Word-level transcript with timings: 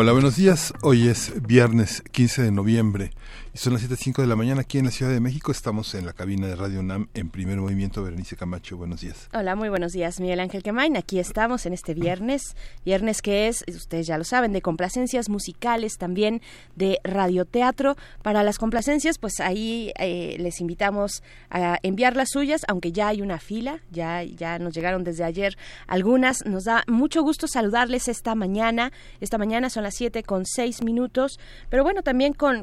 Hola, 0.00 0.12
buenos 0.12 0.36
días. 0.36 0.72
Hoy 0.82 1.08
es 1.08 1.32
viernes 1.44 2.04
15 2.12 2.42
de 2.42 2.52
noviembre 2.52 3.10
son 3.58 3.72
las 3.72 3.82
7.05 3.82 4.20
de 4.20 4.28
la 4.28 4.36
mañana 4.36 4.60
aquí 4.60 4.78
en 4.78 4.84
la 4.84 4.92
Ciudad 4.92 5.10
de 5.10 5.18
México. 5.18 5.50
Estamos 5.50 5.92
en 5.96 6.06
la 6.06 6.12
cabina 6.12 6.46
de 6.46 6.54
Radio 6.54 6.78
UNAM 6.78 7.08
en 7.14 7.28
primer 7.28 7.58
movimiento. 7.58 8.04
Berenice 8.04 8.36
Camacho, 8.36 8.76
buenos 8.76 9.00
días. 9.00 9.28
Hola, 9.34 9.56
muy 9.56 9.68
buenos 9.68 9.92
días, 9.92 10.20
Miguel 10.20 10.38
Ángel 10.38 10.62
Quemain. 10.62 10.96
Aquí 10.96 11.18
estamos 11.18 11.66
en 11.66 11.72
este 11.72 11.92
viernes. 11.92 12.54
Viernes 12.84 13.20
que 13.20 13.48
es, 13.48 13.64
ustedes 13.66 14.06
ya 14.06 14.16
lo 14.16 14.22
saben, 14.22 14.52
de 14.52 14.62
complacencias 14.62 15.28
musicales, 15.28 15.98
también 15.98 16.40
de 16.76 17.00
radioteatro. 17.02 17.96
Para 18.22 18.44
las 18.44 18.58
complacencias, 18.58 19.18
pues 19.18 19.40
ahí 19.40 19.92
eh, 19.98 20.36
les 20.38 20.60
invitamos 20.60 21.24
a 21.50 21.78
enviar 21.82 22.14
las 22.14 22.28
suyas, 22.30 22.62
aunque 22.68 22.92
ya 22.92 23.08
hay 23.08 23.22
una 23.22 23.40
fila, 23.40 23.80
ya, 23.90 24.22
ya 24.22 24.60
nos 24.60 24.72
llegaron 24.72 25.02
desde 25.02 25.24
ayer 25.24 25.58
algunas. 25.88 26.46
Nos 26.46 26.62
da 26.62 26.84
mucho 26.86 27.22
gusto 27.22 27.48
saludarles 27.48 28.06
esta 28.06 28.36
mañana. 28.36 28.92
Esta 29.20 29.36
mañana 29.36 29.68
son 29.68 29.82
las 29.82 29.96
7 29.96 30.22
con 30.22 30.46
6 30.46 30.84
minutos, 30.84 31.40
pero 31.70 31.82
bueno, 31.82 32.02
también 32.02 32.34
con, 32.34 32.62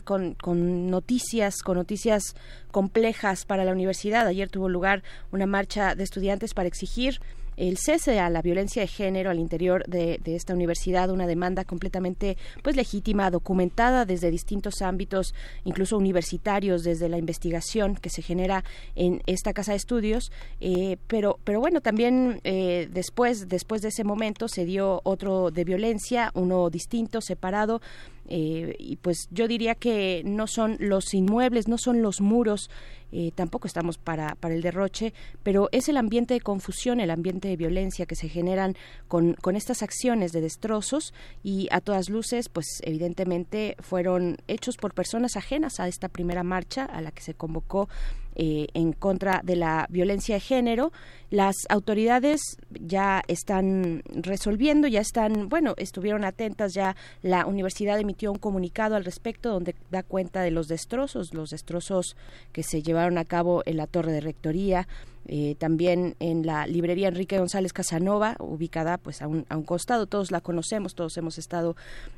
noticias, 0.90 1.62
con 1.64 1.78
noticias 1.78 2.36
complejas 2.72 3.46
para 3.46 3.66
la 3.66 3.72
universidad. 3.72 4.28
Ayer 4.28 4.50
tuvo 4.50 4.70
lugar 4.70 5.04
una 5.32 5.46
marcha 5.46 5.96
de 5.96 6.04
estudiantes 6.04 6.54
para 6.54 6.68
exigir 6.68 7.20
el 7.58 7.78
cese 7.78 8.20
a 8.20 8.30
la 8.30 8.42
violencia 8.42 8.82
de 8.82 8.88
género 8.88 9.30
al 9.30 9.40
interior 9.40 9.84
de, 9.88 10.20
esta 10.26 10.54
universidad, 10.54 11.10
una 11.10 11.28
demanda 11.28 11.64
completamente 11.64 12.38
pues 12.64 12.76
legítima, 12.76 13.32
documentada 13.32 14.06
desde 14.06 14.32
distintos 14.32 14.82
ámbitos, 14.82 15.34
incluso 15.64 15.98
universitarios, 15.98 16.84
desde 16.84 17.10
la 17.10 17.18
investigación 17.18 17.96
que 17.96 18.10
se 18.10 18.22
genera 18.22 18.64
en 18.96 19.22
esta 19.26 19.54
casa 19.54 19.72
de 19.72 19.78
estudios. 19.78 20.32
Eh, 20.60 20.98
pero, 21.08 21.40
pero 21.44 21.60
bueno, 21.60 21.82
también 21.82 22.42
eh, 22.44 22.90
después, 22.92 23.48
después 23.48 23.82
de 23.82 23.90
ese 23.90 24.04
momento 24.04 24.48
se 24.48 24.66
dio 24.66 25.02
otro 25.04 25.52
de 25.52 25.64
violencia, 25.64 26.32
uno 26.34 26.70
distinto, 26.70 27.22
separado, 27.22 27.82
eh, 28.28 28.76
y 28.80 28.96
pues 28.98 29.28
yo 29.32 29.48
diría 29.48 29.76
que 29.76 30.24
no 30.26 30.48
son 30.48 30.78
los 30.80 31.14
inmuebles, 31.14 31.68
no 31.68 31.78
son 31.78 32.02
los 32.02 32.22
muros, 32.22 32.70
eh, 33.12 33.32
tampoco 33.34 33.68
estamos 33.68 33.98
para, 33.98 34.36
para 34.36 34.56
el 34.56 34.62
derroche, 34.62 35.14
pero 35.44 35.70
es 35.72 35.90
el 35.90 35.98
ambiente 35.98 36.34
de 36.34 36.42
confusión, 36.42 37.00
el 37.00 37.12
ambiente 37.12 37.48
de 37.48 37.58
violencia 37.58 38.06
que 38.06 38.16
se 38.16 38.30
generan 38.30 38.76
con, 39.08 39.34
con 39.36 39.56
estas 39.56 39.84
acciones 39.84 40.32
de 40.32 40.42
destrozos 40.42 41.14
y 41.44 41.68
a 41.72 41.82
todas 41.82 42.10
luces, 42.10 42.50
pues 42.50 42.82
evidentemente 42.84 43.76
fueron 43.80 44.38
hechos 44.48 44.78
por 44.78 44.94
personas 44.94 45.36
ajenas 45.36 45.80
a 45.80 45.88
esta 45.88 46.10
primera 46.10 46.44
marcha 46.44 46.86
a 46.86 47.02
la 47.02 47.12
que 47.12 47.22
se 47.22 47.34
convocó 47.34 47.90
eh, 48.36 48.68
en 48.74 48.94
contra 48.94 49.42
de 49.44 49.56
la 49.56 49.88
violencia 49.90 50.36
de 50.36 50.42
género. 50.42 50.92
Las 51.30 51.56
autoridades 51.70 52.42
ya 52.70 53.24
están 53.28 54.04
resolviendo, 54.14 54.88
ya 54.88 55.02
están, 55.02 55.50
bueno, 55.50 55.74
estuvieron 55.78 56.24
atentas, 56.24 56.74
ya 56.74 56.96
la 57.22 57.46
universidad 57.46 58.00
emitió 58.00 58.32
un 58.32 58.38
comunicado 58.38 58.96
al 58.96 59.06
respecto 59.06 59.50
donde 59.52 59.76
da 59.90 60.04
cuenta 60.04 60.42
de 60.42 60.52
los 60.52 60.68
destrozos, 60.68 61.34
los 61.34 61.50
destrozos 61.50 62.16
que 62.52 62.64
se 62.64 62.84
llevaron 62.84 63.18
a 63.18 63.26
cabo 63.26 63.64
en 63.66 63.78
la 63.78 63.88
torre 63.88 64.12
de 64.12 64.22
rectoría, 64.22 64.88
eh, 65.28 65.56
también 65.58 66.16
en 66.20 66.46
la 66.46 66.68
librería 66.68 67.08
Enrique 67.08 67.40
González 67.40 67.74
Casanova, 67.74 68.36
ubicada 68.40 69.00
pues 69.00 69.24
a 69.24 69.28
un, 69.28 69.46
a 69.50 69.58
un, 69.58 69.64
costado, 69.64 70.06
todos 70.06 70.30
la 70.30 70.40
conocemos, 70.40 70.94
todos 70.94 71.18
hemos 71.18 71.40
estado 71.40 71.76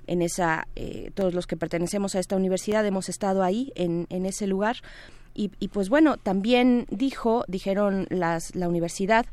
en 0.07 0.22
esa, 0.22 0.67
eh, 0.75 1.11
todos 1.13 1.33
los 1.33 1.47
que 1.47 1.56
pertenecemos 1.56 2.16
a 2.16 2.19
esta 2.19 2.35
universidad 2.35 2.85
hemos 2.85 3.07
estado 3.07 3.44
ahí, 3.44 3.72
en, 3.75 4.07
en 4.09 4.25
ese 4.25 4.45
lugar. 4.45 4.77
Y, 5.39 5.67
pues 5.67 5.89
bueno, 5.89 6.17
también 6.17 6.87
dijo, 6.89 7.45
dijeron 7.47 8.07
las, 8.09 8.55
la 8.55 8.67
universidad, 8.67 9.27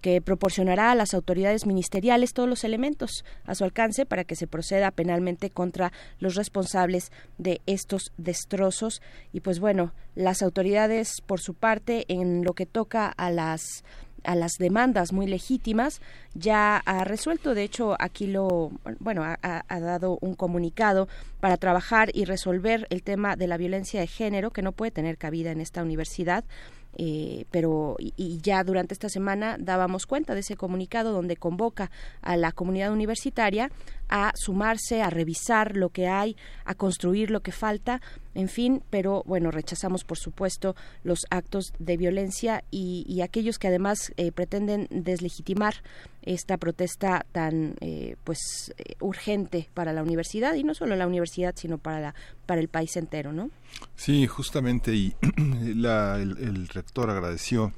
que 0.00 0.20
proporcionará 0.20 0.92
a 0.92 0.94
las 0.94 1.12
autoridades 1.12 1.66
ministeriales 1.66 2.32
todos 2.32 2.48
los 2.48 2.62
elementos 2.62 3.24
a 3.44 3.56
su 3.56 3.64
alcance 3.64 4.06
para 4.06 4.22
que 4.22 4.36
se 4.36 4.46
proceda 4.46 4.92
penalmente 4.92 5.50
contra 5.50 5.92
los 6.20 6.36
responsables 6.36 7.10
de 7.36 7.60
estos 7.66 8.12
destrozos. 8.16 9.02
Y 9.32 9.40
pues 9.40 9.58
bueno, 9.58 9.92
las 10.14 10.42
autoridades, 10.42 11.20
por 11.26 11.40
su 11.40 11.54
parte, 11.54 12.04
en 12.06 12.44
lo 12.44 12.52
que 12.52 12.64
toca 12.64 13.08
a 13.08 13.30
las 13.32 13.82
a 14.24 14.34
las 14.34 14.58
demandas 14.58 15.12
muy 15.12 15.26
legítimas, 15.26 16.00
ya 16.34 16.76
ha 16.78 17.04
resuelto, 17.04 17.54
de 17.54 17.62
hecho, 17.62 17.96
aquí 17.98 18.26
lo, 18.26 18.70
bueno, 18.98 19.22
ha, 19.24 19.80
dado 19.80 20.18
un 20.20 20.34
comunicado 20.34 21.08
para 21.40 21.56
trabajar 21.56 22.10
y 22.14 22.24
resolver 22.24 22.86
el 22.90 23.02
tema 23.02 23.36
de 23.36 23.46
la 23.46 23.56
violencia 23.56 24.00
de 24.00 24.06
género 24.06 24.50
que 24.50 24.62
no 24.62 24.72
puede 24.72 24.90
tener 24.90 25.18
cabida 25.18 25.50
en 25.50 25.60
esta 25.60 25.82
universidad. 25.82 26.44
Eh, 26.96 27.44
pero 27.50 27.96
y, 27.98 28.40
ya 28.42 28.64
durante 28.64 28.92
esta 28.92 29.08
semana 29.08 29.56
dábamos 29.58 30.06
cuenta 30.06 30.34
de 30.34 30.40
ese 30.40 30.56
comunicado 30.56 31.12
donde 31.12 31.36
convoca 31.36 31.90
a 32.22 32.36
la 32.36 32.50
comunidad 32.50 32.92
universitaria 32.92 33.70
a 34.08 34.32
sumarse, 34.34 35.02
a 35.02 35.10
revisar 35.10 35.76
lo 35.76 35.90
que 35.90 36.08
hay, 36.08 36.36
a 36.64 36.74
construir 36.74 37.30
lo 37.30 37.40
que 37.40 37.52
falta, 37.52 38.00
en 38.34 38.48
fin, 38.48 38.82
pero 38.90 39.22
bueno, 39.26 39.50
rechazamos 39.50 40.04
por 40.04 40.18
supuesto 40.18 40.74
los 41.04 41.26
actos 41.30 41.72
de 41.78 41.96
violencia 41.96 42.64
y, 42.70 43.20
aquellos 43.20 43.58
que 43.58 43.68
además 43.68 44.12
eh, 44.16 44.32
pretenden 44.32 44.86
deslegitimar 44.90 45.74
esta 46.22 46.56
protesta 46.56 47.24
tan 47.32 47.76
eh, 47.80 48.16
pues 48.24 48.74
eh, 48.76 48.94
urgente 49.00 49.68
para 49.74 49.92
la 49.92 50.02
universidad 50.02 50.54
y 50.54 50.64
no 50.64 50.74
solo 50.74 50.96
la 50.96 51.06
universidad 51.06 51.54
sino 51.56 51.78
para 51.78 52.00
la, 52.00 52.14
para 52.46 52.60
el 52.60 52.68
país 52.68 52.96
entero, 52.96 53.32
¿no? 53.32 53.50
Sí, 53.96 54.26
justamente 54.26 54.94
y 54.94 55.14
la, 55.74 56.16
el 56.16 56.68
rector 56.68 57.10
agradeció 57.10 57.72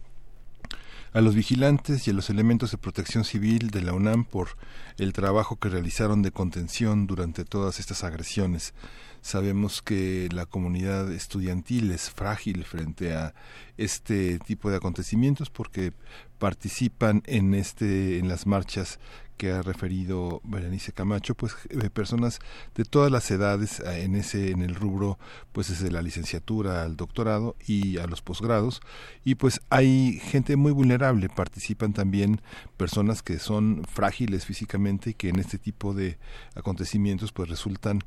a 1.12 1.20
los 1.20 1.34
vigilantes 1.34 2.06
y 2.06 2.10
a 2.10 2.14
los 2.14 2.30
elementos 2.30 2.70
de 2.70 2.78
protección 2.78 3.24
civil 3.24 3.70
de 3.70 3.82
la 3.82 3.92
UNAM 3.92 4.24
por 4.24 4.50
el 4.96 5.12
trabajo 5.12 5.56
que 5.56 5.68
realizaron 5.68 6.22
de 6.22 6.30
contención 6.30 7.06
durante 7.06 7.44
todas 7.44 7.80
estas 7.80 8.04
agresiones. 8.04 8.74
Sabemos 9.22 9.82
que 9.82 10.28
la 10.32 10.46
comunidad 10.46 11.12
estudiantil 11.12 11.90
es 11.90 12.10
frágil 12.10 12.64
frente 12.64 13.14
a 13.14 13.34
este 13.76 14.38
tipo 14.38 14.70
de 14.70 14.76
acontecimientos 14.76 15.50
porque 15.50 15.92
participan 16.38 17.22
en 17.26 17.54
este 17.54 18.18
en 18.18 18.28
las 18.28 18.46
marchas 18.46 18.98
que 19.40 19.52
ha 19.52 19.62
referido 19.62 20.42
Berenice 20.44 20.92
Camacho, 20.92 21.34
pues 21.34 21.56
eh, 21.70 21.88
personas 21.88 22.40
de 22.74 22.84
todas 22.84 23.10
las 23.10 23.30
edades 23.30 23.80
eh, 23.80 24.02
en 24.04 24.14
ese 24.14 24.50
en 24.50 24.60
el 24.60 24.74
rubro 24.74 25.18
pues 25.52 25.68
desde 25.68 25.90
la 25.90 26.02
licenciatura 26.02 26.82
al 26.82 26.98
doctorado 26.98 27.56
y 27.66 27.96
a 27.96 28.06
los 28.06 28.20
posgrados. 28.20 28.82
Y 29.24 29.36
pues 29.36 29.62
hay 29.70 30.20
gente 30.22 30.56
muy 30.56 30.72
vulnerable, 30.72 31.30
participan 31.30 31.94
también 31.94 32.42
personas 32.76 33.22
que 33.22 33.38
son 33.38 33.82
frágiles 33.90 34.44
físicamente 34.44 35.10
y 35.10 35.14
que 35.14 35.30
en 35.30 35.38
este 35.38 35.56
tipo 35.56 35.94
de 35.94 36.18
acontecimientos 36.54 37.32
pues 37.32 37.48
resultan 37.48 38.00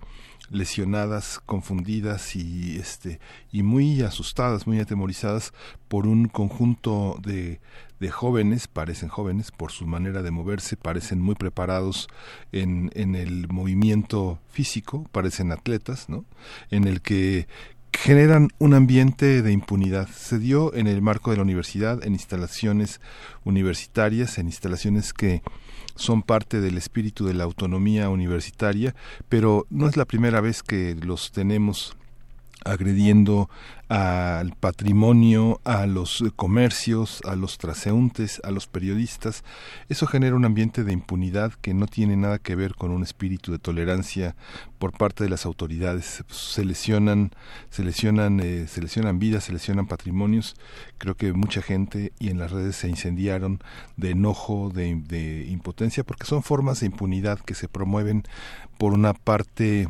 lesionadas, 0.53 1.41
confundidas 1.46 2.36
y 2.38 2.78
este 2.78 3.19
y 3.52 3.64
muy 3.64 4.02
asustadas, 4.02 4.68
muy 4.68 4.80
atemorizadas 4.80 5.53
por 5.90 6.08
un 6.08 6.28
conjunto 6.30 7.19
de 7.22 7.59
de 8.03 8.12
jóvenes, 8.12 8.68
parecen 8.68 9.08
jóvenes 9.08 9.52
por 9.52 9.72
su 9.72 9.88
manera 9.88 10.22
de 10.22 10.30
moverse, 10.30 10.75
parecen 10.75 11.22
muy 11.22 11.36
preparados 11.36 12.09
en, 12.52 12.92
en 12.96 13.16
el 13.16 13.47
movimiento 13.47 14.40
físico, 14.50 15.07
parecen 15.13 15.54
atletas, 15.54 16.10
¿no? 16.10 16.25
En 16.69 16.86
el 16.86 17.01
que 17.01 17.48
generan 17.94 18.50
un 18.60 18.74
ambiente 18.74 19.42
de 19.42 19.54
impunidad. 19.54 20.10
Se 20.10 20.38
dio 20.38 20.74
en 20.74 20.88
el 20.88 21.01
marco 21.01 21.31
de 21.31 21.38
la 21.38 21.44
universidad, 21.44 22.06
en 22.06 22.12
instalaciones 22.12 23.00
universitarias, 23.45 24.38
en 24.38 24.48
instalaciones 24.48 25.13
que 25.13 25.42
son 25.95 26.24
parte 26.24 26.62
del 26.62 26.78
espíritu 26.78 27.25
de 27.25 27.34
la 27.34 27.44
autonomía 27.44 28.10
universitaria, 28.10 28.95
pero 29.30 29.66
no 29.69 29.88
es 29.88 29.98
la 29.98 30.06
primera 30.06 30.42
vez 30.42 30.63
que 30.63 30.95
los 30.95 31.31
tenemos 31.31 31.95
agrediendo 32.65 33.50
al 33.89 34.56
patrimonio, 34.56 35.62
a 35.65 35.86
los 35.86 36.24
comercios, 36.36 37.21
a 37.25 37.36
los 37.36 37.57
transeúntes, 37.57 38.42
a 38.44 38.50
los 38.50 38.65
periodistas. 38.65 39.44
Eso 39.88 40.07
genera 40.07 40.36
un 40.36 40.45
ambiente 40.45 40.83
de 40.83 40.94
impunidad 40.94 41.54
que 41.54 41.74
no 41.74 41.86
tiene 41.86 42.18
nada 42.18 42.39
que 42.39 42.56
ver 42.56 42.74
con 42.74 42.92
un 42.92 43.04
espíritu 43.04 43.51
de 43.51 43.60
tolerancia 43.60 44.36
por 44.80 44.98
parte 44.98 45.24
de 45.24 45.30
las 45.30 45.45
autoridades. 45.45 46.24
Se 46.27 46.65
lesionan, 46.65 47.31
se 47.69 47.83
lesionan, 47.83 48.39
eh, 48.39 48.65
se 48.68 48.81
lesionan 48.81 49.19
vidas, 49.19 49.44
se 49.44 49.54
lesionan 49.54 49.86
patrimonios. 49.86 50.56
Creo 50.98 51.15
que 51.15 51.33
mucha 51.33 51.62
gente 51.62 52.13
y 52.18 52.30
en 52.30 52.39
las 52.39 52.51
redes 52.51 52.77
se 52.77 52.89
incendiaron 52.89 53.60
de 53.95 54.12
enojo, 54.12 54.71
de, 54.74 54.95
de 54.95 55.45
impotencia, 55.50 56.04
porque 56.04 56.25
son 56.25 56.42
formas 56.42 56.80
de 56.80 56.88
impunidad 56.88 57.39
que 57.39 57.54
se 57.54 57.68
promueven 57.68 58.24
por 58.77 58.94
una 58.94 59.13
parte 59.13 59.88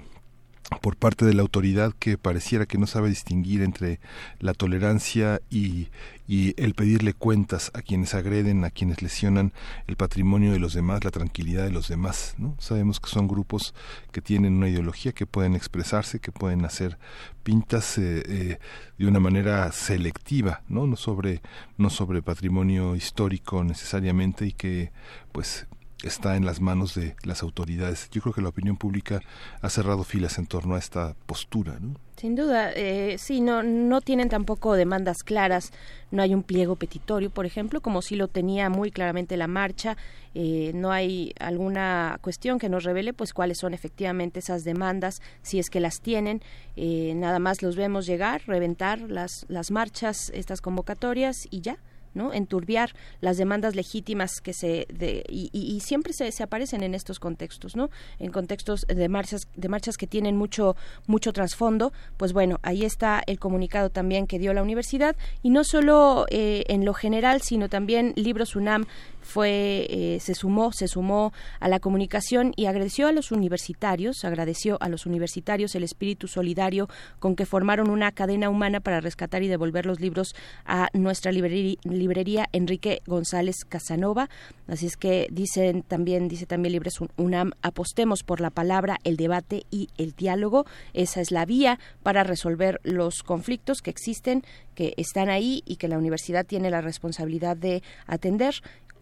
por 0.81 0.95
parte 0.95 1.25
de 1.25 1.33
la 1.33 1.41
autoridad 1.41 1.93
que 1.97 2.17
pareciera 2.17 2.65
que 2.65 2.77
no 2.77 2.87
sabe 2.87 3.09
distinguir 3.09 3.61
entre 3.61 3.99
la 4.39 4.53
tolerancia 4.53 5.41
y, 5.49 5.87
y, 6.27 6.53
el 6.61 6.73
pedirle 6.73 7.13
cuentas 7.13 7.71
a 7.73 7.81
quienes 7.81 8.13
agreden, 8.13 8.63
a 8.63 8.69
quienes 8.69 9.01
lesionan 9.01 9.53
el 9.87 9.95
patrimonio 9.95 10.51
de 10.51 10.59
los 10.59 10.73
demás, 10.73 11.03
la 11.03 11.11
tranquilidad 11.11 11.63
de 11.63 11.71
los 11.71 11.87
demás. 11.87 12.35
¿no? 12.37 12.55
Sabemos 12.59 12.99
que 12.99 13.09
son 13.09 13.27
grupos 13.27 13.73
que 14.11 14.21
tienen 14.21 14.55
una 14.55 14.69
ideología, 14.69 15.11
que 15.11 15.25
pueden 15.25 15.55
expresarse, 15.55 16.19
que 16.19 16.31
pueden 16.31 16.65
hacer 16.65 16.97
pintas 17.43 17.97
eh, 17.97 18.23
eh, 18.25 18.59
de 18.97 19.07
una 19.07 19.19
manera 19.19 19.71
selectiva, 19.71 20.61
¿no? 20.69 20.87
no 20.87 20.95
sobre 20.95 21.41
no 21.77 21.89
sobre 21.89 22.21
patrimonio 22.21 22.95
histórico 22.95 23.63
necesariamente 23.63 24.45
y 24.45 24.53
que 24.53 24.91
pues 25.31 25.67
está 26.03 26.35
en 26.35 26.45
las 26.45 26.61
manos 26.61 26.95
de 26.95 27.15
las 27.23 27.41
autoridades. 27.41 28.09
Yo 28.11 28.21
creo 28.21 28.33
que 28.33 28.41
la 28.41 28.49
opinión 28.49 28.77
pública 28.77 29.21
ha 29.61 29.69
cerrado 29.69 30.03
filas 30.03 30.37
en 30.37 30.45
torno 30.45 30.75
a 30.75 30.79
esta 30.79 31.15
postura. 31.25 31.77
¿no? 31.79 31.95
Sin 32.17 32.35
duda, 32.35 32.71
eh, 32.73 33.15
sí, 33.17 33.41
no, 33.41 33.63
no 33.63 33.99
tienen 33.99 34.29
tampoco 34.29 34.75
demandas 34.75 35.23
claras, 35.23 35.71
no 36.11 36.21
hay 36.21 36.33
un 36.33 36.43
pliego 36.43 36.75
petitorio, 36.75 37.29
por 37.29 37.45
ejemplo, 37.45 37.81
como 37.81 38.01
sí 38.01 38.15
lo 38.15 38.27
tenía 38.27 38.69
muy 38.69 38.91
claramente 38.91 39.35
la 39.35 39.47
marcha, 39.47 39.97
eh, 40.35 40.71
no 40.75 40.91
hay 40.91 41.33
alguna 41.39 42.19
cuestión 42.21 42.59
que 42.59 42.69
nos 42.69 42.83
revele 42.83 43.13
pues 43.13 43.33
cuáles 43.33 43.57
son 43.57 43.73
efectivamente 43.73 44.39
esas 44.39 44.63
demandas, 44.63 45.21
si 45.41 45.57
es 45.59 45.69
que 45.69 45.79
las 45.79 46.01
tienen, 46.01 46.41
eh, 46.75 47.13
nada 47.15 47.39
más 47.39 47.61
los 47.61 47.75
vemos 47.75 48.05
llegar, 48.05 48.43
reventar 48.45 49.01
las, 49.01 49.45
las 49.49 49.71
marchas, 49.71 50.31
estas 50.35 50.61
convocatorias 50.61 51.47
y 51.49 51.61
ya. 51.61 51.77
¿No? 52.13 52.33
enturbiar 52.33 52.93
las 53.21 53.37
demandas 53.37 53.75
legítimas 53.75 54.41
que 54.41 54.53
se 54.53 54.87
de, 54.93 55.23
y, 55.29 55.49
y, 55.51 55.79
siempre 55.79 56.13
se, 56.13 56.31
se, 56.31 56.43
aparecen 56.43 56.83
en 56.83 56.95
estos 56.95 57.19
contextos 57.19 57.75
no 57.75 57.89
en 58.19 58.31
contextos 58.31 58.85
de 58.87 59.09
marchas 59.09 59.47
de 59.55 59.69
marchas 59.69 59.97
que 59.97 60.07
tienen 60.07 60.37
mucho 60.37 60.75
mucho 61.07 61.33
trasfondo 61.33 61.93
pues 62.17 62.33
bueno 62.33 62.59
ahí 62.63 62.85
está 62.85 63.23
el 63.25 63.39
comunicado 63.39 63.89
también 63.89 64.27
que 64.27 64.39
dio 64.39 64.53
la 64.53 64.61
universidad 64.61 65.15
y 65.41 65.49
no 65.49 65.63
solo 65.63 66.25
eh, 66.29 66.63
en 66.67 66.85
lo 66.85 66.93
general 66.93 67.41
sino 67.41 67.69
también 67.69 68.13
libros 68.15 68.55
UNAM 68.55 68.85
fue 69.23 69.87
eh, 69.89 70.19
se 70.19 70.35
sumó 70.35 70.71
se 70.71 70.87
sumó 70.87 71.33
a 71.59 71.67
la 71.67 71.79
comunicación 71.79 72.53
y 72.55 72.65
agradeció 72.65 73.07
a 73.07 73.11
los 73.11 73.31
universitarios 73.31 74.23
agradeció 74.23 74.77
a 74.81 74.89
los 74.89 75.05
universitarios 75.05 75.75
el 75.75 75.83
espíritu 75.83 76.27
solidario 76.27 76.87
con 77.19 77.35
que 77.35 77.45
formaron 77.45 77.89
una 77.89 78.11
cadena 78.11 78.49
humana 78.49 78.79
para 78.79 79.01
rescatar 79.01 79.43
y 79.43 79.47
devolver 79.47 79.85
los 79.85 79.99
libros 79.99 80.35
a 80.65 80.89
nuestra 80.93 81.31
librería, 81.31 82.49
Enrique 82.51 83.01
González 83.05 83.65
Casanova. 83.67 84.29
Así 84.67 84.85
es 84.85 84.97
que 84.97 85.27
dicen 85.31 85.83
también 85.83 86.27
dice 86.27 86.45
también 86.45 86.73
Libres 86.73 86.99
UNAM 87.17 87.51
apostemos 87.61 88.23
por 88.23 88.41
la 88.41 88.49
palabra 88.49 88.99
el 89.03 89.17
debate 89.17 89.65
y 89.71 89.89
el 89.97 90.13
diálogo. 90.13 90.65
Esa 90.93 91.21
es 91.21 91.31
la 91.31 91.45
vía 91.45 91.79
para 92.01 92.23
resolver 92.23 92.79
los 92.83 93.23
conflictos 93.23 93.81
que 93.81 93.89
existen 93.89 94.43
que 94.73 94.93
están 94.97 95.29
ahí 95.29 95.61
y 95.65 95.75
que 95.77 95.87
la 95.87 95.97
universidad 95.97 96.45
tiene 96.45 96.69
la 96.69 96.81
responsabilidad 96.81 97.55
de 97.55 97.83
atender 98.07 98.55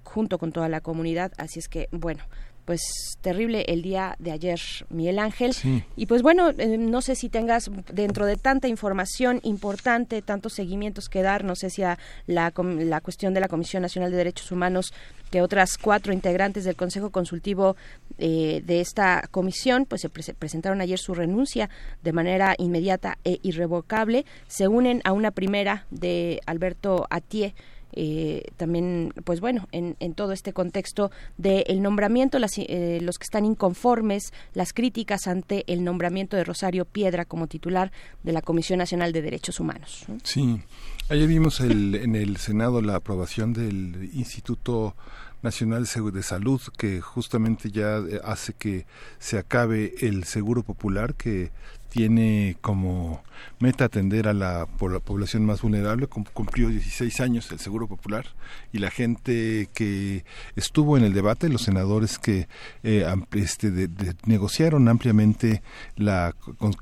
junto 0.03 0.38
con 0.38 0.51
toda 0.51 0.69
la 0.69 0.81
comunidad. 0.81 1.31
Así 1.38 1.59
es 1.59 1.68
que, 1.68 1.88
bueno, 1.92 2.24
pues 2.65 2.81
terrible 3.21 3.65
el 3.68 3.81
día 3.81 4.15
de 4.19 4.31
ayer, 4.31 4.59
Miguel 4.89 5.19
Ángel. 5.19 5.53
Y 5.95 6.06
pues 6.06 6.21
bueno, 6.21 6.51
eh, 6.57 6.77
no 6.77 7.01
sé 7.01 7.15
si 7.15 7.30
tengas 7.30 7.69
dentro 7.92 8.25
de 8.25 8.38
tanta 8.38 8.68
información 8.68 9.39
importante, 9.44 10.21
tantos 10.21 10.53
seguimientos 10.53 11.09
que 11.09 11.21
dar, 11.21 11.44
no 11.44 11.56
sé 11.56 11.69
si 11.69 11.83
a 11.83 11.98
la, 12.27 12.53
la 12.56 13.01
cuestión 13.01 13.33
de 13.33 13.39
la 13.39 13.48
Comisión 13.48 13.81
Nacional 13.81 14.12
de 14.12 14.18
Derechos 14.18 14.51
Humanos, 14.51 14.94
que 15.31 15.42
otras 15.42 15.77
cuatro 15.77 16.13
integrantes 16.13 16.63
del 16.63 16.75
Consejo 16.75 17.09
Consultivo 17.09 17.75
eh, 18.18 18.62
de 18.65 18.81
esta 18.81 19.27
comisión, 19.31 19.86
pues 19.86 20.01
se 20.01 20.09
presentaron 20.09 20.81
ayer 20.81 21.00
su 21.00 21.13
renuncia 21.13 21.69
de 22.04 22.13
manera 22.13 22.56
inmediata 22.57 23.18
e 23.24 23.39
irrevocable, 23.42 24.25
se 24.47 24.68
unen 24.68 25.01
a 25.04 25.13
una 25.13 25.31
primera 25.31 25.86
de 25.89 26.42
Alberto 26.45 27.07
Atié 27.09 27.56
eh, 27.93 28.43
también, 28.57 29.13
pues 29.23 29.39
bueno, 29.41 29.67
en, 29.71 29.95
en, 29.99 30.13
todo 30.13 30.31
este 30.31 30.53
contexto 30.53 31.11
del 31.38 31.81
nombramiento, 31.81 32.39
las, 32.39 32.57
eh, 32.57 32.99
los 33.01 33.17
que 33.17 33.23
están 33.23 33.45
inconformes, 33.45 34.33
las 34.53 34.73
críticas 34.73 35.27
ante 35.27 35.63
el 35.71 35.83
nombramiento 35.83 36.38
de 36.38 36.43
Rosario 36.43 36.85
Piedra 36.85 37.25
como 37.25 37.47
titular 37.47 37.91
de 38.23 38.31
la 38.31 38.41
Comisión 38.41 38.79
Nacional 38.79 39.11
de 39.11 39.21
Derechos 39.21 39.59
Humanos. 39.59 40.05
Sí, 40.23 40.61
ayer 41.09 41.27
vimos 41.27 41.59
en 41.59 42.15
el 42.15 42.38
Senado 42.38 42.81
la 42.81 42.95
aprobación 42.95 43.53
del 43.53 44.09
Instituto 44.13 44.95
Nacional 45.41 45.87
de 46.13 46.23
Salud 46.23 46.61
que 46.77 47.01
justamente 47.01 47.71
ya 47.71 47.97
eh, 47.97 48.21
hace 48.23 48.53
que 48.53 48.85
se 49.17 49.39
acabe 49.39 49.94
el 50.01 50.25
seguro 50.25 50.63
popular 50.63 51.15
que 51.15 51.51
tiene 51.91 52.55
como 52.61 53.21
meta 53.59 53.85
atender 53.85 54.29
a 54.29 54.33
la, 54.33 54.65
población 54.65 55.45
más 55.45 55.61
vulnerable. 55.61 56.07
Cumplió 56.07 56.69
16 56.69 57.19
años 57.19 57.51
el 57.51 57.59
Seguro 57.59 57.88
Popular 57.88 58.25
y 58.71 58.79
la 58.79 58.89
gente 58.89 59.67
que 59.73 60.23
estuvo 60.55 60.97
en 60.97 61.03
el 61.03 61.13
debate, 61.13 61.49
los 61.49 61.63
senadores 61.63 62.17
que 62.17 62.47
eh, 62.83 63.05
este, 63.33 63.89
negociaron 64.25 64.88
ampliamente 64.88 65.61
la, 65.97 66.33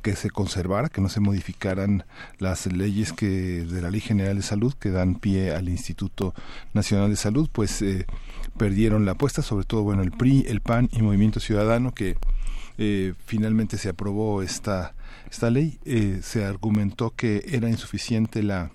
que 0.03 0.15
se 0.15 0.29
conservara, 0.29 0.89
que 0.89 1.01
no 1.01 1.09
se 1.09 1.21
modificaran 1.21 2.05
las 2.37 2.67
leyes 2.67 3.11
que 3.11 3.27
de 3.65 3.81
la 3.81 3.89
Ley 3.89 4.01
General 4.01 4.35
de 4.35 4.43
Salud 4.43 4.75
que 4.75 4.91
dan 4.91 5.15
pie 5.15 5.55
al 5.55 5.69
Instituto 5.69 6.35
Nacional 6.73 7.09
de 7.09 7.15
Salud, 7.15 7.49
pues 7.51 7.81
eh, 7.81 8.05
perdieron 8.57 9.05
la 9.07 9.13
apuesta, 9.13 9.41
sobre 9.41 9.65
todo 9.65 9.81
bueno 9.81 10.03
el 10.03 10.11
PRI, 10.11 10.45
el 10.47 10.61
PAN 10.61 10.87
y 10.91 11.01
Movimiento 11.01 11.39
Ciudadano 11.39 11.95
que 11.95 12.15
eh, 12.81 13.13
finalmente 13.25 13.77
se 13.77 13.89
aprobó 13.89 14.41
esta 14.41 14.93
esta 15.29 15.49
ley 15.49 15.79
eh, 15.85 16.19
se 16.23 16.45
argumentó 16.45 17.11
que 17.15 17.43
era 17.49 17.69
insuficiente 17.69 18.43
la 18.43 18.71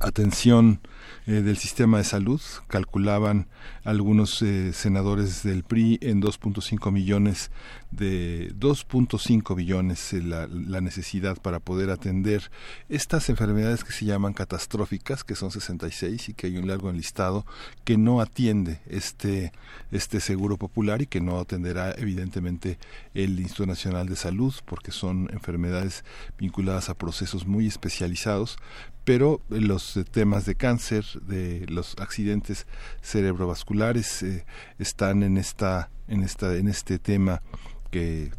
atención 0.00 0.80
eh, 1.26 1.42
del 1.42 1.56
sistema 1.56 1.98
de 1.98 2.04
salud. 2.04 2.40
Calculaban 2.68 3.48
algunos 3.88 4.42
eh, 4.42 4.74
senadores 4.74 5.42
del 5.42 5.64
PRI 5.64 5.98
en 6.02 6.20
2.5 6.20 6.92
millones 6.92 7.50
de 7.90 8.52
2.5 8.54 9.56
billones 9.56 10.12
eh, 10.12 10.20
la, 10.20 10.46
la, 10.46 10.82
necesidad 10.82 11.38
para 11.40 11.58
poder 11.58 11.88
atender 11.88 12.50
estas 12.90 13.30
enfermedades 13.30 13.84
que 13.84 13.92
se 13.92 14.04
llaman 14.04 14.34
catastróficas, 14.34 15.24
que 15.24 15.34
son 15.34 15.50
66 15.50 16.28
y 16.28 16.34
que 16.34 16.48
hay 16.48 16.58
un 16.58 16.68
largo 16.68 16.90
enlistado 16.90 17.46
que 17.84 17.96
no 17.96 18.20
atiende 18.20 18.80
este 18.86 19.52
este 19.90 20.20
seguro 20.20 20.58
popular 20.58 21.00
y 21.00 21.06
que 21.06 21.22
no 21.22 21.38
atenderá 21.38 21.92
evidentemente 21.92 22.78
el 23.14 23.40
Instituto 23.40 23.68
Nacional 23.68 24.06
de 24.06 24.16
Salud 24.16 24.54
porque 24.66 24.92
son 24.92 25.30
enfermedades 25.32 26.04
vinculadas 26.36 26.90
a 26.90 26.94
procesos 26.94 27.46
muy 27.46 27.66
especializados, 27.66 28.58
pero 29.04 29.40
los 29.48 29.98
temas 30.10 30.44
de 30.44 30.56
cáncer, 30.56 31.06
de 31.22 31.64
los 31.68 31.96
accidentes 31.98 32.66
cerebrovasculares 33.00 33.77
eh, 33.78 34.44
están 34.78 35.22
en 35.22 35.38
esta 35.38 35.88
en 36.08 36.24
esta 36.24 36.56
en 36.56 36.68
este 36.68 36.98
tema 36.98 37.42
que 37.90 38.30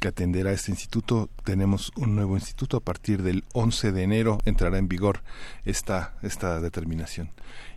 que 0.00 0.08
atenderá 0.08 0.52
este 0.52 0.70
instituto. 0.70 1.28
Tenemos 1.44 1.92
un 1.96 2.14
nuevo 2.14 2.36
instituto 2.36 2.76
a 2.76 2.80
partir 2.80 3.22
del 3.22 3.44
11 3.52 3.92
de 3.92 4.02
enero 4.02 4.38
entrará 4.44 4.78
en 4.78 4.88
vigor 4.88 5.22
esta 5.64 6.14
esta 6.22 6.60
determinación. 6.60 7.30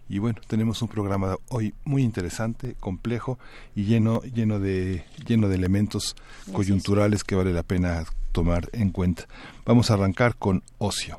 Y 0.08 0.20
bueno, 0.20 0.42
tenemos 0.48 0.82
un 0.84 0.90
programa 0.90 1.38
hoy 1.50 1.74
muy 1.86 2.04
interesante, 2.04 2.76
complejo 2.80 3.40
y 3.76 3.86
lleno 3.86 4.22
lleno 4.22 4.60
de 4.60 5.06
lleno 5.26 5.48
de 5.48 5.56
elementos 5.56 6.16
coyunturales 6.52 7.24
que 7.24 7.36
vale 7.36 7.52
la 7.52 7.64
pena 7.64 8.04
tomar 8.32 8.70
en 8.74 8.92
cuenta. 8.92 9.28
Vamos 9.66 9.90
a 9.90 9.96
arrancar 9.96 10.36
con 10.36 10.62
ocio. 10.78 11.18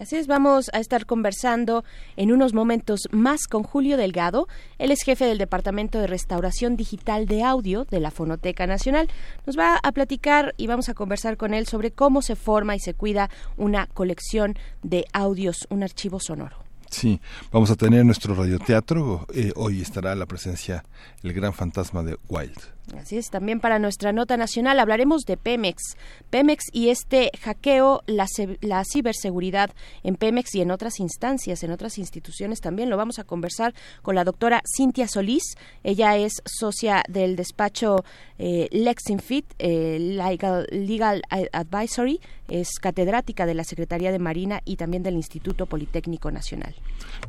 Así 0.00 0.16
es, 0.16 0.26
vamos 0.26 0.70
a 0.72 0.80
estar 0.80 1.06
conversando 1.06 1.84
en 2.16 2.32
unos 2.32 2.52
momentos 2.52 3.02
más 3.12 3.46
con 3.46 3.62
Julio 3.62 3.96
Delgado. 3.96 4.48
Él 4.78 4.90
es 4.90 5.02
jefe 5.02 5.24
del 5.24 5.38
Departamento 5.38 6.00
de 6.00 6.08
Restauración 6.08 6.76
Digital 6.76 7.26
de 7.26 7.44
Audio 7.44 7.84
de 7.84 8.00
la 8.00 8.10
Fonoteca 8.10 8.66
Nacional. 8.66 9.08
Nos 9.46 9.56
va 9.56 9.78
a 9.80 9.92
platicar 9.92 10.52
y 10.56 10.66
vamos 10.66 10.88
a 10.88 10.94
conversar 10.94 11.36
con 11.36 11.54
él 11.54 11.68
sobre 11.68 11.92
cómo 11.92 12.22
se 12.22 12.34
forma 12.34 12.74
y 12.74 12.80
se 12.80 12.94
cuida 12.94 13.30
una 13.56 13.86
colección 13.86 14.58
de 14.82 15.06
audios, 15.12 15.64
un 15.70 15.84
archivo 15.84 16.18
sonoro. 16.18 16.56
Sí, 16.90 17.20
vamos 17.52 17.70
a 17.70 17.76
tener 17.76 18.04
nuestro 18.04 18.34
radioteatro. 18.34 19.26
Eh, 19.32 19.52
hoy 19.54 19.80
estará 19.80 20.16
la 20.16 20.26
presencia, 20.26 20.84
el 21.22 21.32
gran 21.32 21.52
fantasma 21.52 22.02
de 22.02 22.18
Wild. 22.28 22.73
Así 22.98 23.16
es, 23.16 23.30
también 23.30 23.60
para 23.60 23.78
nuestra 23.78 24.12
nota 24.12 24.36
nacional 24.36 24.78
hablaremos 24.78 25.22
de 25.22 25.36
Pemex. 25.36 25.96
Pemex 26.30 26.64
y 26.70 26.90
este 26.90 27.30
hackeo, 27.40 28.02
la, 28.06 28.26
la, 28.60 28.84
ciberseguridad 28.84 29.70
en 30.02 30.16
Pemex 30.16 30.54
y 30.54 30.60
en 30.60 30.70
otras 30.70 31.00
instancias, 31.00 31.62
en 31.62 31.70
otras 31.70 31.96
instituciones 31.98 32.60
también. 32.60 32.90
Lo 32.90 32.96
vamos 32.96 33.18
a 33.18 33.24
conversar 33.24 33.74
con 34.02 34.14
la 34.14 34.24
doctora 34.24 34.62
Cintia 34.76 35.08
Solís. 35.08 35.56
Ella 35.82 36.16
es 36.16 36.42
socia 36.44 37.02
del 37.08 37.36
despacho 37.36 38.04
eh, 38.38 38.68
Lexinfit, 38.70 39.46
eh, 39.58 39.98
Legal, 39.98 41.22
Advisory, 41.52 42.20
es 42.48 42.68
catedrática 42.80 43.46
de 43.46 43.54
la 43.54 43.64
Secretaría 43.64 44.12
de 44.12 44.18
Marina 44.18 44.60
y 44.64 44.76
también 44.76 45.02
del 45.02 45.14
Instituto 45.14 45.66
Politécnico 45.66 46.30
Nacional. 46.30 46.74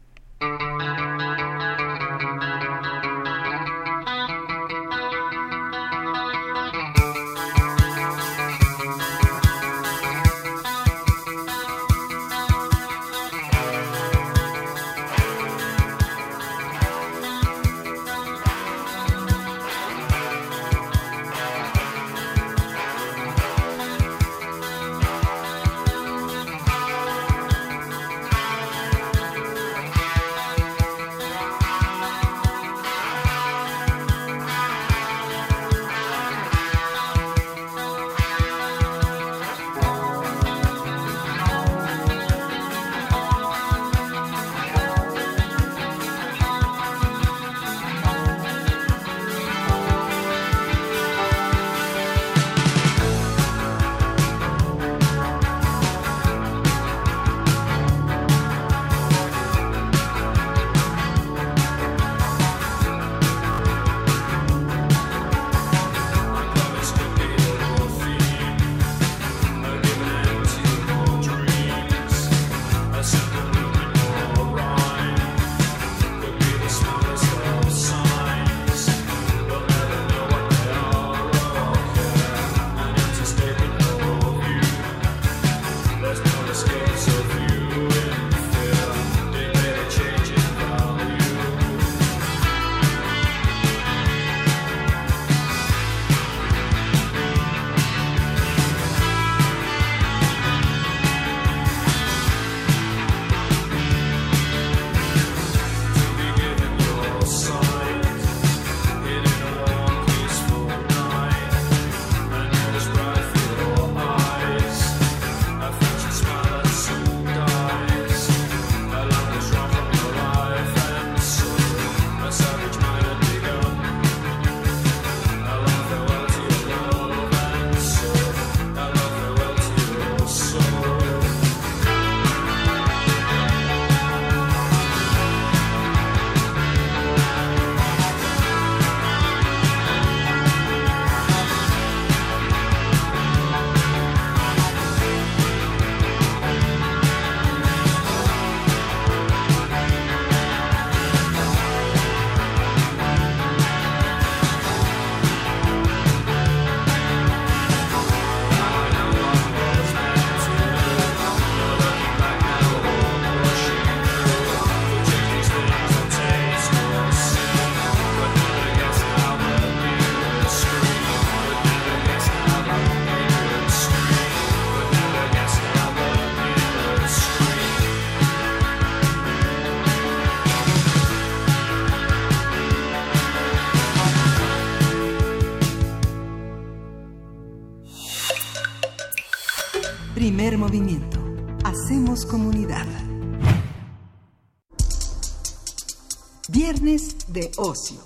Ocio. 197.56 198.00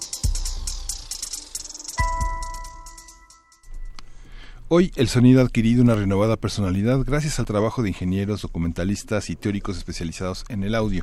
Hoy 4.69 4.91
el 4.97 5.09
sonido 5.09 5.41
ha 5.41 5.45
adquirido 5.45 5.83
una 5.83 5.95
renovada 5.95 6.37
personalidad 6.37 7.01
gracias 7.05 7.39
al 7.39 7.45
trabajo 7.45 7.83
de 7.83 7.91
ingenieros, 7.91 8.41
documentalistas 8.41 9.29
y 9.29 9.37
teóricos 9.37 9.77
especializados 9.77 10.47
en 10.49 10.65
el 10.65 10.75
audio. 10.75 11.03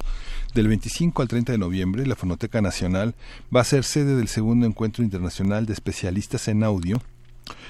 Del 0.56 0.68
25 0.68 1.22
al 1.22 1.28
30 1.28 1.52
de 1.52 1.58
noviembre, 1.60 2.08
la 2.08 2.16
Fonoteca 2.16 2.62
Nacional 2.62 3.14
va 3.56 3.62
a 3.62 3.66
ser 3.66 3.84
sede 3.84 4.16
del 4.16 4.28
segundo 4.28 4.66
encuentro 4.66 5.04
internacional 5.04 5.68
de 5.68 5.74
especialistas 5.74 6.48
en 6.48 6.64
audio 6.64 7.00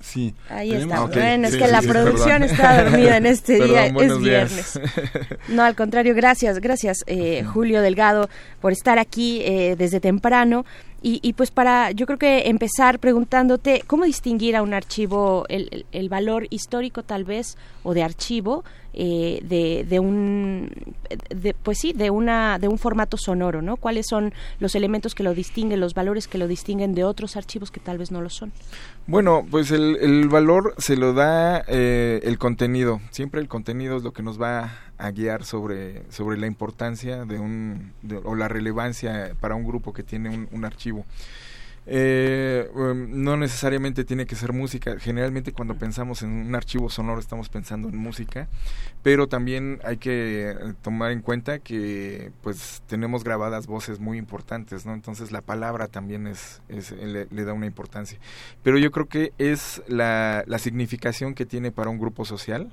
Sí. 0.00 0.34
Ahí 0.48 0.72
está. 0.72 1.06
Bueno, 1.06 1.46
es 1.48 1.52
sí, 1.54 1.58
que 1.58 1.66
sí, 1.66 1.72
la 1.72 1.80
sí, 1.82 1.88
producción 1.88 2.40
perdón. 2.40 2.42
está 2.50 2.82
dormida 2.84 3.16
en 3.16 3.26
este 3.26 3.58
Perdón, 3.58 3.96
día. 3.98 4.06
Es 4.06 4.18
viernes. 4.18 4.80
No, 5.48 5.62
al 5.64 5.74
contrario, 5.74 6.14
gracias, 6.14 6.60
gracias, 6.60 6.98
eh, 7.06 7.42
Julio 7.44 7.82
Delgado, 7.82 8.28
por 8.60 8.72
estar 8.72 8.98
aquí 8.98 9.40
eh, 9.42 9.74
desde 9.76 10.00
temprano. 10.00 10.64
Y, 11.00 11.20
y 11.22 11.34
pues 11.34 11.52
para, 11.52 11.92
yo 11.92 12.06
creo 12.06 12.18
que 12.18 12.48
empezar 12.48 12.98
preguntándote, 12.98 13.84
¿cómo 13.86 14.04
distinguir 14.04 14.56
a 14.56 14.62
un 14.62 14.74
archivo, 14.74 15.44
el, 15.48 15.68
el- 15.70 15.86
el 15.92 16.08
valor 16.08 16.48
histórico 16.50 17.04
tal 17.04 17.22
vez, 17.24 17.56
o 17.84 17.94
de 17.94 18.02
archivo, 18.02 18.64
eh, 18.94 19.38
de, 19.44 19.86
de 19.88 20.00
un, 20.00 20.72
de, 21.32 21.54
pues 21.54 21.78
sí, 21.78 21.92
de 21.92 22.10
una, 22.10 22.58
de 22.58 22.66
un 22.66 22.78
formato 22.78 23.16
sonoro, 23.16 23.62
¿no? 23.62 23.76
¿Cuáles 23.76 24.06
son 24.08 24.34
los 24.58 24.74
elementos 24.74 25.14
que 25.14 25.22
lo 25.22 25.34
distinguen, 25.34 25.78
los 25.78 25.94
valores 25.94 26.26
que 26.26 26.36
lo 26.36 26.48
distinguen 26.48 26.96
de 26.96 27.04
otros 27.04 27.36
archivos 27.36 27.70
que 27.70 27.78
tal 27.78 27.96
vez 27.98 28.10
no 28.10 28.20
lo 28.20 28.28
son? 28.28 28.50
Bueno, 29.06 29.46
pues 29.48 29.70
el, 29.70 29.87
el 29.96 30.28
valor 30.28 30.74
se 30.78 30.96
lo 30.96 31.12
da 31.14 31.64
eh, 31.68 32.20
el 32.24 32.38
contenido. 32.38 33.00
Siempre 33.10 33.40
el 33.40 33.48
contenido 33.48 33.96
es 33.96 34.02
lo 34.02 34.12
que 34.12 34.22
nos 34.22 34.40
va 34.40 34.72
a 34.98 35.10
guiar 35.10 35.44
sobre, 35.44 36.02
sobre 36.10 36.36
la 36.38 36.46
importancia 36.46 37.24
de 37.24 37.38
un, 37.38 37.92
de- 38.02 38.16
o 38.24 38.34
la 38.34 38.48
relevancia 38.48 39.32
para 39.40 39.54
un 39.54 39.64
grupo 39.64 39.92
que 39.92 40.02
tiene 40.02 40.28
un, 40.30 40.48
un 40.52 40.64
archivo. 40.64 41.04
Eh, 41.90 42.70
um, 42.74 43.22
no 43.22 43.38
necesariamente 43.38 44.04
tiene 44.04 44.26
que 44.26 44.36
ser 44.36 44.52
música. 44.52 44.98
Generalmente 44.98 45.52
cuando 45.52 45.74
pensamos 45.74 46.22
en 46.22 46.30
un 46.30 46.54
archivo 46.54 46.90
sonoro 46.90 47.18
estamos 47.18 47.48
pensando 47.48 47.88
en 47.88 47.96
música, 47.96 48.46
pero 49.02 49.26
también 49.26 49.80
hay 49.84 49.96
que 49.96 50.50
eh, 50.50 50.74
tomar 50.82 51.12
en 51.12 51.22
cuenta 51.22 51.60
que 51.60 52.30
pues 52.42 52.82
tenemos 52.86 53.24
grabadas 53.24 53.66
voces 53.66 54.00
muy 54.00 54.18
importantes, 54.18 54.84
¿no? 54.84 54.92
Entonces 54.92 55.32
la 55.32 55.40
palabra 55.40 55.88
también 55.88 56.26
es, 56.26 56.60
es 56.68 56.90
le, 56.92 57.26
le 57.30 57.44
da 57.44 57.54
una 57.54 57.66
importancia. 57.66 58.18
Pero 58.62 58.76
yo 58.76 58.90
creo 58.90 59.06
que 59.06 59.32
es 59.38 59.82
la, 59.88 60.44
la 60.46 60.58
significación 60.58 61.34
que 61.34 61.46
tiene 61.46 61.72
para 61.72 61.88
un 61.88 61.98
grupo 61.98 62.26
social 62.26 62.70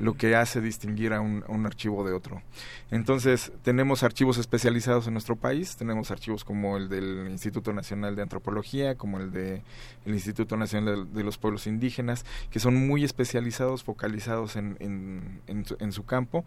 lo 0.00 0.14
que 0.14 0.36
hace 0.36 0.60
distinguir 0.60 1.12
a 1.12 1.20
un, 1.20 1.66
archivo 1.66 2.04
de 2.04 2.12
otro. 2.12 2.42
Entonces, 2.90 3.52
tenemos 3.62 4.02
archivos 4.02 4.38
especializados 4.38 5.06
en 5.06 5.14
nuestro 5.14 5.36
país, 5.36 5.76
tenemos 5.76 6.10
archivos 6.10 6.44
como 6.44 6.76
el 6.76 6.88
del 6.88 7.26
Instituto 7.28 7.72
Nacional 7.72 8.16
de 8.16 8.22
Antropología, 8.22 8.96
como 8.96 9.18
el 9.18 9.32
del 9.32 9.62
Instituto 10.06 10.56
Nacional 10.56 11.12
de, 11.12 11.24
los 11.24 11.38
Pueblos 11.38 11.66
Indígenas, 11.66 12.24
que 12.50 12.60
son 12.60 12.86
muy 12.86 13.04
especializados, 13.04 13.84
focalizados 13.84 14.56
en 14.56 15.64
su, 15.64 15.76
en 15.80 15.92
su 15.92 16.04
campo, 16.04 16.44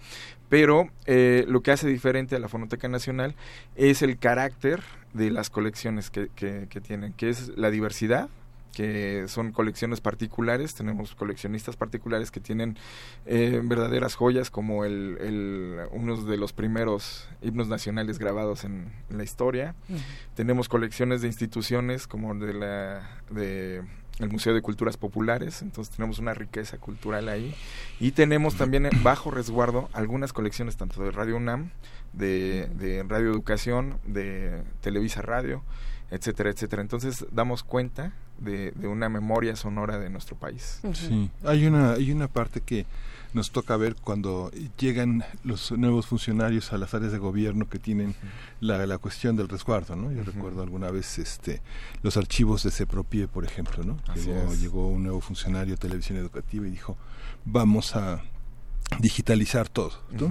pero 0.49 0.89
eh, 1.05 1.45
lo 1.47 1.61
que 1.61 1.71
hace 1.71 1.87
diferente 1.87 2.35
a 2.35 2.39
la 2.39 2.49
Fonoteca 2.49 2.87
Nacional 2.87 3.35
es 3.75 4.01
el 4.01 4.17
carácter 4.17 4.81
de 5.13 5.31
las 5.31 5.49
colecciones 5.49 6.09
que, 6.09 6.29
que, 6.35 6.67
que 6.69 6.81
tienen, 6.81 7.13
que 7.13 7.29
es 7.29 7.49
la 7.57 7.69
diversidad, 7.71 8.29
que 8.73 9.25
son 9.27 9.51
colecciones 9.51 10.01
particulares, 10.01 10.73
tenemos 10.73 11.15
coleccionistas 11.15 11.75
particulares 11.75 12.31
que 12.31 12.39
tienen 12.39 12.77
eh, 13.25 13.61
verdaderas 13.63 14.15
joyas 14.15 14.49
como 14.49 14.85
el, 14.85 15.17
el, 15.19 15.79
unos 15.91 16.25
de 16.25 16.37
los 16.37 16.53
primeros 16.53 17.29
himnos 17.41 17.67
nacionales 17.67 18.19
grabados 18.19 18.63
en, 18.63 18.91
en 19.09 19.17
la 19.17 19.23
historia, 19.23 19.75
tenemos 20.35 20.69
colecciones 20.69 21.21
de 21.21 21.27
instituciones 21.27 22.07
como 22.07 22.33
de 22.35 22.53
la 22.53 23.21
de 23.29 23.83
el 24.19 24.29
Museo 24.29 24.53
de 24.53 24.61
Culturas 24.61 24.97
Populares, 24.97 25.61
entonces 25.61 25.95
tenemos 25.95 26.19
una 26.19 26.33
riqueza 26.33 26.77
cultural 26.77 27.27
ahí. 27.29 27.55
Y 27.99 28.11
tenemos 28.11 28.55
también 28.55 28.85
eh, 28.85 28.89
bajo 29.01 29.31
resguardo 29.31 29.89
algunas 29.93 30.31
colecciones 30.33 30.77
tanto 30.77 31.01
de 31.03 31.11
Radio 31.11 31.37
UNAM, 31.37 31.71
de, 32.13 32.67
de 32.75 33.03
Radio 33.07 33.31
Educación, 33.31 33.97
de 34.05 34.63
Televisa 34.81 35.21
Radio, 35.21 35.63
etcétera, 36.11 36.49
etcétera. 36.49 36.81
Entonces 36.81 37.25
damos 37.31 37.63
cuenta 37.63 38.13
de, 38.41 38.71
de, 38.71 38.87
una 38.87 39.09
memoria 39.09 39.55
sonora 39.55 39.99
de 39.99 40.09
nuestro 40.09 40.35
país. 40.35 40.79
Uh 40.83 40.89
-huh. 40.89 40.95
Sí, 40.95 41.29
hay 41.43 41.65
una, 41.65 41.93
hay 41.93 42.11
una 42.11 42.27
parte 42.27 42.61
que 42.61 42.85
nos 43.33 43.51
toca 43.51 43.77
ver 43.77 43.95
cuando 43.95 44.51
llegan 44.77 45.23
los 45.43 45.71
nuevos 45.71 46.05
funcionarios 46.07 46.73
a 46.73 46.77
las 46.77 46.93
áreas 46.93 47.11
de 47.13 47.17
gobierno 47.17 47.69
que 47.69 47.79
tienen 47.79 48.09
uh 48.09 48.11
-huh. 48.11 48.67
la, 48.67 48.85
la, 48.85 48.97
cuestión 48.97 49.35
del 49.37 49.47
resguardo, 49.47 49.95
¿no? 49.95 50.11
Yo 50.11 50.21
uh 50.21 50.23
-huh. 50.23 50.33
recuerdo 50.33 50.63
alguna 50.63 50.91
vez 50.91 51.17
este 51.19 51.61
los 52.03 52.17
archivos 52.17 52.63
de 52.63 52.71
Sepropie, 52.71 53.27
por 53.27 53.45
ejemplo, 53.45 53.83
¿no? 53.83 53.97
Llegó, 54.15 54.53
llegó, 54.55 54.87
un 54.87 55.03
nuevo 55.03 55.21
funcionario 55.21 55.75
de 55.75 55.77
televisión 55.77 56.17
educativa 56.17 56.67
y 56.67 56.71
dijo, 56.71 56.97
vamos 57.45 57.95
a 57.95 58.21
digitalizar 58.99 59.69
todo, 59.69 59.93
¿no? 60.11 60.29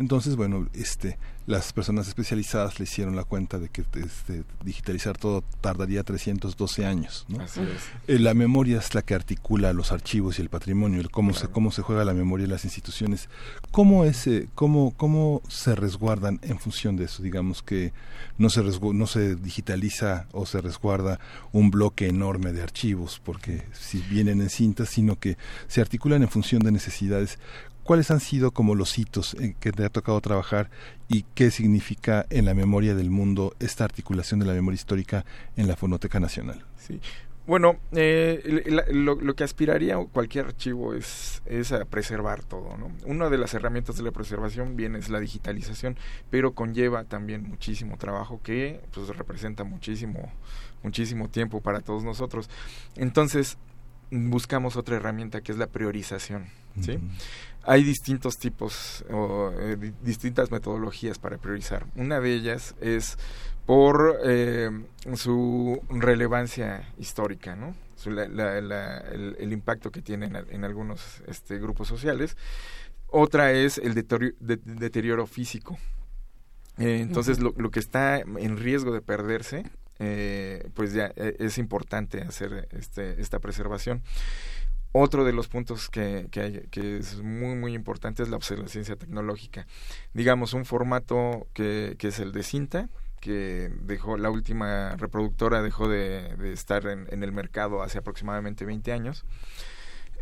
Entonces, 0.00 0.34
bueno, 0.34 0.66
este, 0.72 1.18
las 1.44 1.74
personas 1.74 2.08
especializadas 2.08 2.78
le 2.78 2.84
hicieron 2.84 3.16
la 3.16 3.24
cuenta 3.24 3.58
de 3.58 3.68
que 3.68 3.84
este, 4.02 4.44
digitalizar 4.64 5.18
todo 5.18 5.44
tardaría 5.60 6.02
312 6.02 6.86
años. 6.86 7.26
¿no? 7.28 7.42
Así 7.42 7.60
es. 7.60 7.82
Eh, 8.08 8.18
la 8.18 8.32
memoria 8.32 8.78
es 8.78 8.94
la 8.94 9.02
que 9.02 9.14
articula 9.14 9.74
los 9.74 9.92
archivos 9.92 10.38
y 10.38 10.42
el 10.42 10.48
patrimonio, 10.48 11.02
el 11.02 11.10
cómo, 11.10 11.32
claro. 11.32 11.46
se, 11.46 11.52
cómo 11.52 11.70
se 11.70 11.82
juega 11.82 12.06
la 12.06 12.14
memoria 12.14 12.44
en 12.44 12.50
las 12.50 12.64
instituciones. 12.64 13.28
¿Cómo, 13.72 14.06
es, 14.06 14.26
eh, 14.26 14.48
cómo, 14.54 14.94
¿Cómo 14.96 15.42
se 15.48 15.74
resguardan 15.74 16.40
en 16.44 16.58
función 16.58 16.96
de 16.96 17.04
eso? 17.04 17.22
Digamos 17.22 17.62
que 17.62 17.92
no 18.38 18.48
se, 18.48 18.62
no 18.62 19.06
se 19.06 19.36
digitaliza 19.36 20.28
o 20.32 20.46
se 20.46 20.62
resguarda 20.62 21.20
un 21.52 21.70
bloque 21.70 22.08
enorme 22.08 22.54
de 22.54 22.62
archivos, 22.62 23.20
porque 23.22 23.64
si 23.72 23.98
vienen 24.08 24.40
en 24.40 24.48
cintas, 24.48 24.88
sino 24.88 25.18
que 25.18 25.36
se 25.68 25.82
articulan 25.82 26.22
en 26.22 26.30
función 26.30 26.62
de 26.62 26.72
necesidades. 26.72 27.38
¿Cuáles 27.90 28.12
han 28.12 28.20
sido 28.20 28.52
como 28.52 28.76
los 28.76 28.96
hitos 29.00 29.34
en 29.34 29.54
que 29.54 29.72
te 29.72 29.84
ha 29.84 29.88
tocado 29.88 30.20
trabajar 30.20 30.70
y 31.08 31.24
qué 31.34 31.50
significa 31.50 32.24
en 32.30 32.44
la 32.44 32.54
memoria 32.54 32.94
del 32.94 33.10
mundo 33.10 33.56
esta 33.58 33.82
articulación 33.82 34.38
de 34.38 34.46
la 34.46 34.52
memoria 34.52 34.76
histórica 34.76 35.24
en 35.56 35.66
la 35.66 35.74
Fonoteca 35.74 36.20
Nacional? 36.20 36.64
Sí. 36.76 37.00
Bueno, 37.48 37.80
eh, 37.90 38.84
lo, 38.92 39.34
que 39.34 39.42
aspiraría 39.42 39.96
cualquier 40.12 40.46
archivo 40.46 40.94
es, 40.94 41.42
es 41.46 41.72
a 41.72 41.84
preservar 41.84 42.44
todo. 42.44 42.76
¿no? 42.76 42.92
Una 43.06 43.28
de 43.28 43.38
las 43.38 43.54
herramientas 43.54 43.96
de 43.96 44.04
la 44.04 44.12
preservación 44.12 44.76
bien 44.76 44.94
es 44.94 45.08
la 45.08 45.18
digitalización, 45.18 45.96
pero 46.30 46.52
conlleva 46.52 47.02
también 47.02 47.42
muchísimo 47.42 47.96
trabajo 47.98 48.40
que 48.40 48.80
pues 48.94 49.08
representa 49.08 49.64
muchísimo, 49.64 50.32
muchísimo 50.84 51.28
tiempo 51.28 51.60
para 51.60 51.80
todos 51.80 52.04
nosotros. 52.04 52.48
Entonces, 52.94 53.58
buscamos 54.12 54.76
otra 54.76 54.94
herramienta 54.94 55.40
que 55.40 55.50
es 55.50 55.58
la 55.58 55.66
priorización. 55.66 56.46
¿sí? 56.80 56.98
Hay 57.64 57.84
distintos 57.84 58.38
tipos 58.38 59.04
o 59.10 59.52
eh, 59.58 59.76
distintas 60.02 60.50
metodologías 60.50 61.18
para 61.18 61.36
priorizar. 61.38 61.86
Una 61.94 62.20
de 62.20 62.34
ellas 62.34 62.74
es 62.80 63.18
por 63.66 64.18
eh, 64.24 64.70
su 65.14 65.80
relevancia 65.90 66.88
histórica, 66.98 67.56
¿no? 67.56 67.74
el, 68.06 69.52
impacto 69.52 69.90
que 69.92 70.00
tienen 70.00 70.34
en, 70.50 70.64
algunos 70.64 71.22
este, 71.26 71.58
grupos 71.58 71.86
sociales. 71.86 72.36
Otra 73.08 73.52
es 73.52 73.76
el 73.76 73.94
deterioro, 73.94 75.26
físico. 75.26 75.78
Eh, 76.78 77.00
entonces, 77.00 77.40
lo, 77.40 77.52
lo, 77.58 77.70
que 77.70 77.80
está 77.80 78.18
en 78.20 78.56
riesgo 78.56 78.92
de 78.92 79.02
perderse, 79.02 79.64
pues 80.72 80.94
ya 80.94 81.12
es 81.16 81.58
importante 81.58 82.22
hacer 82.22 82.68
este, 82.70 83.20
esta 83.20 83.38
preservación. 83.38 84.02
Otro 84.92 85.24
de 85.24 85.32
los 85.32 85.46
puntos 85.46 85.88
que, 85.88 86.26
que, 86.32 86.96
es 86.96 87.22
muy, 87.22 87.54
muy 87.54 87.74
importante 87.74 88.24
es 88.24 88.28
la 88.28 88.36
obsolescencia 88.36 88.96
tecnológica. 88.96 89.66
Digamos, 90.14 90.52
un 90.52 90.64
formato 90.64 91.46
que, 91.54 91.96
es 92.00 92.18
el 92.18 92.32
de 92.32 92.42
cinta, 92.42 92.88
que 93.20 93.70
dejó, 93.82 94.16
la 94.16 94.30
última 94.30 94.96
reproductora 94.96 95.62
dejó 95.62 95.88
de, 95.88 96.52
estar 96.52 96.86
en, 96.86 97.22
el 97.22 97.30
mercado 97.30 97.82
hace 97.82 97.98
aproximadamente 97.98 98.64
20 98.64 98.92
años. 98.92 99.24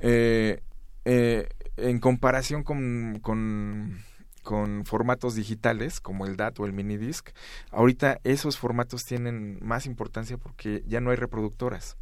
Eh, 0.02 0.60
eh, 1.06 1.48
en 1.78 1.98
comparación 1.98 2.62
con, 2.62 3.20
con, 3.22 4.04
con, 4.42 4.84
formatos 4.84 5.34
digitales 5.34 6.00
como 6.00 6.26
el 6.26 6.36
DAT 6.36 6.60
o 6.60 6.66
el 6.66 6.74
minidisc, 6.74 7.30
ahorita 7.70 8.20
esos 8.24 8.58
formatos 8.58 9.06
tienen 9.06 9.58
más 9.62 9.86
importancia 9.86 10.36
porque 10.36 10.84
ya 10.86 11.00
no 11.00 11.08
hay 11.10 11.16
reproductoras. 11.16 11.96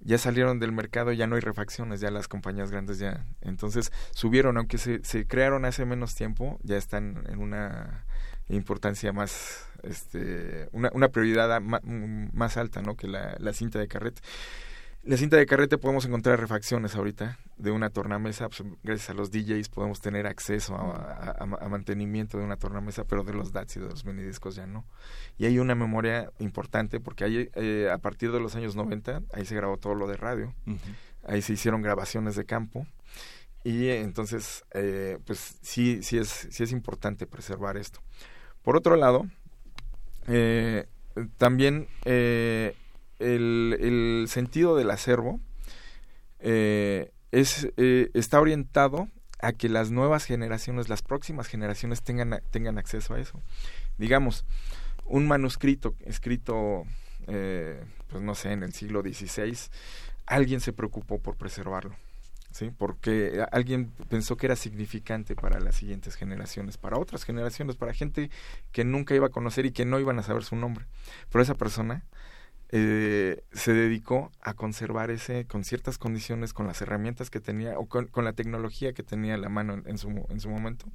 Ya 0.00 0.18
salieron 0.18 0.58
del 0.58 0.72
mercado, 0.72 1.12
ya 1.12 1.26
no 1.26 1.36
hay 1.36 1.42
refacciones, 1.42 2.00
ya 2.00 2.10
las 2.10 2.26
compañías 2.26 2.70
grandes 2.70 2.98
ya. 2.98 3.26
Entonces 3.42 3.92
subieron, 4.12 4.56
aunque 4.56 4.78
se, 4.78 5.04
se 5.04 5.26
crearon 5.26 5.64
hace 5.64 5.84
menos 5.84 6.14
tiempo, 6.14 6.58
ya 6.62 6.76
están 6.76 7.24
en 7.28 7.38
una 7.38 8.06
importancia 8.48 9.12
más, 9.12 9.66
este, 9.82 10.68
una, 10.72 10.90
una 10.94 11.08
prioridad 11.08 11.60
más, 11.60 12.56
alta, 12.56 12.82
¿no? 12.82 12.96
Que 12.96 13.08
la, 13.08 13.36
la 13.38 13.52
cinta 13.52 13.78
de 13.78 13.88
carrete. 13.88 14.22
La 15.02 15.16
cinta 15.16 15.38
de 15.38 15.46
carrete 15.46 15.78
podemos 15.78 16.04
encontrar 16.04 16.38
refacciones 16.38 16.94
ahorita 16.94 17.38
de 17.56 17.70
una 17.70 17.88
tornamesa, 17.88 18.50
pues, 18.50 18.62
gracias 18.82 19.08
a 19.08 19.14
los 19.14 19.30
DJs 19.30 19.70
podemos 19.70 20.02
tener 20.02 20.26
acceso 20.26 20.74
a, 20.76 21.46
mantenimiento 21.70 22.36
de 22.36 22.44
una 22.44 22.56
tornamesa, 22.56 23.04
pero 23.04 23.24
de 23.24 23.32
los 23.32 23.50
DATs 23.50 23.76
y 23.76 23.80
de 23.80 23.88
los 23.88 24.04
minidiscos 24.04 24.56
ya 24.56 24.66
no. 24.66 24.84
Y 25.38 25.46
hay 25.46 25.58
una 25.58 25.74
memoria 25.74 26.30
importante 26.38 27.00
porque 27.00 27.24
ahí, 27.24 27.48
eh, 27.54 27.88
a 27.90 27.96
partir 27.96 28.30
de 28.30 28.40
los 28.40 28.56
años 28.56 28.76
90, 28.76 29.22
ahí 29.32 29.46
se 29.46 29.54
grabó 29.54 29.78
todo 29.78 29.94
lo 29.94 30.06
de 30.06 30.18
radio, 30.18 30.54
ahí 31.24 31.40
se 31.40 31.54
hicieron 31.54 31.80
grabaciones 31.80 32.36
de 32.36 32.44
campo 32.44 32.86
y 33.64 33.88
entonces, 33.88 34.66
eh, 34.72 35.18
pues 35.24 35.56
sí, 35.62 36.02
sí 36.02 36.18
es, 36.18 36.28
sí 36.50 36.62
es 36.62 36.72
importante 36.72 37.26
preservar 37.26 37.78
esto. 37.78 38.00
Por 38.62 38.76
otro 38.76 38.96
lado, 38.96 39.26
eh, 40.28 40.86
también 41.38 41.88
el, 43.20 44.24
sentido 44.28 44.76
del 44.76 44.90
acervo 44.90 45.40
eh, 46.40 47.12
es, 47.30 47.68
eh, 47.76 48.10
está 48.14 48.40
orientado 48.40 49.08
a 49.40 49.52
que 49.52 49.68
las 49.68 49.90
nuevas 49.90 50.24
generaciones, 50.24 50.88
las 50.88 51.02
próximas 51.02 51.46
generaciones 51.46 52.02
tengan, 52.02 52.40
tengan 52.50 52.78
acceso 52.78 53.14
a 53.14 53.20
eso. 53.20 53.40
Digamos, 53.98 54.44
un 55.04 55.26
manuscrito 55.26 55.94
escrito, 56.04 56.84
eh, 57.26 57.82
pues 58.08 58.22
no 58.22 58.34
sé, 58.34 58.52
en 58.52 58.62
el 58.62 58.72
siglo 58.72 59.02
XVI, 59.02 59.56
alguien 60.26 60.60
se 60.60 60.72
preocupó 60.72 61.18
por 61.18 61.36
preservarlo. 61.36 61.94
¿sí? 62.50 62.72
porque 62.76 63.44
alguien 63.52 63.92
pensó 64.08 64.36
que 64.36 64.46
era 64.46 64.56
significante 64.56 65.36
para 65.36 65.60
las 65.60 65.76
siguientes 65.76 66.16
generaciones, 66.16 66.76
para 66.78 66.98
otras 66.98 67.24
generaciones, 67.24 67.76
para 67.76 67.92
gente 67.92 68.30
que 68.72 68.84
nunca 68.84 69.14
iba 69.14 69.28
a 69.28 69.30
conocer 69.30 69.66
y 69.66 69.72
que 69.72 69.84
no 69.84 70.00
iban 70.00 70.18
a 70.18 70.22
saber 70.22 70.42
su 70.42 70.56
nombre. 70.56 70.86
Pero 71.30 71.42
esa 71.42 71.54
persona 71.54 72.04
eh, 72.72 73.42
se 73.52 73.72
dedicó 73.72 74.30
a 74.40 74.54
conservar 74.54 75.10
ese 75.10 75.44
con 75.44 75.64
ciertas 75.64 75.98
condiciones, 75.98 76.52
con 76.52 76.66
las 76.68 76.80
herramientas 76.80 77.28
que 77.28 77.40
tenía 77.40 77.76
o 77.78 77.86
con, 77.86 78.08
la 78.24 78.32
tecnología 78.32 78.92
que 78.92 79.02
tenía 79.02 79.34
a 79.34 79.38
la 79.38 79.48
mano 79.48 79.82
en, 79.84 79.98
su, 79.98 80.08
en 80.28 80.40
su 80.40 80.48
momento. 80.48 80.86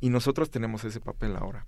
Y 0.00 0.10
nosotros 0.10 0.50
tenemos 0.50 0.84
ese 0.84 1.00
papel 1.00 1.36
ahora. 1.36 1.66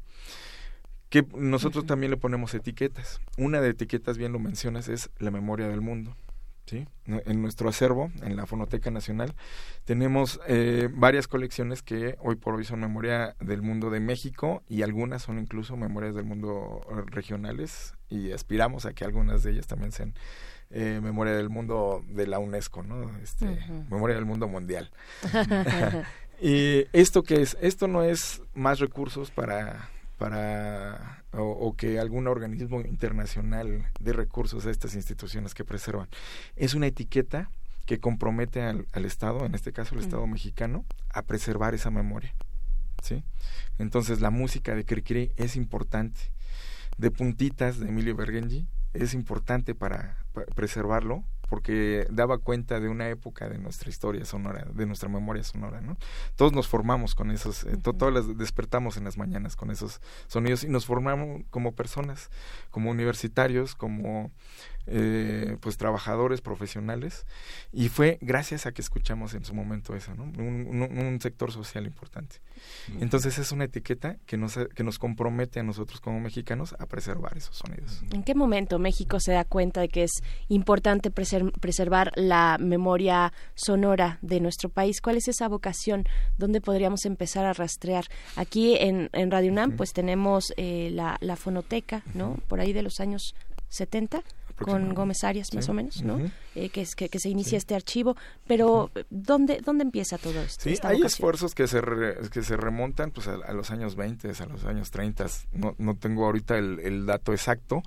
Que 1.09 1.25
nosotros 1.37 1.87
también 1.87 2.11
le 2.11 2.17
ponemos 2.17 2.53
etiquetas. 2.53 3.21
Una 3.39 3.61
de 3.61 3.71
etiquetas, 3.71 4.19
bien 4.19 4.33
lo 4.33 4.41
mencionas, 4.41 4.89
es 4.89 5.09
la 5.19 5.31
memoria 5.31 5.69
del 5.69 5.81
mundo. 5.81 6.17
¿sí? 6.67 6.87
En 7.07 7.41
nuestro 7.41 7.69
acervo, 7.69 8.11
en 8.23 8.37
la 8.37 8.45
Fonoteca 8.45 8.91
Nacional, 8.91 9.35
tenemos 9.85 10.41
eh, 10.49 10.89
varias 10.93 11.29
colecciones 11.29 11.83
que 11.83 12.17
hoy 12.21 12.37
por 12.37 12.55
hoy 12.57 12.65
son 12.65 12.81
memoria 12.81 13.37
del 13.41 13.63
mundo 13.63 13.89
de 13.89 14.01
México 14.01 14.63
y 14.69 14.83
algunas 14.83 15.23
son 15.23 15.39
incluso 15.39 15.77
memorias 15.77 16.15
del 16.15 16.25
mundo 16.25 16.87
eh, 16.91 17.03
regionales 17.07 17.95
y 18.09 18.33
aspiramos 18.33 18.87
a 18.87 18.93
que 18.93 19.05
algunas 19.05 19.43
de 19.43 19.53
ellas 19.53 19.67
también 19.67 19.93
sean 19.93 20.15
eh, 20.71 21.01
memoria 21.03 21.35
del 21.35 21.49
mundo 21.49 22.05
de 22.09 22.27
la 22.27 22.39
UNESCO, 22.39 22.83
¿no? 22.83 23.17
Este, 23.19 23.47
Memoria 23.91 24.17
del 24.17 24.27
mundo 24.27 24.49
mundial. 24.49 24.91
y 26.43 26.87
esto 26.93 27.23
qué 27.23 27.43
es? 27.43 27.57
Esto 27.61 27.89
no 27.89 28.03
es 28.03 28.43
más 28.55 28.79
recursos 28.79 29.31
para 29.31 29.89
para 30.19 31.23
o, 31.33 31.75
que 31.77 32.01
algún 32.01 32.27
organismo 32.27 32.81
internacional 32.81 33.87
dé 34.01 34.13
recursos 34.13 34.67
a 34.67 34.71
estas 34.71 34.95
instituciones 34.95 35.55
que 35.55 35.65
preservan. 35.65 36.09
Es 36.57 36.75
una 36.75 36.89
etiqueta 36.89 37.51
que 37.87 38.01
compromete 38.01 38.63
al, 38.63 38.87
Estado, 39.05 39.47
en 39.47 39.55
este 39.55 39.73
caso 39.73 39.95
el 39.95 40.01
Estado 40.01 40.27
mexicano, 40.27 40.85
a 41.11 41.23
preservar 41.23 41.75
esa 41.75 41.91
memoria. 41.91 42.35
¿sí? 43.03 43.23
Entonces 43.79 44.21
la 44.21 44.31
música 44.31 44.75
de 44.75 44.85
Cricri 44.85 45.31
es 45.37 45.57
importante. 45.57 46.21
De 46.99 47.11
Puntitas 47.11 47.79
de 47.79 47.89
Emilio 47.89 48.17
Bergenji 48.17 48.67
es 48.93 49.15
importante 49.15 49.75
para 49.75 50.17
preservarlo 50.55 51.25
porque 51.49 52.07
daba 52.11 52.39
cuenta 52.39 52.79
de 52.79 52.89
una 52.89 53.09
época 53.09 53.49
de 53.49 53.59
nuestra 53.59 53.89
historia 53.89 54.25
sonora, 54.25 54.67
de 54.73 54.85
nuestra 54.85 55.09
memoria 55.09 55.43
sonora, 55.43 55.81
¿no? 55.81 55.97
Todos 56.37 56.53
nos 56.53 56.69
formamos 56.69 57.15
con 57.15 57.31
esos, 57.31 57.65
eh, 57.65 57.79
todos 57.83 58.13
las 58.13 58.37
despertamos 58.37 58.97
en 58.97 59.05
las 59.05 59.17
mañanas 59.17 59.57
con 59.57 59.71
esos 59.71 60.01
sonidos 60.27 60.65
y 60.65 60.69
nos 60.69 60.85
formamos 60.85 61.43
como 61.51 61.73
personas, 61.73 62.31
como 62.71 62.91
universitarios, 62.91 63.75
como 63.75 64.31
eh, 64.91 65.57
pues 65.61 65.77
trabajadores 65.77 66.41
profesionales 66.41 67.27
y 67.73 67.89
fue 67.89 68.19
gracias 68.21 68.67
a 68.67 68.73
que 68.73 68.81
escuchamos 68.81 69.35
en 69.35 69.45
su 69.45 69.55
momento 69.55 69.95
eso, 69.95 70.15
¿no? 70.15 70.25
Un, 70.25 71.19
sector 71.21 71.51
social 71.51 71.85
importante. 71.85 72.37
Entonces 73.01 73.39
es 73.39 73.51
una 73.51 73.65
etiqueta 73.65 74.17
que 74.25 74.37
nos, 74.37 74.57
que 74.75 74.85
nos 74.85 74.99
compromete 74.99 75.59
a 75.59 75.63
nosotros 75.63 76.01
como 76.01 76.21
mexicanos 76.21 76.77
a 76.79 76.87
preservar 76.87 77.37
esos 77.37 77.57
sonidos. 77.57 78.03
¿En 78.13 78.23
qué 78.23 78.35
momento 78.35 78.79
México 78.79 79.19
se 79.19 79.33
da 79.33 79.45
cuenta 79.45 79.81
de 79.81 79.89
que 79.89 80.05
es 80.05 80.23
importante 80.49 81.11
preservar 81.11 82.13
la 82.15 82.57
memoria 82.61 83.33
sonora 83.55 84.19
de 84.23 84.41
nuestro 84.41 84.69
país? 84.69 85.01
¿Cuál 85.01 85.17
es 85.17 85.29
esa 85.29 85.49
vocación? 85.49 86.07
¿Dónde 86.37 86.61
podríamos 86.61 87.05
empezar 87.05 87.45
a 87.47 87.53
rastrear? 87.53 88.05
Aquí 88.37 88.77
en, 88.77 89.11
en 89.13 89.31
Radio 89.31 89.51
UNAM 89.51 89.77
pues 89.77 89.93
tenemos 89.93 90.53
eh, 90.57 90.91
la, 90.93 91.19
la 91.21 91.37
fonoteca, 91.37 92.03
¿no? 92.15 92.37
Por 92.49 92.61
ahí 92.61 92.73
de 92.73 92.83
los 92.83 93.01
años 93.01 93.35
70 93.69 94.23
con 94.61 94.95
Gómez 94.95 95.25
Arias, 95.25 95.53
más 95.55 95.69
o 95.69 95.75
menos, 95.75 96.03
¿no? 96.03 96.19
Eh, 96.55 96.71
que, 96.71 96.83
es, 96.83 96.95
que, 96.95 97.09
se 97.19 97.29
inicia 97.29 97.59
este 97.59 97.75
archivo, 97.75 98.17
pero 98.47 98.91
¿dónde, 99.11 99.61
¿dónde 99.65 99.85
empieza 99.85 100.19
todo 100.19 100.41
esto? 100.41 100.65
Sí, 100.65 100.77
hay 100.83 101.03
esfuerzos 101.03 101.55
que 101.55 101.67
se, 101.67 101.81
que 102.33 102.43
se 102.43 102.57
remontan 102.57 103.11
pues, 103.11 103.29
a, 103.29 103.53
los 103.53 103.71
años 103.71 103.95
20, 103.97 104.31
a 104.31 104.47
los 104.47 104.65
años 104.65 104.91
30, 104.91 105.27
no, 105.53 105.75
no 105.79 105.97
tengo 105.97 106.27
ahorita 106.27 106.59
el, 106.59 106.81
el 106.81 107.07
dato 107.07 107.33
exacto, 107.33 107.83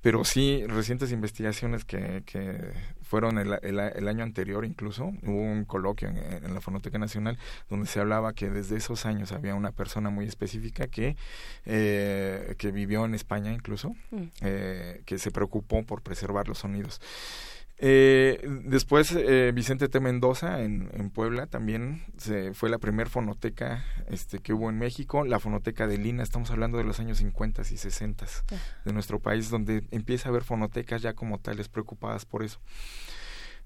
pero 0.00 0.24
sí 0.24 0.64
recientes 0.66 1.12
investigaciones 1.12 1.84
que, 1.84 2.22
que 2.26 2.72
fueron 3.14 3.38
el, 3.38 3.52
el, 3.62 4.08
año 4.08 4.24
anterior 4.24 4.64
incluso, 4.64 5.12
hubo 5.22 5.40
un 5.40 5.64
coloquio 5.66 6.08
en, 6.08 6.52
la 6.52 6.60
Fonoteca 6.60 6.98
Nacional 6.98 7.38
donde 7.70 7.86
se 7.86 8.00
hablaba 8.00 8.32
que 8.32 8.50
desde 8.50 8.76
esos 8.76 9.06
años 9.06 9.30
había 9.30 9.54
una 9.54 9.70
persona 9.70 10.10
muy 10.10 10.24
específica 10.24 10.88
que, 10.88 11.16
eh, 11.64 12.56
que 12.58 12.72
vivió 12.72 13.04
en 13.04 13.14
España 13.14 13.52
incluso, 13.52 13.94
mm. 14.10 14.22
eh, 14.40 15.02
que 15.06 15.18
se 15.18 15.30
preocupó 15.30 15.84
por 15.84 16.02
preservar 16.02 16.48
los 16.48 16.58
sonidos. 16.58 17.00
Eh, 17.78 18.46
después 18.64 19.12
eh, 19.12 19.50
Vicente 19.52 19.88
T. 19.88 19.98
Mendoza 19.98 20.62
en, 20.62 20.90
en, 20.94 21.10
Puebla 21.10 21.46
también 21.46 22.04
se, 22.16 22.54
fue 22.54 22.70
la 22.70 22.78
primer 22.78 23.08
fonoteca 23.08 23.84
este, 24.08 24.38
que 24.38 24.52
hubo 24.52 24.70
en 24.70 24.78
México, 24.78 25.24
la 25.24 25.40
fonoteca 25.40 25.88
de 25.88 25.98
Lina, 25.98 26.22
estamos 26.22 26.52
hablando 26.52 26.78
de 26.78 26.84
los 26.84 27.00
años 27.00 27.18
50 27.18 27.62
y 27.62 27.76
60 27.76 28.26
de 28.84 28.92
nuestro 28.92 29.18
país, 29.18 29.50
donde 29.50 29.84
empieza 29.90 30.28
a 30.28 30.30
haber 30.30 30.44
fonotecas 30.44 31.02
ya 31.02 31.14
como 31.14 31.38
tales 31.38 31.68
preocupadas 31.68 32.24
por 32.24 32.44
eso. 32.44 32.60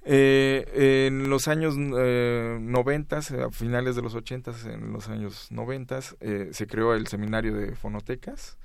Eh, 0.04 1.06
en 1.06 1.28
los 1.28 1.48
años 1.48 1.74
eh, 1.76 2.58
90, 2.60 3.18
a 3.18 3.50
finales 3.50 3.96
de 3.96 4.02
los 4.02 4.14
80, 4.14 4.52
en 4.72 4.92
los 4.92 5.08
años 5.08 5.48
90, 5.50 6.00
eh, 6.20 6.48
se 6.52 6.66
creó 6.66 6.94
el 6.94 7.06
seminario 7.08 7.54
de 7.54 7.74
fonotecas, 7.74 8.56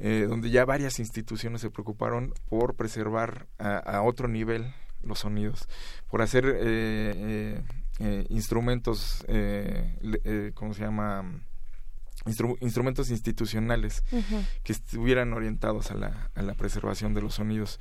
eh, 0.00 0.26
donde 0.28 0.50
ya 0.50 0.64
varias 0.64 0.98
instituciones 0.98 1.60
se 1.60 1.70
preocuparon 1.70 2.34
por 2.48 2.74
preservar 2.74 3.46
a, 3.58 3.78
a 3.78 4.02
otro 4.02 4.26
nivel 4.28 4.74
los 5.02 5.20
sonidos, 5.20 5.68
por 6.10 6.22
hacer 6.22 6.44
eh, 6.46 7.62
eh, 8.00 8.26
instrumentos, 8.28 9.24
¿cómo 10.54 10.74
se 10.74 10.82
llama? 10.82 11.24
Instru 12.26 12.58
instrumentos 12.60 13.10
institucionales 13.10 14.04
uh 14.12 14.18
-huh. 14.18 14.46
que 14.62 14.72
estuvieran 14.72 15.32
orientados 15.32 15.90
a 15.90 15.94
la, 15.94 16.30
a 16.34 16.42
la, 16.42 16.54
preservación 16.54 17.14
de 17.14 17.22
los 17.22 17.34
sonidos. 17.34 17.80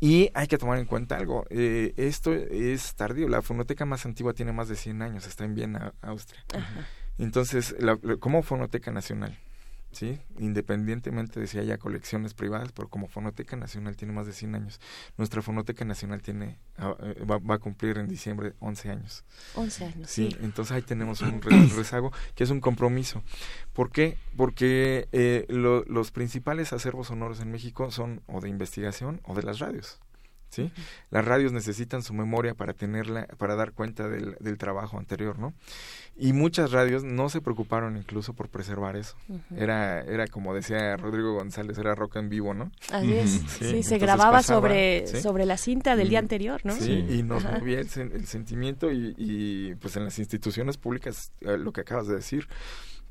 Y 0.00 0.30
hay 0.34 0.48
que 0.48 0.58
tomar 0.58 0.78
en 0.78 0.84
cuenta 0.84 1.16
algo, 1.16 1.46
eh, 1.48 1.94
esto 1.96 2.32
es 2.32 2.94
tardío, 2.94 3.28
la 3.28 3.40
fonoteca 3.40 3.86
más 3.86 4.04
antigua 4.04 4.34
tiene 4.34 4.52
más 4.52 4.68
de 4.68 4.76
100 4.76 5.02
años, 5.02 5.26
está 5.26 5.44
en 5.44 5.54
Viena, 5.54 5.94
Austria. 6.02 6.44
Uh 6.54 6.58
-huh. 6.58 6.86
Entonces, 7.18 7.74
la, 7.78 7.96
como 8.18 8.42
Fonoteca 8.42 8.92
Nacional, 8.92 9.38
¿sí? 9.92 10.20
Independientemente 10.38 11.40
de 11.40 11.46
si 11.46 11.58
haya 11.58 11.78
colecciones 11.78 12.34
privadas, 12.34 12.72
pero 12.72 12.88
como 12.88 13.08
Fonoteca 13.08 13.56
Nacional 13.56 13.96
tiene 13.96 14.12
más 14.12 14.26
de 14.26 14.32
100 14.32 14.54
años. 14.54 14.80
Nuestra 15.16 15.42
Fonoteca 15.42 15.84
Nacional 15.84 16.22
tiene 16.22 16.58
uh, 16.78 17.26
va, 17.26 17.38
va, 17.38 17.56
a 17.56 17.58
cumplir 17.58 17.98
en 17.98 18.08
diciembre 18.08 18.54
11 18.60 18.90
años. 18.90 19.24
11 19.54 19.84
años. 19.84 20.10
Sí, 20.10 20.30
sí. 20.30 20.36
entonces 20.42 20.72
ahí 20.72 20.82
tenemos 20.82 21.20
un 21.22 21.40
rezago 21.76 22.12
que 22.34 22.44
es 22.44 22.50
un 22.50 22.60
compromiso. 22.60 23.22
¿Por 23.72 23.90
qué? 23.90 24.16
Porque 24.36 25.08
eh, 25.12 25.46
lo, 25.48 25.84
los 25.84 26.10
principales 26.10 26.72
acervos 26.72 27.08
sonoros 27.08 27.40
en 27.40 27.50
México 27.50 27.90
son 27.90 28.22
o 28.26 28.40
de 28.40 28.48
investigación 28.48 29.20
o 29.24 29.34
de 29.34 29.42
las 29.42 29.58
radios. 29.58 30.00
¿Sí? 30.50 30.70
Las 31.10 31.24
radios 31.24 31.52
necesitan 31.52 32.02
su 32.02 32.12
memoria 32.12 32.54
para 32.54 32.74
tenerla, 32.74 33.26
para 33.38 33.54
dar 33.54 33.72
cuenta 33.72 34.08
del, 34.08 34.36
del, 34.40 34.58
trabajo 34.58 34.98
anterior, 34.98 35.38
¿no? 35.38 35.54
Y 36.16 36.32
muchas 36.32 36.72
radios 36.72 37.04
no 37.04 37.28
se 37.30 37.40
preocuparon 37.40 37.96
incluso 37.96 38.34
por 38.34 38.48
preservar 38.48 38.96
eso. 38.96 39.16
Uh 39.28 39.36
-huh. 39.36 39.62
Era, 39.62 40.00
era 40.02 40.26
como 40.26 40.54
decía 40.54 40.96
Rodrigo 40.96 41.34
González, 41.34 41.78
era 41.78 41.94
rock 41.94 42.16
en 42.16 42.28
vivo, 42.28 42.52
¿no? 42.52 42.70
Así 42.92 43.14
es. 43.14 43.30
Sí, 43.30 43.64
sí 43.70 43.82
se 43.82 43.98
grababa 43.98 44.38
pasaba, 44.38 44.60
sobre, 44.60 45.06
¿sí? 45.06 45.20
sobre 45.20 45.46
la 45.46 45.56
cinta 45.56 45.96
del 45.96 46.08
día 46.08 46.18
anterior, 46.18 46.60
¿no? 46.64 46.74
Sí, 46.74 47.06
y 47.08 47.22
nos 47.22 47.44
Ajá. 47.44 47.58
movía 47.58 47.80
el, 47.80 47.88
el 48.12 48.26
sentimiento 48.26 48.90
y, 48.90 49.14
y, 49.16 49.74
pues 49.76 49.96
en 49.96 50.04
las 50.04 50.18
instituciones 50.18 50.76
públicas, 50.76 51.32
eh, 51.40 51.56
lo 51.56 51.72
que 51.72 51.82
acabas 51.82 52.06
de 52.06 52.16
decir, 52.16 52.48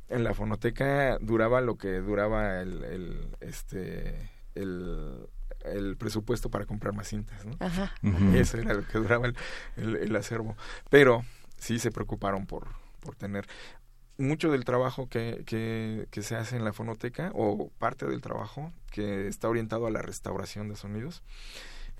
en 0.10 0.23
la 0.23 0.34
fonoteca 0.34 1.17
duraba 1.19 1.62
lo 1.62 1.78
que 1.78 1.99
duraba 1.99 2.62
el, 2.62 2.84
el 2.84 3.28
este, 3.41 4.30
el 4.56 5.28
el 5.65 5.98
presupuesto 5.98 6.50
para 6.50 6.65
comprar 6.65 6.93
más 6.93 7.08
cintas, 7.08 7.45
¿no? 7.45 7.56
Ajá. 7.60 7.93
Uh 8.04 8.08
-huh. 8.08 8.36
Eso 8.36 8.58
era 8.58 8.74
lo 8.74 8.86
que 8.88 8.98
duraba 8.98 9.28
el, 9.28 9.36
el, 9.78 9.95
el, 9.98 10.15
acervo. 10.15 10.56
Pero 10.89 11.24
sí 11.58 11.80
se 11.80 11.91
preocuparon 11.91 12.45
por, 12.45 12.67
por 13.02 13.15
tener 13.15 13.48
mucho 14.17 14.52
del 14.52 14.65
trabajo 14.65 15.08
que, 15.08 15.43
que, 15.45 16.08
que, 16.12 16.22
se 16.22 16.36
hace 16.36 16.58
en 16.58 16.65
la 16.65 16.74
fonoteca, 16.74 17.32
o 17.34 17.69
parte 17.80 18.06
del 18.06 18.22
trabajo 18.22 18.72
que 18.91 19.28
está 19.28 19.48
orientado 19.48 19.88
a 19.88 19.91
la 19.91 20.02
restauración 20.02 20.67
de 20.67 20.76
sonidos, 20.76 21.24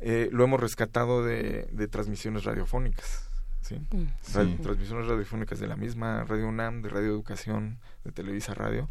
eh, 0.02 0.30
lo 0.32 0.44
hemos 0.44 0.60
rescatado 0.60 1.24
de, 1.24 1.68
de 1.72 1.88
transmisiones 1.88 2.44
radiofónicas. 2.44 3.30
¿sí? 3.62 3.76
Mm. 3.92 4.08
Sí. 4.22 4.58
Transmisiones 4.62 5.08
radiofónicas 5.08 5.60
de 5.60 5.68
la 5.68 5.76
misma 5.76 6.24
Radio 6.26 6.48
UNAM, 6.48 6.82
de 6.82 6.90
Radio 6.90 7.08
Educación, 7.08 7.80
de 8.04 8.12
Televisa 8.12 8.54
Radio, 8.54 8.90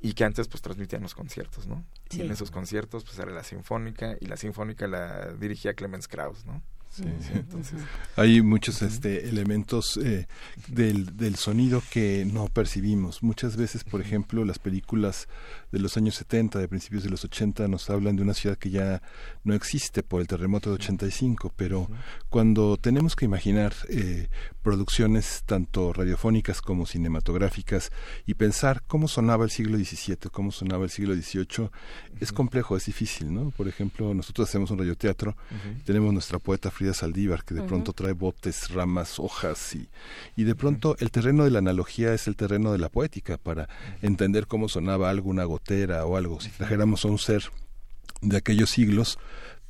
y 0.00 0.12
que 0.12 0.24
antes 0.24 0.48
pues 0.48 0.62
transmitían 0.62 1.02
los 1.02 1.14
conciertos, 1.14 1.66
¿no? 1.66 1.84
Sí. 2.10 2.18
Y 2.18 2.26
en 2.26 2.30
esos 2.30 2.50
conciertos 2.50 3.04
pues 3.04 3.18
era 3.18 3.32
la 3.32 3.42
sinfónica 3.42 4.16
y 4.20 4.26
la 4.26 4.36
sinfónica 4.36 4.86
la 4.86 5.32
dirigía 5.32 5.74
Clemens 5.74 6.08
Krauss, 6.08 6.44
¿no? 6.44 6.62
Sí, 6.90 7.04
sí, 7.20 7.30
entonces 7.34 7.80
hay 8.16 8.42
muchos 8.42 8.82
este 8.82 9.28
elementos 9.28 9.98
eh, 9.98 10.26
del, 10.68 11.16
del 11.16 11.36
sonido 11.36 11.82
que 11.90 12.24
no 12.24 12.48
percibimos. 12.48 13.22
Muchas 13.22 13.56
veces 13.56 13.84
por 13.84 14.00
ejemplo 14.00 14.44
las 14.44 14.58
películas 14.58 15.28
de 15.70 15.78
los 15.78 15.96
años 15.96 16.14
70 16.16 16.58
de 16.58 16.68
principios 16.68 17.02
de 17.04 17.10
los 17.10 17.24
80 17.24 17.68
nos 17.68 17.90
hablan 17.90 18.16
de 18.16 18.22
una 18.22 18.34
ciudad 18.34 18.56
que 18.56 18.70
ya 18.70 19.02
no 19.44 19.54
existe 19.54 20.02
por 20.02 20.20
el 20.20 20.26
terremoto 20.26 20.70
de 20.70 20.76
85 20.76 21.52
pero 21.56 21.88
cuando 22.30 22.76
tenemos 22.78 23.14
que 23.16 23.26
imaginar 23.26 23.74
eh, 23.90 24.28
producciones 24.62 25.42
tanto 25.44 25.92
radiofónicas 25.92 26.62
como 26.62 26.86
cinematográficas 26.86 27.90
y 28.26 28.34
pensar 28.34 28.82
cómo 28.86 29.08
sonaba 29.08 29.44
el 29.44 29.50
siglo 29.50 29.76
XVII 29.76 30.30
cómo 30.32 30.52
sonaba 30.52 30.84
el 30.84 30.90
siglo 30.90 31.14
XVIII 31.14 31.68
es 32.20 32.32
complejo 32.32 32.76
es 32.76 32.86
difícil 32.86 33.32
no 33.32 33.50
por 33.50 33.68
ejemplo 33.68 34.14
nosotros 34.14 34.48
hacemos 34.48 34.70
un 34.70 34.78
radioteatro 34.78 35.36
uh 35.50 35.54
-huh. 35.54 35.84
tenemos 35.84 36.12
nuestra 36.12 36.38
poeta 36.38 36.70
Frida 36.70 36.87
Saldívar, 36.94 37.44
que 37.44 37.54
de 37.54 37.60
uh 37.60 37.64
-huh. 37.64 37.68
pronto 37.68 37.92
trae 37.92 38.12
botes, 38.12 38.70
ramas, 38.70 39.18
hojas 39.18 39.74
y, 39.74 39.88
y 40.36 40.44
de 40.44 40.54
pronto 40.54 40.96
el 40.98 41.10
terreno 41.10 41.44
de 41.44 41.50
la 41.50 41.58
analogía 41.58 42.12
es 42.14 42.26
el 42.28 42.36
terreno 42.36 42.72
de 42.72 42.78
la 42.78 42.88
poética 42.88 43.38
para 43.38 43.68
entender 44.02 44.46
cómo 44.46 44.68
sonaba 44.68 45.10
algo, 45.10 45.30
una 45.30 45.44
gotera 45.44 46.04
o 46.04 46.16
algo. 46.16 46.40
Si 46.40 46.50
trajéramos 46.50 47.04
a 47.04 47.08
un 47.08 47.18
ser 47.18 47.50
de 48.20 48.36
aquellos 48.36 48.70
siglos, 48.70 49.18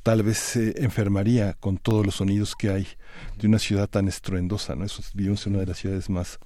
tal 0.03 0.23
vez 0.23 0.37
se 0.37 0.83
enfermaría 0.83 1.53
con 1.59 1.77
todos 1.77 2.05
los 2.05 2.15
sonidos 2.15 2.55
que 2.55 2.69
hay 2.69 2.87
de 3.37 3.47
una 3.47 3.59
ciudad 3.59 3.87
tan 3.87 4.07
estruendosa, 4.07 4.75
¿no? 4.75 4.85
Eso 4.85 5.03
vivimos 5.13 5.45
en 5.45 5.53
una 5.53 5.61
de 5.61 5.67
las 5.67 5.77
ciudades 5.77 6.09
más 6.09 6.39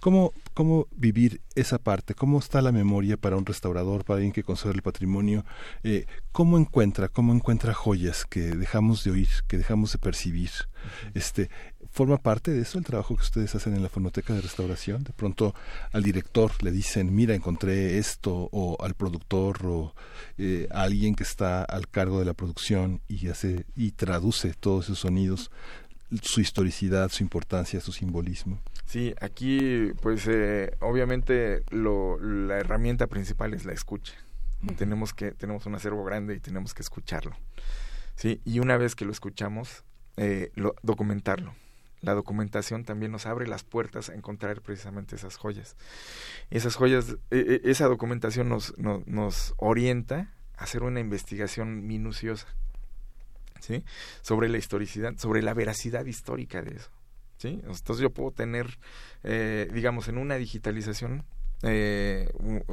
¿Cómo, 0.00 0.32
¿Cómo 0.54 0.86
vivir 0.92 1.40
esa 1.54 1.78
parte? 1.78 2.14
¿Cómo 2.14 2.38
está 2.38 2.62
la 2.62 2.72
memoria 2.72 3.16
para 3.16 3.36
un 3.36 3.46
restaurador, 3.46 4.04
para 4.04 4.16
alguien 4.18 4.32
que 4.32 4.42
conserva 4.42 4.74
el 4.74 4.82
patrimonio? 4.82 5.44
Eh, 5.82 6.06
¿Cómo 6.32 6.58
encuentra, 6.58 7.08
cómo 7.08 7.32
encuentra 7.32 7.74
joyas 7.74 8.24
que 8.24 8.40
dejamos 8.40 9.04
de 9.04 9.10
oír, 9.10 9.28
que 9.48 9.58
dejamos 9.58 9.92
de 9.92 9.98
percibir? 9.98 10.50
Este, 11.14 11.50
¿Forma 11.96 12.18
parte 12.18 12.50
de 12.50 12.60
eso 12.60 12.76
el 12.76 12.84
trabajo 12.84 13.16
que 13.16 13.22
ustedes 13.22 13.54
hacen 13.54 13.74
en 13.74 13.82
la 13.82 13.88
fonoteca 13.88 14.34
de 14.34 14.42
restauración? 14.42 15.02
De 15.02 15.14
pronto 15.14 15.54
al 15.92 16.02
director 16.02 16.52
le 16.62 16.70
dicen, 16.70 17.14
mira, 17.14 17.34
encontré 17.34 17.96
esto, 17.96 18.50
o 18.52 18.76
al 18.84 18.92
productor, 18.92 19.64
o 19.64 19.94
eh, 20.36 20.68
a 20.70 20.82
alguien 20.82 21.14
que 21.14 21.22
está 21.22 21.62
al 21.64 21.88
cargo 21.88 22.18
de 22.18 22.26
la 22.26 22.34
producción 22.34 23.00
y 23.08 23.28
hace 23.28 23.64
y 23.74 23.92
traduce 23.92 24.52
todos 24.52 24.84
esos 24.84 24.98
sonidos 24.98 25.50
su 26.20 26.42
historicidad, 26.42 27.08
su 27.08 27.22
importancia, 27.22 27.80
su 27.80 27.92
simbolismo. 27.92 28.60
Sí, 28.84 29.14
aquí 29.18 29.90
pues 30.02 30.28
eh, 30.28 30.76
obviamente 30.80 31.62
lo, 31.70 32.20
la 32.20 32.58
herramienta 32.58 33.06
principal 33.06 33.54
es 33.54 33.64
la 33.64 33.72
escucha. 33.72 34.12
Tenemos 34.76 35.14
que 35.14 35.32
tenemos 35.32 35.64
un 35.64 35.76
acervo 35.76 36.04
grande 36.04 36.34
y 36.34 36.40
tenemos 36.40 36.74
que 36.74 36.82
escucharlo. 36.82 37.34
Sí, 38.16 38.42
y 38.44 38.58
una 38.58 38.76
vez 38.76 38.94
que 38.94 39.06
lo 39.06 39.12
escuchamos, 39.12 39.82
eh, 40.18 40.50
lo, 40.56 40.74
documentarlo. 40.82 41.54
La 42.06 42.14
documentación 42.14 42.84
también 42.84 43.10
nos 43.10 43.26
abre 43.26 43.48
las 43.48 43.64
puertas 43.64 44.10
a 44.10 44.14
encontrar 44.14 44.62
precisamente 44.62 45.16
esas 45.16 45.36
joyas. 45.36 45.74
Esas 46.50 46.76
joyas, 46.76 47.16
eh, 47.32 47.62
esa 47.64 47.88
documentación 47.88 48.48
nos, 48.48 48.78
no, 48.78 49.02
nos 49.06 49.54
orienta 49.56 50.32
a 50.56 50.62
hacer 50.62 50.84
una 50.84 51.00
investigación 51.00 51.84
minuciosa. 51.84 52.46
¿sí? 53.58 53.82
sobre 54.22 54.48
la 54.48 54.58
historicidad, 54.58 55.16
sobre 55.16 55.42
la 55.42 55.52
veracidad 55.52 56.06
histórica 56.06 56.62
de 56.62 56.76
eso. 56.76 56.90
¿sí? 57.38 57.60
Entonces 57.64 57.98
yo 57.98 58.10
puedo 58.10 58.30
tener, 58.30 58.78
eh, 59.24 59.68
digamos, 59.72 60.06
en 60.06 60.18
una 60.18 60.36
digitalización, 60.36 61.24
eh, 61.62 62.28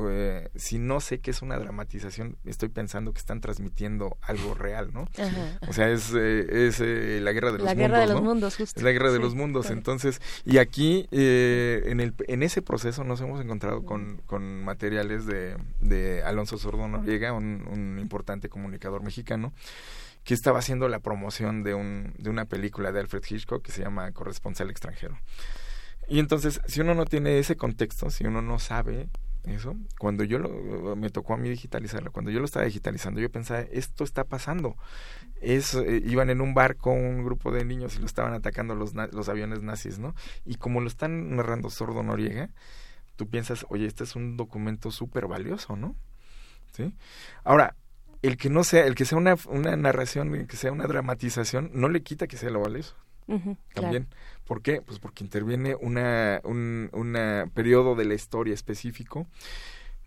eh, 0.09 0.49
si 0.55 0.77
no 0.77 0.99
sé 0.99 1.19
qué 1.19 1.31
es 1.31 1.41
una 1.41 1.57
dramatización, 1.57 2.37
estoy 2.45 2.69
pensando 2.69 3.13
que 3.13 3.19
están 3.19 3.41
transmitiendo 3.41 4.17
algo 4.21 4.53
real, 4.53 4.91
¿no? 4.93 5.07
Ajá. 5.17 5.59
O 5.67 5.73
sea, 5.73 5.89
es, 5.89 6.13
es 6.13 6.79
la 6.79 7.31
guerra 7.31 7.51
de 7.51 7.59
los 7.59 7.65
la 7.65 7.73
mundos. 7.73 7.77
guerra 7.77 7.99
de 7.99 8.07
los 8.07 8.21
mundos, 8.21 8.57
justo. 8.57 8.79
Es 8.79 8.83
la 8.83 8.91
guerra 8.91 9.11
de 9.11 9.19
los 9.19 9.35
mundos. 9.35 9.65
claro. 9.65 9.77
Entonces, 9.77 10.21
y 10.45 10.57
aquí, 10.57 11.07
en, 11.11 11.99
el, 11.99 12.13
en 12.27 12.43
ese 12.43 12.61
proceso 12.61 13.03
nos 13.03 13.21
hemos 13.21 13.41
encontrado 13.41 13.83
con, 13.85 14.21
con 14.25 14.63
materiales 14.63 15.25
de, 15.25 15.55
de 15.79 16.23
Alonso 16.23 16.57
Sordo 16.57 16.87
Noriega, 16.87 17.33
un, 17.33 17.67
un 17.71 17.99
importante 17.99 18.49
comunicador 18.49 19.03
mexicano, 19.03 19.53
que 20.23 20.33
estaba 20.33 20.59
haciendo 20.59 20.87
la 20.87 20.99
promoción 20.99 21.63
de, 21.63 21.73
un, 21.73 22.13
de 22.17 22.29
una 22.29 22.45
película 22.45 22.91
de 22.91 22.99
Alfred 23.01 23.23
Hitchcock 23.29 23.61
que 23.61 23.71
se 23.71 23.81
llama 23.81 24.11
Corresponsal 24.13 24.69
extranjero. 24.69 25.17
Y 26.07 26.19
entonces, 26.19 26.61
si 26.67 26.81
uno 26.81 26.93
no 26.93 27.05
tiene 27.05 27.39
ese 27.39 27.55
contexto, 27.55 28.09
si 28.09 28.25
uno 28.25 28.41
no 28.41 28.59
sabe 28.59 29.09
eso, 29.43 29.75
cuando 29.99 30.23
yo 30.23 30.39
lo, 30.39 30.95
me 30.95 31.09
tocó 31.09 31.33
a 31.33 31.37
mí 31.37 31.49
digitalizarlo, 31.49 32.11
cuando 32.11 32.31
yo 32.31 32.39
lo 32.39 32.45
estaba 32.45 32.65
digitalizando, 32.65 33.19
yo 33.19 33.29
pensaba, 33.29 33.61
esto 33.61 34.03
está 34.03 34.23
pasando. 34.23 34.75
Es, 35.41 35.73
eh, 35.75 36.01
iban 36.05 36.29
en 36.29 36.39
un 36.39 36.53
barco 36.53 36.91
un 36.91 37.23
grupo 37.25 37.51
de 37.51 37.65
niños 37.65 37.95
y 37.95 37.99
lo 37.99 38.05
estaban 38.05 38.33
atacando 38.33 38.75
los, 38.75 38.93
los 38.93 39.29
aviones 39.29 39.61
nazis, 39.61 39.99
¿no? 39.99 40.15
Y 40.45 40.55
como 40.55 40.79
lo 40.81 40.87
están 40.87 41.35
narrando 41.35 41.69
Sordo 41.69 42.03
Noriega, 42.03 42.49
tú 43.15 43.27
piensas, 43.27 43.65
oye, 43.69 43.85
este 43.85 44.03
es 44.05 44.15
un 44.15 44.37
documento 44.37 44.91
súper 44.91 45.27
valioso, 45.27 45.75
¿no? 45.75 45.95
¿Sí? 46.71 46.93
Ahora, 47.43 47.75
el 48.21 48.37
que 48.37 48.49
no 48.49 48.63
sea, 48.63 48.85
el 48.85 48.95
que 48.95 49.05
sea 49.05 49.17
una, 49.17 49.35
una 49.47 49.75
narración, 49.75 50.33
el 50.33 50.47
que 50.47 50.55
sea 50.55 50.71
una 50.71 50.87
dramatización, 50.87 51.71
no 51.73 51.89
le 51.89 52.01
quita 52.01 52.27
que 52.27 52.37
sea 52.37 52.49
lo 52.49 52.61
valioso. 52.61 52.95
También. 53.73 54.07
¿Por 54.45 54.61
qué? 54.61 54.81
Pues 54.81 54.99
porque 54.99 55.23
interviene 55.23 55.75
una, 55.75 56.41
un 56.43 56.89
una 56.93 57.45
periodo 57.53 57.95
de 57.95 58.05
la 58.05 58.13
historia 58.13 58.53
específico. 58.53 59.27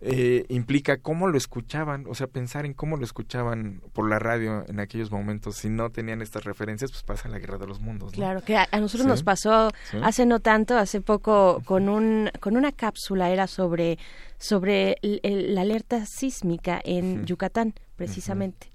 eh, 0.03 0.45
implica 0.51 0.99
cómo 0.99 1.27
lo 1.27 1.39
escuchaban, 1.39 2.05
o 2.07 2.15
sea, 2.15 2.27
pensar 2.27 2.67
en 2.67 2.75
cómo 2.75 2.99
lo 2.99 3.05
escuchaban 3.05 3.81
por 3.95 4.07
la 4.11 4.19
radio 4.19 4.63
en 4.69 4.79
aquellos 4.79 5.11
momentos. 5.11 5.57
Si 5.57 5.71
no 5.71 5.89
tenían 5.89 6.21
estas 6.21 6.45
referencias, 6.45 6.91
pues 6.93 7.03
pasa 7.03 7.31
la 7.31 7.39
guerra 7.39 7.57
de 7.57 7.67
los 7.67 7.81
mundos. 7.81 8.13
¿no? 8.13 8.17
Claro, 8.17 8.43
que 8.43 8.59
a, 8.59 8.69
a 8.71 8.79
nosotros 8.79 9.05
Sí. 9.05 9.09
nos 9.09 9.23
pasó 9.23 9.71
Sí. 9.91 9.97
hace 10.03 10.27
no 10.27 10.41
tanto, 10.41 10.77
hace 10.77 11.01
poco, 11.01 11.63
con 11.65 11.89
un 11.89 12.31
con 12.41 12.59
una 12.59 12.73
cápsula, 12.73 13.31
era 13.31 13.47
sobre, 13.47 13.99
sobre 14.37 14.97
la 15.03 15.63
alerta 15.63 16.05
sísmica 16.05 16.79
en. 16.85 17.25
Yucatán, 17.25 17.73
precisamente. 17.97 18.71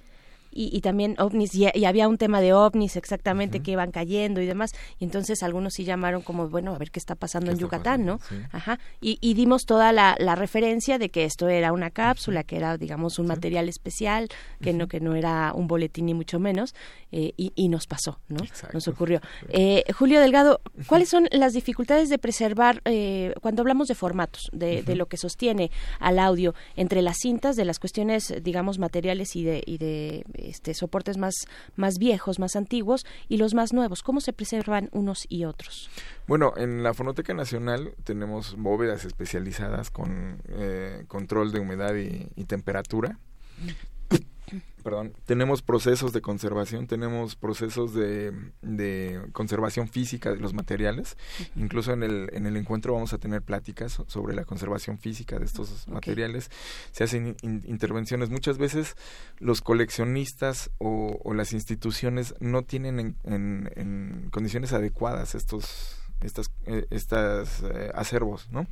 Y, 0.52 0.76
y 0.76 0.82
también 0.82 1.16
ovnis, 1.18 1.56
y, 1.56 1.68
y 1.74 1.86
había 1.86 2.08
un 2.08 2.18
tema 2.18 2.42
de 2.42 2.54
ovnis 2.54 2.96
exactamente 2.98 3.62
que 3.62 3.72
iban 3.72 3.92
cayendo 3.92 4.42
y 4.42 4.46
demás, 4.46 4.72
y 5.00 5.06
entonces 5.06 5.44
algunos 5.44 5.74
sí 5.74 5.86
llamaron 5.86 6.22
como, 6.22 6.50
bueno, 6.50 6.76
a 6.76 6.78
ver 6.78 6.92
qué 6.92 7.00
está 7.00 7.16
pasando 7.16 7.46
¿Qué 7.48 7.52
en 7.52 7.56
está 7.56 7.66
Yucatán, 7.66 8.06
pasando? 8.06 8.14
¿no? 8.14 8.20
Sí. 8.28 8.48
Ajá, 8.52 8.80
y, 9.00 9.18
y 9.22 9.34
dimos 9.34 9.66
toda 9.66 9.92
la, 9.94 10.16
la 10.20 10.36
referencia 10.36 10.98
de 10.98 11.10
que 11.10 11.26
esto 11.26 11.48
era 11.50 11.72
una 11.72 11.90
cápsula, 11.90 12.44
que 12.44 12.58
era, 12.58 12.78
digamos, 12.78 13.18
un 13.20 13.28
material 13.28 13.70
especial, 13.70 14.28
que 14.62 14.74
no 14.74 14.88
que 14.88 15.00
no 15.00 15.16
era 15.16 15.54
un 15.54 15.68
boletín 15.68 16.08
ni 16.08 16.14
mucho 16.14 16.40
menos, 16.40 16.76
eh, 17.12 17.34
y, 17.38 17.54
y 17.56 17.70
nos 17.70 17.88
pasó, 17.88 18.20
¿no? 18.28 18.44
Exacto. 18.44 18.74
Nos 18.74 18.88
ocurrió. 18.88 19.22
Eh, 19.50 19.84
Julio 19.98 20.20
Delgado, 20.20 20.62
¿cuáles 20.88 21.10
son 21.10 21.28
las 21.32 21.54
dificultades 21.54 22.10
de 22.10 22.18
preservar, 22.18 22.82
eh, 22.86 23.34
cuando 23.42 23.62
hablamos 23.62 23.88
de 23.88 23.96
formatos, 23.96 24.50
de, 24.52 24.84
de 24.84 24.96
lo 24.96 25.08
que 25.08 25.18
sostiene 25.18 25.72
al 26.00 26.20
audio, 26.20 26.54
entre 26.76 27.02
las 27.02 27.18
cintas, 27.22 27.56
de 27.56 27.66
las 27.66 27.80
cuestiones, 27.80 28.34
digamos, 28.42 28.80
materiales 28.80 29.36
y 29.36 29.44
de, 29.44 29.64
y 29.66 29.78
de 29.78 30.26
este, 30.50 30.74
soportes 30.74 31.18
más, 31.18 31.34
más 31.76 31.98
viejos, 31.98 32.40
más 32.40 32.56
antiguos, 32.56 33.06
y 33.28 33.38
los 33.38 33.54
más 33.54 33.74
nuevos? 33.74 34.04
¿Cómo 34.04 34.22
se 34.22 34.34
preservan 34.34 34.90
unos 34.92 35.26
y 35.30 35.46
otros? 35.46 35.90
Bueno, 36.28 36.54
en 36.58 36.84
la 36.84 36.94
Fonoteca 36.94 37.34
Nacional 37.34 37.94
tenemos 38.04 38.56
bóvedas 38.58 39.06
especializadas 39.06 39.92
con 39.92 40.42
eh, 40.50 41.06
control 41.08 41.52
de 41.52 41.60
humedad 41.60 41.96
y, 41.96 42.28
y 42.36 42.46
temperatura. 42.46 43.18
Perdón. 44.84 45.14
Tenemos 45.26 45.62
procesos 45.62 46.12
de 46.12 46.22
conservación, 46.22 46.88
tenemos 46.88 47.36
procesos 47.36 47.94
de, 47.94 48.34
de 48.64 49.22
conservación 49.32 49.88
física 49.88 50.32
de 50.32 50.38
los 50.38 50.54
materiales. 50.54 51.18
Incluso 51.56 51.94
en 51.94 52.02
el, 52.02 52.30
en 52.34 52.48
el 52.48 52.58
encuentro 52.58 52.94
vamos 52.94 53.14
a 53.14 53.20
tener 53.20 53.44
pláticas 53.44 53.92
so- 53.94 54.06
sobre 54.08 54.34
la 54.36 54.44
conservación 54.44 54.98
física 54.98 55.38
de 55.38 55.46
estos 55.46 55.88
materiales. 55.88 56.50
Se 56.92 57.04
hacen 57.04 57.36
in- 57.44 57.64
intervenciones. 57.68 58.32
Muchas 58.32 58.58
veces 58.58 58.96
los 59.40 59.62
coleccionistas 59.62 60.72
o, 60.80 61.20
o 61.24 61.34
las 61.36 61.54
instituciones 61.54 62.34
no 62.40 62.64
tienen 62.64 63.00
en, 63.00 63.16
en- 63.24 63.70
en 63.76 64.30
condiciones 64.32 64.74
adecuadas 64.74 65.36
estos 65.36 66.01
estas 66.24 66.52
eh, 66.66 66.86
estas 66.90 67.64
eh, 67.64 67.92
acervos, 67.96 68.48
¿no? 68.52 68.68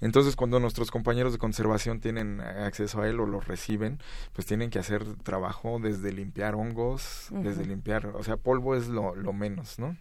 Entonces, 0.00 0.36
cuando 0.36 0.60
nuestros 0.60 0.90
compañeros 0.90 1.32
de 1.32 1.38
conservación 1.38 2.00
tienen 2.00 2.40
acceso 2.40 3.00
a 3.00 3.08
él 3.08 3.20
o 3.20 3.26
los 3.26 3.46
reciben, 3.48 3.98
pues 4.34 4.46
tienen 4.46 4.68
que 4.70 4.78
hacer 4.78 5.04
trabajo 5.22 5.78
desde 5.80 6.12
limpiar 6.12 6.54
hongos, 6.54 7.28
desde 7.30 7.64
limpiar, 7.64 8.06
o 8.08 8.22
sea, 8.22 8.36
polvo 8.36 8.74
es 8.76 8.88
lo, 8.88 9.14
lo 9.14 9.32
menos, 9.32 9.78
¿no? 9.78 9.96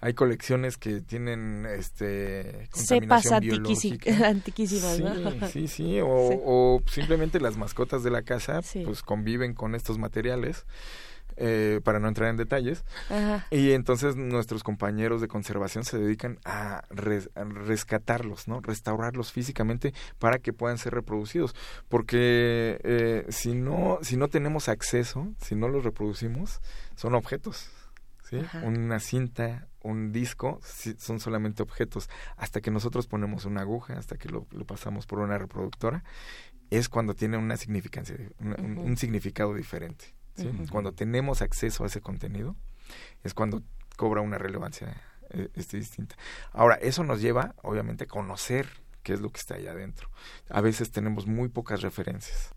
Hay 0.00 0.14
colecciones 0.14 0.76
que 0.76 1.00
tienen 1.00 1.66
este 1.66 2.68
Cepas 2.72 3.24
contaminación 3.24 3.40
biológica. 3.40 4.28
antiquísimas, 4.28 5.00
¿no? 5.00 5.30
Sí, 5.46 5.46
sí, 5.52 5.68
sí, 5.68 6.00
o, 6.00 6.28
Sí. 6.30 6.38
o 6.44 6.82
simplemente 6.86 7.40
las 7.40 7.56
mascotas 7.56 8.02
de 8.04 8.10
la 8.10 8.22
casa 8.22 8.62
Sí. 8.62 8.82
pues 8.84 9.02
conviven 9.02 9.54
con 9.54 9.74
estos 9.74 9.98
materiales 9.98 10.66
eh, 11.40 11.80
para 11.84 12.00
no 12.00 12.08
entrar 12.08 12.28
en 12.30 12.36
detalles 12.36 12.84
Ajá. 13.08 13.46
y 13.50 13.72
entonces 13.72 14.16
nuestros 14.16 14.62
compañeros 14.62 15.20
de 15.20 15.28
conservación 15.28 15.84
se 15.84 15.98
dedican 15.98 16.38
a, 16.44 16.82
res- 16.90 17.30
a 17.34 17.44
rescatarlos, 17.44 18.48
¿no? 18.48 18.60
Restaurarlos 18.60 19.32
físicamente 19.32 19.94
para 20.18 20.38
que 20.38 20.52
puedan 20.52 20.78
ser 20.78 20.94
reproducidos. 20.94 21.54
Porque 21.88 22.80
eh, 22.84 23.26
si 23.30 23.54
no, 23.54 23.98
si 24.02 24.16
no 24.16 24.28
tenemos 24.28 24.68
acceso, 24.68 25.28
si 25.40 25.54
no 25.54 25.68
los 25.68 25.84
reproducimos, 25.84 26.60
son 26.96 27.14
objetos. 27.14 27.70
¿sí? 28.28 28.40
Una 28.62 29.00
cinta, 29.00 29.68
un 29.80 30.12
disco, 30.12 30.60
son 30.98 31.18
solamente 31.18 31.62
objetos. 31.62 32.10
Hasta 32.36 32.60
que 32.60 32.70
nosotros 32.70 33.06
ponemos 33.06 33.44
una 33.46 33.62
aguja, 33.62 33.94
hasta 33.98 34.16
que 34.16 34.28
lo, 34.28 34.46
lo 34.50 34.64
pasamos 34.66 35.06
por 35.06 35.20
una 35.20 35.38
reproductora, 35.38 36.04
es 36.70 36.88
cuando 36.90 37.14
tiene 37.14 37.38
una 37.38 37.56
significancia, 37.56 38.16
una- 38.38 38.56
un, 38.56 38.72
Ujú. 38.78 38.82
un 38.86 38.96
significado 38.98 39.54
diferente. 39.54 40.14
¿Sí? 40.38 40.50
Cuando 40.70 40.92
tenemos 40.92 41.42
acceso 41.42 41.84
a 41.84 41.86
ese 41.86 42.00
contenido, 42.00 42.56
es 43.24 43.34
cuando 43.34 43.62
cobra 43.96 44.20
una 44.20 44.38
relevancia 44.38 45.00
eh, 45.30 45.48
este, 45.54 45.76
distinta. 45.76 46.16
Ahora, 46.52 46.76
eso 46.76 47.04
nos 47.04 47.20
lleva, 47.20 47.54
obviamente, 47.62 48.04
a 48.04 48.06
conocer 48.06 48.68
qué 49.02 49.14
es 49.14 49.20
lo 49.20 49.30
que 49.30 49.40
está 49.40 49.54
allá 49.54 49.72
adentro. 49.72 50.10
A 50.48 50.60
veces 50.60 50.90
tenemos 50.90 51.26
muy 51.26 51.48
pocas 51.48 51.82
referencias. 51.82 52.54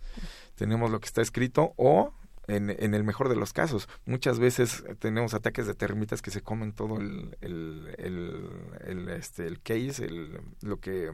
Tenemos 0.56 0.92
lo 0.92 1.00
que 1.00 1.08
está 1.08 1.22
escrito 1.22 1.74
o, 1.78 2.14
en, 2.48 2.70
en 2.70 2.94
el 2.94 3.04
mejor 3.04 3.30
de 3.30 3.36
los 3.36 3.54
casos, 3.54 3.88
muchas 4.06 4.40
veces 4.40 4.84
tenemos 5.00 5.34
ataques 5.34 5.68
de 5.68 5.74
termitas 5.74 6.22
que 6.22 6.32
se 6.32 6.42
comen 6.42 6.74
todo 6.74 6.98
el, 6.98 7.38
el, 7.42 7.96
el, 7.98 8.50
el, 8.86 9.10
este, 9.10 9.48
el 9.48 9.62
case, 9.62 10.06
el, 10.06 10.42
lo 10.62 10.80
que 10.80 11.12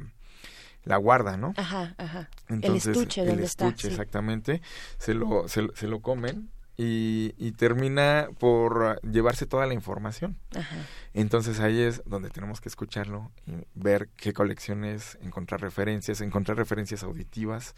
la 0.84 0.98
guarda, 0.98 1.38
¿no? 1.38 1.54
Ajá, 1.58 1.96
ajá. 1.98 2.30
Entonces, 2.48 2.88
el 2.88 2.94
estuche 2.94 3.22
el 3.22 3.28
donde 3.28 3.44
está. 3.44 3.68
estuche, 3.68 3.88
sí. 3.88 3.94
exactamente, 3.94 4.62
se 4.98 5.14
lo, 5.14 5.48
se, 5.48 5.68
se 5.76 5.88
lo 5.88 6.02
comen 6.02 6.50
y, 6.80 7.34
y 7.40 7.54
termina 7.54 8.28
por 8.40 9.02
llevarse 9.02 9.48
toda 9.48 9.66
la 9.66 9.74
información. 9.74 10.38
Ajá. 10.56 10.76
Entonces 11.14 11.60
ahí 11.60 11.82
es 11.82 12.04
donde 12.06 12.30
tenemos 12.30 12.62
que 12.62 12.70
escucharlo 12.70 13.32
y 13.48 13.54
ver 13.74 14.10
qué 14.16 14.32
colecciones, 14.34 15.18
encontrar 15.24 15.62
referencias, 15.62 16.22
encontrar 16.22 16.58
referencias 16.58 17.02
auditivas, 17.04 17.74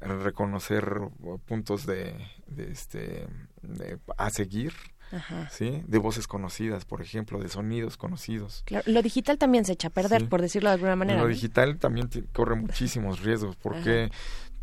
reconocer 0.00 1.00
puntos 1.46 1.86
de, 1.86 2.14
de 2.48 2.70
este 2.72 3.26
de- 3.62 3.98
a 4.16 4.30
seguir, 4.30 4.72
Ajá. 5.12 5.48
¿sí? 5.50 5.82
De 5.86 5.98
voces 5.98 6.26
conocidas, 6.26 6.84
por 6.84 7.00
ejemplo, 7.02 7.38
de 7.38 7.48
sonidos 7.48 7.96
conocidos. 7.96 8.62
Claro, 8.66 8.84
lo 8.90 9.02
digital 9.02 9.38
también 9.38 9.64
se 9.64 9.72
echa 9.74 9.88
a 9.88 9.90
perder, 9.92 10.22
Sí. 10.22 10.26
por 10.26 10.40
decirlo 10.42 10.70
de 10.70 10.74
alguna 10.74 10.96
manera. 10.96 11.20
Lo 11.20 11.28
¿no? 11.28 11.32
digital 11.32 11.78
también 11.78 12.08
corre 12.32 12.56
muchísimos 12.56 13.20
riesgos 13.20 13.56
porque 13.56 14.10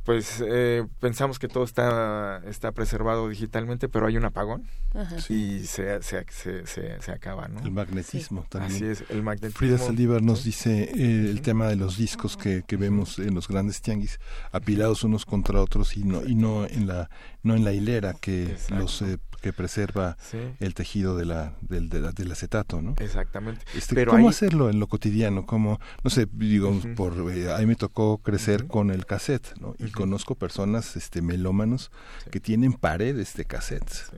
pues 0.09 0.43
eh, 0.43 0.87
pensamos 0.99 1.37
que 1.37 1.47
todo 1.47 1.63
está 1.63 2.41
está 2.47 2.71
preservado 2.71 3.29
digitalmente, 3.29 3.87
pero 3.89 4.07
hay 4.07 4.17
un 4.17 4.25
apagón 4.25 4.63
Ajá. 4.95 5.17
y 5.31 5.67
se, 5.67 6.01
se, 6.01 6.25
se, 6.31 6.65
se, 6.65 6.99
se 6.99 7.11
acaba, 7.11 7.47
¿no? 7.47 7.59
El 7.59 7.69
magnetismo 7.69 8.43
también. 8.49 8.73
Así 8.73 8.85
es, 8.85 9.03
el 9.11 9.21
magnetismo. 9.21 9.59
Frida 9.59 9.77
Saldívar 9.77 10.23
nos 10.23 10.39
¿sí? 10.39 10.45
dice 10.45 10.91
eh, 10.95 11.29
el 11.29 11.43
tema 11.43 11.67
de 11.67 11.75
los 11.75 11.95
discos 11.95 12.37
que, 12.37 12.63
que 12.65 12.75
vemos 12.75 13.19
en 13.19 13.35
los 13.35 13.47
grandes 13.47 13.83
tianguis 13.83 14.19
apilados 14.51 15.03
unos 15.03 15.27
contra 15.27 15.61
otros 15.61 15.95
y 15.95 16.03
no 16.03 16.25
y 16.25 16.33
no 16.33 16.65
en 16.65 16.87
la 16.87 17.11
no 17.43 17.55
en 17.55 17.63
la 17.63 17.73
hilera 17.73 18.15
que 18.15 18.45
Exacto. 18.45 18.75
los 18.77 19.03
eh, 19.03 19.19
que 19.39 19.53
preserva 19.53 20.17
Sí, 20.21 20.37
el 20.59 20.73
tejido 20.73 21.15
de 21.17 21.25
la 21.25 21.53
del, 21.61 21.89
de 21.89 21.99
la- 22.01 22.11
del 22.11 22.31
acetato, 22.31 22.81
¿no? 22.81 22.95
exactamente. 22.99 23.65
Este, 23.75 23.95
Pero 23.95 24.11
¿Cómo 24.11 24.27
ahí- 24.27 24.29
hacerlo 24.29 24.69
en 24.69 24.79
lo 24.79 24.87
cotidiano? 24.87 25.45
¿Cómo, 25.45 25.79
no 26.03 26.09
sé, 26.09 26.27
digo, 26.31 26.69
Ujú. 26.69 26.95
por, 26.95 27.31
eh, 27.31 27.53
a 27.53 27.57
mí 27.59 27.65
me 27.65 27.75
tocó 27.75 28.17
crecer 28.19 28.67
con 28.67 28.91
el 28.91 29.05
cassette, 29.05 29.55
¿no? 29.59 29.75
Y 29.79 29.91
conozco 29.91 30.35
personas 30.35 30.95
este, 30.95 31.21
melómanos 31.21 31.91
Sí. 32.23 32.29
que 32.31 32.39
tienen 32.39 32.73
paredes 32.73 33.33
de 33.35 33.45
cassettes. 33.45 34.05
Sí, 34.11 34.17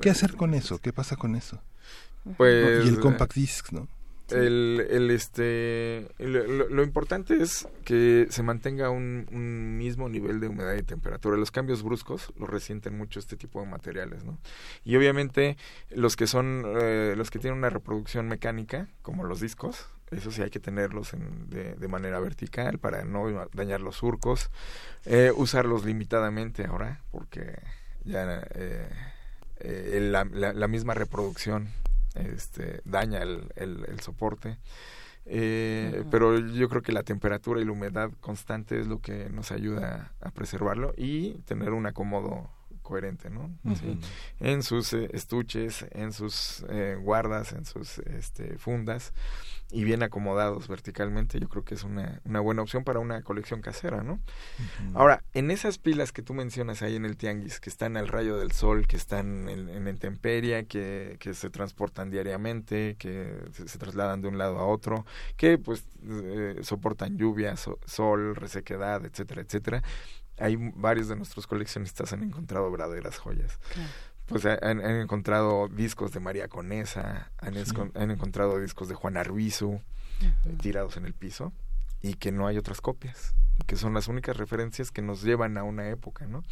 ¿Qué 0.00 0.10
hacer 0.10 0.34
con 0.36 0.54
eso? 0.54 0.78
¿Qué 0.78 0.92
pasa 0.92 1.16
con 1.16 1.34
eso? 1.36 1.60
Pues 2.36 2.84
y 2.84 2.88
el 2.88 3.00
compact 3.00 3.34
disc, 3.34 3.72
¿no? 3.72 3.88
El, 4.34 4.86
el 4.90 5.10
este 5.10 6.08
lo, 6.18 6.82
importante 6.82 7.42
es 7.42 7.68
que 7.84 8.26
se 8.30 8.42
mantenga 8.42 8.90
un, 8.90 9.26
un 9.32 9.76
mismo 9.78 10.08
nivel 10.08 10.40
de 10.40 10.48
humedad 10.48 10.74
y 10.74 10.82
temperatura. 10.82 11.36
Los 11.36 11.50
cambios 11.50 11.82
bruscos 11.82 12.32
los 12.38 12.48
resienten 12.48 12.96
mucho 12.96 13.18
este 13.20 13.36
tipo 13.36 13.60
de 13.60 13.66
materiales 13.66 14.24
no 14.24 14.38
y 14.84 14.96
obviamente 14.96 15.56
los 15.90 16.16
que 16.16 16.26
son 16.26 16.64
eh, 16.80 17.14
los 17.16 17.30
que 17.30 17.38
tienen 17.38 17.58
una 17.58 17.70
reproducción 17.70 18.28
mecánica 18.28 18.88
como 19.02 19.24
los 19.24 19.40
discos 19.40 19.86
eso 20.10 20.30
sí 20.30 20.42
hay 20.42 20.50
que 20.50 20.60
tenerlos 20.60 21.14
en- 21.14 21.48
de, 21.48 21.74
de 21.74 21.88
manera 21.88 22.20
vertical 22.20 22.78
para 22.78 23.02
no 23.04 23.48
dañar 23.54 23.80
los 23.80 23.96
surcos. 23.96 24.50
Eh, 25.06 25.32
usarlos 25.34 25.84
limitadamente 25.86 26.66
ahora 26.66 27.00
porque 27.10 27.58
ya 28.04 28.42
eh, 28.54 28.88
eh, 29.60 29.98
la, 30.12 30.24
la- 30.24 30.52
la 30.52 30.68
misma 30.68 30.92
reproducción 30.94 31.68
este, 32.14 32.80
daña 32.84 33.22
el, 33.22 33.50
el- 33.56 33.84
el 33.88 34.00
soporte. 34.00 34.58
Eh. 35.24 36.04
Pero 36.10 36.38
yo 36.38 36.68
creo 36.68 36.82
que 36.82 36.92
la 36.92 37.04
temperatura 37.04 37.60
y 37.60 37.64
la 37.64 37.72
humedad 37.72 38.10
constante 38.20 38.80
es 38.80 38.88
lo 38.88 38.98
que 39.00 39.28
nos 39.30 39.52
ayuda 39.52 40.12
a 40.20 40.30
preservarlo 40.30 40.94
y 40.96 41.34
tener 41.44 41.70
un 41.70 41.86
acomodo 41.86 42.50
coherente, 42.92 43.30
¿no? 43.30 43.50
En 44.38 44.62
sus 44.62 44.92
eh, 44.92 45.08
estuches, 45.14 45.86
en 45.92 46.12
sus 46.12 46.62
eh, 46.68 46.98
guardas, 47.00 47.52
en 47.52 47.64
sus 47.64 48.00
este, 48.00 48.58
fundas 48.58 49.14
y 49.70 49.84
bien 49.84 50.02
acomodados 50.02 50.68
verticalmente, 50.68 51.40
yo 51.40 51.48
creo 51.48 51.64
que 51.64 51.74
es 51.74 51.84
una, 51.84 52.20
una 52.26 52.40
buena 52.40 52.60
opción 52.60 52.84
para 52.84 52.98
una 52.98 53.22
colección 53.22 53.62
casera, 53.62 54.02
¿no? 54.02 54.20
Ahora, 54.92 55.24
en 55.32 55.50
esas 55.50 55.78
pilas 55.78 56.12
que 56.12 56.20
tú 56.20 56.34
mencionas 56.34 56.82
ahí 56.82 56.96
en 56.96 57.06
el 57.06 57.16
tianguis, 57.16 57.58
que 57.58 57.70
están 57.70 57.96
al 57.96 58.08
rayo 58.08 58.36
del 58.36 58.52
sol, 58.52 58.86
que 58.86 58.96
están 58.96 59.48
en, 59.48 59.70
en 59.70 59.88
intemperia, 59.88 60.64
que, 60.64 61.16
que 61.18 61.32
se 61.32 61.48
transportan 61.48 62.10
diariamente, 62.10 62.96
que 62.98 63.34
se, 63.52 63.78
trasladan 63.78 64.20
de 64.20 64.28
un 64.28 64.36
lado 64.36 64.58
a 64.58 64.66
otro, 64.66 65.06
que 65.38 65.56
pues 65.56 65.86
eh, 66.06 66.58
soportan 66.60 67.16
lluvia, 67.16 67.54
sol, 67.56 68.36
resequedad, 68.36 69.06
etcétera, 69.06 69.40
etcétera, 69.40 69.82
hay 70.38 70.56
varios 70.74 71.08
de 71.08 71.16
nuestros 71.16 71.46
coleccionistas 71.46 72.12
han 72.12 72.22
encontrado 72.22 72.70
verdaderas 72.70 73.18
joyas. 73.18 73.58
Pues 74.26 74.46
han, 74.46 74.80
encontrado 74.80 75.68
discos 75.68 76.12
de 76.12 76.20
María 76.20 76.48
Conesa, 76.48 77.30
han, 77.38 77.54
han 77.94 78.10
encontrado 78.10 78.58
discos 78.58 78.88
de 78.88 78.94
Juan 78.94 79.16
Arbizu 79.16 79.80
tirados 80.60 80.96
en 80.96 81.04
el 81.04 81.14
piso 81.14 81.52
y 82.00 82.14
que 82.14 82.32
no 82.32 82.46
hay 82.46 82.56
otras 82.56 82.80
copias 82.80 83.34
que 83.66 83.76
son 83.76 83.94
las 83.94 84.08
únicas 84.08 84.36
referencias 84.36 84.90
que 84.90 85.02
nos 85.02 85.22
llevan 85.22 85.56
a 85.56 85.64
una 85.64 85.88
época, 85.88 86.26
¿no? 86.26 86.42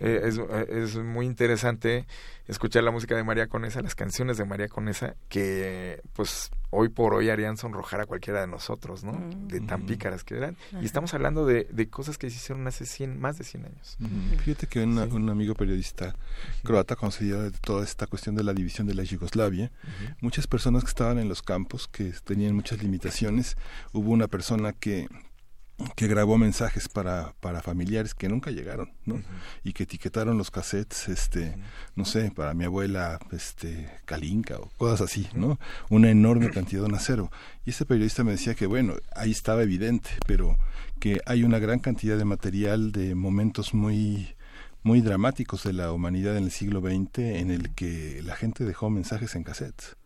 Eh, 0.00 0.20
es, 0.24 0.38
eh, 0.38 0.66
es, 0.70 0.96
muy 0.96 1.26
interesante 1.26 2.06
escuchar 2.46 2.84
la 2.84 2.90
música 2.90 3.16
de 3.16 3.24
María 3.24 3.48
Conesa, 3.48 3.80
las 3.82 3.94
canciones 3.94 4.36
de 4.38 4.44
María 4.44 4.68
Conesa, 4.68 5.16
que 5.28 6.00
pues 6.12 6.50
hoy 6.70 6.88
por 6.88 7.14
hoy 7.14 7.30
harían 7.30 7.56
sonrojar 7.56 8.02
a 8.02 8.06
cualquiera 8.06 8.40
de 8.40 8.46
nosotros, 8.46 9.02
¿no? 9.02 9.12
Mm. 9.12 9.48
De 9.48 9.60
tan 9.60 9.86
pícaras 9.86 10.22
que 10.22 10.36
eran. 10.36 10.56
Y 10.80 10.84
estamos 10.84 11.14
hablando 11.14 11.46
de, 11.46 11.64
de, 11.64 11.88
cosas 11.88 12.18
que 12.18 12.30
se 12.30 12.36
hicieron 12.36 12.66
hace 12.66 12.86
100, 12.86 13.18
más 13.18 13.38
de 13.38 13.44
100 13.44 13.64
años. 13.64 13.98
Fíjate 14.44 14.66
que 14.66 14.82
un 14.82 15.30
amigo 15.30 15.54
periodista 15.54 16.14
croata 16.62 16.96
consideró 16.96 17.42
de 17.42 17.50
toda 17.50 17.84
esta 17.84 18.06
cuestión 18.06 18.34
de 18.34 18.44
la 18.44 18.52
división 18.52 18.86
de 18.86 18.94
la 18.94 19.02
Yugoslavia, 19.02 19.70
muchas 20.20 20.46
personas 20.46 20.84
que 20.84 20.88
estaban 20.88 21.18
en 21.18 21.28
los 21.28 21.42
campos, 21.42 21.88
que 21.88 22.12
tenían 22.24 22.54
muchas 22.54 22.82
limitaciones, 22.82 23.56
hubo 23.92 24.10
una 24.10 24.28
persona 24.28 24.72
que 24.72 25.08
que 25.94 26.08
grabó 26.08 26.38
mensajes 26.38 26.88
para, 26.88 27.34
para 27.40 27.62
familiares 27.62 28.14
que 28.14 28.28
nunca 28.28 28.50
llegaron, 28.50 28.92
¿no? 29.04 29.22
Y 29.62 29.72
que 29.72 29.84
etiquetaron 29.84 30.36
los 30.36 30.50
cassettes, 30.50 31.08
este, 31.08 31.56
no 31.94 32.04
sé, 32.04 32.32
para 32.32 32.52
mi 32.52 32.64
abuela, 32.64 33.20
este, 33.30 33.88
Kalinka 34.04 34.58
o 34.58 34.70
cosas 34.76 35.02
así, 35.02 35.28
¿no? 35.34 35.58
Una 35.88 36.10
enorme 36.10 36.50
cantidad 36.50 36.84
de 36.84 36.96
acero. 36.96 37.30
Y 37.64 37.70
ese 37.70 37.84
periodista 37.84 38.24
me 38.24 38.32
decía 38.32 38.54
que, 38.54 38.66
bueno, 38.66 38.94
ahí 39.14 39.30
estaba 39.30 39.62
evidente, 39.62 40.10
pero 40.26 40.56
que 40.98 41.20
hay 41.26 41.44
una 41.44 41.60
gran 41.60 41.78
cantidad 41.78 42.18
de 42.18 42.24
material 42.24 42.90
de 42.90 43.14
momentos 43.14 43.72
muy 43.72 44.34
muy 44.84 45.00
dramáticos 45.00 45.64
de 45.64 45.72
la 45.72 45.92
humanidad 45.92 46.36
en 46.36 46.44
el 46.44 46.50
siglo 46.50 46.80
XX 46.80 47.18
en 47.18 47.50
el 47.50 47.74
que 47.74 48.22
la 48.24 48.36
gente 48.36 48.64
dejó 48.64 48.88
mensajes 48.90 49.34
en 49.34 49.42
cassettes. 49.42 49.96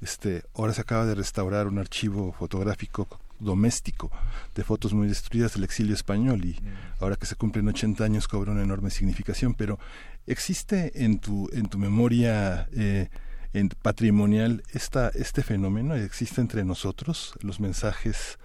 Este, 0.00 0.44
ahora 0.54 0.72
se 0.72 0.80
acaba 0.80 1.04
de 1.04 1.14
restaurar 1.14 1.66
un 1.66 1.78
archivo 1.78 2.32
fotográfico 2.32 3.08
doméstico 3.42 4.10
de 4.54 4.64
fotos 4.64 4.92
muy 4.92 5.08
destruidas 5.08 5.54
del 5.54 5.64
exilio 5.64 5.94
español 5.94 6.44
y 6.44 6.52
mm. 6.52 7.02
ahora 7.02 7.16
que 7.16 7.26
se 7.26 7.36
cumplen 7.36 7.68
80 7.68 8.04
años 8.04 8.28
cobra 8.28 8.52
una 8.52 8.62
enorme 8.62 8.90
significación, 8.90 9.54
pero 9.54 9.78
existe 10.26 11.04
en 11.04 11.18
tu, 11.18 11.48
en 11.52 11.68
tu 11.68 11.78
memoria 11.78 12.68
eh, 12.72 13.08
en 13.52 13.68
patrimonial 13.68 14.62
esta, 14.72 15.10
este 15.10 15.42
fenómeno, 15.42 15.94
existe 15.94 16.40
entre 16.40 16.64
nosotros 16.64 17.34
los 17.42 17.60
mensajes 17.60 18.38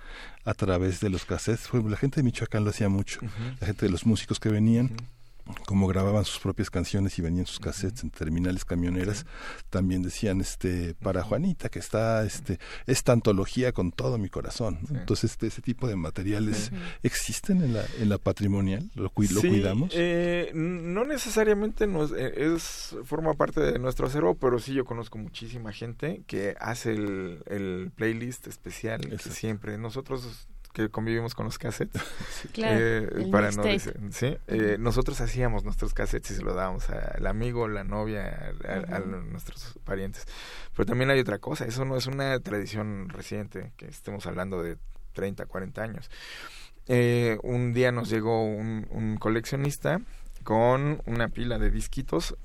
a 0.43 0.53
través 0.53 0.99
de 0.99 1.09
los 1.09 1.25
cassettes. 1.25 1.69
La 1.73 1.97
gente 1.97 2.17
de 2.17 2.23
Michoacán 2.23 2.63
lo 2.63 2.71
hacía 2.71 2.89
mucho, 2.89 3.21
la 3.59 3.67
gente 3.67 3.85
de 3.85 3.91
los 3.91 4.05
músicos 4.05 4.39
que 4.39 4.49
venían 4.49 4.91
como 5.65 5.87
grababan 5.87 6.25
sus 6.25 6.39
propias 6.39 6.69
canciones 6.69 7.17
y 7.17 7.21
venían 7.21 7.45
sus 7.45 7.59
cassettes 7.59 8.03
en 8.03 8.09
terminales 8.09 8.65
camioneras, 8.65 9.25
también 9.69 10.03
decían 10.03 10.41
este 10.41 10.95
para 10.95 11.23
Juanita 11.23 11.69
que 11.69 11.79
está 11.79 12.23
este 12.23 12.59
esta 12.85 13.11
antología 13.11 13.71
con 13.71 13.91
todo 13.91 14.17
mi 14.17 14.29
corazón. 14.29 14.79
Entonces 14.89 15.31
este, 15.31 15.47
ese 15.47 15.61
tipo 15.61 15.87
de 15.87 15.95
materiales 15.95 16.71
existen 17.03 17.61
en 17.61 17.73
la 17.73 17.85
en 17.99 18.09
la 18.09 18.17
patrimonial, 18.17 18.89
lo, 18.95 19.09
cuidamos. 19.09 19.91
Eh, 19.93 20.51
no 20.53 21.05
necesariamente 21.05 21.87
nos, 21.87 22.11
eh, 22.11 22.53
es 22.53 22.95
forma 23.03 23.33
parte 23.33 23.61
de 23.61 23.79
nuestro 23.79 24.07
acervo, 24.07 24.35
pero 24.35 24.59
sí 24.59 24.73
yo 24.73 24.85
conozco 24.85 25.17
muchísima 25.17 25.71
gente 25.71 26.23
que 26.27 26.55
hace 26.59 26.91
el, 26.91 27.43
el 27.47 27.91
playlist 27.95 28.47
especial 28.47 29.01
que 29.01 29.17
siempre 29.17 29.77
nosotros 29.77 30.47
que 30.83 30.89
convivimos 30.89 31.33
con 31.33 31.45
los 31.45 31.57
cassettes. 31.57 32.01
Eh, 32.59 33.29
para 33.31 33.51
no 33.51 33.63
¿sí? 34.11 34.37
Eh, 34.47 34.77
nosotros 34.79 35.21
hacíamos 35.21 35.63
nuestros 35.63 35.93
cassettes 35.93 36.31
y 36.31 36.35
se 36.35 36.41
los 36.41 36.55
dábamos 36.55 36.89
al 36.89 37.25
amigo, 37.27 37.67
la 37.67 37.83
novia, 37.83 38.51
a, 38.67 38.99
nuestros 38.99 39.77
parientes. 39.83 40.25
Pero 40.75 40.85
también 40.85 41.09
hay 41.09 41.19
otra 41.19 41.37
cosa, 41.39 41.65
eso 41.65 41.85
no 41.85 41.95
es 41.97 42.07
una 42.07 42.39
tradición 42.39 43.09
reciente, 43.09 43.71
que 43.77 43.87
estemos 43.87 44.25
hablando 44.25 44.63
de 44.63 44.77
30, 45.13 45.45
40 45.45 45.83
años. 45.83 46.09
Eh, 46.87 47.37
un 47.43 47.73
día 47.73 47.91
nos 47.91 48.09
llegó 48.09 48.43
un, 48.43 49.17
coleccionista 49.19 50.01
con 50.43 51.01
una 51.05 51.29
pila 51.29 51.59
de 51.59 51.69
disquitos. 51.69 52.35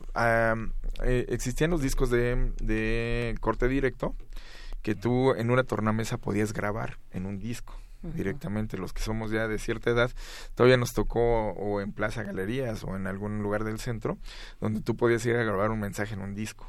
existían 1.05 1.71
los 1.71 1.81
discos 1.81 2.11
de, 2.11 2.53
de 2.61 3.35
corte 3.41 3.69
directo 3.69 4.15
que 4.83 4.95
tú 4.95 5.33
en 5.35 5.51
una 5.51 5.65
tornamesa 5.65 6.19
podías 6.19 6.53
grabar 6.53 6.99
en 7.13 7.27
un 7.27 7.39
disco 7.39 7.75
directamente 8.03 8.79
los 8.79 8.93
que 8.93 9.03
somos 9.03 9.31
ya 9.31 9.49
de 9.49 9.59
cierta 9.59 9.91
edad, 9.91 10.11
todavía 10.55 10.77
nos 10.77 10.93
tocó 10.93 11.51
o 11.51 11.81
en 11.81 11.93
Plaza 11.93 12.23
Galerías 12.23 12.85
o 12.85 12.97
en 12.97 13.07
algún 13.07 13.43
lugar 13.43 13.65
del 13.65 13.79
centro, 13.79 14.19
donde 14.61 14.81
tú 14.81 14.97
podías 14.97 15.25
ir 15.27 15.37
a 15.37 15.45
grabar 15.45 15.71
un 15.71 15.81
mensaje 15.81 16.15
en 16.15 16.21
un 16.21 16.35
disco. 16.35 16.67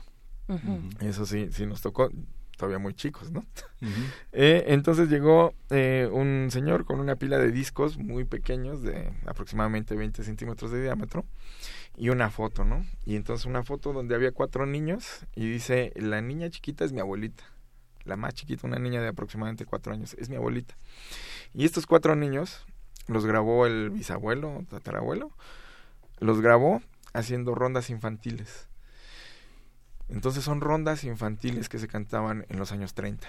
Eso 0.99 1.25
sí, 1.25 1.49
sí 1.51 1.65
nos 1.65 1.81
tocó, 1.81 2.09
todavía 2.57 2.79
muy 2.79 2.93
chicos, 2.93 3.31
¿no? 3.31 3.45
eh, 4.31 4.65
entonces 4.67 5.09
llegó 5.09 5.53
eh, 5.69 6.09
un 6.11 6.49
señor 6.51 6.85
con 6.85 6.99
una 6.99 7.15
pila 7.15 7.37
de 7.37 7.51
discos 7.51 7.97
muy 7.97 8.25
pequeños, 8.25 8.81
de 8.81 9.11
aproximadamente 9.25 9.95
20 9.95 10.23
centímetros 10.23 10.71
de 10.71 10.83
diámetro, 10.83 11.25
y 11.95 12.09
una 12.09 12.29
foto, 12.29 12.63
¿no? 12.63 12.85
Y 13.05 13.15
entonces 13.15 13.45
una 13.45 13.63
foto 13.63 13.93
donde 13.93 14.15
había 14.15 14.31
cuatro 14.31 14.65
niños 14.65 15.25
y 15.35 15.47
dice, 15.47 15.93
la 15.95 16.21
niña 16.21 16.49
chiquita 16.49 16.85
es 16.85 16.91
mi 16.91 16.99
abuelita 16.99 17.43
la 18.05 18.17
más 18.17 18.33
chiquita, 18.33 18.67
una 18.67 18.79
niña 18.79 19.01
de 19.01 19.07
aproximadamente 19.07 19.65
cuatro 19.65 19.93
años, 19.93 20.15
es 20.19 20.29
mi 20.29 20.35
abuelita. 20.35 20.75
Y 21.53 21.65
estos 21.65 21.85
cuatro 21.85 22.15
niños 22.15 22.65
los 23.07 23.25
grabó 23.25 23.65
el 23.65 23.89
bisabuelo, 23.89 24.65
tatarabuelo, 24.69 25.31
los 26.19 26.41
grabó 26.41 26.81
haciendo 27.13 27.55
rondas 27.55 27.89
infantiles. 27.89 28.67
Entonces 30.09 30.43
son 30.43 30.61
rondas 30.61 31.03
infantiles 31.03 31.69
que 31.69 31.79
se 31.79 31.87
cantaban 31.87 32.45
en 32.49 32.59
los 32.59 32.71
años 32.71 32.93
30. 32.93 33.27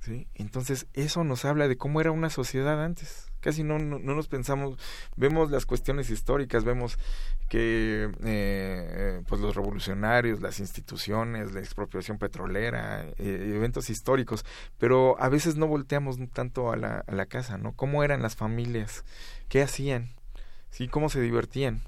¿sí? 0.00 0.28
Entonces 0.34 0.86
eso 0.92 1.24
nos 1.24 1.44
habla 1.44 1.68
de 1.68 1.76
cómo 1.76 2.00
era 2.00 2.10
una 2.10 2.30
sociedad 2.30 2.82
antes. 2.82 3.31
Casi 3.42 3.64
no, 3.64 3.78
no, 3.78 3.98
nos 3.98 4.28
pensamos, 4.28 4.78
vemos 5.16 5.50
las 5.50 5.66
cuestiones 5.66 6.10
históricas, 6.10 6.62
vemos 6.64 6.96
que 7.48 8.08
eh, 8.24 9.20
pues 9.26 9.40
los 9.40 9.56
revolucionarios, 9.56 10.40
las 10.40 10.60
instituciones, 10.60 11.52
la 11.52 11.58
expropiación 11.58 12.18
petrolera, 12.18 13.04
eh, 13.18 13.52
eventos 13.54 13.90
históricos, 13.90 14.44
pero 14.78 15.20
a 15.20 15.28
veces 15.28 15.56
no 15.56 15.66
volteamos 15.66 16.18
tanto 16.32 16.70
a 16.70 16.76
la, 16.76 17.04
a 17.04 17.14
la 17.14 17.26
casa, 17.26 17.58
¿no? 17.58 17.72
¿Cómo 17.72 18.04
eran 18.04 18.22
las 18.22 18.36
familias? 18.36 19.04
¿Qué 19.48 19.60
hacían? 19.60 20.10
¿Sí? 20.70 20.86
¿Cómo 20.86 21.08
se 21.08 21.20
divertían? 21.20 21.82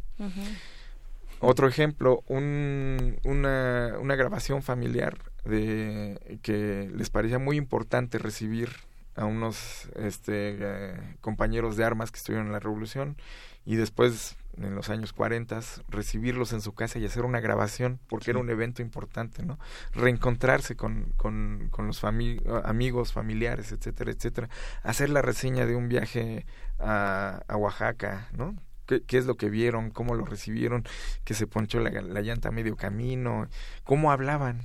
Otro 1.38 1.68
ejemplo, 1.68 2.24
un, 2.26 3.18
una, 3.24 3.94
una 4.00 4.16
grabación 4.16 4.62
familiar 4.62 5.18
de 5.44 6.38
que 6.42 6.90
les 6.92 7.10
parecía 7.10 7.38
muy 7.38 7.56
importante 7.56 8.18
recibir 8.18 8.70
a 9.16 9.24
unos 9.24 9.88
este, 9.96 10.56
eh, 10.60 11.16
compañeros 11.20 11.76
de 11.76 11.84
armas 11.84 12.10
que 12.10 12.18
estuvieron 12.18 12.46
en 12.46 12.52
la 12.52 12.60
revolución 12.60 13.16
y 13.64 13.76
después 13.76 14.36
en 14.56 14.74
los 14.74 14.90
años 14.90 15.12
40 15.12 15.60
recibirlos 15.88 16.52
en 16.52 16.60
su 16.60 16.74
casa 16.74 16.98
y 16.98 17.04
hacer 17.04 17.24
una 17.24 17.40
grabación 17.40 17.98
porque 18.08 18.30
era 18.30 18.40
un 18.40 18.50
evento 18.50 18.82
importante, 18.82 19.44
¿no? 19.44 19.58
Reencontrarse 19.92 20.76
con, 20.76 21.12
con, 21.16 21.68
con 21.70 21.86
los 21.86 22.04
amigos, 22.04 23.12
familiares, 23.12 23.72
etcétera, 23.72 24.12
etcétera. 24.12 24.48
Hacer 24.82 25.10
la 25.10 25.22
reseña 25.22 25.66
de 25.66 25.74
un 25.74 25.88
viaje 25.88 26.46
a, 26.78 27.42
a 27.48 27.56
Oaxaca, 27.56 28.28
¿no? 28.36 28.54
¿Qué, 28.86 29.02
¿Qué, 29.02 29.16
es 29.16 29.26
lo 29.26 29.36
que 29.36 29.48
vieron? 29.48 29.90
¿Cómo 29.90 30.14
lo 30.14 30.26
recibieron? 30.26 30.84
Que 31.24 31.34
se 31.34 31.46
ponchó 31.46 31.80
la, 31.80 31.90
la 31.90 32.20
llanta 32.20 32.50
a 32.50 32.52
medio 32.52 32.76
camino. 32.76 33.48
¿Cómo 33.82 34.12
hablaban? 34.12 34.60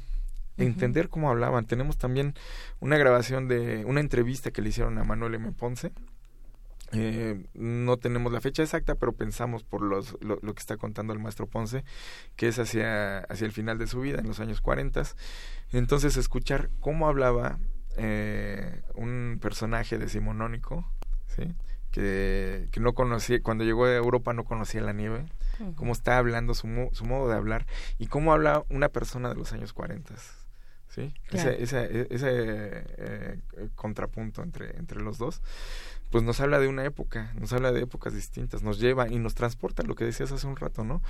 Entender 0.59 1.09
cómo 1.09 1.29
hablaban. 1.29 1.65
Tenemos 1.65 1.97
también 1.97 2.33
una 2.79 2.97
grabación 2.97 3.47
de 3.47 3.85
una 3.85 3.99
entrevista 3.99 4.51
que 4.51 4.61
le 4.61 4.69
hicieron 4.69 4.97
a 4.97 5.03
Manuel 5.03 5.35
M. 5.35 5.51
Ponce. 5.53 5.91
Eh, 6.91 7.45
no 7.53 7.97
tenemos 7.97 8.31
la 8.33 8.41
fecha 8.41 8.63
exacta, 8.63 8.95
pero 8.95 9.13
pensamos 9.13 9.63
por 9.63 9.81
los, 9.81 10.17
lo, 10.21 10.39
que 10.39 10.59
está 10.59 10.77
contando 10.77 11.13
el 11.13 11.19
maestro 11.19 11.45
Ponce, 11.45 11.83
que 12.35 12.47
es 12.47 12.57
hacia, 12.57 13.19
hacia 13.19 13.45
el 13.45 13.51
final 13.51 13.77
de 13.77 13.87
su 13.87 14.01
vida, 14.01 14.19
en 14.19 14.27
los 14.27 14.39
años 14.39 14.61
40. 14.61 15.03
Entonces, 15.71 16.17
escuchar 16.17 16.69
cómo 16.79 17.07
hablaba 17.07 17.59
eh, 17.97 18.81
un 18.95 19.37
personaje 19.39 19.97
decimonónico, 19.97 20.91
¿sí? 21.27 21.53
que, 21.91 22.69
que 22.71 22.79
no 22.79 22.93
conocía, 22.93 23.41
cuando 23.41 23.63
llegó 23.63 23.85
a 23.85 23.95
Europa 23.95 24.33
no 24.33 24.43
conocía 24.43 24.81
la 24.81 24.93
nieve, 24.93 25.25
cómo 25.75 25.91
está 25.91 26.17
hablando, 26.17 26.53
su, 26.53 26.89
su 26.91 27.05
modo 27.05 27.29
de 27.29 27.35
hablar 27.35 27.65
y 27.97 28.07
cómo 28.07 28.33
habla 28.33 28.63
una 28.69 28.89
persona 28.89 29.29
de 29.29 29.35
los 29.35 29.53
años 29.53 29.73
40. 29.73 30.13
¿Sí? 30.89 31.13
Ese, 31.31 31.63
ese, 31.63 32.07
ese 32.09 32.29
eh, 32.97 33.39
contrapunto 33.75 34.43
entre, 34.43 34.77
entre 34.77 35.01
los 35.01 35.17
dos, 35.17 35.41
pues 36.11 36.23
nos 36.23 36.39
habla 36.41 36.59
de 36.59 36.67
una 36.67 36.83
época, 36.85 37.31
nos 37.39 37.53
habla 37.53 37.71
de 37.71 37.81
épocas 37.81 38.13
distintas, 38.13 38.63
nos 38.63 38.79
lleva 38.79 39.09
y 39.09 39.19
nos 39.19 39.35
transporta, 39.35 39.83
lo 39.83 39.95
que 39.95 40.05
decías 40.05 40.31
hace 40.31 40.47
un 40.47 40.55
rato, 40.55 40.83
¿no? 40.83 41.01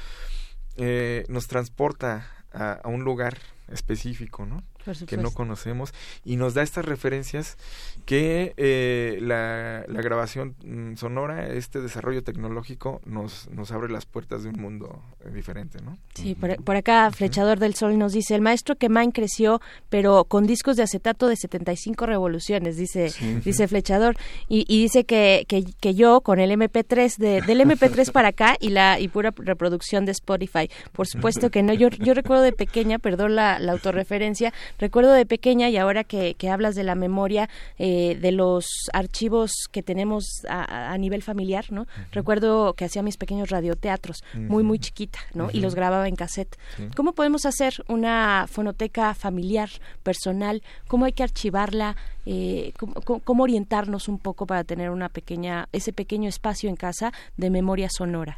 Eh, 0.75 1.25
nos 1.30 1.47
transporta 1.47 2.30
a, 2.53 2.73
a 2.73 2.88
un 2.88 3.03
lugar 3.03 3.38
específico, 3.69 4.45
¿no? 4.45 4.63
Que 5.07 5.17
no 5.17 5.32
conocemos 5.32 5.93
y 6.23 6.38
nos 6.38 6.53
da 6.53 6.63
estas 6.63 6.86
referencias 6.86 7.57
que 8.05 8.53
eh, 8.57 9.19
la, 9.21 9.84
la, 9.88 10.01
grabación 10.01 10.55
mm, 10.63 10.95
sonora, 10.95 11.47
este 11.47 11.82
desarrollo 11.82 12.23
tecnológico 12.23 13.01
nos, 13.05 13.49
nos 13.49 13.71
abre 13.71 13.91
las 13.91 14.05
puertas 14.05 14.43
de 14.43 14.49
un 14.49 14.59
mundo 14.59 15.01
eh, 15.25 15.30
diferente, 15.32 15.80
¿no? 15.84 15.97
Sí, 16.15 16.36
por, 16.36 16.75
acá 16.75 17.11
Flechador 17.11 17.59
del 17.59 17.75
Sol 17.75 17.97
nos 17.97 18.13
dice, 18.13 18.36
el 18.36 18.41
maestro 18.41 18.75
Kemain 18.75 19.11
creció, 19.11 19.61
pero 19.89 20.23
con 20.23 20.47
discos 20.47 20.77
de 20.77 20.84
acetato 20.84 21.27
de 21.27 21.36
75 21.36 22.05
revoluciones, 22.05 22.77
dice, 22.77 23.11
dice 23.43 23.67
Flechador, 23.67 24.15
y, 24.47 24.65
y 24.67 24.82
dice 24.82 25.03
que, 25.03 25.45
que, 25.47 25.63
que, 25.80 25.93
yo 25.93 26.21
con 26.21 26.39
el 26.39 26.51
MP3, 26.51 27.17
de, 27.17 27.41
del 27.41 27.61
MP3 27.61 28.11
para 28.11 28.30
acá 28.30 28.57
y 28.59 28.69
la 28.69 28.99
y 28.99 29.07
pura 29.07 29.34
reproducción 29.36 30.05
de 30.05 30.11
Spotify, 30.13 30.69
por 30.93 31.07
supuesto 31.07 31.51
que 31.51 31.63
no, 31.63 31.73
yo, 31.73 31.89
yo 31.89 32.13
recuerdo 32.13 32.43
de 32.43 32.53
pequeña, 32.53 32.99
perdón 32.99 33.36
la, 33.36 33.59
la 33.59 33.73
autorreferencia, 33.73 34.53
recuerdo 34.78 35.11
de 35.13 35.26
pequeña 35.26 35.70
y 35.70 35.78
ahora 35.78 36.03
que, 36.03 36.36
que 36.36 36.49
hablas 36.49 36.76
de 36.76 36.84
la 36.84 36.95
memoria 36.95 37.49
eh, 37.78 38.17
de 38.20 38.32
los 38.32 38.65
archivos 38.93 39.51
que 39.72 39.84
tenemos 39.84 40.26
a, 40.49 40.97
nivel 40.97 41.24
familiar, 41.24 41.65
¿no? 41.72 41.88
Recuerdo 42.11 42.74
que 42.74 42.86
hacía 42.86 43.03
mis 43.03 43.17
pequeños 43.17 43.49
radioteatros, 43.49 44.24
muy, 44.34 44.63
muy 44.63 44.80
chiquita, 44.80 45.20
¿no? 45.34 45.49
Y 45.51 45.61
los 45.61 45.76
grababa 45.76 46.07
en 46.07 46.15
cassette. 46.15 46.57
¿Cómo 46.95 47.13
podemos 47.13 47.45
hacer 47.45 47.74
una 47.88 48.47
fonoteca 48.49 49.13
familiar, 49.13 49.70
personal? 50.03 50.61
¿Cómo 50.88 51.05
hay 51.05 51.13
que 51.13 51.24
archivarla? 51.24 51.95
Eh, 52.26 52.74
¿cómo, 53.05 53.43
orientarnos 53.43 54.07
un 54.07 54.20
poco 54.20 54.45
para 54.45 54.63
tener 54.63 54.89
una 54.89 55.09
pequeña, 55.09 55.67
ese 55.72 55.93
pequeño 55.93 56.30
espacio 56.30 56.70
en 56.70 56.76
casa 56.76 57.13
de 57.38 57.49
memoria 57.49 57.89
sonora? 57.89 58.38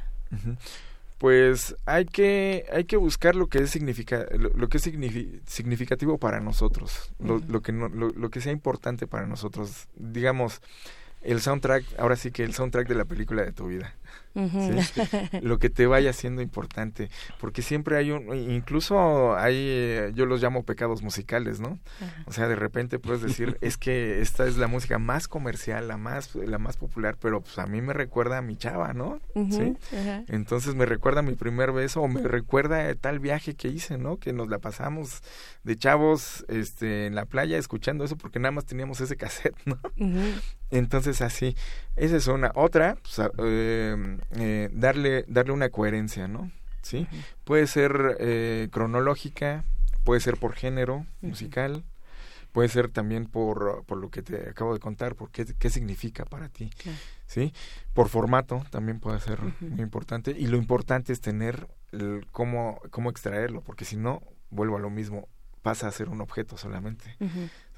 Pues 1.21 1.75
hay 1.85 2.05
que 2.05 2.65
hay 2.73 2.85
que 2.85 2.97
buscar 2.97 3.35
lo 3.35 3.45
que 3.45 3.59
es 3.59 3.69
significa 3.69 4.25
lo, 4.31 4.69
que 4.69 4.77
es 4.77 4.89
significativo 5.45 6.17
para 6.17 6.39
nosotros 6.39 7.13
lo, 7.19 7.37
lo 7.47 7.61
que 7.61 7.71
no, 7.71 7.89
lo, 7.89 8.31
que 8.31 8.41
sea 8.41 8.51
importante 8.51 9.05
para 9.05 9.27
nosotros. 9.27 9.87
Digamos 9.95 10.63
el 11.21 11.41
soundtrack 11.41 11.85
ahora 11.99 12.15
sí 12.15 12.31
que 12.31 12.43
el 12.43 12.53
soundtrack 12.53 12.87
de 12.87 12.95
la 12.95 13.05
película 13.05 13.43
de 13.43 13.51
tu 13.51 13.67
vida. 13.67 13.95
Lo 15.41 15.59
que 15.59 15.69
te 15.69 15.87
vaya 15.87 16.13
siendo 16.13 16.41
importante 16.41 17.09
porque 17.39 17.61
siempre 17.61 17.97
hay 17.97 18.11
un 18.11 18.33
incluso 18.33 19.35
hay 19.35 19.55
eh, 19.57 20.11
yo 20.15 20.25
los 20.25 20.41
llamo 20.41 20.63
pecados 20.63 21.01
musicales 21.01 21.59
no 21.59 21.79
o 22.25 22.31
sea 22.31 22.47
de 22.47 22.55
repente 22.55 22.97
puedes 22.97 23.21
decir 23.21 23.57
es 23.61 23.77
que 23.77 24.21
esta 24.21 24.47
es 24.47 24.57
la 24.57 24.67
música 24.67 24.99
más 24.99 25.27
comercial 25.27 25.89
la 25.89 25.97
más 25.97 26.33
la 26.35 26.57
más 26.59 26.77
popular 26.77 27.17
pero 27.19 27.41
pues 27.41 27.59
a 27.59 27.65
mí 27.65 27.81
me 27.81 27.91
recuerda 27.91 28.37
a 28.37 28.41
mi 28.41 28.55
chava 28.55 28.93
no 28.93 29.19
sí 29.49 29.75
entonces 30.27 30.75
me 30.75 30.85
recuerda 30.85 31.19
a 31.19 31.23
mi 31.23 31.33
primer 31.33 31.73
beso 31.73 32.01
o 32.01 32.07
me 32.07 32.21
recuerda 32.21 32.93
tal 32.95 33.19
viaje 33.19 33.55
que 33.55 33.67
hice 33.67 33.97
no 33.97 34.17
que 34.17 34.31
nos 34.31 34.47
la 34.47 34.59
pasamos 34.59 35.23
de 35.63 35.75
chavos 35.75 36.45
este 36.47 37.07
en 37.07 37.15
la 37.15 37.25
playa 37.25 37.57
escuchando 37.57 38.05
eso 38.05 38.15
porque 38.15 38.39
nada 38.39 38.51
más 38.51 38.65
teníamos 38.65 39.01
ese 39.01 39.17
cassette 39.17 39.57
no 39.65 39.77
entonces 40.71 41.21
así 41.21 41.55
esa 41.95 42.15
es 42.15 42.27
una 42.27 42.51
otra 42.55 42.95
pues, 42.95 43.29
eh, 43.39 44.17
eh, 44.31 44.69
darle, 44.73 45.25
darle 45.27 45.51
una 45.51 45.69
coherencia, 45.69 46.27
¿no? 46.27 46.51
¿Sí? 46.81 47.07
Puede 47.43 47.67
ser 47.67 48.17
eh, 48.19 48.69
cronológica, 48.71 49.63
puede 50.03 50.19
ser 50.19 50.37
por 50.37 50.53
género 50.53 51.05
musical, 51.21 51.83
puede 52.51 52.69
ser 52.69 52.89
también 52.89 53.27
por, 53.27 53.83
por 53.85 53.97
lo 53.97 54.09
que 54.09 54.23
te 54.23 54.49
acabo 54.49 54.73
de 54.73 54.79
contar, 54.79 55.15
por 55.15 55.29
qué, 55.29 55.45
qué 55.45 55.69
significa 55.69 56.25
para 56.25 56.49
ti, 56.49 56.71
¿sí? 57.27 57.53
Por 57.93 58.09
formato 58.09 58.65
también 58.71 58.99
puede 58.99 59.19
ser 59.19 59.39
muy 59.59 59.81
importante 59.81 60.31
y 60.31 60.47
lo 60.47 60.57
importante 60.57 61.13
es 61.13 61.21
tener 61.21 61.67
el, 61.91 62.25
cómo, 62.31 62.81
cómo 62.89 63.09
extraerlo, 63.09 63.61
porque 63.61 63.85
si 63.85 63.95
no, 63.95 64.23
vuelvo 64.49 64.77
a 64.77 64.79
lo 64.79 64.89
mismo, 64.89 65.27
pasa 65.61 65.87
a 65.87 65.91
ser 65.91 66.09
un 66.09 66.21
objeto 66.21 66.57
solamente. 66.57 67.15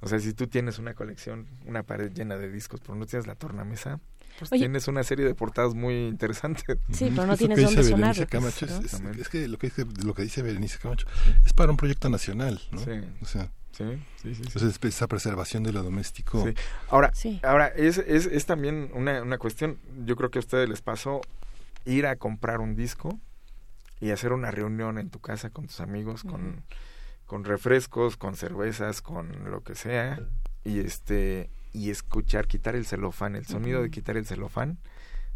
O 0.02 0.08
sea, 0.08 0.20
si 0.20 0.34
tú 0.34 0.48
tienes 0.48 0.80
una 0.80 0.94
colección, 0.94 1.48
una 1.66 1.84
pared 1.84 2.12
llena 2.12 2.38
de 2.38 2.52
discos, 2.52 2.82
pero 2.82 2.96
no 2.96 3.06
tienes 3.06 3.28
la 3.28 3.36
tornamesa, 3.36 4.00
pues 4.40 4.50
tienes 4.50 4.88
una 4.88 5.04
serie 5.04 5.26
de 5.26 5.36
portadas 5.36 5.74
muy 5.74 6.08
interesantes. 6.08 6.66
Sí, 6.92 7.10
pero 7.10 7.28
no 7.28 7.38
tienes 7.38 7.62
dónde 7.62 7.84
sonar. 7.84 8.28
Camacho 8.28 8.66
es, 8.66 9.30
que 9.30 9.48
lo 9.48 9.58
que 9.58 9.68
dice, 9.68 9.86
lo 10.04 10.14
que 10.14 10.24
dice 10.24 10.42
Berenice 10.42 10.80
Camacho 10.80 11.08
es 11.46 11.54
para 11.54 11.72
un 11.72 11.78
proyecto 11.78 12.10
nacional, 12.10 12.62
¿no? 12.72 12.80
Sí. 12.80 12.92
O 13.22 13.26
sea, 13.26 13.52
Sí, 13.74 13.86
sí, 14.22 14.36
sí, 14.36 14.44
Entonces, 14.46 14.78
esa 14.84 15.08
preservación 15.08 15.64
de 15.64 15.74
lo 15.74 15.82
doméstico. 15.82 16.46
Ahora, 16.90 17.12
ahora 17.42 17.68
es, 17.70 17.98
es, 17.98 18.28
es 18.28 18.46
también 18.46 18.92
una, 18.94 19.24
una 19.24 19.40
cuestión, 19.40 19.80
yo 20.06 20.16
creo 20.16 20.30
que 20.30 20.38
a 20.38 20.42
ustedes 20.42 20.70
les 20.70 20.84
pasó 20.84 21.22
ir 21.84 22.06
a 22.06 22.16
comprar 22.16 22.60
un 22.60 22.76
disco 22.76 23.20
y 24.00 24.12
hacer 24.12 24.32
una 24.32 24.52
reunión 24.52 25.00
en 25.00 25.10
tu 25.10 25.20
casa 25.20 25.50
con 25.50 25.66
tus 25.66 25.80
amigos, 25.80 26.24
con, 26.24 26.62
con 27.26 27.44
refrescos, 27.44 28.18
con 28.18 28.36
cervezas, 28.36 29.02
con 29.02 29.50
lo 29.50 29.64
que 29.64 29.76
sea, 29.76 30.20
y 30.64 30.80
este 30.80 31.50
y 31.74 31.90
escuchar, 31.90 32.48
quitar 32.48 32.76
el 32.76 32.86
celofán, 32.86 33.36
el 33.36 33.46
sonido 33.46 33.82
de 33.82 33.90
quitar 33.90 34.16
el 34.16 34.26
celofán, 34.26 34.78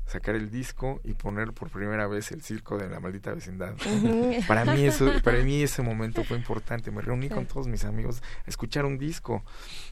sacar 0.05 0.35
el 0.35 0.49
disco 0.49 1.01
y 1.03 1.13
poner 1.13 1.51
por 1.51 1.69
primera 1.69 2.07
vez 2.07 2.31
el 2.31 2.41
circo 2.41 2.77
de 2.77 2.87
la 2.87 2.99
maldita 2.99 3.33
vecindad. 3.33 3.75
para 4.47 4.63
mí 4.65 4.85
eso, 4.85 5.11
para 5.23 5.43
mí 5.43 5.61
ese 5.61 5.81
momento 5.81 6.23
fue 6.23 6.37
importante. 6.37 6.91
Me 6.91 7.01
reuní 7.01 7.29
con 7.29 7.45
todos 7.45 7.67
mis 7.67 7.83
amigos 7.85 8.21
a 8.45 8.49
escuchar 8.49 8.85
un 8.85 8.97
disco. 8.97 9.43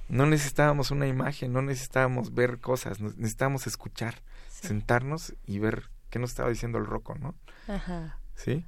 No 0.08 0.26
necesitábamos 0.26 0.92
una 0.92 1.08
imagen, 1.08 1.52
no 1.52 1.62
necesitábamos 1.62 2.34
ver 2.34 2.60
cosas, 2.60 3.02
necesitábamos 3.02 3.68
escuchar, 3.68 4.22
sentarnos 4.50 5.34
y 5.46 5.60
ver 5.60 5.90
qué 6.10 6.20
nos 6.20 6.30
estaba 6.30 6.50
diciendo 6.50 6.78
el 6.78 6.86
roco, 6.86 7.16
¿no? 7.16 7.36
Ajá. 7.68 8.20
Sí. 8.36 8.64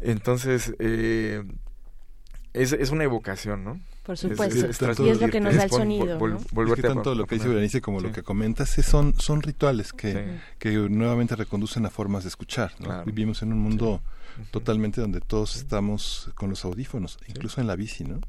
Entonces, 0.00 0.74
eh, 0.78 1.42
es, 2.52 2.72
es 2.72 2.90
una 2.90 3.04
evocación, 3.04 3.64
¿no? 3.64 3.80
Por 4.04 4.16
supuesto. 4.16 5.04
y 5.04 5.10
es 5.10 5.20
lo 5.20 5.28
que 5.28 5.40
nos 5.40 5.54
da 5.54 5.64
el 5.64 5.70
sonido. 5.70 6.18
tanto 6.82 7.14
lo 7.14 7.26
que 7.26 7.34
dice 7.34 7.48
Berenice 7.48 7.82
como 7.82 8.00
lo 8.00 8.10
que 8.10 8.22
comentas 8.22 8.70
son, 8.70 9.14
son 9.18 9.42
rituales 9.42 9.92
que, 9.92 10.38
que 10.58 10.70
nuevamente 10.70 11.36
reconducen 11.36 11.84
a 11.84 11.90
formas 11.90 12.24
de 12.24 12.30
escuchar. 12.30 12.72
Vivimos 13.04 13.42
en 13.42 13.52
un 13.52 13.60
mundo 13.60 14.00
totalmente 14.50 15.00
donde 15.00 15.20
todos 15.20 15.56
estamos 15.56 16.30
con 16.34 16.50
los 16.50 16.64
audífonos, 16.64 17.18
incluso 17.26 17.60
en 17.60 17.66
la 17.66 17.76
bici, 17.76 18.04
¿no? 18.04 18.20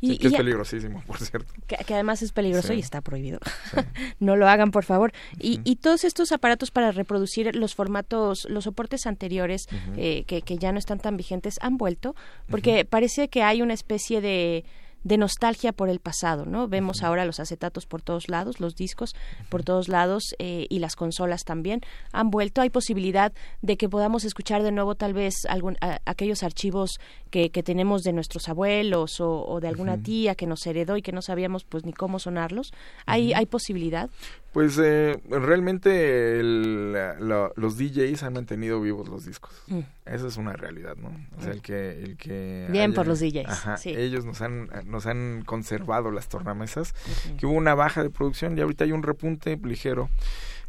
y, 0.00 0.18
que 0.18 0.28
es 0.28 0.34
peligrosísimo, 0.34 1.02
por 1.06 1.18
cierto. 1.18 1.52
Que, 1.66 1.94
además 1.94 2.22
es 2.22 2.32
peligroso 2.32 2.72
y 2.72 2.80
está 2.80 3.00
prohibido. 3.00 3.40
no 4.20 4.36
lo 4.36 4.48
hagan, 4.48 4.70
por 4.70 4.84
favor. 4.84 5.12
y, 5.38 5.60
y 5.64 5.76
todos 5.76 6.04
estos 6.04 6.32
aparatos 6.32 6.70
para 6.70 6.92
reproducir 6.92 7.54
los 7.56 7.74
formatos, 7.74 8.46
los 8.50 8.64
soportes 8.64 9.06
anteriores 9.06 9.68
eh, 9.96 10.24
que, 10.26 10.42
que 10.42 10.58
ya 10.58 10.72
no 10.72 10.78
están 10.78 10.98
tan 10.98 11.16
vigentes, 11.16 11.58
han 11.60 11.76
vuelto, 11.76 12.14
porque 12.48 12.84
parece 12.84 13.28
que 13.28 13.42
hay 13.42 13.62
una 13.62 13.74
especie 13.74 14.20
de 14.20 14.64
de 15.06 15.18
nostalgia 15.18 15.72
por 15.72 15.88
el 15.88 16.00
pasado, 16.00 16.46
¿no? 16.46 16.66
Vemos 16.66 17.04
ahora 17.04 17.24
los 17.24 17.38
acetatos 17.38 17.86
por 17.86 18.02
todos 18.02 18.28
lados, 18.28 18.58
los 18.58 18.74
discos 18.74 19.14
por 19.48 19.62
todos 19.62 19.86
lados 19.88 20.34
eh, 20.40 20.66
y 20.68 20.80
las 20.80 20.96
consolas 20.96 21.44
también 21.44 21.80
han 22.10 22.28
vuelto. 22.28 22.60
Hay 22.60 22.70
posibilidad 22.70 23.32
de 23.62 23.76
que 23.76 23.88
podamos 23.88 24.24
escuchar 24.24 24.64
de 24.64 24.72
nuevo 24.72 24.96
tal 24.96 25.14
vez 25.14 25.34
algún, 25.48 25.76
aquellos 26.06 26.42
archivos 26.42 26.98
que, 27.30 27.50
que, 27.50 27.62
tenemos 27.62 28.02
de 28.02 28.12
nuestros 28.12 28.48
abuelos 28.48 29.20
o, 29.20 29.60
de 29.60 29.68
alguna 29.68 29.96
tía 29.96 30.34
que 30.34 30.46
nos 30.46 30.66
heredó 30.66 30.96
y 30.96 31.02
que 31.02 31.12
no 31.12 31.22
sabíamos 31.22 31.62
pues 31.62 31.84
ni 31.84 31.92
cómo 31.92 32.18
sonarlos. 32.18 32.72
¿Hay, 33.06 33.32
¿hay 33.32 33.46
posibilidad? 33.46 34.10
Pues 34.56 34.80
eh, 34.82 35.20
realmente 35.28 36.40
los 36.42 37.76
DJs 37.76 38.22
han 38.22 38.32
mantenido 38.32 38.80
vivos 38.80 39.06
los 39.06 39.26
discos. 39.26 39.52
Mm. 39.66 39.80
Esa 40.06 40.28
es 40.28 40.38
una 40.38 40.54
realidad, 40.54 40.96
¿no? 40.96 41.08
O 41.36 41.42
sea, 41.42 41.52
el 41.52 41.60
que... 41.60 41.90
El 42.02 42.16
que 42.16 42.66
Bien 42.70 42.94
por 42.94 43.06
los 43.06 43.20
DJs. 43.20 43.48
Ajá, 43.48 43.76
Ellos 43.84 44.24
nos 44.24 44.40
han, 44.40 44.70
nos 44.86 45.04
han 45.04 45.42
conservado 45.44 46.10
las 46.10 46.30
tornamesas, 46.30 46.94
que 47.38 47.44
hubo 47.44 47.52
una 47.52 47.74
baja 47.74 48.02
de 48.02 48.08
producción 48.08 48.56
y 48.56 48.62
ahorita 48.62 48.84
hay 48.84 48.92
un 48.92 49.02
repunte 49.02 49.60
ligero. 49.62 50.08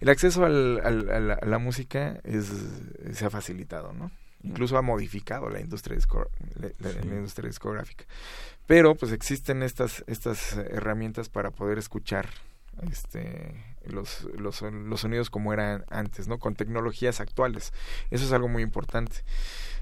El 0.01 0.09
acceso 0.09 0.43
al, 0.43 0.81
a 0.83 1.45
la 1.45 1.57
música 1.57 2.19
es, 2.25 2.51
se 3.13 3.25
ha 3.25 3.29
facilitado, 3.29 3.93
¿no? 3.93 4.11
Incluso 4.43 4.77
ha 4.77 4.81
modificado 4.81 5.47
la 5.47 5.61
industria, 5.61 5.97
la 6.59 7.15
industria 7.15 7.47
discográfica. 7.47 8.03
Pero 8.65 8.95
pues 8.95 9.13
existen 9.13 9.63
estas, 9.63 10.03
estas 10.07 10.57
herramientas 10.57 11.29
para 11.29 11.51
poder 11.51 11.77
escuchar 11.77 12.27
este 12.91 13.53
los, 13.89 14.27
los, 14.37 14.61
los 14.61 15.01
sonidos 15.01 15.29
como 15.29 15.53
eran 15.53 15.85
antes, 15.89 16.27
¿no? 16.27 16.39
Con 16.39 16.55
tecnologías 16.55 17.19
actuales. 17.19 17.73
Eso 18.11 18.25
es 18.25 18.31
algo 18.31 18.47
muy 18.47 18.63
importante. 18.63 19.23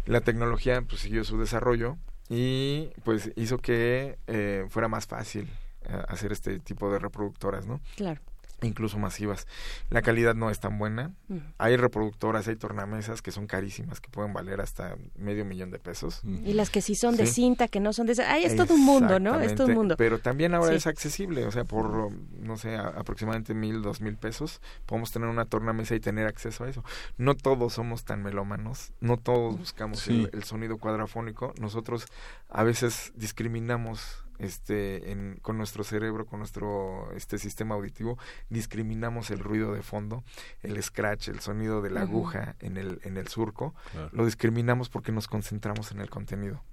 La 0.05 0.21
tecnología 0.21 0.81
pues 0.81 1.01
siguió 1.01 1.23
su 1.23 1.37
desarrollo 1.39 1.97
y 2.29 2.89
pues 3.03 3.31
hizo 3.35 3.57
que 3.57 4.17
eh, 4.27 4.65
fuera 4.69 4.87
más 4.87 5.07
fácil 5.07 5.49
eh, 5.87 6.03
hacer 6.07 6.31
este 6.31 6.59
tipo 6.59 6.91
de 6.91 6.99
reproductoras, 6.99 7.65
¿no? 7.65 7.81
Claro. 7.95 8.21
Incluso 8.61 8.97
masivas. 8.97 9.47
La 9.89 10.01
calidad 10.01 10.35
no 10.35 10.49
es 10.49 10.59
tan 10.59 10.77
buena. 10.77 11.13
Hay 11.57 11.77
reproductoras, 11.77 12.47
hay 12.47 12.55
tornamesas 12.55 13.21
que 13.21 13.31
son 13.31 13.47
carísimas, 13.47 13.99
que 14.01 14.09
pueden 14.09 14.33
valer 14.33 14.61
hasta 14.61 14.95
medio 15.15 15.45
millón 15.45 15.71
de 15.71 15.79
pesos. 15.79 16.21
Y 16.23 16.53
las 16.53 16.69
que 16.69 16.81
sí 16.81 16.95
son 16.95 17.17
de 17.17 17.27
cinta, 17.27 17.67
que 17.67 17.79
no 17.79 17.93
son 17.93 18.07
de... 18.07 18.21
Ay, 18.23 18.45
es 18.45 18.55
todo 18.55 18.73
un 18.73 18.85
mundo, 18.85 19.19
¿no? 19.19 19.39
Es 19.39 19.55
todo 19.55 19.67
un 19.67 19.73
mundo. 19.73 19.95
Pero 19.97 20.19
también 20.19 20.53
ahora 20.53 20.73
es 20.73 20.87
accesible, 20.87 21.45
o 21.45 21.51
sea, 21.51 21.63
por, 21.63 22.11
no 22.39 22.57
sé, 22.57 22.75
aproximadamente 22.75 23.53
mil, 23.53 23.81
dos 23.81 24.01
mil 24.01 24.17
pesos, 24.17 24.61
podemos 24.85 25.11
tener 25.11 25.29
una 25.29 25.45
tornamesa 25.45 25.95
y 25.95 25.99
tener 25.99 26.27
acceso 26.27 26.63
a 26.63 26.69
eso. 26.69 26.83
No 27.17 27.35
todos 27.35 27.73
somos 27.73 28.03
tan 28.05 28.23
melómanos, 28.23 28.93
no 28.99 29.17
todos 29.17 29.57
buscamos 29.57 30.07
el 30.07 30.43
sonido 30.43 30.77
cuadrafónico. 30.77 31.53
Nosotros 31.59 32.07
a 32.49 32.63
veces 32.63 33.11
discriminamos 33.15 34.24
este, 34.39 35.11
en, 35.11 35.37
con 35.41 35.57
nuestro 35.57 35.83
cerebro, 35.83 36.25
con 36.25 36.39
nuestro 36.39 37.11
este 37.13 37.37
sistema 37.37 37.75
auditivo, 37.75 38.17
discriminamos 38.49 39.31
el 39.31 39.39
ruido 39.39 39.73
de 39.73 39.81
fondo, 39.81 40.23
el 40.61 40.81
scratch, 40.81 41.29
el 41.29 41.39
sonido 41.39 41.81
de 41.81 41.89
la 41.89 42.01
aguja 42.01 42.55
en 42.59 42.77
el, 42.77 42.99
en 43.03 43.17
el 43.17 43.27
surco, 43.27 43.73
lo 44.11 44.25
discriminamos 44.25 44.89
porque 44.89 45.11
nos 45.11 45.27
concentramos 45.27 45.91
en 45.91 45.99
el 46.01 46.09
contenido. 46.09 46.63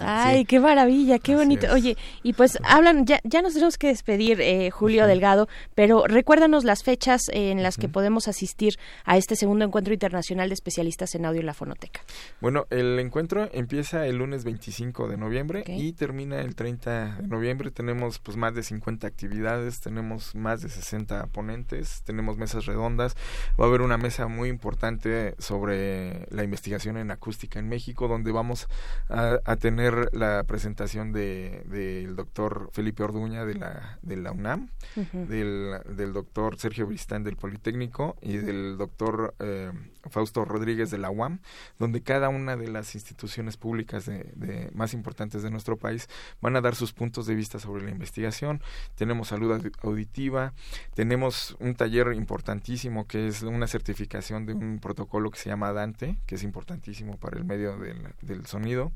Ay, 0.00 0.44
qué 0.44 0.60
maravilla, 0.60 1.18
qué 1.18 1.36
bonito. 1.36 1.66
Oye, 1.72 1.96
y 2.22 2.32
pues 2.32 2.58
hablan, 2.64 3.06
ya, 3.06 3.20
ya 3.24 3.42
nos 3.42 3.54
tenemos 3.54 3.78
que 3.78 3.88
despedir, 3.88 4.40
eh, 4.40 4.70
Julio 4.70 5.06
Delgado, 5.06 5.48
pero 5.74 6.04
recuérdanos 6.06 6.64
las 6.64 6.82
fechas 6.82 7.22
en 7.32 7.62
las 7.62 7.76
que 7.76 7.88
podemos 7.88 8.28
asistir 8.28 8.78
a 9.04 9.16
este 9.16 9.36
segundo 9.36 9.64
encuentro 9.64 9.92
internacional 9.92 10.48
de 10.48 10.54
especialistas 10.54 11.14
en 11.14 11.26
audio 11.26 11.40
en 11.40 11.46
la 11.46 11.54
fonoteca. 11.54 12.00
Bueno, 12.40 12.66
el 12.70 12.98
encuentro 12.98 13.48
empieza 13.52 14.06
el 14.06 14.16
lunes 14.16 14.44
25 14.44 15.08
de 15.08 15.16
noviembre 15.16 15.64
y 15.66 15.92
termina 15.92 16.40
el 16.40 16.54
30 16.54 17.16
de 17.20 17.28
noviembre. 17.28 17.70
Tenemos 17.70 18.18
pues 18.18 18.36
más 18.36 18.54
de 18.54 18.62
50 18.62 19.06
actividades, 19.06 19.80
tenemos 19.80 20.34
más 20.34 20.62
de 20.62 20.68
60 20.68 21.26
ponentes, 21.28 22.02
tenemos 22.04 22.36
mesas 22.36 22.66
redondas. 22.66 23.16
Va 23.58 23.64
a 23.64 23.68
haber 23.68 23.82
una 23.82 23.98
mesa 23.98 24.26
muy 24.26 24.48
importante 24.48 25.34
sobre 25.38 26.26
la 26.30 26.42
investigación 26.42 26.96
en 26.96 27.10
acústica 27.10 27.58
en 27.58 27.68
México, 27.68 28.08
donde 28.08 28.32
vamos 28.32 28.68
a 29.08 29.35
a, 29.44 29.56
tener 29.56 30.10
la 30.12 30.44
presentación 30.44 31.12
del 31.12 31.68
de, 31.68 32.06
doctor 32.14 32.70
Felipe 32.72 33.02
Orduña 33.02 33.44
de 33.44 33.54
la, 33.54 33.98
de 34.02 34.16
la 34.16 34.32
UNAM, 34.32 34.68
del, 35.12 35.80
del 35.96 36.12
doctor 36.12 36.58
Sergio 36.58 36.86
Bristán 36.86 37.24
del 37.24 37.36
Politécnico 37.36 38.16
y 38.20 38.36
del 38.36 38.76
doctor 38.76 39.34
eh, 39.38 39.72
Fausto 40.10 40.44
Rodríguez 40.44 40.90
de 40.90 40.98
la 40.98 41.10
UAM, 41.10 41.40
donde 41.78 42.02
cada 42.02 42.28
una 42.28 42.56
de 42.56 42.68
las 42.68 42.94
instituciones 42.94 43.56
públicas 43.56 44.06
de, 44.06 44.70
más 44.74 44.94
importantes 44.94 45.42
de 45.42 45.50
nuestro 45.50 45.76
país 45.76 46.08
van 46.40 46.56
a 46.56 46.60
dar 46.60 46.74
sus 46.74 46.92
puntos 46.92 47.26
de 47.26 47.34
vista 47.34 47.58
sobre 47.58 47.84
la 47.84 47.90
investigación. 47.90 48.62
Tenemos 48.94 49.28
salud 49.28 49.70
auditiva, 49.82 50.52
tenemos 50.94 51.56
un 51.60 51.74
taller 51.74 52.12
importantísimo 52.14 53.06
que 53.06 53.28
es 53.28 53.42
una 53.42 53.66
certificación 53.66 54.46
de 54.46 54.54
un 54.54 54.78
protocolo 54.80 55.30
que 55.30 55.38
se 55.38 55.50
llama 55.50 55.72
Dante, 55.72 56.18
que 56.26 56.36
es 56.36 56.42
importantísimo 56.42 57.16
para 57.16 57.38
el 57.38 57.44
medio 57.44 57.76
del, 57.78 58.14
del 58.22 58.46
sonido. 58.46 58.92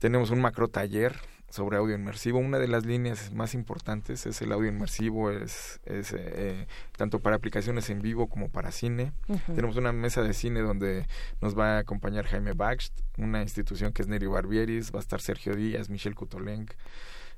Tenemos 0.00 0.30
un 0.30 0.40
macro 0.40 0.68
taller 0.68 1.14
sobre 1.50 1.76
audio 1.76 1.94
inmersivo. 1.94 2.38
Una 2.38 2.58
de 2.58 2.68
las 2.68 2.86
líneas 2.86 3.32
más 3.32 3.54
importantes 3.54 4.24
es 4.24 4.40
el 4.40 4.52
audio 4.52 4.68
inmersivo, 4.68 5.30
es, 5.30 5.80
es 5.84 6.14
eh, 6.16 6.66
tanto 6.96 7.18
para 7.18 7.36
aplicaciones 7.36 7.90
en 7.90 8.00
vivo 8.00 8.28
como 8.28 8.48
para 8.48 8.72
cine. 8.72 9.12
Tenemos 9.46 9.76
una 9.76 9.92
mesa 9.92 10.22
de 10.22 10.32
cine 10.32 10.60
donde 10.60 11.06
nos 11.42 11.58
va 11.58 11.76
a 11.76 11.78
acompañar 11.80 12.24
Jaime 12.26 12.54
Baxt, 12.54 12.98
una 13.18 13.42
institución 13.42 13.92
que 13.92 14.02
es 14.02 14.08
Neri 14.08 14.26
Barbieris, 14.26 14.90
va 14.92 15.00
a 15.00 15.02
estar 15.02 15.20
Sergio 15.20 15.54
Díaz, 15.54 15.90
Michelle 15.90 16.14
Kutolenk. 16.14 16.72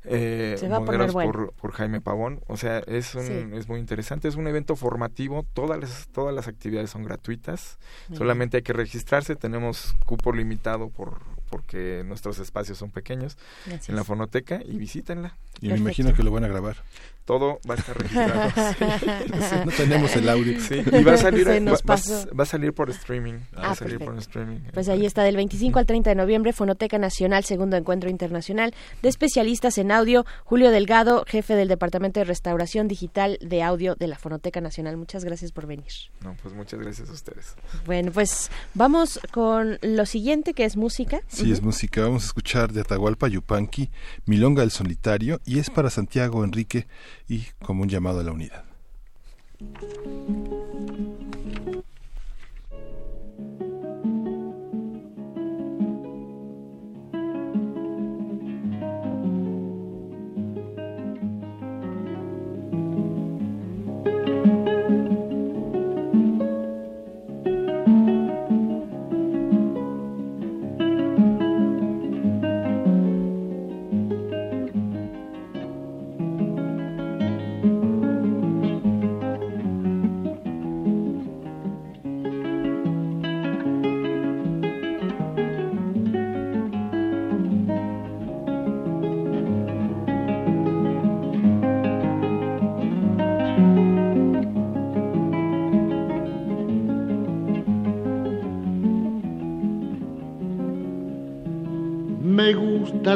Eh, 0.04 0.56
Se 0.58 0.68
va 0.68 0.78
a 0.78 0.84
poner 0.84 1.12
por, 1.12 1.52
por, 1.52 1.72
Jaime 1.72 2.00
Pavón. 2.00 2.40
O 2.48 2.56
sea, 2.56 2.78
es, 2.80 3.14
un, 3.14 3.54
es 3.54 3.68
muy 3.68 3.78
interesante. 3.78 4.28
Es 4.28 4.34
un 4.34 4.48
evento 4.48 4.74
formativo. 4.74 5.46
Todas 5.54 5.78
las, 5.78 6.08
todas 6.08 6.34
las 6.34 6.48
actividades 6.48 6.90
son 6.90 7.04
gratuitas. 7.04 7.78
Solamente 8.12 8.58
hay 8.58 8.62
que 8.64 8.72
registrarse. 8.72 9.36
Tenemos 9.36 9.94
cupo 10.04 10.32
limitado 10.32 10.88
por, 10.90 11.20
porque 11.52 12.02
nuestros 12.06 12.38
espacios 12.38 12.78
son 12.78 12.90
pequeños 12.90 13.36
en 13.66 13.94
la 13.94 14.04
fonoteca 14.04 14.62
y 14.64 14.78
visítenla. 14.78 15.36
Y 15.60 15.68
me 15.68 15.76
imagino 15.76 16.14
que 16.14 16.22
lo 16.22 16.30
van 16.30 16.44
a 16.44 16.48
grabar. 16.48 16.78
Todo 17.24 17.60
va 17.68 17.74
a 17.74 17.78
estar 17.78 17.96
registrado. 17.96 19.64
no 19.66 19.72
tenemos 19.72 20.14
el 20.16 20.28
audio. 20.28 20.52
y 20.52 21.04
va 21.04 21.14
a 21.14 21.16
salir, 21.16 21.46
va, 21.46 22.42
a 22.42 22.46
salir 22.46 22.72
por 22.72 22.90
streaming. 22.90 23.34
va 23.56 23.68
a 23.68 23.70
ah, 23.70 23.74
salir 23.76 23.98
por 23.98 24.16
streaming. 24.18 24.58
Pues 24.72 24.88
ahí 24.88 25.06
está, 25.06 25.22
del 25.22 25.36
25 25.36 25.78
al 25.78 25.86
30 25.86 26.10
de 26.10 26.16
noviembre, 26.16 26.52
Fonoteca 26.52 26.98
Nacional, 26.98 27.44
segundo 27.44 27.76
encuentro 27.76 28.10
internacional 28.10 28.74
de 29.02 29.08
especialistas 29.08 29.78
en 29.78 29.92
audio. 29.92 30.26
Julio 30.44 30.70
Delgado, 30.70 31.24
jefe 31.26 31.54
del 31.54 31.68
Departamento 31.68 32.18
de 32.18 32.24
Restauración 32.24 32.88
Digital 32.88 33.38
de 33.40 33.62
Audio 33.62 33.94
de 33.94 34.08
la 34.08 34.18
Fonoteca 34.18 34.60
Nacional. 34.60 34.96
Muchas 34.96 35.24
gracias 35.24 35.52
por 35.52 35.66
venir. 35.66 35.92
No, 36.22 36.36
pues 36.42 36.54
muchas 36.54 36.80
gracias 36.80 37.08
a 37.08 37.12
ustedes. 37.12 37.54
Bueno, 37.86 38.10
pues 38.12 38.50
vamos 38.74 39.20
con 39.30 39.78
lo 39.82 40.06
siguiente 40.06 40.54
que 40.54 40.64
es 40.64 40.76
música. 40.76 41.20
Sí, 41.28 41.52
es 41.52 41.62
música. 41.62 42.02
Vamos 42.02 42.24
a 42.24 42.26
escuchar 42.26 42.72
de 42.72 42.80
Atahualpa 42.80 43.28
Yupanqui, 43.28 43.90
Milonga 44.26 44.62
el 44.62 44.70
Solitario, 44.70 45.40
y 45.44 45.58
es 45.58 45.70
para 45.70 45.90
Santiago 45.90 46.44
Enrique 46.44 46.86
y 47.32 47.46
como 47.64 47.82
un 47.82 47.88
llamado 47.88 48.20
a 48.20 48.24
la 48.24 48.32
unidad. 48.32 48.64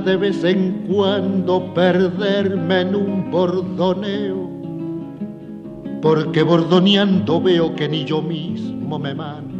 De 0.00 0.16
vez 0.16 0.44
en 0.44 0.86
cuando 0.88 1.72
perderme 1.74 2.80
en 2.82 2.94
un 2.94 3.30
bordoneo, 3.30 4.50
porque 6.02 6.42
bordoneando 6.42 7.40
veo 7.40 7.74
que 7.74 7.88
ni 7.88 8.04
yo 8.04 8.22
mismo 8.22 8.98
me 8.98 9.14
mando. 9.14 9.56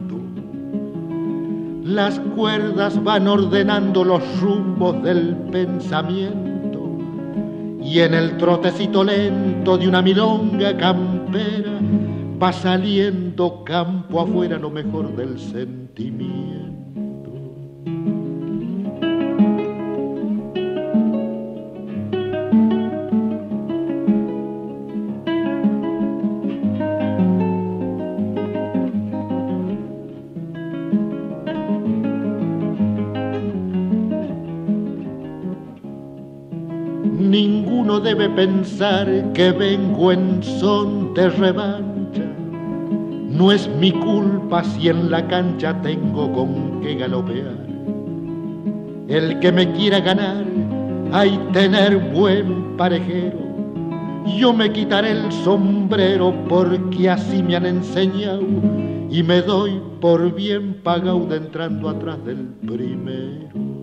Las 1.85 2.19
cuerdas 2.35 3.03
van 3.03 3.29
ordenando 3.29 4.05
los 4.05 4.23
rumbos 4.41 5.03
del 5.03 5.37
pensamiento 5.53 6.99
y 7.83 8.01
en 8.01 8.15
el 8.15 8.37
trotecito 8.37 9.05
lento 9.05 9.79
de 9.79 9.89
una 9.89 10.03
milonga 10.03 10.77
campera 10.77 11.79
va 12.43 12.53
saliendo 12.53 13.65
campo 13.65 14.21
afuera 14.21 14.59
lo 14.59 14.71
mejor 14.71 15.15
del 15.15 15.39
sentimiento. 15.39 16.76
Pensar 38.37 39.33
que 39.33 39.51
vengo 39.51 40.13
en 40.13 40.43
son 40.43 41.15
de 41.15 41.31
revancha. 41.31 42.23
No 43.31 43.51
es 43.51 43.67
mi 43.81 43.91
culpa 43.91 44.63
si 44.63 44.91
en 44.91 45.11
la 45.11 45.27
cancha 45.27 45.81
tengo 45.81 46.31
con 46.33 46.83
qué 46.83 46.97
galopear. 46.97 47.57
El 49.09 49.41
que 49.41 49.51
me 49.51 49.73
quiera 49.73 50.01
ganar, 50.01 50.45
hay 51.13 51.39
tener 51.55 51.97
buen 52.13 52.77
parejero. 52.77 53.39
Yo 54.37 54.53
me 54.53 54.71
quitaré 54.71 55.13
el 55.13 55.33
sombrero 55.33 56.35
porque 56.47 57.09
así 57.09 57.43
me 57.43 57.57
han 57.57 57.65
enseñado 57.65 58.43
y 59.09 59.23
me 59.23 59.41
doy 59.41 59.81
por 60.01 60.35
bien 60.35 60.75
pagado 60.83 61.35
entrando 61.35 61.89
atrás 61.89 62.23
del 62.25 62.49
primero. 62.67 63.76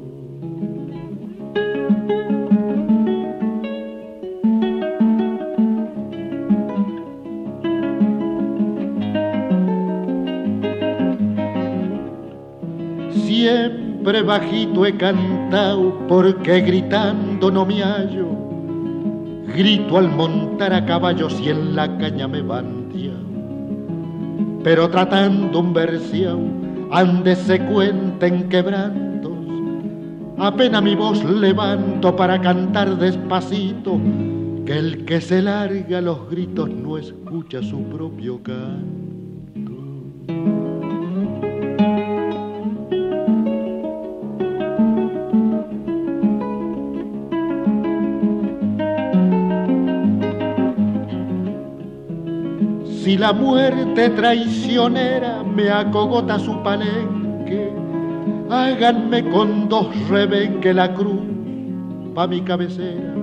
Bajito 14.22 14.86
he 14.86 14.96
cantado 14.96 15.98
porque 16.08 16.62
gritando 16.62 17.50
no 17.50 17.66
me 17.66 17.82
hallo. 17.82 18.28
Grito 19.56 19.98
al 19.98 20.10
montar 20.10 20.74
a 20.74 20.86
caballo 20.86 21.30
si 21.30 21.50
en 21.50 21.76
la 21.76 21.98
caña 21.98 22.28
me 22.28 22.42
bandia. 22.42 23.14
Pero 24.64 24.90
tratando 24.90 25.60
un 25.60 25.74
versión, 25.74 26.88
ande 26.92 27.36
se 27.36 27.60
cuenten 27.60 28.50
quebrantos. 28.50 29.32
Apenas 30.38 30.82
mi 30.82 30.96
voz 30.96 31.24
levanto 31.24 32.16
para 32.16 32.40
cantar 32.40 32.98
despacito, 32.98 34.00
que 34.66 34.78
el 34.78 35.06
que 35.06 35.22
se 35.22 35.42
larga 35.42 36.02
los 36.02 36.30
gritos 36.30 36.70
no 36.70 36.98
escucha 36.98 37.62
su 37.62 37.84
propio 37.84 38.42
canto. 38.42 39.04
Si 53.14 53.20
la 53.20 53.32
muerte 53.32 54.10
traicionera 54.10 55.44
me 55.44 55.70
acogota 55.70 56.40
su 56.40 56.64
palenque, 56.64 57.72
háganme 58.50 59.30
con 59.30 59.70
dos 59.70 59.86
rebenque 60.10 60.74
la 60.74 60.92
cruz 60.96 61.22
pa' 62.16 62.26
mi 62.26 62.42
cabecera. 62.42 63.14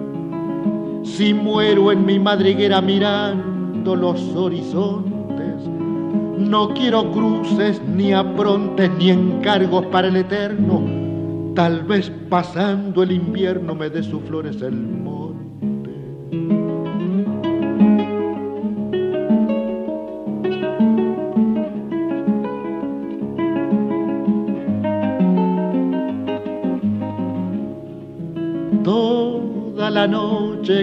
Si 1.03 1.35
muero 1.35 1.91
en 1.91 2.07
mi 2.07 2.21
madriguera 2.21 2.81
mirando 2.81 3.97
los 3.97 4.21
horizontes, 4.37 5.57
no 6.39 6.69
quiero 6.69 7.11
cruces 7.11 7.83
ni 7.85 8.13
aprontes 8.13 8.89
ni 8.97 9.11
encargos 9.11 9.87
para 9.87 10.07
el 10.07 10.19
eterno. 10.19 10.85
Tal 11.57 11.83
vez 11.83 12.13
pasando 12.29 13.03
el 13.03 13.11
invierno 13.11 13.75
me 13.75 13.91
dé 13.91 14.05
sus 14.05 14.23
flores 14.23 14.63
el 14.63 15.00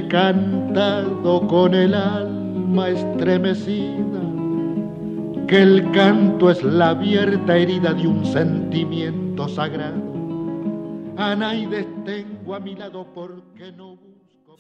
he 0.08 0.10
cantado 0.10 1.48
con 1.48 1.74
el 1.74 1.94
alma 1.94 2.90
estremecida, 2.90 4.22
que 5.48 5.62
el 5.62 5.92
canto 5.92 6.50
es 6.50 6.64
la 6.64 6.90
abierta 6.90 7.58
herida 7.58 7.94
de 7.94 8.08
un 8.08 8.26
sentimiento 8.26 9.48
sagrado. 9.48 10.02
A 11.18 11.36
nadie 11.36 11.88
tengo 12.06 12.56
a 12.56 12.60
mi 12.60 12.76
lado 12.76 13.08
porque 13.14 13.72
no 13.72 13.98
busco. 13.98 14.58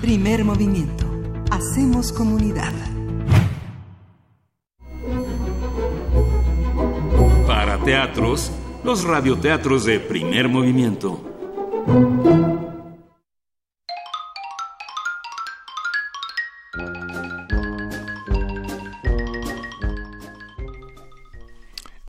Primer 0.00 0.44
movimiento. 0.44 1.04
Hacemos 1.50 2.12
comunidad. 2.12 2.72
Para 7.46 7.76
teatros, 7.78 8.52
los 8.84 9.04
radioteatros 9.04 9.84
de 9.84 9.98
primer 9.98 10.48
movimiento. 10.48 11.20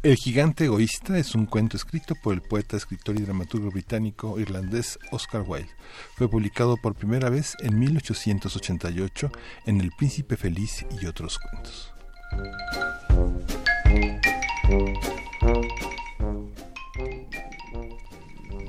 El 0.04 0.16
gigante 0.16 0.66
egoísta 0.66 1.20
es 1.20 1.36
un 1.36 1.45
cuento 1.45 1.78
escrito 1.78 2.16
por 2.16 2.34
el 2.34 2.41
poeta, 2.41 2.76
escritor 2.76 3.20
y 3.20 3.22
dramaturgo 3.22 3.70
británico 3.70 4.39
irlandés 4.39 4.97
Oscar 5.12 5.43
Wilde. 5.45 5.70
Fue 6.16 6.28
publicado 6.28 6.76
por 6.76 6.95
primera 6.95 7.30
vez 7.30 7.56
en 7.60 7.78
1888 7.78 9.32
en 9.68 9.80
El 9.80 9.91
Príncipe 9.91 10.38
Feliz 10.38 10.88
y 10.99 11.06
otros 11.06 11.38
cuentos. 11.38 11.93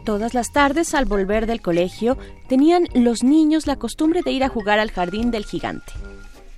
Todas 0.04 0.34
las 0.34 0.52
tardes, 0.52 0.92
al 0.92 1.06
volver 1.06 1.46
del 1.46 1.62
colegio, 1.62 2.18
tenían 2.46 2.88
los 2.92 3.22
niños 3.22 3.66
la 3.66 3.76
costumbre 3.76 4.20
de 4.22 4.32
ir 4.32 4.44
a 4.44 4.50
jugar 4.50 4.78
al 4.78 4.90
jardín 4.90 5.30
del 5.30 5.46
gigante. 5.46 5.94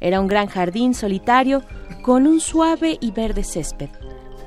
Era 0.01 0.21
un 0.21 0.27
gran 0.27 0.49
jardín 0.49 0.95
solitario 0.95 1.63
con 2.03 2.27
un 2.27 2.41
suave 2.41 2.99
y 3.01 3.13
verde 3.13 3.45
césped. 3.45 3.91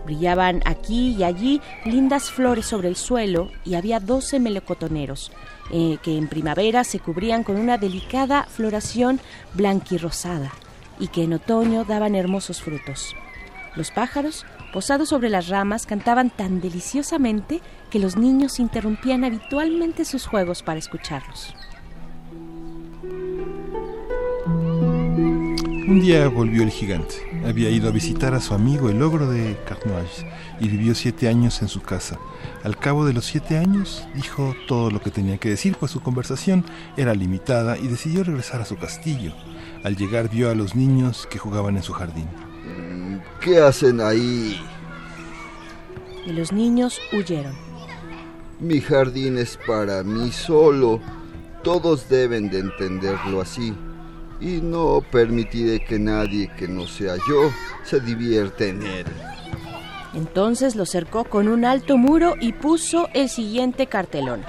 Brillaban 0.08 0.62
aquí 0.64 1.18
y 1.20 1.26
allí 1.26 1.62
lindas 1.84 2.32
flores 2.32 2.66
sobre 2.66 2.88
el 2.88 2.96
suelo 2.96 3.52
y 3.66 3.76
había 3.76 4.00
doce 4.00 4.40
melocotoneros, 4.40 5.34
eh, 5.70 5.98
que 6.02 6.18
en 6.18 6.30
primavera 6.30 6.86
se 6.86 7.00
cubrían 7.00 7.44
con 7.44 7.58
una 7.58 7.78
delicada 7.78 8.46
floración 8.46 9.20
blanquirrosada 9.54 10.54
y 10.98 11.10
que 11.10 11.24
en 11.24 11.34
otoño 11.34 11.84
daban 11.84 12.16
hermosos 12.16 12.62
frutos. 12.62 13.18
Los 13.76 13.92
pájaros, 13.92 14.46
posados 14.72 15.10
sobre 15.10 15.30
las 15.30 15.50
ramas, 15.50 15.86
cantaban 15.86 16.30
tan 16.30 16.62
deliciosamente 16.62 17.60
que 17.92 18.00
los 18.00 18.16
niños 18.16 18.60
interrumpían 18.60 19.26
habitualmente 19.26 20.06
sus 20.06 20.26
juegos 20.26 20.64
para 20.64 20.80
escucharlos. 20.80 21.54
Un 25.88 26.02
día 26.02 26.28
volvió 26.28 26.64
el 26.64 26.70
gigante. 26.70 27.16
Había 27.46 27.70
ido 27.70 27.88
a 27.88 27.94
visitar 27.94 28.34
a 28.34 28.42
su 28.42 28.54
amigo 28.54 28.90
el 28.90 29.02
ogro 29.02 29.30
de 29.30 29.58
Carnage 29.66 30.30
y 30.60 30.68
vivió 30.68 30.94
siete 30.94 31.30
años 31.30 31.62
en 31.62 31.70
su 31.70 31.82
casa. 31.82 32.20
Al 32.66 32.78
cabo 32.78 33.06
de 33.06 33.14
los 33.14 33.24
siete 33.24 33.58
años 33.58 34.06
dijo 34.14 34.54
todo 34.68 34.92
lo 34.92 35.00
que 35.00 35.12
tenía 35.12 35.38
que 35.38 35.48
decir, 35.48 35.78
pues 35.80 35.94
su 35.94 36.02
conversación 36.02 36.66
era 36.98 37.14
limitada 37.14 37.78
y 37.78 37.88
decidió 37.88 38.26
regresar 38.26 38.60
a 38.60 38.66
su 38.66 38.76
castillo. 38.76 39.32
Al 39.86 39.96
llegar 39.96 40.30
vio 40.30 40.52
a 40.52 40.56
los 40.56 40.76
niños 40.76 41.26
que 41.32 41.40
jugaban 41.40 41.78
en 41.78 41.84
su 41.84 41.94
jardín. 41.94 42.28
¿Qué 43.40 43.62
hacen 43.62 44.02
ahí? 44.02 44.60
Y 46.26 46.34
los 46.34 46.52
niños 46.52 47.00
huyeron. 47.14 47.56
Mi 48.60 48.82
jardín 48.82 49.38
es 49.38 49.58
para 49.66 50.04
mí 50.04 50.34
solo. 50.34 51.00
Todos 51.64 52.10
deben 52.10 52.50
de 52.50 52.60
entenderlo 52.60 53.40
así. 53.40 53.74
Y 54.40 54.62
no 54.62 55.02
permitiré 55.12 55.84
que 55.84 55.98
nadie 55.98 56.50
que 56.58 56.68
no 56.68 56.88
sea 56.88 57.16
yo 57.16 57.52
se 57.84 58.00
divierta 58.00 58.66
en 58.66 58.84
él. 58.84 59.06
Entonces 60.14 60.76
lo 60.76 60.86
cercó 60.86 61.26
con 61.26 61.48
un 61.48 61.66
alto 61.66 61.98
muro 61.98 62.36
y 62.40 62.54
puso 62.54 63.08
el 63.14 63.30
siguiente 63.30 63.88
cartelón. 63.88 64.42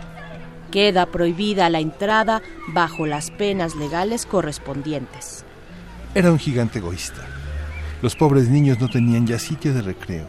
Queda 0.70 1.07
prohibida 1.07 1.70
la 1.70 1.80
entrada 1.80 2.43
bajo 2.68 3.07
las 3.07 3.30
penas 3.30 3.74
legales 3.74 4.26
correspondientes. 4.26 5.45
Era 6.14 6.30
un 6.30 6.39
gigante 6.39 6.78
egoísta. 6.78 7.26
Los 8.03 8.16
pobres 8.16 8.49
niños 8.49 8.80
no 8.80 8.89
tenían 8.89 9.26
ya 9.26 9.39
sitio 9.39 9.74
de 9.74 9.82
recreo. 9.82 10.26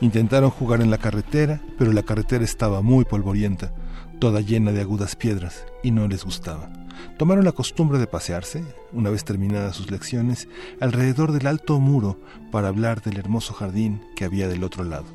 Intentaron 0.00 0.50
jugar 0.50 0.80
en 0.80 0.90
la 0.90 0.98
carretera, 0.98 1.60
pero 1.78 1.92
la 1.92 2.02
carretera 2.02 2.44
estaba 2.44 2.82
muy 2.82 3.04
polvorienta, 3.04 3.72
toda 4.18 4.40
llena 4.40 4.72
de 4.72 4.80
agudas 4.80 5.16
piedras, 5.16 5.64
y 5.82 5.92
no 5.92 6.08
les 6.08 6.24
gustaba. 6.24 6.70
Tomaron 7.18 7.44
la 7.44 7.52
costumbre 7.52 7.98
de 7.98 8.06
pasearse, 8.06 8.64
una 8.92 9.10
vez 9.10 9.24
terminadas 9.24 9.76
sus 9.76 9.90
lecciones, 9.90 10.48
alrededor 10.80 11.32
del 11.32 11.46
alto 11.46 11.78
muro 11.80 12.18
para 12.50 12.68
hablar 12.68 13.02
del 13.02 13.18
hermoso 13.18 13.54
jardín 13.54 14.02
que 14.16 14.24
había 14.24 14.48
del 14.48 14.64
otro 14.64 14.84
lado. 14.84 15.06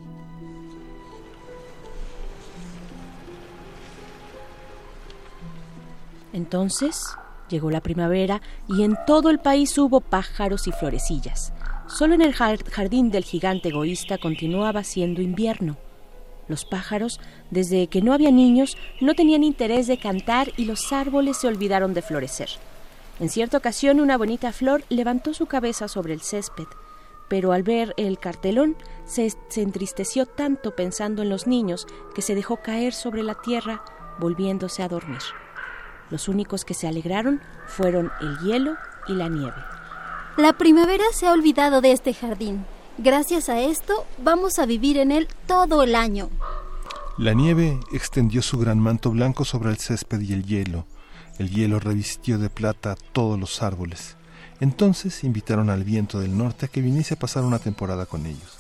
Entonces 6.34 7.18
llegó 7.50 7.72
la 7.72 7.82
primavera 7.82 8.42
y 8.68 8.84
en 8.84 8.98
todo 9.08 9.30
el 9.30 9.40
país 9.40 9.78
hubo 9.78 10.00
pájaros 10.00 10.68
y 10.68 10.72
florecillas. 10.72 11.54
Solo 11.88 12.14
en 12.14 12.22
el 12.22 12.34
jardín 12.34 13.10
del 13.10 13.24
gigante 13.24 13.70
egoísta 13.70 14.18
continuaba 14.20 14.84
siendo 14.84 15.22
invierno. 15.22 15.78
Los 16.50 16.66
pájaros, 16.66 17.22
desde 17.52 17.88
que 17.88 18.02
no 18.02 18.12
había 18.12 18.32
niños, 18.32 18.76
no 19.00 19.14
tenían 19.14 19.44
interés 19.44 19.88
de 19.88 20.00
cantar 20.00 20.52
y 20.58 20.66
los 20.66 20.92
árboles 20.92 21.38
se 21.38 21.48
olvidaron 21.48 21.94
de 21.94 22.02
florecer. 22.02 22.50
En 23.20 23.30
cierta 23.30 23.58
ocasión 23.58 24.00
una 24.00 24.18
bonita 24.18 24.52
flor 24.52 24.84
levantó 24.90 25.34
su 25.34 25.46
cabeza 25.46 25.88
sobre 25.88 26.14
el 26.14 26.22
césped, 26.22 26.68
pero 27.28 27.52
al 27.52 27.64
ver 27.64 27.94
el 27.98 28.18
cartelón 28.18 28.76
se, 29.06 29.32
entristeció 29.58 30.26
tanto 30.26 30.76
pensando 30.76 31.22
en 31.22 31.30
los 31.30 31.46
niños 31.46 31.86
que 32.16 32.24
se 32.24 32.34
dejó 32.34 32.58
caer 32.58 32.94
sobre 32.94 33.24
la 33.24 33.36
tierra, 33.36 33.84
volviéndose 34.20 34.82
a 34.82 34.88
dormir. 34.88 35.22
Los 36.10 36.28
únicos 36.28 36.66
que 36.66 36.74
se 36.74 36.88
alegraron 36.88 37.42
fueron 37.68 38.12
el 38.22 38.40
hielo 38.40 38.76
y 39.08 39.14
la 39.14 39.30
nieve. 39.30 39.62
La 40.38 40.54
primavera 40.54 41.04
se 41.12 41.28
ha 41.28 41.34
olvidado 41.34 41.82
de 41.82 41.92
este 41.92 42.14
jardín. 42.14 42.66
Gracias 43.02 43.48
a 43.48 43.62
esto 43.62 44.06
vamos 44.22 44.60
a 44.60 44.66
vivir 44.66 44.98
en 44.98 45.14
él 45.14 45.30
todo 45.48 45.84
el 45.84 45.96
año. 45.96 46.30
La 47.18 47.34
nieve 47.34 47.80
extendió 47.94 48.42
su 48.42 48.60
gran 48.60 48.78
manto 48.78 49.10
blanco 49.12 49.46
sobre 49.46 49.70
el 49.70 49.78
césped 49.78 50.20
y 50.20 50.34
el 50.34 50.46
hielo. 50.46 50.86
El 51.38 51.50
hielo 51.50 51.80
revistió 51.80 52.38
de 52.38 52.50
plata 52.50 52.98
todos 53.14 53.40
los 53.40 53.64
árboles. 53.64 54.18
Entonces 54.60 55.24
invitaron 55.24 55.70
al 55.70 55.86
viento 55.86 56.20
del 56.20 56.38
norte 56.38 56.66
a 56.66 56.68
que 56.68 56.82
viniese 56.82 57.14
a 57.14 57.20
pasar 57.20 57.46
una 57.46 57.60
temporada 57.60 58.06
con 58.06 58.26
ellos. 58.26 58.58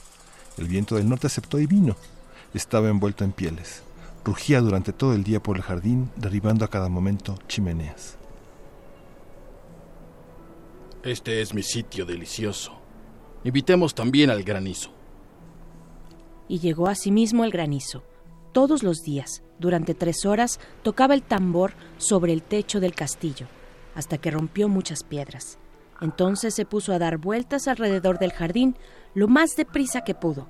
El 0.57 0.69
viento 0.69 0.95
del 0.95 1.09
norte 1.09 1.27
aceptó 1.27 1.59
y 1.59 1.65
vino. 1.65 1.97
Estaba 2.53 2.87
envuelto 2.87 3.25
en 3.25 3.33
pieles. 3.33 3.83
Rugía 4.23 4.61
durante 4.61 4.93
todo 4.93 5.15
el 5.15 5.25
día 5.25 5.43
por 5.43 5.57
el 5.57 5.63
jardín, 5.63 6.11
derribando 6.15 6.63
a 6.63 6.69
cada 6.69 6.87
momento 6.87 7.37
chimeneas. 7.49 8.15
Este 11.03 11.41
es 11.41 11.53
mi 11.53 11.61
sitio 11.61 12.05
delicioso. 12.05 12.78
Invitemos 13.43 13.95
también 13.95 14.29
al 14.29 14.43
granizo. 14.43 14.91
Y 16.47 16.59
llegó 16.59 16.87
asimismo 16.87 17.45
el 17.45 17.51
granizo. 17.51 18.03
Todos 18.51 18.83
los 18.83 19.03
días, 19.03 19.43
durante 19.59 19.93
tres 19.93 20.25
horas, 20.25 20.59
tocaba 20.83 21.13
el 21.13 21.21
tambor 21.21 21.73
sobre 21.97 22.33
el 22.33 22.41
techo 22.41 22.79
del 22.79 22.95
castillo, 22.95 23.47
hasta 23.95 24.17
que 24.17 24.31
rompió 24.31 24.67
muchas 24.67 25.03
piedras. 25.03 25.59
Entonces 26.01 26.55
se 26.55 26.65
puso 26.65 26.93
a 26.93 26.99
dar 26.99 27.17
vueltas 27.17 27.67
alrededor 27.67 28.19
del 28.19 28.31
jardín 28.31 28.75
lo 29.13 29.27
más 29.27 29.55
deprisa 29.55 30.03
que 30.03 30.15
pudo. 30.15 30.47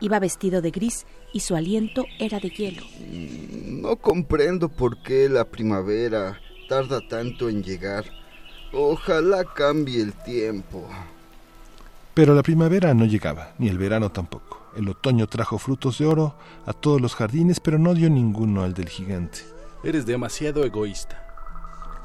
Iba 0.00 0.18
vestido 0.18 0.60
de 0.60 0.70
gris 0.70 1.06
y 1.32 1.40
su 1.40 1.54
aliento 1.54 2.04
era 2.18 2.38
de 2.38 2.50
hielo. 2.50 2.82
No 3.66 3.96
comprendo 3.96 4.68
por 4.68 5.02
qué 5.02 5.28
la 5.28 5.44
primavera 5.44 6.40
tarda 6.68 7.00
tanto 7.08 7.48
en 7.48 7.62
llegar. 7.62 8.04
Ojalá 8.72 9.44
cambie 9.44 10.02
el 10.02 10.12
tiempo. 10.12 10.86
Pero 12.16 12.34
la 12.34 12.42
primavera 12.42 12.94
no 12.94 13.04
llegaba, 13.04 13.52
ni 13.58 13.68
el 13.68 13.76
verano 13.76 14.10
tampoco. 14.10 14.70
El 14.74 14.88
otoño 14.88 15.26
trajo 15.26 15.58
frutos 15.58 15.98
de 15.98 16.06
oro 16.06 16.34
a 16.64 16.72
todos 16.72 16.98
los 16.98 17.14
jardines, 17.14 17.60
pero 17.60 17.78
no 17.78 17.92
dio 17.92 18.08
ninguno 18.08 18.62
al 18.62 18.72
del 18.72 18.88
gigante. 18.88 19.40
Eres 19.84 20.06
demasiado 20.06 20.64
egoísta. 20.64 21.22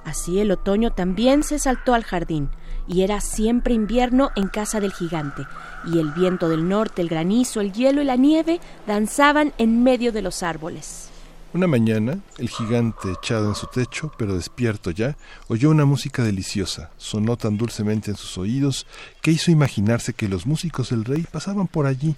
Así 0.04 0.42
el 0.42 0.52
otoño 0.52 0.92
también 0.92 1.44
se 1.44 1.60
saltó 1.60 1.94
al 1.94 2.04
jardín, 2.04 2.50
y 2.90 3.04
era 3.04 3.22
siempre 3.22 3.74
invierno 3.74 4.32
en 4.36 4.50
casa 4.50 4.82
del 4.82 4.92
gigante, 4.92 5.44
y 5.86 6.00
el 6.00 6.12
viento 6.12 6.50
del 6.50 6.68
norte, 6.68 7.02
el 7.02 7.08
granizo, 7.08 7.62
el 7.62 7.72
hielo 7.72 8.02
y 8.02 8.06
la 8.06 8.18
nieve 8.18 8.60
danzaban 8.86 9.54
en 9.60 9.82
medio 9.82 10.12
de 10.12 10.24
los 10.24 10.44
árboles. 10.44 11.10
Una 11.54 11.68
mañana, 11.68 12.18
el 12.38 12.48
gigante, 12.48 13.12
echado 13.12 13.50
en 13.50 13.56
su 13.56 13.68
techo, 13.68 14.10
pero 14.18 14.36
despierto 14.36 14.90
ya, 14.90 15.18
oyó 15.50 15.70
una 15.70 15.84
música 15.84 16.24
deliciosa. 16.24 16.92
Sonó 16.96 17.36
tan 17.36 17.58
dulcemente 17.58 18.10
en 18.10 18.16
sus 18.16 18.38
oídos 18.38 18.88
que 19.22 19.32
hizo 19.32 19.52
imaginarse 19.52 20.14
que 20.14 20.30
los 20.30 20.46
músicos 20.46 20.92
del 20.92 21.04
rey 21.04 21.28
pasaban 21.30 21.68
por 21.68 21.88
allí. 21.88 22.16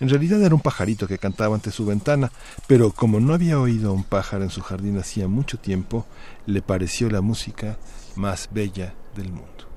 En 0.00 0.08
realidad 0.08 0.42
era 0.42 0.56
un 0.56 0.60
pajarito 0.60 1.06
que 1.06 1.18
cantaba 1.18 1.54
ante 1.54 1.70
su 1.70 1.86
ventana, 1.86 2.32
pero 2.66 2.90
como 2.90 3.20
no 3.20 3.32
había 3.32 3.60
oído 3.60 3.90
a 3.90 3.92
un 3.92 4.02
pájaro 4.02 4.42
en 4.42 4.50
su 4.50 4.60
jardín 4.60 4.98
hacía 4.98 5.28
mucho 5.28 5.56
tiempo, 5.56 6.04
le 6.46 6.60
pareció 6.60 7.08
la 7.08 7.20
música 7.20 7.78
más 8.16 8.48
bella 8.52 8.92
del 9.14 9.30
mundo. 9.30 9.68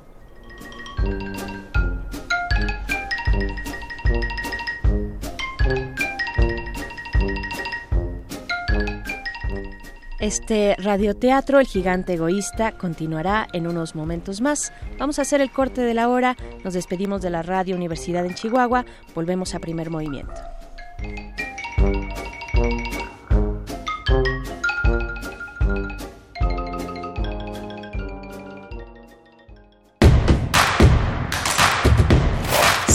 Este 10.19 10.75
radioteatro, 10.79 11.59
El 11.59 11.67
Gigante 11.67 12.15
Egoísta, 12.15 12.71
continuará 12.71 13.47
en 13.53 13.67
unos 13.67 13.93
momentos 13.93 14.41
más. 14.41 14.73
Vamos 14.97 15.19
a 15.19 15.21
hacer 15.21 15.41
el 15.41 15.51
corte 15.51 15.81
de 15.81 15.93
la 15.93 16.09
hora, 16.09 16.35
nos 16.63 16.73
despedimos 16.73 17.21
de 17.21 17.29
la 17.29 17.43
Radio 17.43 17.75
Universidad 17.75 18.25
en 18.25 18.33
Chihuahua, 18.33 18.83
volvemos 19.13 19.53
a 19.53 19.59
primer 19.59 19.91
movimiento. 19.91 20.33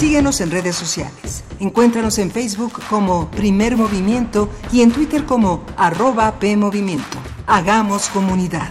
Síguenos 0.03 0.41
en 0.41 0.51
redes 0.51 0.75
sociales. 0.75 1.45
Encuéntranos 1.61 2.19
en 2.19 2.33
Facebook 2.33 2.73
como 2.91 3.31
Primer 3.31 3.77
Movimiento 3.77 4.49
y 4.73 4.81
en 4.83 4.91
Twitter 4.91 5.25
como 5.25 5.65
arroba 5.77 6.41
PMovimiento. 6.41 7.19
Hagamos 7.47 8.09
comunidad. 8.09 8.69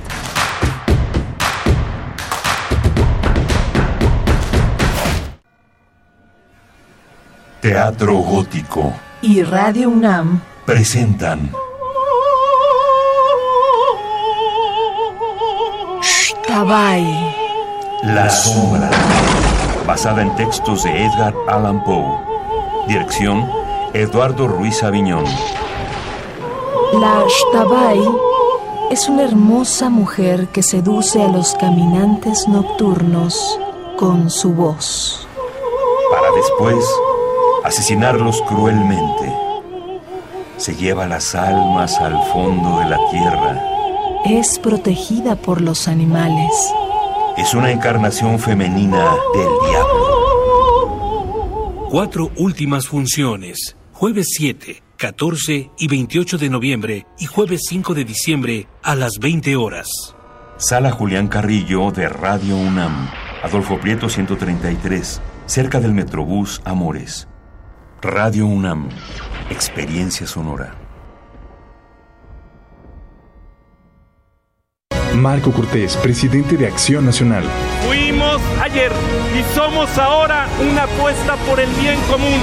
Teatro 7.62 8.16
Gótico 8.16 8.94
Y 9.22 9.42
Radio 9.44 9.88
UNAM 9.88 10.42
presentan 10.66 11.50
Tabay. 16.46 17.06
La 18.04 18.30
Sombra, 18.30 18.90
basada 19.86 20.22
en 20.22 20.36
textos 20.36 20.84
de 20.84 21.06
Edgar 21.06 21.34
Allan 21.48 21.84
Poe. 21.84 22.18
Dirección, 22.88 23.50
Eduardo 23.94 24.48
Ruiz 24.48 24.84
Aviñón. 24.84 25.26
La 26.94 27.24
Shtabai 27.28 28.02
es 28.90 29.08
una 29.08 29.24
hermosa 29.24 29.90
mujer 29.90 30.48
que 30.50 30.64
seduce 30.64 31.22
a 31.22 31.28
los 31.28 31.54
caminantes 31.56 32.48
nocturnos 32.48 33.60
con 33.98 34.30
su 34.30 34.54
voz. 34.54 35.28
Para 36.12 36.32
después 36.32 36.86
asesinarlos 37.64 38.42
cruelmente. 38.44 39.34
Se 40.58 40.76
lleva 40.76 41.08
las 41.08 41.34
almas 41.36 41.98
al 42.00 42.22
fondo 42.34 42.80
de 42.80 42.86
la 42.86 42.98
tierra. 43.10 43.64
Es 44.26 44.60
protegida 44.60 45.36
por 45.36 45.62
los 45.62 45.88
animales. 45.88 46.74
Es 47.42 47.56
una 47.56 47.72
encarnación 47.72 48.38
femenina 48.38 49.16
del 49.34 49.50
diablo. 49.68 50.28
Cuatro 51.89 52.30
últimas 52.38 52.88
funciones. 52.88 53.76
Jueves 53.94 54.28
7, 54.38 54.84
14 54.96 55.72
y 55.76 55.88
28 55.88 56.38
de 56.38 56.50
noviembre 56.52 57.08
y 57.18 57.26
jueves 57.26 57.62
5 57.68 57.96
de 57.96 58.06
diciembre 58.06 58.68
a 58.84 58.94
las 58.94 59.14
20 59.20 59.56
horas. 59.56 59.88
Sala 60.58 60.92
Julián 60.92 61.28
Carrillo 61.30 61.89
de 61.89 62.10
Radio 62.10 62.56
UNAM. 62.56 63.10
Adolfo 63.42 63.80
Prieto 63.80 64.08
133, 64.08 65.20
cerca 65.48 65.80
del 65.80 65.94
Metrobús 65.94 66.62
Amores. 66.64 67.28
Radio 68.04 68.46
UNAM. 68.46 68.89
Experiencia 69.50 70.28
sonora. 70.28 70.81
Marco 75.16 75.51
Cortés, 75.51 75.97
presidente 75.97 76.57
de 76.57 76.68
Acción 76.68 77.05
Nacional. 77.05 77.43
Fuimos 77.86 78.41
ayer 78.62 78.91
y 79.38 79.55
somos 79.55 79.97
ahora 79.97 80.47
una 80.59 80.84
apuesta 80.84 81.36
por 81.47 81.59
el 81.59 81.70
bien 81.74 81.99
común. 82.09 82.39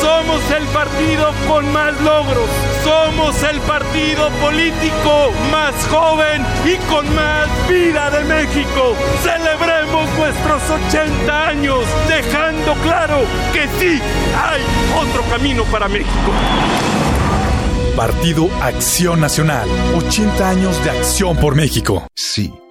Somos 0.00 0.40
el 0.50 0.64
partido 0.68 1.32
con 1.48 1.70
más 1.72 1.98
logros. 2.00 2.48
Somos 2.84 3.42
el 3.42 3.60
partido 3.60 4.30
político 4.40 5.32
más 5.50 5.74
joven 5.88 6.44
y 6.64 6.76
con 6.90 7.12
más 7.14 7.48
vida 7.68 8.10
de 8.10 8.24
México. 8.24 8.94
Celebremos 9.22 10.08
nuestros 10.16 10.62
80 10.88 11.48
años, 11.48 11.84
dejando 12.08 12.74
claro 12.82 13.18
que 13.52 13.66
sí 13.78 14.00
hay 14.36 14.62
otro 14.96 15.22
camino 15.30 15.64
para 15.64 15.88
México. 15.88 16.32
Partido 18.00 18.48
Acción 18.62 19.20
Nacional. 19.20 19.68
80 19.94 20.48
años 20.48 20.82
de 20.84 20.88
acción 20.88 21.36
por 21.36 21.54
México. 21.54 22.06
Sí, 22.16 22.50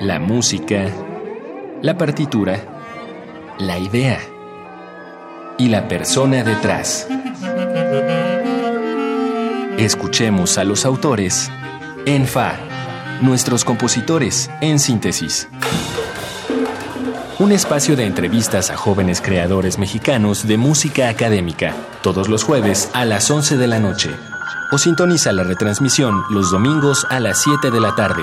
La 0.00 0.18
música, 0.18 0.86
la 1.82 1.98
partitura, 1.98 2.58
la 3.58 3.78
idea 3.78 4.18
y 5.58 5.68
la 5.68 5.88
persona 5.88 6.42
detrás. 6.42 7.06
Escuchemos 9.76 10.56
a 10.56 10.64
los 10.64 10.86
autores 10.86 11.50
en 12.06 12.26
Fa, 12.26 12.54
nuestros 13.20 13.62
compositores 13.66 14.50
en 14.62 14.78
síntesis. 14.78 15.48
Un 17.38 17.52
espacio 17.52 17.94
de 17.94 18.06
entrevistas 18.06 18.70
a 18.70 18.78
jóvenes 18.78 19.20
creadores 19.20 19.78
mexicanos 19.78 20.48
de 20.48 20.56
música 20.56 21.10
académica, 21.10 21.74
todos 22.02 22.30
los 22.30 22.42
jueves 22.42 22.90
a 22.94 23.04
las 23.04 23.30
11 23.30 23.58
de 23.58 23.66
la 23.66 23.78
noche. 23.78 24.08
O 24.72 24.78
sintoniza 24.78 25.30
la 25.32 25.44
retransmisión 25.44 26.22
los 26.30 26.50
domingos 26.50 27.06
a 27.10 27.20
las 27.20 27.42
7 27.42 27.70
de 27.70 27.80
la 27.80 27.94
tarde. 27.94 28.22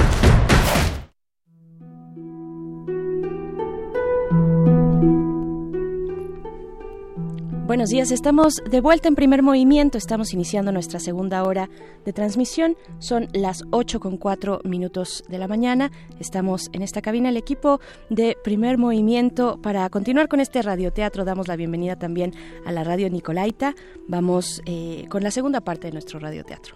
Buenos 7.71 7.89
días, 7.89 8.11
estamos 8.11 8.61
de 8.69 8.81
vuelta 8.81 9.07
en 9.07 9.15
primer 9.15 9.43
movimiento, 9.43 9.97
estamos 9.97 10.33
iniciando 10.33 10.73
nuestra 10.73 10.99
segunda 10.99 11.41
hora 11.45 11.69
de 12.03 12.11
transmisión, 12.11 12.75
son 12.99 13.29
las 13.31 13.63
8 13.71 14.01
con 14.01 14.17
4 14.17 14.59
minutos 14.65 15.23
de 15.29 15.37
la 15.37 15.47
mañana, 15.47 15.89
estamos 16.19 16.69
en 16.73 16.81
esta 16.81 17.01
cabina, 17.01 17.29
el 17.29 17.37
equipo 17.37 17.79
de 18.09 18.35
primer 18.43 18.77
movimiento, 18.77 19.57
para 19.61 19.89
continuar 19.89 20.27
con 20.27 20.41
este 20.41 20.61
radioteatro 20.61 21.23
damos 21.23 21.47
la 21.47 21.55
bienvenida 21.55 21.95
también 21.95 22.33
a 22.65 22.73
la 22.73 22.83
radio 22.83 23.09
Nicolaita, 23.09 23.73
vamos 24.05 24.61
eh, 24.65 25.05
con 25.07 25.23
la 25.23 25.31
segunda 25.31 25.61
parte 25.61 25.87
de 25.87 25.93
nuestro 25.93 26.19
radioteatro. 26.19 26.75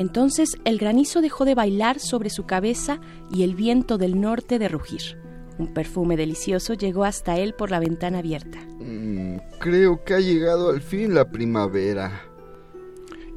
Entonces 0.00 0.56
el 0.64 0.78
granizo 0.78 1.20
dejó 1.20 1.44
de 1.44 1.54
bailar 1.54 2.00
sobre 2.00 2.30
su 2.30 2.46
cabeza 2.46 3.02
y 3.30 3.42
el 3.42 3.54
viento 3.54 3.98
del 3.98 4.18
norte 4.18 4.58
de 4.58 4.66
rugir. 4.66 5.18
Un 5.58 5.74
perfume 5.74 6.16
delicioso 6.16 6.72
llegó 6.72 7.04
hasta 7.04 7.36
él 7.36 7.52
por 7.52 7.70
la 7.70 7.80
ventana 7.80 8.20
abierta. 8.20 8.60
Mm, 8.78 9.36
creo 9.58 10.02
que 10.02 10.14
ha 10.14 10.20
llegado 10.20 10.70
al 10.70 10.80
fin 10.80 11.12
la 11.12 11.30
primavera. 11.30 12.22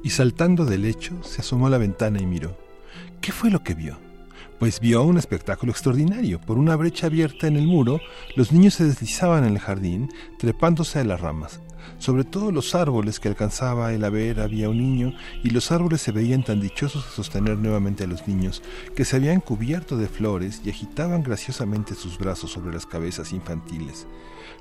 Y 0.06 0.12
saltando 0.12 0.64
del 0.64 0.84
lecho, 0.84 1.22
se 1.22 1.42
asomó 1.42 1.68
a 1.68 1.70
la 1.70 1.78
ventana 1.80 2.22
y 2.22 2.26
miró. 2.26 2.58
¿Qué 3.20 3.34
fue 3.34 3.50
lo 3.52 3.62
que 3.62 3.74
vio? 3.74 3.98
Pues 4.58 4.80
vio 4.80 5.04
un 5.04 5.18
espectáculo 5.18 5.74
extraordinario. 5.74 6.40
Por 6.40 6.58
una 6.58 6.78
brecha 6.78 7.08
abierta 7.08 7.46
en 7.46 7.58
el 7.58 7.68
muro, 7.68 8.00
los 8.38 8.54
niños 8.54 8.76
se 8.76 8.86
deslizaban 8.86 9.44
en 9.44 9.52
el 9.52 9.60
jardín, 9.60 10.10
trepándose 10.40 11.00
a 11.00 11.04
las 11.04 11.20
ramas. 11.20 11.60
Sobre 11.98 12.24
todos 12.24 12.54
los 12.54 12.76
árboles 12.76 13.20
que 13.20 13.30
alcanzaba 13.30 13.94
el 13.94 14.04
a 14.04 14.10
ver 14.10 14.40
había 14.40 14.70
un 14.70 14.78
niño, 14.78 15.14
y 15.44 15.50
los 15.50 15.72
árboles 15.72 16.02
se 16.02 16.12
veían 16.12 16.44
tan 16.44 16.60
dichosos 16.60 17.06
de 17.06 17.12
sostener 17.12 17.58
nuevamente 17.58 18.04
a 18.04 18.08
los 18.08 18.28
niños, 18.28 18.62
que 18.96 19.06
se 19.06 19.16
habían 19.16 19.40
cubierto 19.40 19.98
de 19.98 20.08
flores 20.08 20.62
y 20.66 20.70
agitaban 20.70 21.24
graciosamente 21.24 21.96
sus 21.96 22.18
brazos 22.18 22.52
sobre 22.52 22.74
las 22.74 22.86
cabezas 22.86 23.32
infantiles. 23.32 24.08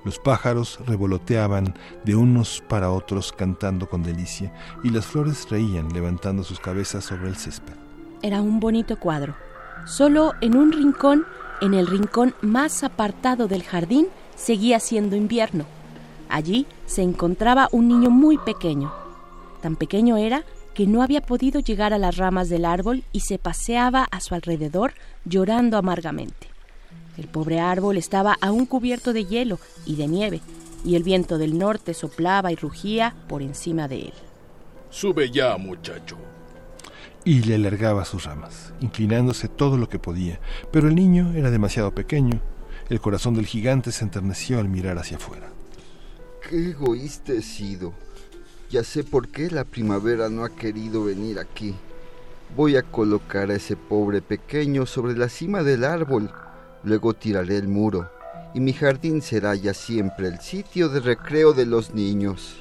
Los 0.04 0.18
pájaros 0.18 0.78
revoloteaban 0.86 1.74
de 2.04 2.16
unos 2.16 2.62
para 2.68 2.90
otros 2.90 3.32
cantando 3.32 3.88
con 3.88 4.02
delicia, 4.02 4.52
y 4.82 4.90
las 4.90 5.06
flores 5.06 5.48
reían 5.48 5.92
levantando 5.92 6.42
sus 6.42 6.60
cabezas 6.60 7.04
sobre 7.04 7.28
el 7.28 7.36
césped. 7.36 7.74
Era 8.22 8.40
un 8.40 8.60
bonito 8.60 8.98
cuadro. 8.98 9.34
Solo 9.84 10.34
en 10.40 10.56
un 10.56 10.72
rincón, 10.72 11.24
en 11.60 11.74
el 11.74 11.86
rincón 11.86 12.34
más 12.40 12.84
apartado 12.84 13.48
del 13.48 13.62
jardín, 13.62 14.06
seguía 14.36 14.80
siendo 14.80 15.16
invierno. 15.16 15.66
Allí 16.32 16.66
se 16.86 17.02
encontraba 17.02 17.68
un 17.72 17.88
niño 17.88 18.08
muy 18.08 18.38
pequeño. 18.38 18.90
Tan 19.60 19.76
pequeño 19.76 20.16
era 20.16 20.44
que 20.72 20.86
no 20.86 21.02
había 21.02 21.20
podido 21.20 21.60
llegar 21.60 21.92
a 21.92 21.98
las 21.98 22.16
ramas 22.16 22.48
del 22.48 22.64
árbol 22.64 23.04
y 23.12 23.20
se 23.20 23.36
paseaba 23.36 24.04
a 24.10 24.18
su 24.20 24.34
alrededor 24.34 24.94
llorando 25.26 25.76
amargamente. 25.76 26.48
El 27.18 27.28
pobre 27.28 27.60
árbol 27.60 27.98
estaba 27.98 28.38
aún 28.40 28.64
cubierto 28.64 29.12
de 29.12 29.26
hielo 29.26 29.58
y 29.84 29.96
de 29.96 30.06
nieve, 30.08 30.40
y 30.86 30.96
el 30.96 31.02
viento 31.02 31.36
del 31.36 31.58
norte 31.58 31.92
soplaba 31.92 32.50
y 32.50 32.56
rugía 32.56 33.14
por 33.28 33.42
encima 33.42 33.86
de 33.86 34.00
él. 34.00 34.14
Sube 34.88 35.30
ya, 35.30 35.58
muchacho. 35.58 36.16
Y 37.26 37.42
le 37.42 37.56
alargaba 37.56 38.06
sus 38.06 38.24
ramas, 38.24 38.72
inclinándose 38.80 39.48
todo 39.48 39.76
lo 39.76 39.90
que 39.90 39.98
podía, 39.98 40.40
pero 40.72 40.88
el 40.88 40.94
niño 40.94 41.34
era 41.34 41.50
demasiado 41.50 41.94
pequeño. 41.94 42.40
El 42.88 43.02
corazón 43.02 43.34
del 43.34 43.44
gigante 43.44 43.92
se 43.92 44.04
enterneció 44.04 44.60
al 44.60 44.70
mirar 44.70 44.96
hacia 44.96 45.18
afuera. 45.18 45.50
Qué 46.48 46.70
egoísta 46.70 47.32
he 47.32 47.42
sido. 47.42 47.92
Ya 48.70 48.82
sé 48.82 49.04
por 49.04 49.28
qué 49.28 49.50
la 49.50 49.64
primavera 49.64 50.28
no 50.28 50.44
ha 50.44 50.50
querido 50.50 51.04
venir 51.04 51.38
aquí. 51.38 51.74
Voy 52.56 52.76
a 52.76 52.82
colocar 52.82 53.50
a 53.50 53.54
ese 53.54 53.76
pobre 53.76 54.22
pequeño 54.22 54.86
sobre 54.86 55.16
la 55.16 55.28
cima 55.28 55.62
del 55.62 55.84
árbol. 55.84 56.30
Luego 56.82 57.14
tiraré 57.14 57.56
el 57.56 57.68
muro. 57.68 58.10
Y 58.54 58.60
mi 58.60 58.72
jardín 58.72 59.22
será 59.22 59.54
ya 59.54 59.72
siempre 59.72 60.28
el 60.28 60.40
sitio 60.40 60.88
de 60.88 61.00
recreo 61.00 61.52
de 61.52 61.64
los 61.64 61.94
niños. 61.94 62.56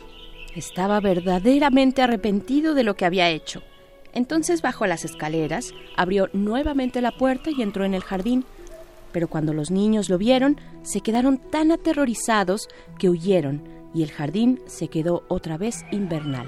Estaba 0.55 0.99
verdaderamente 0.99 2.01
arrepentido 2.01 2.73
de 2.73 2.83
lo 2.83 2.95
que 2.95 3.05
había 3.05 3.29
hecho. 3.29 3.61
Entonces 4.13 4.61
bajó 4.61 4.85
las 4.85 5.05
escaleras, 5.05 5.73
abrió 5.95 6.29
nuevamente 6.33 7.01
la 7.01 7.11
puerta 7.11 7.49
y 7.49 7.61
entró 7.61 7.85
en 7.85 7.93
el 7.93 8.03
jardín. 8.03 8.45
Pero 9.11 9.27
cuando 9.27 9.53
los 9.53 9.71
niños 9.71 10.09
lo 10.09 10.17
vieron, 10.17 10.59
se 10.83 11.01
quedaron 11.01 11.37
tan 11.37 11.71
aterrorizados 11.71 12.67
que 12.97 13.09
huyeron 13.09 13.63
y 13.93 14.03
el 14.03 14.11
jardín 14.11 14.61
se 14.67 14.87
quedó 14.87 15.23
otra 15.27 15.57
vez 15.57 15.83
invernal. 15.91 16.47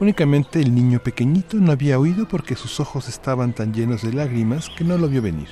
Únicamente 0.00 0.60
el 0.60 0.74
niño 0.74 0.98
pequeñito 1.02 1.58
no 1.58 1.72
había 1.72 1.98
oído 1.98 2.26
porque 2.26 2.56
sus 2.56 2.80
ojos 2.80 3.08
estaban 3.08 3.52
tan 3.52 3.74
llenos 3.74 4.02
de 4.02 4.14
lágrimas 4.14 4.70
que 4.76 4.84
no 4.84 4.96
lo 4.96 5.08
vio 5.08 5.20
venir. 5.20 5.48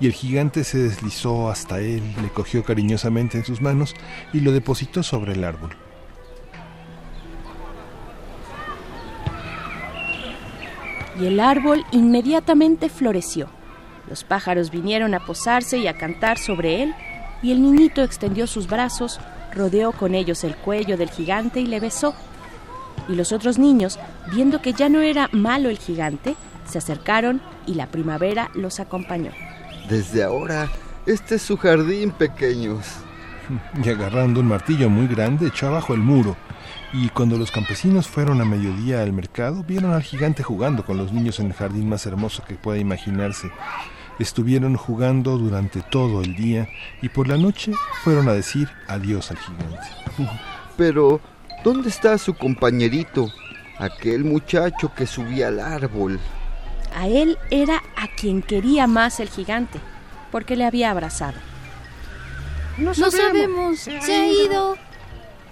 Y 0.00 0.06
el 0.06 0.12
gigante 0.12 0.62
se 0.62 0.78
deslizó 0.78 1.48
hasta 1.50 1.80
él, 1.80 2.02
le 2.22 2.28
cogió 2.28 2.64
cariñosamente 2.64 3.38
en 3.38 3.44
sus 3.44 3.60
manos 3.60 3.94
y 4.32 4.40
lo 4.40 4.52
depositó 4.52 5.02
sobre 5.02 5.32
el 5.32 5.42
árbol. 5.42 5.70
Y 11.20 11.26
el 11.26 11.40
árbol 11.40 11.84
inmediatamente 11.90 12.88
floreció. 12.88 13.48
Los 14.08 14.24
pájaros 14.24 14.70
vinieron 14.70 15.14
a 15.14 15.20
posarse 15.20 15.78
y 15.78 15.86
a 15.86 15.96
cantar 15.96 16.38
sobre 16.38 16.82
él, 16.82 16.94
y 17.42 17.52
el 17.52 17.62
niñito 17.62 18.02
extendió 18.02 18.46
sus 18.46 18.66
brazos, 18.66 19.20
rodeó 19.52 19.92
con 19.92 20.14
ellos 20.14 20.44
el 20.44 20.56
cuello 20.56 20.96
del 20.96 21.10
gigante 21.10 21.60
y 21.60 21.66
le 21.66 21.80
besó. 21.80 22.14
Y 23.08 23.14
los 23.14 23.32
otros 23.32 23.58
niños, 23.58 23.98
viendo 24.32 24.62
que 24.62 24.72
ya 24.72 24.88
no 24.88 25.00
era 25.00 25.28
malo 25.32 25.68
el 25.68 25.78
gigante, 25.78 26.36
se 26.64 26.78
acercaron 26.78 27.40
y 27.66 27.74
la 27.74 27.86
primavera 27.86 28.50
los 28.54 28.80
acompañó. 28.80 29.32
Desde 29.88 30.22
ahora, 30.22 30.70
este 31.06 31.34
es 31.34 31.42
su 31.42 31.56
jardín, 31.56 32.10
pequeños. 32.10 32.86
Y 33.84 33.88
agarrando 33.88 34.40
un 34.40 34.46
martillo 34.46 34.88
muy 34.88 35.08
grande, 35.08 35.48
echó 35.48 35.66
abajo 35.66 35.94
el 35.94 36.00
muro. 36.00 36.36
Y 36.92 37.08
cuando 37.08 37.36
los 37.36 37.50
campesinos 37.50 38.06
fueron 38.06 38.40
a 38.40 38.44
mediodía 38.44 39.02
al 39.02 39.12
mercado, 39.12 39.64
vieron 39.64 39.92
al 39.92 40.02
gigante 40.02 40.42
jugando 40.42 40.84
con 40.84 40.96
los 40.96 41.12
niños 41.12 41.40
en 41.40 41.46
el 41.46 41.52
jardín 41.54 41.88
más 41.88 42.06
hermoso 42.06 42.44
que 42.46 42.54
pueda 42.54 42.78
imaginarse. 42.78 43.50
Estuvieron 44.22 44.76
jugando 44.76 45.36
durante 45.36 45.80
todo 45.82 46.22
el 46.22 46.36
día 46.36 46.68
y 47.02 47.08
por 47.08 47.26
la 47.26 47.36
noche 47.36 47.72
fueron 48.04 48.28
a 48.28 48.32
decir 48.32 48.68
adiós 48.86 49.32
al 49.32 49.38
gigante. 49.38 49.88
Pero, 50.76 51.20
¿dónde 51.64 51.88
está 51.88 52.16
su 52.18 52.34
compañerito? 52.34 53.26
Aquel 53.78 54.22
muchacho 54.22 54.92
que 54.94 55.08
subía 55.08 55.48
al 55.48 55.58
árbol. 55.58 56.20
A 56.94 57.08
él 57.08 57.36
era 57.50 57.82
a 57.96 58.06
quien 58.16 58.42
quería 58.42 58.86
más 58.86 59.18
el 59.18 59.28
gigante, 59.28 59.80
porque 60.30 60.54
le 60.54 60.66
había 60.66 60.92
abrazado. 60.92 61.38
No 62.78 62.94
sabemos. 62.94 63.80
Se 63.80 64.14
ha 64.14 64.28
ido. 64.28 64.76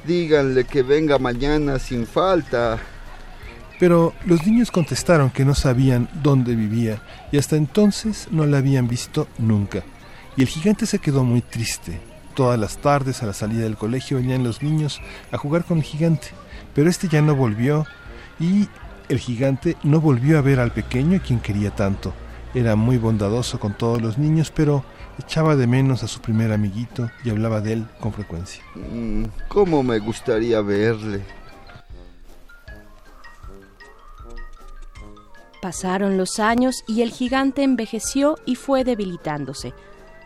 Díganle 0.04 0.64
que 0.64 0.84
venga 0.84 1.18
mañana 1.18 1.80
sin 1.80 2.06
falta. 2.06 2.78
Pero 3.80 4.12
los 4.26 4.46
niños 4.46 4.70
contestaron 4.70 5.30
que 5.30 5.46
no 5.46 5.54
sabían 5.54 6.08
dónde 6.22 6.54
vivía 6.54 7.02
y 7.32 7.38
hasta 7.38 7.56
entonces 7.56 8.28
no 8.30 8.44
la 8.44 8.58
habían 8.58 8.86
visto 8.86 9.26
nunca. 9.38 9.82
Y 10.36 10.42
el 10.42 10.48
gigante 10.48 10.84
se 10.84 10.98
quedó 10.98 11.24
muy 11.24 11.40
triste. 11.40 11.98
Todas 12.34 12.60
las 12.60 12.76
tardes 12.76 13.22
a 13.22 13.26
la 13.26 13.32
salida 13.32 13.62
del 13.62 13.78
colegio 13.78 14.18
venían 14.18 14.44
los 14.44 14.62
niños 14.62 15.00
a 15.32 15.38
jugar 15.38 15.64
con 15.64 15.78
el 15.78 15.84
gigante, 15.84 16.28
pero 16.74 16.90
este 16.90 17.08
ya 17.08 17.22
no 17.22 17.34
volvió 17.34 17.86
y 18.38 18.68
el 19.08 19.18
gigante 19.18 19.78
no 19.82 19.98
volvió 20.00 20.38
a 20.38 20.42
ver 20.42 20.60
al 20.60 20.72
pequeño 20.72 21.16
a 21.16 21.22
quien 21.22 21.40
quería 21.40 21.70
tanto. 21.70 22.12
Era 22.52 22.76
muy 22.76 22.98
bondadoso 22.98 23.58
con 23.58 23.72
todos 23.72 24.02
los 24.02 24.18
niños, 24.18 24.52
pero 24.54 24.84
echaba 25.18 25.56
de 25.56 25.66
menos 25.66 26.02
a 26.02 26.08
su 26.08 26.20
primer 26.20 26.52
amiguito 26.52 27.10
y 27.24 27.30
hablaba 27.30 27.62
de 27.62 27.72
él 27.72 27.86
con 27.98 28.12
frecuencia. 28.12 28.62
Mm, 28.74 29.24
¿Cómo 29.48 29.82
me 29.82 29.98
gustaría 30.00 30.60
verle? 30.60 31.22
Pasaron 35.60 36.16
los 36.16 36.38
años 36.38 36.84
y 36.86 37.02
el 37.02 37.10
gigante 37.10 37.62
envejeció 37.62 38.38
y 38.46 38.54
fue 38.56 38.82
debilitándose. 38.82 39.74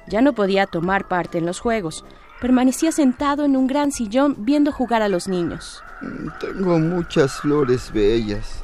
Ya 0.07 0.21
no 0.21 0.33
podía 0.33 0.67
tomar 0.67 1.09
parte 1.09 1.39
en 1.39 1.47
los 1.47 1.61
juegos. 1.61 2.05
Permanecía 2.41 2.93
sentado 2.93 3.45
en 3.45 3.57
un 3.57 3.67
gran 3.67 3.91
sillón 3.91 4.37
viendo 4.39 4.71
jugar 4.71 5.03
a 5.03 5.09
los 5.09 5.27
niños. 5.29 5.83
Mm, 6.03 6.29
Tengo 6.41 6.79
muchas 6.79 7.41
flores 7.41 7.93
bellas, 7.93 8.61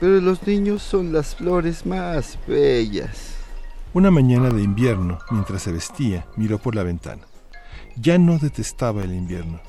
pero 0.00 0.20
los 0.20 0.46
niños 0.46 0.82
son 0.82 1.12
las 1.12 1.36
flores 1.36 1.86
más 1.86 2.38
bellas. 2.46 3.36
Una 3.94 4.10
mañana 4.10 4.50
de 4.50 4.62
invierno, 4.62 5.20
mientras 5.30 5.62
se 5.62 5.72
vestía, 5.72 6.26
miró 6.36 6.58
por 6.58 6.74
la 6.74 6.82
ventana. 6.82 7.22
Ya 7.96 8.18
no 8.18 8.38
detestaba 8.38 9.04
el 9.04 9.14
invierno. 9.14 9.60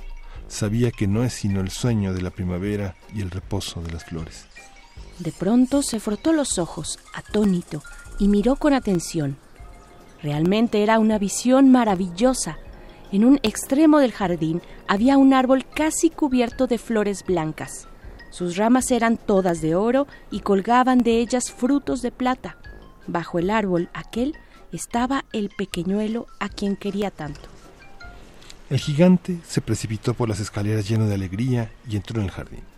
Sabía 0.47 0.91
que 0.91 1.07
no 1.07 1.23
es 1.23 1.33
sino 1.33 1.61
el 1.61 1.69
sueño 1.69 2.13
de 2.13 2.23
la 2.23 2.31
primavera 2.31 2.95
y 3.13 3.21
el 3.21 3.29
reposo 3.29 3.81
de 3.81 3.91
las 3.91 4.03
flores. 4.05 4.47
De 5.19 5.31
pronto 5.31 5.81
se 5.81 5.99
frotó 5.99 6.33
los 6.33 6.57
ojos, 6.57 6.99
atónito, 7.13 7.81
y 8.19 8.27
miró 8.27 8.55
con 8.57 8.73
atención. 8.73 9.37
Realmente 10.21 10.83
era 10.83 10.99
una 10.99 11.17
visión 11.17 11.71
maravillosa. 11.71 12.57
En 13.11 13.23
un 13.23 13.39
extremo 13.43 13.99
del 13.99 14.11
jardín 14.11 14.61
había 14.87 15.17
un 15.17 15.33
árbol 15.33 15.65
casi 15.65 16.09
cubierto 16.09 16.67
de 16.67 16.77
flores 16.77 17.23
blancas. 17.25 17.87
Sus 18.29 18.57
ramas 18.57 18.91
eran 18.91 19.15
todas 19.17 19.61
de 19.61 19.75
oro 19.75 20.07
y 20.31 20.41
colgaban 20.41 20.97
de 20.97 21.19
ellas 21.19 21.51
frutos 21.51 22.01
de 22.01 22.11
plata. 22.11 22.57
Bajo 23.07 23.39
el 23.39 23.49
árbol 23.49 23.89
aquel 23.93 24.35
estaba 24.73 25.23
el 25.31 25.49
pequeñuelo 25.49 26.27
a 26.39 26.49
quien 26.49 26.75
quería 26.75 27.11
tanto. 27.11 27.47
El 28.69 28.79
gigante 28.79 29.39
se 29.47 29.61
precipitó 29.61 30.13
por 30.13 30.27
las 30.27 30.39
escaleras 30.39 30.89
lleno 30.89 31.07
de 31.07 31.13
alegría 31.13 31.71
y 31.87 31.95
entró 31.95 32.19
en 32.19 32.25
el 32.25 32.31
jardín. 32.31 32.74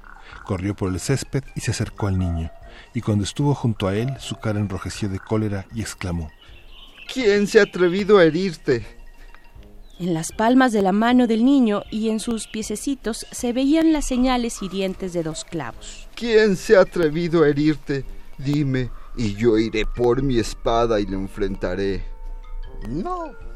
Corrió 0.48 0.78
por 0.78 0.94
el 0.94 1.02
césped 1.02 1.44
y 1.56 1.60
se 1.60 1.72
acercó 1.72 2.08
al 2.08 2.18
niño, 2.18 2.50
y 2.94 3.02
cuando 3.02 3.26
estuvo 3.26 3.54
junto 3.54 3.86
a 3.86 3.96
él 3.98 4.16
su 4.22 4.38
cara 4.38 4.62
enrojeció 4.62 5.10
de 5.10 5.20
cólera 5.20 5.66
y 5.76 5.82
exclamó 5.82 6.32
¿Quién 7.14 7.48
se 7.48 7.60
ha 7.60 7.64
atrevido 7.64 8.18
a 8.18 8.24
herirte? 8.24 8.86
En 10.00 10.14
las 10.14 10.32
palmas 10.32 10.72
de 10.72 10.82
la 10.82 10.94
mano 10.94 11.28
del 11.28 11.44
niño 11.44 11.84
y 11.92 12.08
en 12.08 12.22
sus 12.22 12.48
piececitos 12.48 13.26
se 13.30 13.52
veían 13.52 13.92
las 13.92 14.06
señales 14.06 14.62
hirientes 14.62 15.12
de 15.12 15.24
dos 15.24 15.44
clavos. 15.44 16.08
¿Quién 16.16 16.56
se 16.56 16.78
ha 16.78 16.82
atrevido 16.82 17.44
a 17.44 17.50
herirte? 17.50 18.06
Dime, 18.38 18.90
y 19.18 19.36
yo 19.36 19.58
iré 19.58 19.86
por 19.86 20.24
mi 20.24 20.40
espada 20.40 21.02
y 21.02 21.08
lo 21.08 21.18
enfrentaré. 21.18 22.06
No. 22.88 23.47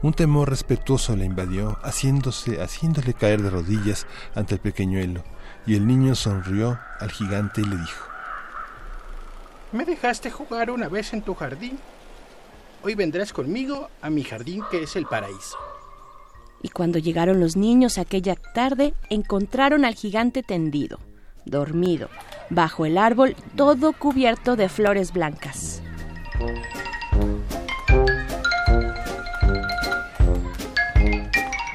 Un 0.00 0.12
temor 0.12 0.48
respetuoso 0.48 1.16
le 1.16 1.24
invadió, 1.24 1.76
haciéndose, 1.82 2.62
haciéndole 2.62 3.14
caer 3.14 3.42
de 3.42 3.50
rodillas 3.50 4.06
ante 4.34 4.54
el 4.54 4.60
pequeñuelo, 4.60 5.24
y 5.66 5.74
el 5.74 5.88
niño 5.88 6.14
sonrió 6.14 6.78
al 7.00 7.10
gigante 7.10 7.62
y 7.62 7.64
le 7.64 7.76
dijo: 7.76 8.06
Me 9.72 9.84
dejaste 9.84 10.30
jugar 10.30 10.70
una 10.70 10.88
vez 10.88 11.12
en 11.12 11.22
tu 11.22 11.34
jardín. 11.34 11.78
Hoy 12.84 12.94
vendrás 12.94 13.32
conmigo 13.32 13.90
a 14.00 14.08
mi 14.08 14.22
jardín 14.22 14.62
que 14.70 14.84
es 14.84 14.94
el 14.94 15.06
paraíso. 15.06 15.58
Y 16.62 16.68
cuando 16.68 17.00
llegaron 17.00 17.40
los 17.40 17.56
niños 17.56 17.98
aquella 17.98 18.36
tarde, 18.36 18.94
encontraron 19.10 19.84
al 19.84 19.94
gigante 19.94 20.44
tendido, 20.44 21.00
dormido, 21.44 22.08
bajo 22.50 22.86
el 22.86 22.98
árbol 22.98 23.34
todo 23.56 23.92
cubierto 23.92 24.54
de 24.54 24.68
flores 24.68 25.12
blancas. 25.12 25.82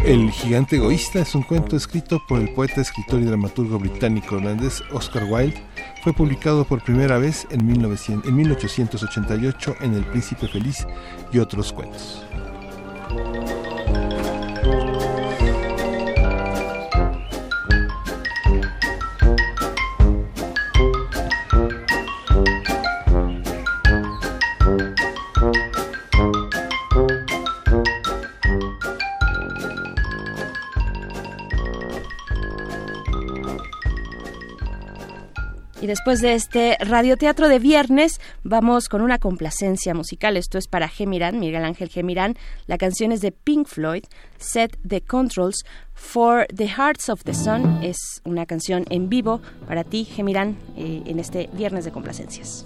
El 0.04 0.32
gigante 0.32 0.76
egoísta 0.76 1.22
es 1.22 1.34
un 1.34 1.44
cuento 1.44 1.78
escrito 1.78 2.22
por 2.28 2.42
el 2.42 2.54
poeta, 2.54 2.82
escritor 2.82 3.22
y 3.22 3.24
dramaturgo 3.24 3.80
británico 3.80 4.36
holandés 4.36 4.84
Oscar 4.92 5.24
Wilde. 5.30 5.64
Fue 6.04 6.12
publicado 6.12 6.66
por 6.66 6.84
primera 6.84 7.18
vez 7.18 7.48
en, 7.52 7.66
1900, 7.66 8.28
en 8.28 8.36
1888 8.36 9.78
en 9.80 9.94
El 9.94 10.04
Príncipe 10.04 10.50
Feliz 10.50 10.86
y 11.32 11.40
otros 11.40 11.72
cuentos. 11.72 12.22
Y 35.84 35.86
después 35.86 36.22
de 36.22 36.34
este 36.34 36.78
radioteatro 36.80 37.50
de 37.50 37.60
viernes, 37.60 38.22
vamos 38.42 38.88
con 38.88 39.02
una 39.02 39.20
complacencia 39.20 39.94
musical. 39.94 40.38
Esto 40.38 40.58
es 40.58 40.70
para 40.70 40.88
Gemirán, 40.88 41.42
Miguel 41.42 41.66
Ángel 41.66 41.90
Gemirán. 41.90 42.38
La 42.68 42.78
canción 42.78 43.12
es 43.12 43.20
de 43.20 43.34
Pink 43.34 43.68
Floyd, 43.68 44.06
Set 44.38 44.78
the 44.88 45.02
Controls 45.02 45.66
for 45.94 46.48
the 46.48 46.70
Hearts 46.70 47.10
of 47.10 47.26
the 47.26 47.34
Sun. 47.34 47.84
Es 47.84 47.98
una 48.24 48.46
canción 48.46 48.86
en 48.92 49.10
vivo 49.10 49.42
para 49.68 49.84
ti, 49.84 50.06
Gemirán, 50.06 50.56
eh, 50.78 51.02
en 51.06 51.20
este 51.20 51.50
viernes 51.52 51.84
de 51.84 51.92
complacencias. 51.92 52.66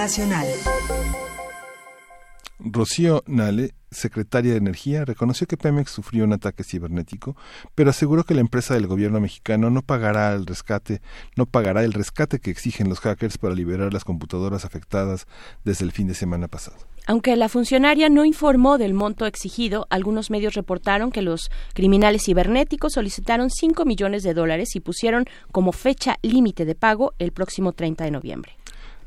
Nacional. 0.00 0.46
Rocío 2.58 3.22
Nale 3.26 3.74
secretaria 3.90 4.52
de 4.52 4.58
Energía, 4.58 5.04
reconoció 5.04 5.46
que 5.46 5.56
Pemex 5.56 5.90
sufrió 5.90 6.24
un 6.24 6.32
ataque 6.32 6.64
cibernético, 6.64 7.36
pero 7.74 7.90
aseguró 7.90 8.24
que 8.24 8.34
la 8.34 8.40
empresa 8.40 8.74
del 8.74 8.86
gobierno 8.86 9.20
mexicano 9.20 9.68
no 9.68 9.82
pagará 9.82 10.32
el 10.32 10.46
rescate, 10.46 11.02
no 11.36 11.46
pagará 11.46 11.82
el 11.84 11.92
rescate 11.92 12.38
que 12.38 12.50
exigen 12.50 12.88
los 12.88 13.00
hackers 13.00 13.36
para 13.36 13.54
liberar 13.54 13.92
las 13.92 14.04
computadoras 14.04 14.64
afectadas 14.64 15.26
desde 15.64 15.84
el 15.84 15.92
fin 15.92 16.06
de 16.06 16.14
semana 16.14 16.48
pasado. 16.48 16.76
Aunque 17.06 17.34
la 17.34 17.48
funcionaria 17.48 18.08
no 18.08 18.24
informó 18.24 18.78
del 18.78 18.94
monto 18.94 19.26
exigido, 19.26 19.86
algunos 19.90 20.30
medios 20.30 20.54
reportaron 20.54 21.10
que 21.10 21.22
los 21.22 21.50
criminales 21.74 22.22
cibernéticos 22.24 22.92
solicitaron 22.92 23.50
5 23.50 23.84
millones 23.84 24.22
de 24.22 24.34
dólares 24.34 24.76
y 24.76 24.80
pusieron 24.80 25.24
como 25.50 25.72
fecha 25.72 26.18
límite 26.22 26.64
de 26.64 26.76
pago 26.76 27.12
el 27.18 27.32
próximo 27.32 27.72
30 27.72 28.04
de 28.04 28.10
noviembre. 28.12 28.59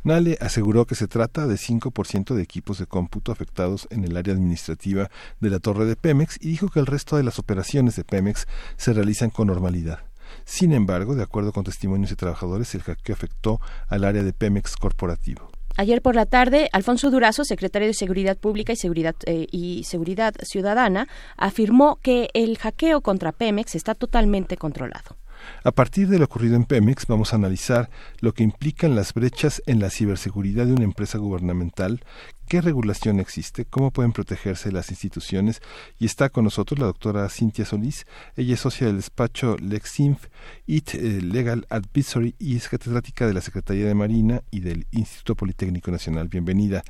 Nale 0.03 0.37
aseguró 0.41 0.85
que 0.85 0.95
se 0.95 1.07
trata 1.07 1.47
de 1.47 1.55
5% 1.55 2.35
de 2.35 2.43
equipos 2.43 2.77
de 2.77 2.87
cómputo 2.87 3.31
afectados 3.31 3.87
en 3.89 4.03
el 4.03 4.17
área 4.17 4.33
administrativa 4.33 5.09
de 5.39 5.49
la 5.49 5.59
torre 5.59 5.85
de 5.85 5.95
Pemex 5.95 6.37
y 6.41 6.49
dijo 6.49 6.67
que 6.67 6.81
el 6.81 6.85
resto 6.85 7.15
de 7.15 7.23
las 7.23 7.39
operaciones 7.39 7.95
de 7.95 8.03
Pemex 8.03 8.45
se 8.75 8.91
realizan 8.91 9.29
con 9.29 9.47
normalidad. 9.47 9.99
Sin 10.43 10.73
embargo, 10.73 11.15
de 11.15 11.23
acuerdo 11.23 11.53
con 11.53 11.63
testimonios 11.63 12.09
de 12.09 12.17
trabajadores, 12.17 12.75
el 12.75 12.81
hackeo 12.81 13.15
afectó 13.15 13.61
al 13.87 14.03
área 14.03 14.23
de 14.23 14.33
Pemex 14.33 14.75
corporativo. 14.75 15.49
Ayer 15.77 16.01
por 16.01 16.15
la 16.15 16.25
tarde, 16.25 16.69
Alfonso 16.71 17.09
Durazo, 17.09 17.45
secretario 17.45 17.87
de 17.87 17.93
Seguridad 17.93 18.37
Pública 18.37 18.73
y 18.73 18.75
Seguridad, 18.75 19.15
eh, 19.25 19.47
y 19.51 19.85
Seguridad 19.85 20.35
Ciudadana, 20.43 21.07
afirmó 21.37 21.97
que 22.01 22.29
el 22.33 22.57
hackeo 22.57 23.01
contra 23.01 23.31
Pemex 23.31 23.73
está 23.73 23.95
totalmente 23.95 24.57
controlado. 24.57 25.15
A 25.63 25.71
partir 25.71 26.07
de 26.07 26.19
lo 26.19 26.25
ocurrido 26.25 26.55
en 26.55 26.65
Pemex, 26.65 27.07
vamos 27.07 27.33
a 27.33 27.37
analizar 27.37 27.89
lo 28.19 28.33
que 28.33 28.43
implican 28.43 28.95
las 28.95 29.13
brechas 29.13 29.61
en 29.65 29.79
la 29.79 29.89
ciberseguridad 29.89 30.65
de 30.65 30.73
una 30.73 30.83
empresa 30.83 31.17
gubernamental, 31.17 32.01
qué 32.47 32.61
regulación 32.61 33.19
existe, 33.19 33.65
cómo 33.65 33.91
pueden 33.91 34.11
protegerse 34.11 34.71
las 34.71 34.89
instituciones. 34.89 35.61
Y 35.99 36.05
está 36.05 36.29
con 36.29 36.43
nosotros 36.43 36.79
la 36.79 36.85
doctora 36.85 37.27
Cintia 37.29 37.65
Solís. 37.65 38.05
Ella 38.35 38.53
es 38.53 38.59
socia 38.61 38.87
del 38.87 38.97
despacho 38.97 39.57
LexInf, 39.57 40.27
IT 40.67 40.95
eh, 40.95 41.21
Legal 41.21 41.65
Advisory 41.69 42.35
y 42.39 42.55
es 42.55 42.69
catedrática 42.69 43.27
de 43.27 43.33
la 43.33 43.41
Secretaría 43.41 43.85
de 43.85 43.95
Marina 43.95 44.41
y 44.51 44.59
del 44.59 44.87
Instituto 44.91 45.35
Politécnico 45.35 45.91
Nacional. 45.91 46.27
Bienvenida. 46.27 46.83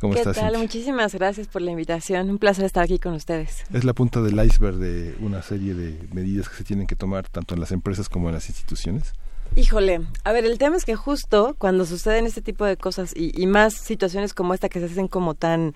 ¿Cómo 0.00 0.14
¿Qué 0.14 0.20
estás? 0.20 0.36
tal? 0.36 0.52
Cintia? 0.52 0.60
Muchísimas 0.60 1.14
gracias 1.14 1.48
por 1.48 1.62
la 1.62 1.70
invitación. 1.70 2.30
Un 2.30 2.38
placer 2.38 2.64
estar 2.64 2.84
aquí 2.84 2.98
con 2.98 3.14
ustedes. 3.14 3.64
Es 3.72 3.84
la 3.84 3.94
punta 3.94 4.20
del 4.22 4.42
iceberg 4.44 4.76
de 4.76 5.16
una 5.20 5.42
serie 5.42 5.74
de 5.74 6.08
medidas 6.12 6.48
que 6.48 6.56
se 6.56 6.64
tienen 6.64 6.86
que 6.86 6.96
tomar 6.96 7.28
tanto 7.28 7.54
en 7.54 7.60
las 7.60 7.72
empresas 7.72 8.08
como 8.08 8.28
en 8.28 8.34
las 8.34 8.48
instituciones. 8.48 9.12
Híjole, 9.58 10.02
a 10.22 10.30
ver, 10.30 10.46
el 10.46 10.56
tema 10.56 10.76
es 10.76 10.84
que 10.84 10.94
justo 10.94 11.56
cuando 11.58 11.84
suceden 11.84 12.26
este 12.26 12.42
tipo 12.42 12.64
de 12.64 12.76
cosas 12.76 13.12
y, 13.16 13.32
y 13.34 13.48
más 13.48 13.74
situaciones 13.74 14.32
como 14.32 14.54
esta 14.54 14.68
que 14.68 14.78
se 14.78 14.86
hacen 14.86 15.08
como 15.08 15.34
tan 15.34 15.74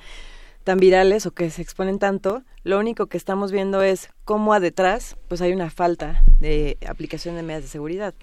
tan 0.62 0.78
virales 0.78 1.26
o 1.26 1.32
que 1.32 1.50
se 1.50 1.62
exponen 1.62 1.98
tanto, 1.98 2.44
lo 2.62 2.78
único 2.78 3.06
que 3.06 3.16
estamos 3.16 3.50
viendo 3.50 3.82
es 3.82 4.10
cómo 4.24 4.52
a 4.52 4.60
detrás 4.60 5.16
pues 5.26 5.40
hay 5.40 5.52
una 5.52 5.68
falta 5.68 6.22
de 6.38 6.78
aplicación 6.86 7.34
de 7.34 7.42
medidas 7.42 7.64
de 7.64 7.70
seguridad. 7.70 8.14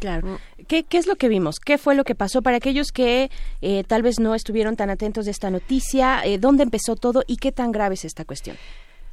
Claro. 0.00 0.38
¿Qué, 0.68 0.82
¿Qué 0.82 0.98
es 0.98 1.06
lo 1.06 1.16
que 1.16 1.28
vimos? 1.28 1.60
¿Qué 1.60 1.78
fue 1.78 1.94
lo 1.94 2.04
que 2.04 2.14
pasó 2.14 2.42
para 2.42 2.58
aquellos 2.58 2.92
que 2.92 3.30
eh, 3.62 3.84
tal 3.84 4.02
vez 4.02 4.20
no 4.20 4.34
estuvieron 4.34 4.76
tan 4.76 4.90
atentos 4.90 5.24
de 5.24 5.30
esta 5.30 5.48
noticia? 5.48 6.20
Eh, 6.26 6.36
¿Dónde 6.36 6.62
empezó 6.62 6.94
todo 6.94 7.22
y 7.26 7.38
qué 7.38 7.52
tan 7.52 7.72
grave 7.72 7.94
es 7.94 8.04
esta 8.04 8.26
cuestión? 8.26 8.58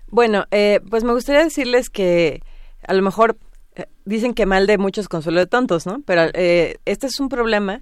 Bueno, 0.09 0.47
eh, 0.51 0.81
pues 0.89 1.05
me 1.05 1.13
gustaría 1.13 1.45
decirles 1.45 1.89
que 1.89 2.41
a 2.85 2.93
lo 2.93 3.01
mejor 3.01 3.37
dicen 4.05 4.33
que 4.33 4.45
mal 4.45 4.67
de 4.67 4.77
muchos 4.77 5.07
consuelo 5.07 5.39
de 5.39 5.47
tontos, 5.47 5.85
¿no? 5.85 6.01
Pero 6.05 6.23
eh, 6.33 6.77
este 6.85 7.07
es 7.07 7.19
un 7.19 7.29
problema 7.29 7.81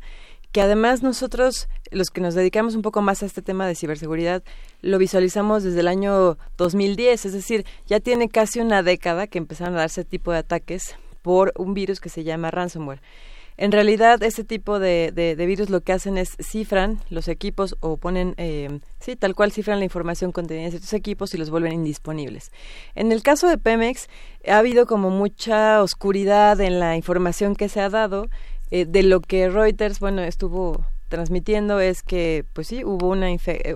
que 0.52 0.62
además 0.62 1.04
nosotros, 1.04 1.68
los 1.92 2.10
que 2.10 2.22
nos 2.22 2.34
dedicamos 2.34 2.76
un 2.76 2.82
poco 2.82 3.02
más 3.02 3.22
a 3.22 3.26
este 3.26 3.42
tema 3.42 3.68
de 3.68 3.76
ciberseguridad, 3.76 4.42
lo 4.82 4.98
visualizamos 4.98 5.64
desde 5.64 5.82
el 5.82 5.90
año 5.90 6.38
2010, 6.58 7.26
es 7.26 7.34
decir, 7.34 7.66
ya 7.88 8.00
tiene 8.00 8.30
casi 8.30 8.62
una 8.62 8.82
década 8.82 9.28
que 9.28 9.38
empezaron 9.38 9.76
a 9.76 9.80
darse 9.80 10.06
tipo 10.06 10.32
de 10.32 10.38
ataques 10.38 10.96
por 11.22 11.52
un 11.58 11.74
virus 11.74 12.00
que 12.00 12.08
se 12.08 12.24
llama 12.24 12.52
ransomware. 12.52 13.02
En 13.58 13.72
realidad, 13.72 14.22
este 14.24 14.44
tipo 14.44 14.80
de, 14.80 15.12
de- 15.14 15.46
virus 15.46 15.70
lo 15.70 15.80
que 15.82 15.94
hacen 15.94 16.18
es 16.18 16.36
cifran 16.42 17.00
los 17.10 17.28
equipos 17.30 17.78
o 17.80 17.96
ponen, 17.98 18.34
eh, 18.38 18.80
sí, 19.00 19.16
tal 19.16 19.34
cual 19.34 19.52
cifran 19.52 19.80
la 19.80 19.86
información 19.86 20.32
contenida 20.34 20.66
en 20.66 20.72
ciertos 20.72 20.92
equipos 20.94 21.34
y 21.34 21.38
los 21.38 21.50
vuelven 21.50 21.72
indisponibles. 21.72 22.52
En 22.96 23.12
el 23.12 23.24
caso 23.24 23.48
de 23.48 23.58
Pemex, 23.58 24.08
ha 24.48 24.58
habido 24.58 24.86
como 24.86 25.10
mucha 25.10 25.82
oscuridad 25.82 26.60
en 26.60 26.80
la 26.80 26.98
información 26.98 27.56
que 27.56 27.70
se 27.70 27.80
ha 27.80 27.90
dado. 27.90 28.28
Eh, 28.72 28.86
de 28.86 29.04
lo 29.04 29.22
que 29.22 29.48
Reuters, 29.50 30.00
bueno, 30.00 30.22
estuvo 30.24 30.86
transmitiendo 31.08 31.80
es 31.80 32.02
que, 32.04 32.44
pues 32.54 32.68
sí, 32.68 32.84
hubo 32.84 33.08
una, 33.10 33.28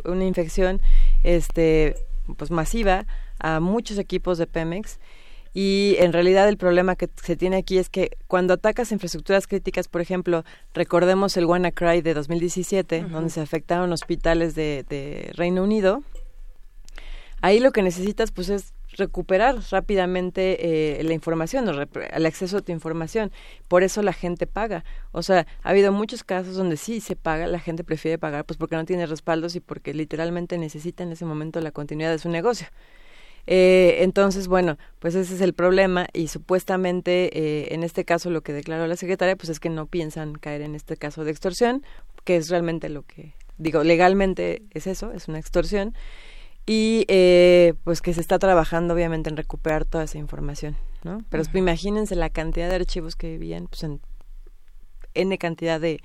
una 0.05 0.25
infección 0.25 0.81
este, 1.23 1.95
pues 2.37 2.51
masiva 2.51 3.05
a 3.39 3.59
muchos 3.59 3.97
equipos 3.97 4.37
de 4.37 4.47
Pemex. 4.47 4.99
Y 5.53 5.95
en 5.99 6.13
realidad 6.13 6.47
el 6.47 6.57
problema 6.57 6.95
que 6.95 7.09
se 7.21 7.35
tiene 7.35 7.57
aquí 7.57 7.77
es 7.77 7.89
que 7.89 8.11
cuando 8.27 8.53
atacas 8.53 8.91
infraestructuras 8.91 9.47
críticas, 9.47 9.87
por 9.87 10.01
ejemplo, 10.01 10.43
recordemos 10.73 11.35
el 11.37 11.45
WannaCry 11.45 12.01
de 12.01 12.13
2017, 12.13 13.05
donde 13.09 13.29
se 13.29 13.41
afectaron 13.41 13.91
hospitales 13.91 14.55
de, 14.55 14.85
de 14.87 15.31
Reino 15.33 15.63
Unido, 15.63 16.03
ahí 17.41 17.59
lo 17.59 17.71
que 17.71 17.81
necesitas 17.81 18.31
pues 18.31 18.49
es 18.49 18.73
recuperar 18.97 19.57
rápidamente 19.71 20.99
eh, 20.99 21.03
la 21.03 21.13
información 21.13 21.67
o 21.67 21.71
el 21.71 22.25
acceso 22.25 22.57
a 22.57 22.61
tu 22.61 22.71
información. 22.71 23.31
Por 23.67 23.83
eso 23.83 24.01
la 24.01 24.13
gente 24.13 24.47
paga. 24.47 24.83
O 25.11 25.23
sea, 25.23 25.47
ha 25.63 25.69
habido 25.69 25.91
muchos 25.91 26.23
casos 26.23 26.55
donde 26.55 26.77
sí 26.77 26.99
se 27.01 27.15
paga, 27.15 27.47
la 27.47 27.59
gente 27.59 27.83
prefiere 27.83 28.17
pagar 28.17 28.45
pues 28.45 28.57
porque 28.57 28.75
no 28.75 28.85
tiene 28.85 29.05
respaldos 29.05 29.55
y 29.55 29.59
porque 29.59 29.93
literalmente 29.93 30.57
necesita 30.57 31.03
en 31.03 31.11
ese 31.11 31.25
momento 31.25 31.59
la 31.61 31.71
continuidad 31.71 32.11
de 32.11 32.19
su 32.19 32.29
negocio. 32.29 32.67
Eh, 33.51 34.03
entonces, 34.03 34.47
bueno, 34.47 34.77
pues 34.99 35.15
ese 35.15 35.33
es 35.33 35.41
el 35.41 35.53
problema 35.53 36.05
y 36.13 36.27
supuestamente 36.27 37.31
eh, 37.35 37.73
en 37.73 37.81
este 37.83 38.05
caso 38.05 38.29
lo 38.29 38.41
que 38.41 38.53
declaró 38.53 38.85
la 38.85 38.95
secretaria 38.95 39.35
pues 39.35 39.49
es 39.49 39.59
que 39.59 39.69
no 39.69 39.87
piensan 39.87 40.35
caer 40.35 40.61
en 40.61 40.75
este 40.75 40.97
caso 40.97 41.23
de 41.23 41.31
extorsión, 41.31 41.83
que 42.25 42.35
es 42.35 42.49
realmente 42.49 42.89
lo 42.89 43.01
que 43.01 43.33
digo, 43.57 43.83
legalmente 43.83 44.61
es 44.69 44.85
eso, 44.85 45.11
es 45.13 45.27
una 45.27 45.39
extorsión 45.39 45.95
y 46.67 47.05
eh, 47.07 47.73
pues 47.83 48.03
que 48.03 48.13
se 48.13 48.21
está 48.21 48.37
trabajando 48.37 48.93
obviamente 48.93 49.31
en 49.31 49.37
recuperar 49.37 49.83
toda 49.83 50.03
esa 50.03 50.19
información, 50.19 50.77
¿no? 51.03 51.23
Pero 51.29 51.41
Ujú. 51.41 51.57
imagínense 51.57 52.15
la 52.15 52.29
cantidad 52.29 52.69
de 52.69 52.75
archivos 52.75 53.15
que 53.15 53.31
vivían 53.31 53.65
pues 53.65 53.81
en 53.81 53.99
n 55.15 55.35
cantidad 55.39 55.81
de, 55.81 56.01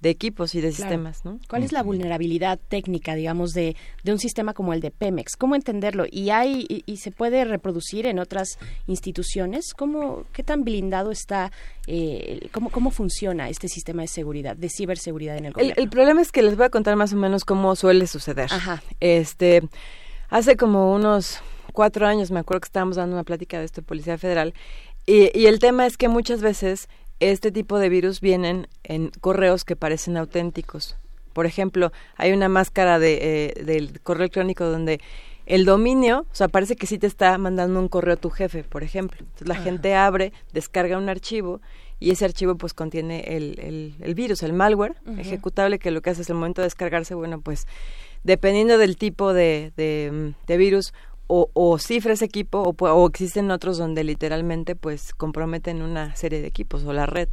de 0.00 0.10
equipos 0.10 0.54
y 0.54 0.60
de 0.60 0.68
Claro. 0.70 0.82
sistemas, 0.90 1.24
¿no? 1.24 1.38
¿Cuál 1.48 1.62
es 1.62 1.72
la 1.72 1.82
vulnerabilidad 1.82 2.58
técnica, 2.68 3.14
digamos, 3.14 3.52
de, 3.52 3.76
de 4.04 4.12
un 4.12 4.18
sistema 4.18 4.52
como 4.52 4.72
el 4.74 4.80
de 4.80 4.90
Pemex? 4.90 5.36
¿Cómo 5.36 5.54
entenderlo? 5.54 6.04
¿Y, 6.10 6.30
hay, 6.30 6.66
y, 6.68 6.82
y 6.86 6.98
se 6.98 7.10
puede 7.12 7.44
reproducir 7.44 8.06
en 8.06 8.18
otras 8.18 8.58
instituciones? 8.86 9.72
¿Cómo, 9.74 10.24
¿Qué 10.32 10.42
tan 10.42 10.64
blindado 10.64 11.10
está, 11.10 11.50
eh, 11.86 12.48
cómo, 12.52 12.70
cómo 12.70 12.90
funciona 12.90 13.48
este 13.48 13.68
sistema 13.68 14.02
de 14.02 14.08
seguridad, 14.08 14.56
de 14.56 14.68
ciberseguridad 14.68 15.36
en 15.38 15.44
el 15.46 15.48
El, 15.48 15.52
gobierno? 15.54 15.82
el 15.82 15.88
problema 15.88 16.20
es 16.20 16.32
que 16.32 16.42
les 16.42 16.56
voy 16.56 16.66
a 16.66 16.70
contar 16.70 16.96
más 16.96 17.12
o 17.12 17.16
menos 17.16 17.44
cómo 17.44 17.74
suele 17.76 18.06
suceder. 18.06 18.48
Ajá. 18.52 18.82
Este, 19.00 19.62
hace 20.28 20.56
como 20.56 20.92
unos 20.94 21.40
cuatro 21.72 22.06
años 22.06 22.30
me 22.30 22.40
acuerdo 22.40 22.60
que 22.60 22.66
estábamos 22.68 22.96
dando 22.96 23.14
una 23.16 23.24
plática 23.24 23.58
de 23.58 23.64
esto 23.64 23.80
de 23.80 23.86
Policía 23.86 24.18
Federal 24.18 24.54
y, 25.06 25.30
y 25.38 25.46
el 25.46 25.58
tema 25.58 25.86
es 25.86 25.96
que 25.96 26.08
muchas 26.08 26.40
veces 26.40 26.88
este 27.20 27.50
tipo 27.50 27.78
de 27.78 27.88
virus 27.88 28.20
vienen 28.20 28.68
en 28.84 29.10
correos 29.20 29.64
que 29.64 29.76
parecen 29.76 30.16
auténticos. 30.16 30.96
Por 31.32 31.46
ejemplo, 31.46 31.92
hay 32.16 32.32
una 32.32 32.48
máscara 32.48 32.98
de, 32.98 33.18
eh, 33.20 33.64
del 33.64 34.00
correo 34.00 34.22
electrónico 34.24 34.64
donde 34.64 35.00
el 35.46 35.64
dominio, 35.64 36.26
o 36.30 36.34
sea, 36.34 36.48
parece 36.48 36.76
que 36.76 36.86
sí 36.86 36.98
te 36.98 37.06
está 37.06 37.36
mandando 37.38 37.78
un 37.78 37.88
correo 37.88 38.14
a 38.14 38.16
tu 38.16 38.30
jefe, 38.30 38.64
por 38.64 38.82
ejemplo. 38.82 39.18
Entonces 39.20 39.48
la 39.48 39.54
Ajá. 39.54 39.62
gente 39.64 39.94
abre, 39.94 40.32
descarga 40.52 40.98
un 40.98 41.08
archivo 41.08 41.60
y 42.00 42.10
ese 42.10 42.24
archivo 42.24 42.56
pues 42.56 42.74
contiene 42.74 43.36
el, 43.36 43.58
el, 43.60 43.94
el 44.00 44.14
virus, 44.14 44.42
el 44.42 44.52
malware 44.52 44.96
ejecutable 45.18 45.78
que 45.78 45.90
lo 45.90 46.02
que 46.02 46.10
hace 46.10 46.22
es 46.22 46.30
el 46.30 46.34
momento 46.36 46.60
de 46.62 46.66
descargarse, 46.66 47.14
bueno, 47.14 47.40
pues 47.40 47.66
dependiendo 48.24 48.76
del 48.76 48.96
tipo 48.96 49.32
de, 49.32 49.72
de, 49.76 50.10
mm, 50.12 50.46
de 50.46 50.56
virus 50.56 50.92
o, 51.26 51.50
o 51.52 51.78
cifra 51.78 52.12
ese 52.12 52.24
equipo 52.24 52.74
o, 52.78 53.06
existen 53.08 53.50
otros 53.50 53.78
donde 53.78 54.04
literalmente 54.04 54.76
pues 54.76 55.14
comprometen 55.14 55.82
una 55.82 56.14
serie 56.16 56.40
de 56.40 56.46
equipos 56.46 56.84
o 56.84 56.92
la 56.92 57.06
red. 57.06 57.28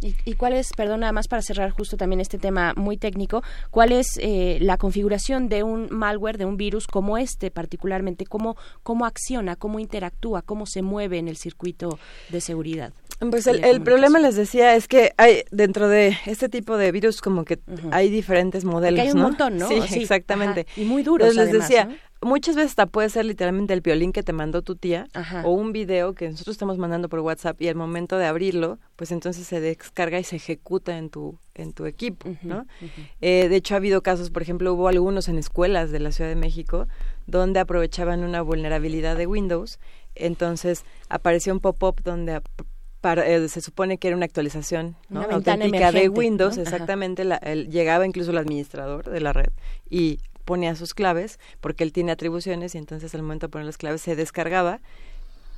¿Y, 0.00 0.14
y 0.24 0.34
cuál 0.34 0.54
es, 0.54 0.72
perdón, 0.74 1.00
nada 1.00 1.12
más 1.12 1.28
para 1.28 1.42
cerrar 1.42 1.70
justo 1.70 1.96
también 1.96 2.20
este 2.20 2.38
tema 2.38 2.72
muy 2.76 2.96
técnico, 2.96 3.42
cuál 3.70 3.92
es 3.92 4.18
eh, 4.22 4.58
la 4.60 4.78
configuración 4.78 5.48
de 5.48 5.64
un 5.64 5.88
malware, 5.90 6.38
de 6.38 6.46
un 6.46 6.56
virus 6.56 6.86
como 6.86 7.18
este 7.18 7.50
particularmente? 7.50 8.24
¿Cómo, 8.24 8.56
¿Cómo 8.82 9.04
acciona, 9.04 9.56
cómo 9.56 9.80
interactúa, 9.80 10.42
cómo 10.42 10.66
se 10.66 10.82
mueve 10.82 11.18
en 11.18 11.28
el 11.28 11.36
circuito 11.36 11.98
de 12.30 12.40
seguridad? 12.40 12.92
Pues 13.30 13.48
el, 13.48 13.64
el 13.64 13.80
problema, 13.82 14.20
les 14.20 14.36
decía, 14.36 14.76
es 14.76 14.86
que 14.86 15.12
hay 15.16 15.42
dentro 15.50 15.88
de 15.88 16.16
este 16.26 16.48
tipo 16.48 16.76
de 16.76 16.92
virus 16.92 17.20
como 17.20 17.44
que 17.44 17.58
hay 17.90 18.10
diferentes 18.10 18.64
modelos, 18.64 19.00
hay 19.00 19.10
un 19.10 19.16
¿no? 19.16 19.22
montón, 19.24 19.58
¿no? 19.58 19.66
Sí, 19.66 19.80
Sí, 19.88 20.02
exactamente. 20.02 20.66
ajá. 20.70 20.80
Y 20.80 20.84
muy 20.84 21.02
duros, 21.02 21.30
Entonces 21.30 21.52
les 21.52 21.64
además, 21.64 21.90
decía, 21.90 22.07
muchas 22.20 22.56
veces 22.56 22.70
hasta 22.72 22.86
puede 22.86 23.08
ser 23.10 23.24
literalmente 23.24 23.72
el 23.74 23.80
violín 23.80 24.12
que 24.12 24.22
te 24.22 24.32
mandó 24.32 24.62
tu 24.62 24.74
tía 24.76 25.06
Ajá. 25.14 25.42
o 25.46 25.50
un 25.52 25.72
video 25.72 26.14
que 26.14 26.28
nosotros 26.28 26.54
estamos 26.54 26.76
mandando 26.78 27.08
por 27.08 27.20
WhatsApp 27.20 27.60
y 27.62 27.68
al 27.68 27.74
momento 27.76 28.16
de 28.18 28.26
abrirlo, 28.26 28.78
pues 28.96 29.12
entonces 29.12 29.46
se 29.46 29.60
descarga 29.60 30.18
y 30.18 30.24
se 30.24 30.36
ejecuta 30.36 30.98
en 30.98 31.10
tu 31.10 31.38
en 31.54 31.72
tu 31.72 31.86
equipo, 31.86 32.28
¿no? 32.42 32.66
Eh, 33.20 33.48
de 33.48 33.56
hecho, 33.56 33.74
ha 33.74 33.78
habido 33.78 34.00
casos, 34.00 34.30
por 34.30 34.42
ejemplo, 34.42 34.72
hubo 34.74 34.86
algunos 34.86 35.28
en 35.28 35.38
escuelas 35.38 35.90
de 35.90 35.98
la 35.98 36.12
Ciudad 36.12 36.30
de 36.30 36.36
México 36.36 36.86
donde 37.26 37.58
aprovechaban 37.58 38.22
una 38.22 38.42
vulnerabilidad 38.42 39.16
de 39.16 39.26
Windows, 39.26 39.80
entonces 40.14 40.84
apareció 41.08 41.52
un 41.52 41.60
pop-up 41.60 42.02
donde 42.04 42.40
para- 43.00 43.26
eh, 43.28 43.48
se 43.48 43.60
supone 43.60 43.98
que 43.98 44.08
era 44.08 44.16
una 44.16 44.26
actualización 44.26 44.96
¿no? 45.08 45.20
Una 45.24 45.34
auténtica 45.36 45.92
de 45.92 46.08
Windows, 46.08 46.58
exactamente, 46.58 47.24
la- 47.24 47.36
el- 47.36 47.68
llegaba 47.70 48.06
incluso 48.06 48.30
el 48.32 48.38
administrador 48.38 49.08
de 49.08 49.20
la 49.20 49.32
red 49.32 49.50
y 49.90 50.18
ponía 50.48 50.74
sus 50.74 50.94
claves 50.94 51.38
porque 51.60 51.84
él 51.84 51.92
tiene 51.92 52.10
atribuciones 52.10 52.74
y 52.74 52.78
entonces 52.78 53.14
al 53.14 53.20
momento 53.20 53.48
de 53.48 53.50
poner 53.50 53.66
las 53.66 53.76
claves 53.76 54.00
se 54.00 54.16
descargaba 54.16 54.80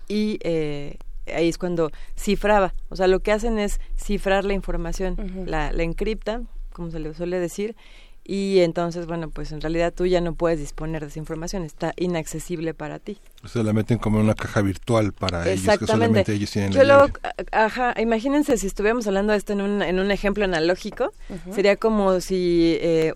y 0.09 0.41
eh, 0.43 0.97
ahí 1.33 1.49
es 1.49 1.59
cuando 1.59 1.93
cifraba. 2.17 2.75
O 2.89 2.97
sea, 2.97 3.07
lo 3.07 3.21
que 3.21 3.31
hacen 3.31 3.61
es 3.61 3.79
cifrar 3.97 4.45
la 4.45 4.53
información, 4.53 5.45
la, 5.47 5.71
la 5.71 5.85
encriptan, 5.85 6.49
como 6.73 6.91
se 6.91 6.99
le 6.99 7.15
suele 7.15 7.39
decir, 7.39 7.77
y 8.25 8.59
entonces, 8.61 9.07
bueno, 9.07 9.31
pues 9.31 9.53
en 9.53 9.61
realidad 9.61 9.95
tú 9.95 10.07
ya 10.07 10.21
no 10.21 10.35
puedes 10.35 10.59
disponer 10.59 11.03
de 11.03 11.09
esa 11.09 11.21
información, 11.21 11.63
está 11.63 11.93
inaccesible 11.97 12.75
para 12.75 12.99
ti. 12.99 13.19
O 13.45 13.49
sea, 13.49 13.63
la 13.63 13.73
meten 13.73 13.99
como 13.99 14.19
en 14.19 14.25
una 14.25 14.35
caja 14.35 14.61
virtual 14.61 15.13
para 15.13 15.49
ellos, 15.49 15.79
que 15.79 15.87
solamente 15.87 16.33
ellos 16.33 16.51
tienen 16.51 16.73
Yo 16.73 16.83
la 16.83 16.99
luego, 16.99 17.13
ajá, 17.53 17.95
imagínense 17.97 18.57
si 18.57 18.67
estuviéramos 18.67 19.07
hablando 19.07 19.31
de 19.31 19.39
esto 19.39 19.53
en 19.53 19.61
un, 19.61 19.83
en 19.83 20.01
un 20.01 20.11
ejemplo 20.11 20.45
analógico, 20.45 21.13
sería 21.55 21.77
como 21.77 22.21
si 22.21 22.77
eh, 22.81 23.15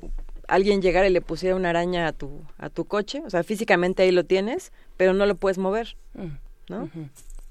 alguien 0.48 0.82
llegara 0.82 1.06
y 1.08 1.12
le 1.12 1.20
pusiera 1.20 1.56
una 1.56 1.70
araña 1.70 2.06
a 2.08 2.12
tu, 2.12 2.42
a 2.58 2.68
tu 2.70 2.84
coche, 2.86 3.22
o 3.26 3.30
sea, 3.30 3.42
físicamente 3.44 4.02
ahí 4.02 4.10
lo 4.12 4.24
tienes, 4.24 4.72
pero 4.96 5.12
no 5.14 5.26
lo 5.26 5.34
puedes 5.36 5.58
mover, 5.58 5.96
¿no? 6.68 6.88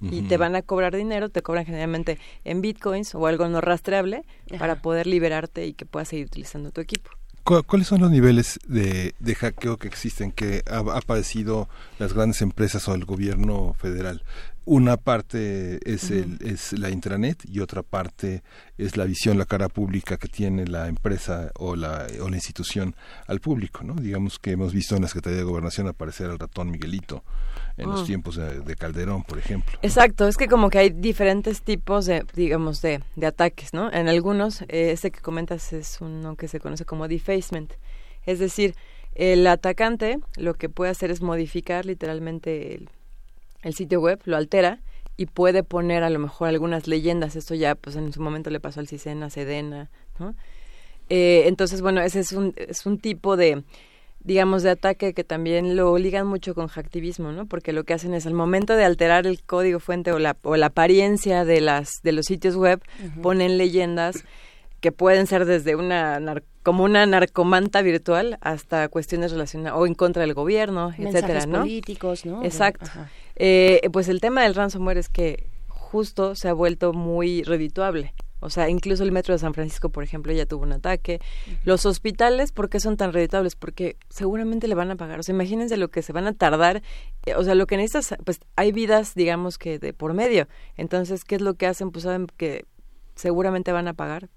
Y 0.02 0.24
te 0.24 0.36
van 0.38 0.56
a 0.56 0.62
cobrar 0.62 0.94
dinero, 0.96 1.30
te 1.30 1.42
cobran 1.42 1.66
generalmente 1.66 2.20
en 2.44 2.62
bitcoins 2.62 3.16
o 3.16 3.26
algo 3.26 3.48
no 3.48 3.62
rastreable 3.62 4.24
para 4.60 4.82
poder 4.82 5.08
liberarte 5.08 5.66
y 5.66 5.74
que 5.74 5.86
puedas 5.86 6.10
seguir 6.10 6.26
utilizando 6.26 6.72
tu 6.72 6.82
equipo. 6.82 7.10
¿Cu- 7.46 7.64
¿Cuáles 7.64 7.88
son 7.88 8.02
los 8.02 8.12
niveles 8.12 8.60
de, 8.68 9.16
de 9.20 9.36
hackeo 9.36 9.78
que 9.78 9.88
existen 9.88 10.32
que 10.34 10.62
ha, 10.70 10.80
ha 10.80 11.02
padecido 11.02 11.70
las 12.00 12.14
grandes 12.14 12.42
empresas 12.42 12.88
o 12.90 12.96
el 12.96 13.06
gobierno 13.06 13.74
federal? 13.80 14.24
Una 14.66 14.96
parte 14.98 15.80
es, 15.84 16.10
el, 16.10 16.38
es 16.42 16.72
la 16.74 16.90
intranet 16.90 17.44
y 17.46 17.60
otra 17.60 17.84
parte 17.84 18.44
es 18.78 18.96
la 18.96 19.04
visión, 19.06 19.38
la 19.38 19.46
cara 19.46 19.68
pública 19.68 20.18
que 20.18 20.30
tiene 20.30 20.66
la 20.66 20.88
empresa 20.88 21.52
o 21.60 21.76
la, 21.76 22.08
o 22.22 22.30
la 22.30 22.36
institución 22.36 22.96
al 23.28 23.42
público. 23.42 23.84
¿no? 23.84 23.96
Digamos 23.96 24.40
que 24.40 24.52
hemos 24.52 24.74
visto 24.74 24.96
en 24.96 25.02
la 25.02 25.08
Secretaría 25.10 25.40
de 25.40 25.44
Gobernación 25.44 25.88
aparecer 25.88 26.30
al 26.30 26.40
ratón 26.40 26.72
Miguelito 26.72 27.24
en 27.78 27.90
los 27.90 28.04
Mm. 28.04 28.06
tiempos 28.06 28.36
de, 28.36 28.60
de 28.62 28.76
Calderón, 28.76 29.24
por 29.24 29.38
ejemplo. 29.38 29.78
Exacto, 29.82 30.28
es 30.28 30.38
que 30.38 30.48
como 30.48 30.70
que 30.70 30.78
hay 30.78 30.90
diferentes 30.92 31.62
tipos 31.62 32.06
de, 32.06 32.26
digamos, 32.34 32.82
de, 32.82 33.02
de 33.16 33.28
ataques, 33.28 33.74
¿no? 33.74 33.92
En 33.92 34.08
algunos, 34.08 34.62
eh, 34.64 34.92
este 34.92 35.12
que 35.12 35.20
comentas 35.22 35.74
es 35.74 36.00
uno 36.00 36.36
que 36.36 36.48
se 36.48 36.60
conoce 36.60 36.86
como 36.86 37.08
defacement, 37.08 37.74
es 38.26 38.40
decir, 38.40 38.76
el 39.16 39.46
atacante 39.48 40.20
lo 40.38 40.54
que 40.54 40.70
puede 40.70 40.92
hacer 40.92 41.12
es 41.12 41.22
modificar 41.22 41.86
literalmente 41.86 42.76
el, 42.76 42.90
el 43.64 43.74
sitio 43.74 44.00
web, 44.02 44.20
lo 44.26 44.38
altera 44.38 44.80
y 45.18 45.26
puede 45.28 45.64
poner 45.64 46.04
a 46.04 46.10
lo 46.10 46.20
mejor 46.20 46.48
algunas 46.50 46.88
leyendas, 46.88 47.36
esto 47.36 47.54
ya 47.56 47.76
pues 47.76 47.96
en 47.96 48.12
su 48.14 48.22
momento 48.22 48.50
le 48.50 48.60
pasó 48.60 48.80
al 48.80 48.88
Cicena, 48.88 49.30
Sedena, 49.30 49.90
¿no? 50.20 50.36
Eh, 51.10 51.44
entonces, 51.48 51.82
bueno, 51.82 52.02
ese 52.02 52.20
es 52.22 52.32
un, 52.32 52.54
es 52.56 52.86
un 52.86 52.98
tipo 52.98 53.36
de, 53.38 53.64
digamos, 54.22 54.64
de 54.64 54.72
ataque 54.72 55.14
que 55.14 55.24
también 55.24 55.76
lo 55.76 55.98
ligan 55.98 56.26
mucho 56.26 56.56
con 56.56 56.68
hacktivismo, 56.68 57.32
¿no? 57.32 57.46
Porque 57.46 57.74
lo 57.74 57.84
que 57.84 57.94
hacen 57.94 58.14
es 58.14 58.26
al 58.26 58.34
momento 58.34 58.76
de 58.76 58.86
alterar 58.86 59.28
el 59.28 59.44
código 59.44 59.80
fuente 59.80 60.12
o 60.14 60.20
la, 60.20 60.36
o 60.44 60.56
la 60.56 60.68
apariencia 60.68 61.46
de 61.46 61.62
las 61.62 61.90
de 62.04 62.14
los 62.14 62.26
sitios 62.26 62.56
web, 62.56 62.82
ponen 63.22 63.58
leyendas 63.58 64.24
que 64.80 64.92
pueden 64.92 65.28
ser 65.28 65.46
desde 65.46 65.76
una 65.76 66.20
nar- 66.20 66.44
como 66.64 66.84
una 66.84 67.06
narcomanta 67.06 67.82
virtual 67.82 68.38
hasta 68.42 68.88
cuestiones 68.90 69.32
relacionadas 69.32 69.78
o 69.80 69.86
en 69.86 69.94
contra 69.94 70.22
del 70.24 70.34
gobierno, 70.34 70.90
Mensajes 70.98 71.14
etcétera, 71.16 71.46
¿no? 71.46 71.60
políticos, 71.60 72.26
¿no? 72.26 72.44
Exacto. 72.44 72.86
Ajá. 72.86 73.10
Eh, 73.36 73.82
pues 73.92 74.08
el 74.10 74.22
tema 74.22 74.44
del 74.44 74.56
ransomware 74.56 74.98
es 74.98 75.10
que 75.10 75.50
justo 75.68 76.36
se 76.36 76.50
ha 76.50 76.54
vuelto 76.54 76.94
muy 76.94 77.44
redituable. 77.44 78.14
O 78.40 78.50
sea, 78.50 78.68
incluso 78.68 79.04
el 79.04 79.14
metro 79.14 79.34
de 79.34 79.40
San 79.40 79.54
Francisco, 79.54 79.88
por 79.88 80.04
ejemplo, 80.04 80.34
ya 80.34 80.46
tuvo 80.46 80.64
un 80.64 80.74
ataque. 80.74 81.22
Los 81.64 81.86
hospitales, 81.86 82.52
¿por 82.52 82.70
qué 82.70 82.82
son 82.82 82.98
tan 82.98 83.14
redituables? 83.14 83.56
Porque 83.56 83.96
seguramente 84.10 84.68
le 84.68 84.76
van 84.76 84.92
a 84.92 84.98
pagar. 84.98 85.18
O 85.20 85.24
sea, 85.24 85.34
imagínense 85.34 85.78
lo 85.78 85.90
que 85.92 86.02
se 86.02 86.12
van 86.12 86.28
a 86.28 86.34
tardar. 86.34 86.82
Eh, 87.26 87.36
O 87.36 87.44
sea, 87.46 87.56
lo 87.56 87.68
que 87.68 87.78
necesitas, 87.78 88.16
pues 88.26 88.42
hay 88.58 88.74
vidas, 88.74 89.16
digamos 89.16 89.58
que 89.58 89.80
de 89.80 89.94
por 89.94 90.14
medio. 90.14 90.50
Entonces, 90.76 91.24
¿qué 91.24 91.36
es 91.36 91.42
lo 91.42 91.54
que 91.54 91.68
hacen? 91.68 91.92
Pues 91.92 92.04
saben 92.04 92.28
que 92.36 92.66
seguramente 93.16 93.72
van 93.72 93.88
a 93.88 93.94
pagar 93.94 94.30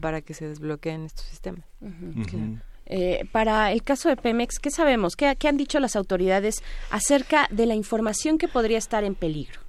para 0.00 0.20
que 0.20 0.34
se 0.34 0.46
desbloqueen 0.46 1.04
estos 1.04 1.24
sistemas. 1.24 1.64
Claro. 2.28 2.60
Eh, 2.86 3.26
para 3.32 3.72
el 3.72 3.82
caso 3.82 4.08
de 4.08 4.16
Pemex, 4.16 4.58
¿qué 4.58 4.70
sabemos? 4.70 5.16
¿Qué, 5.16 5.34
qué 5.38 5.48
han 5.48 5.56
dicho 5.56 5.80
las 5.80 5.96
autoridades 5.96 6.62
acerca 6.90 7.48
de 7.50 7.66
la 7.66 7.74
información 7.74 8.38
que 8.38 8.48
podría 8.48 8.78
estar 8.78 9.04
en 9.04 9.14
peligro? 9.14 9.60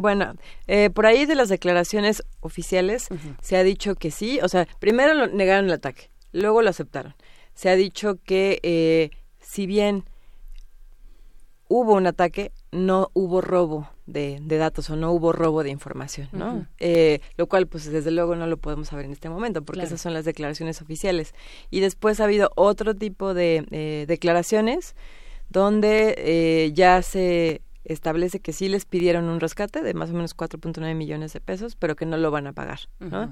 Bueno, 0.00 0.34
eh, 0.66 0.88
por 0.88 1.04
ahí 1.04 1.26
de 1.26 1.34
las 1.34 1.50
declaraciones 1.50 2.22
oficiales 2.40 3.08
se 3.42 3.56
ha 3.58 3.62
dicho 3.62 3.96
que 3.96 4.10
sí, 4.10 4.40
o 4.42 4.48
sea, 4.48 4.66
primero 4.78 5.12
lo 5.12 5.26
negaron 5.26 5.66
el 5.66 5.72
ataque, 5.72 6.10
luego 6.32 6.62
lo 6.62 6.70
aceptaron. 6.70 7.14
Se 7.52 7.68
ha 7.68 7.76
dicho 7.76 8.18
que 8.24 8.60
eh, 8.62 9.10
si 9.40 9.66
bien 9.66 10.04
hubo 11.72 11.94
un 11.94 12.08
ataque, 12.08 12.50
no 12.72 13.10
hubo 13.14 13.40
robo 13.40 13.88
de, 14.06 14.40
de 14.42 14.56
datos 14.56 14.90
o 14.90 14.96
no 14.96 15.12
hubo 15.12 15.30
robo 15.32 15.62
de 15.62 15.70
información, 15.70 16.28
¿no? 16.32 16.66
Eh, 16.80 17.20
lo 17.36 17.46
cual, 17.46 17.68
pues 17.68 17.84
desde 17.90 18.10
luego 18.10 18.34
no 18.34 18.48
lo 18.48 18.56
podemos 18.56 18.88
saber 18.88 19.04
en 19.04 19.12
este 19.12 19.28
momento, 19.28 19.62
porque 19.62 19.76
Claro. 19.78 19.86
esas 19.86 20.00
son 20.00 20.12
las 20.12 20.24
declaraciones 20.24 20.82
oficiales. 20.82 21.32
Y 21.70 21.78
después 21.78 22.18
ha 22.20 22.24
habido 22.24 22.50
otro 22.56 22.96
tipo 22.96 23.34
de 23.34 23.64
eh, 23.70 24.04
declaraciones 24.08 24.96
donde 25.48 26.14
eh, 26.18 26.72
ya 26.74 27.02
se 27.02 27.62
establece 27.84 28.40
que 28.40 28.52
sí 28.52 28.68
les 28.68 28.84
pidieron 28.84 29.28
un 29.28 29.38
rescate 29.38 29.80
de 29.82 29.94
más 29.94 30.10
o 30.10 30.14
menos 30.14 30.36
4.9 30.36 30.94
millones 30.96 31.32
de 31.32 31.40
pesos, 31.40 31.76
pero 31.76 31.94
que 31.94 32.04
no 32.04 32.16
lo 32.16 32.30
van 32.32 32.48
a 32.48 32.52
pagar, 32.52 32.80
¿no? 32.98 33.30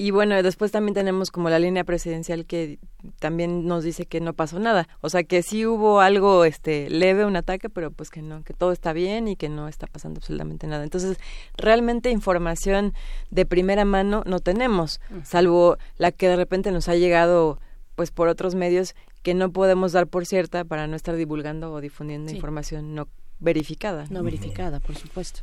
Y 0.00 0.12
bueno, 0.12 0.40
después 0.44 0.70
también 0.70 0.94
tenemos 0.94 1.32
como 1.32 1.50
la 1.50 1.58
línea 1.58 1.82
presidencial 1.82 2.46
que 2.46 2.78
también 3.18 3.66
nos 3.66 3.82
dice 3.82 4.06
que 4.06 4.20
no 4.20 4.32
pasó 4.32 4.60
nada. 4.60 4.88
O 5.00 5.10
sea, 5.10 5.24
que 5.24 5.42
sí 5.42 5.66
hubo 5.66 6.00
algo 6.00 6.44
este 6.44 6.88
leve, 6.88 7.24
un 7.24 7.34
ataque, 7.34 7.68
pero 7.68 7.90
pues 7.90 8.08
que 8.08 8.22
no, 8.22 8.44
que 8.44 8.54
todo 8.54 8.70
está 8.70 8.92
bien 8.92 9.26
y 9.26 9.34
que 9.34 9.48
no 9.48 9.66
está 9.66 9.88
pasando 9.88 10.18
absolutamente 10.18 10.68
nada. 10.68 10.84
Entonces, 10.84 11.18
realmente 11.56 12.10
información 12.10 12.94
de 13.30 13.44
primera 13.44 13.84
mano 13.84 14.22
no 14.24 14.38
tenemos, 14.38 15.00
salvo 15.24 15.78
la 15.96 16.12
que 16.12 16.28
de 16.28 16.36
repente 16.36 16.70
nos 16.70 16.88
ha 16.88 16.94
llegado 16.94 17.58
pues 17.96 18.12
por 18.12 18.28
otros 18.28 18.54
medios 18.54 18.94
que 19.24 19.34
no 19.34 19.50
podemos 19.50 19.90
dar 19.90 20.06
por 20.06 20.26
cierta 20.26 20.64
para 20.64 20.86
no 20.86 20.94
estar 20.94 21.16
divulgando 21.16 21.72
o 21.72 21.80
difundiendo 21.80 22.28
Sí. 22.30 22.36
información 22.36 22.94
no 22.94 23.08
verificada. 23.40 24.04
No 24.10 24.22
verificada, 24.22 24.78
por 24.78 24.94
supuesto. 24.94 25.40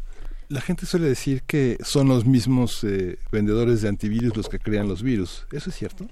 La 0.50 0.62
gente 0.62 0.86
suele 0.86 1.08
decir 1.08 1.42
que 1.44 1.78
son 1.84 2.08
los 2.08 2.26
mismos 2.26 2.84
eh, 2.84 3.18
vendedores 3.32 3.82
de 3.82 3.90
antivirus 3.90 4.36
los 4.38 4.48
que 4.50 4.60
crean 4.60 4.88
los 4.88 5.02
virus. 5.02 5.46
¿Eso 5.52 5.70
es 5.70 5.76
cierto? 5.76 6.08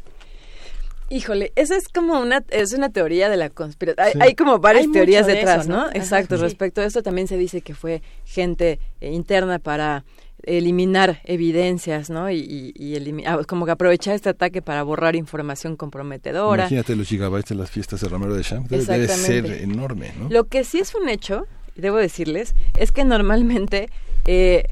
Híjole, 1.09 1.51
esa 1.55 1.75
es 1.75 1.87
como 1.89 2.19
una 2.19 2.43
es 2.49 2.73
una 2.73 2.89
teoría 2.89 3.29
de 3.29 3.37
la 3.37 3.49
conspiración. 3.49 4.05
Hay, 4.05 4.13
Sí. 4.13 4.19
hay 4.21 4.35
como 4.35 4.57
varias 4.59 4.85
Hay 4.87 4.91
teorías 4.91 5.27
de 5.27 5.33
detrás, 5.35 5.65
eso, 5.65 5.69
¿no? 5.69 5.89
Exacto. 5.91 6.37
sí. 6.37 6.41
Respecto 6.41 6.81
a 6.81 6.85
esto 6.85 7.03
también 7.03 7.27
se 7.27 7.37
dice 7.37 7.61
que 7.61 7.75
fue 7.75 8.01
gente 8.25 8.79
eh, 9.01 9.11
interna 9.11 9.59
para 9.59 10.05
eliminar 10.45 11.21
evidencias, 11.25 12.09
¿no? 12.09 12.31
Y, 12.31 12.39
y, 12.39 12.73
y 12.75 12.95
elimi- 12.95 13.23
ah, 13.27 13.39
como 13.47 13.65
que 13.65 13.71
aprovechar 13.73 14.15
este 14.15 14.29
ataque 14.29 14.61
para 14.61 14.81
borrar 14.83 15.15
información 15.15 15.75
comprometedora. 15.77 16.63
Imagínate 16.63 16.95
los 16.95 17.07
gigabytes 17.07 17.49
de 17.49 17.55
las 17.55 17.69
fiestas 17.69 18.01
de 18.01 18.09
Romero 18.09 18.33
de 18.33 18.43
Champ. 18.43 18.67
Debe, 18.67 18.83
debe 18.83 19.07
ser 19.07 19.45
enorme, 19.45 20.11
¿no? 20.19 20.29
Lo 20.29 20.45
que 20.45 20.63
sí 20.63 20.79
es 20.79 20.95
un 20.95 21.07
hecho, 21.09 21.45
debo 21.75 21.97
decirles, 21.97 22.55
es 22.77 22.91
que 22.91 23.03
normalmente 23.05 23.89
eh, 24.25 24.67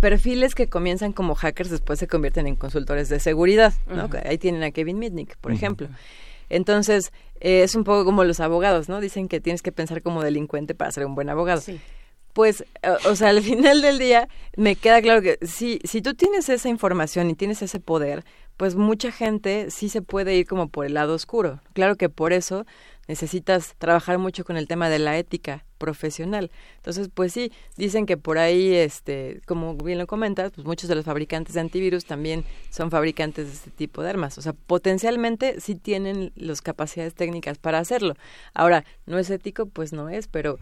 perfiles 0.00 0.54
que 0.54 0.68
comienzan 0.68 1.12
como 1.12 1.34
hackers 1.34 1.70
después 1.70 1.98
se 1.98 2.08
convierten 2.08 2.46
en 2.46 2.56
consultores 2.56 3.08
de 3.08 3.20
seguridad, 3.20 3.72
¿no? 3.86 4.08
Ahí 4.24 4.36
tienen 4.36 4.62
a 4.64 4.70
Kevin 4.72 4.98
Mitnick, 4.98 5.36
por 5.36 5.52
ejemplo. 5.52 5.88
Entonces, 6.48 7.12
eh, 7.40 7.62
es 7.62 7.74
un 7.74 7.84
poco 7.84 8.04
como 8.04 8.24
los 8.24 8.40
abogados, 8.40 8.88
¿no? 8.88 9.00
Dicen 9.00 9.28
que 9.28 9.40
tienes 9.40 9.62
que 9.62 9.72
pensar 9.72 10.02
como 10.02 10.22
delincuente 10.22 10.74
para 10.74 10.90
ser 10.90 11.06
un 11.06 11.14
buen 11.14 11.30
abogado. 11.30 11.62
Pues, 12.32 12.62
eh, 12.82 12.90
o 13.06 13.16
sea, 13.16 13.28
al 13.28 13.42
final 13.42 13.80
del 13.80 13.98
día 13.98 14.28
me 14.56 14.76
queda 14.76 15.00
claro 15.00 15.22
que 15.22 15.38
si, 15.42 15.78
si 15.84 16.02
tú 16.02 16.14
tienes 16.14 16.48
esa 16.48 16.68
información 16.68 17.30
y 17.30 17.34
tienes 17.34 17.62
ese 17.62 17.80
poder, 17.80 18.24
pues 18.56 18.74
mucha 18.74 19.12
gente 19.12 19.70
sí 19.70 19.88
se 19.88 20.02
puede 20.02 20.36
ir 20.36 20.46
como 20.46 20.68
por 20.68 20.84
el 20.84 20.94
lado 20.94 21.14
oscuro. 21.14 21.60
Claro 21.72 21.96
que 21.96 22.08
por 22.08 22.32
eso 22.32 22.66
necesitas 23.08 23.74
trabajar 23.78 24.18
mucho 24.18 24.44
con 24.44 24.56
el 24.56 24.68
tema 24.68 24.88
de 24.88 24.98
la 24.98 25.18
ética 25.18 25.64
profesional. 25.78 26.50
Entonces, 26.76 27.10
pues 27.12 27.32
sí, 27.32 27.52
dicen 27.76 28.06
que 28.06 28.16
por 28.16 28.38
ahí, 28.38 28.74
este, 28.74 29.40
como 29.46 29.74
bien 29.74 29.98
lo 29.98 30.06
comentas, 30.06 30.52
pues 30.52 30.66
muchos 30.66 30.88
de 30.88 30.94
los 30.94 31.04
fabricantes 31.04 31.54
de 31.54 31.60
antivirus 31.60 32.04
también 32.04 32.44
son 32.70 32.90
fabricantes 32.90 33.46
de 33.46 33.52
este 33.52 33.70
tipo 33.70 34.02
de 34.02 34.10
armas. 34.10 34.38
O 34.38 34.42
sea, 34.42 34.52
potencialmente 34.52 35.60
sí 35.60 35.74
tienen 35.74 36.32
las 36.36 36.62
capacidades 36.62 37.14
técnicas 37.14 37.58
para 37.58 37.78
hacerlo. 37.78 38.14
Ahora, 38.54 38.84
¿no 39.06 39.18
es 39.18 39.30
ético? 39.30 39.66
Pues 39.66 39.92
no 39.92 40.08
es, 40.08 40.28
pero 40.28 40.58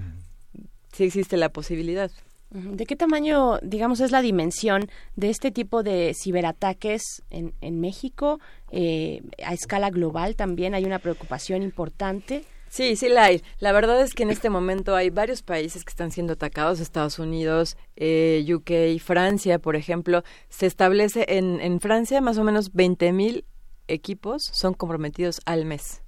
sí 0.92 1.04
existe 1.04 1.36
la 1.36 1.50
posibilidad. 1.50 2.10
¿De 2.50 2.84
qué 2.84 2.96
tamaño, 2.96 3.58
digamos, 3.62 4.00
es 4.00 4.10
la 4.10 4.22
dimensión 4.22 4.90
de 5.14 5.30
este 5.30 5.52
tipo 5.52 5.84
de 5.84 6.14
ciberataques 6.20 7.22
en, 7.30 7.54
en 7.60 7.80
México? 7.80 8.40
Eh, 8.72 9.22
a 9.44 9.54
escala 9.54 9.90
global 9.90 10.34
también 10.34 10.74
hay 10.74 10.84
una 10.84 10.98
preocupación 10.98 11.62
importante. 11.62 12.44
Sí, 12.68 12.96
sí 12.96 13.08
la 13.08 13.24
hay. 13.24 13.42
La 13.58 13.70
verdad 13.70 14.00
es 14.00 14.14
que 14.14 14.24
en 14.24 14.30
este 14.30 14.50
momento 14.50 14.96
hay 14.96 15.10
varios 15.10 15.42
países 15.42 15.84
que 15.84 15.90
están 15.90 16.10
siendo 16.10 16.32
atacados, 16.32 16.80
Estados 16.80 17.20
Unidos, 17.20 17.76
eh, 17.94 18.44
UK, 18.52 19.00
Francia, 19.00 19.60
por 19.60 19.76
ejemplo. 19.76 20.24
Se 20.48 20.66
establece 20.66 21.26
en, 21.28 21.60
en 21.60 21.80
Francia 21.80 22.20
más 22.20 22.36
o 22.38 22.44
menos 22.44 22.72
20.000 22.72 23.44
equipos 23.90 24.42
son 24.52 24.74
comprometidos 24.74 25.40
al 25.44 25.64
mes. 25.66 26.02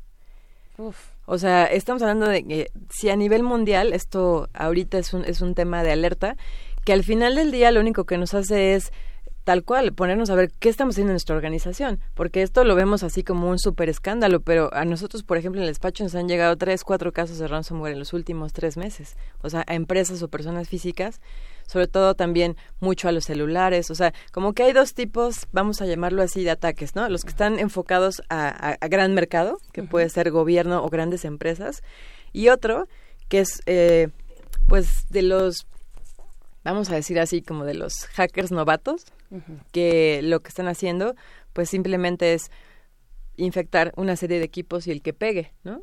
O 1.27 1.39
sea, 1.39 1.66
estamos 1.66 2.03
hablando 2.03 2.27
de 2.27 2.44
que 2.44 2.70
si 2.90 3.09
a 3.09 3.16
nivel 3.16 3.43
mundial 3.43 3.93
esto 3.93 4.49
ahorita 4.55 4.99
es 4.99 5.15
un, 5.15 5.24
es 5.24 5.40
un 5.40 5.55
tema 5.55 5.82
de 5.82 5.93
alerta, 5.93 6.36
que 6.85 6.93
al 6.93 7.05
final 7.05 7.36
del 7.36 7.53
día 7.53 7.70
lo 7.70 7.81
único 7.81 8.05
que 8.05 8.19
nos 8.19 8.35
hace 8.35 8.74
es 8.74 8.93
tal 9.44 9.65
cual, 9.65 9.93
ponernos 9.93 10.31
a 10.31 10.35
ver 10.35 10.53
qué 10.59 10.69
estamos 10.69 10.94
haciendo 10.94 11.11
en 11.11 11.15
nuestra 11.15 11.35
organización, 11.35 11.99
porque 12.15 12.43
esto 12.43 12.65
lo 12.65 12.74
vemos 12.74 13.03
así 13.03 13.24
como 13.24 13.49
un 13.49 13.59
súper 13.59 13.89
escándalo, 13.89 14.40
pero 14.40 14.73
a 14.73 14.85
nosotros, 14.85 15.24
por 15.24 15.36
ejemplo, 15.36 15.61
en 15.61 15.65
el 15.65 15.70
despacho 15.70 16.05
nos 16.05 16.15
han 16.15 16.28
llegado 16.28 16.57
tres, 16.57 16.85
cuatro 16.85 17.12
casos 17.12 17.39
de 17.39 17.49
ransomware 17.49 17.94
en 17.94 17.99
los 17.99 18.12
últimos 18.12 18.53
tres 18.53 18.77
meses, 18.77 19.16
o 19.43 19.51
sea, 19.51 19.65
a 19.66 19.74
empresas 19.74 20.23
o 20.23 20.28
personas 20.28 20.69
físicas, 20.69 21.20
sobre 21.73 21.89
todo 21.89 22.15
también 22.15 22.57
mucho 22.81 23.09
a 23.09 23.12
los 23.12 23.24
celulares, 23.24 23.90
o 23.90 23.94
sea, 23.94 24.12
como 24.31 24.53
que 24.53 24.65
hay 24.65 24.74
dos 24.74 24.93
tipos, 24.93 25.47
vamos 25.53 25.81
a 25.81 25.86
llamarlo 25.86 26.20
así, 26.20 26.44
de 26.44 26.51
ataques, 26.51 26.94
¿no? 26.94 27.09
Los 27.09 27.23
que 27.23 27.31
están 27.31 27.59
enfocados 27.59 28.23
a, 28.28 28.77
a, 28.78 28.89
gran 28.89 29.15
mercado, 29.15 29.57
que 29.73 29.82
puede 29.82 30.11
ser 30.11 30.31
gobierno 30.31 30.85
o 30.85 30.89
grandes 30.90 31.24
empresas, 31.24 31.82
y 32.32 32.49
otro 32.51 32.89
que 33.31 33.40
es, 33.40 33.62
eh, 33.65 34.09
pues, 34.69 35.09
de 35.09 35.23
los 35.23 35.66
vamos 36.62 36.90
a 36.90 36.94
decir 36.94 37.19
así, 37.19 37.40
como 37.40 37.65
de 37.65 37.74
los 37.74 38.05
hackers 38.12 38.53
novatos, 38.53 39.07
que 39.73 40.20
lo 40.23 40.40
que 40.40 40.49
están 40.49 40.69
haciendo, 40.69 41.15
pues 41.55 41.70
simplemente 41.70 42.35
es 42.35 42.51
infectar 43.36 43.93
una 43.97 44.15
serie 44.15 44.39
de 44.39 44.44
equipos 44.44 44.86
y 44.86 44.90
el 44.90 45.01
que 45.01 45.15
pegue, 45.15 45.53
¿no? 45.65 45.82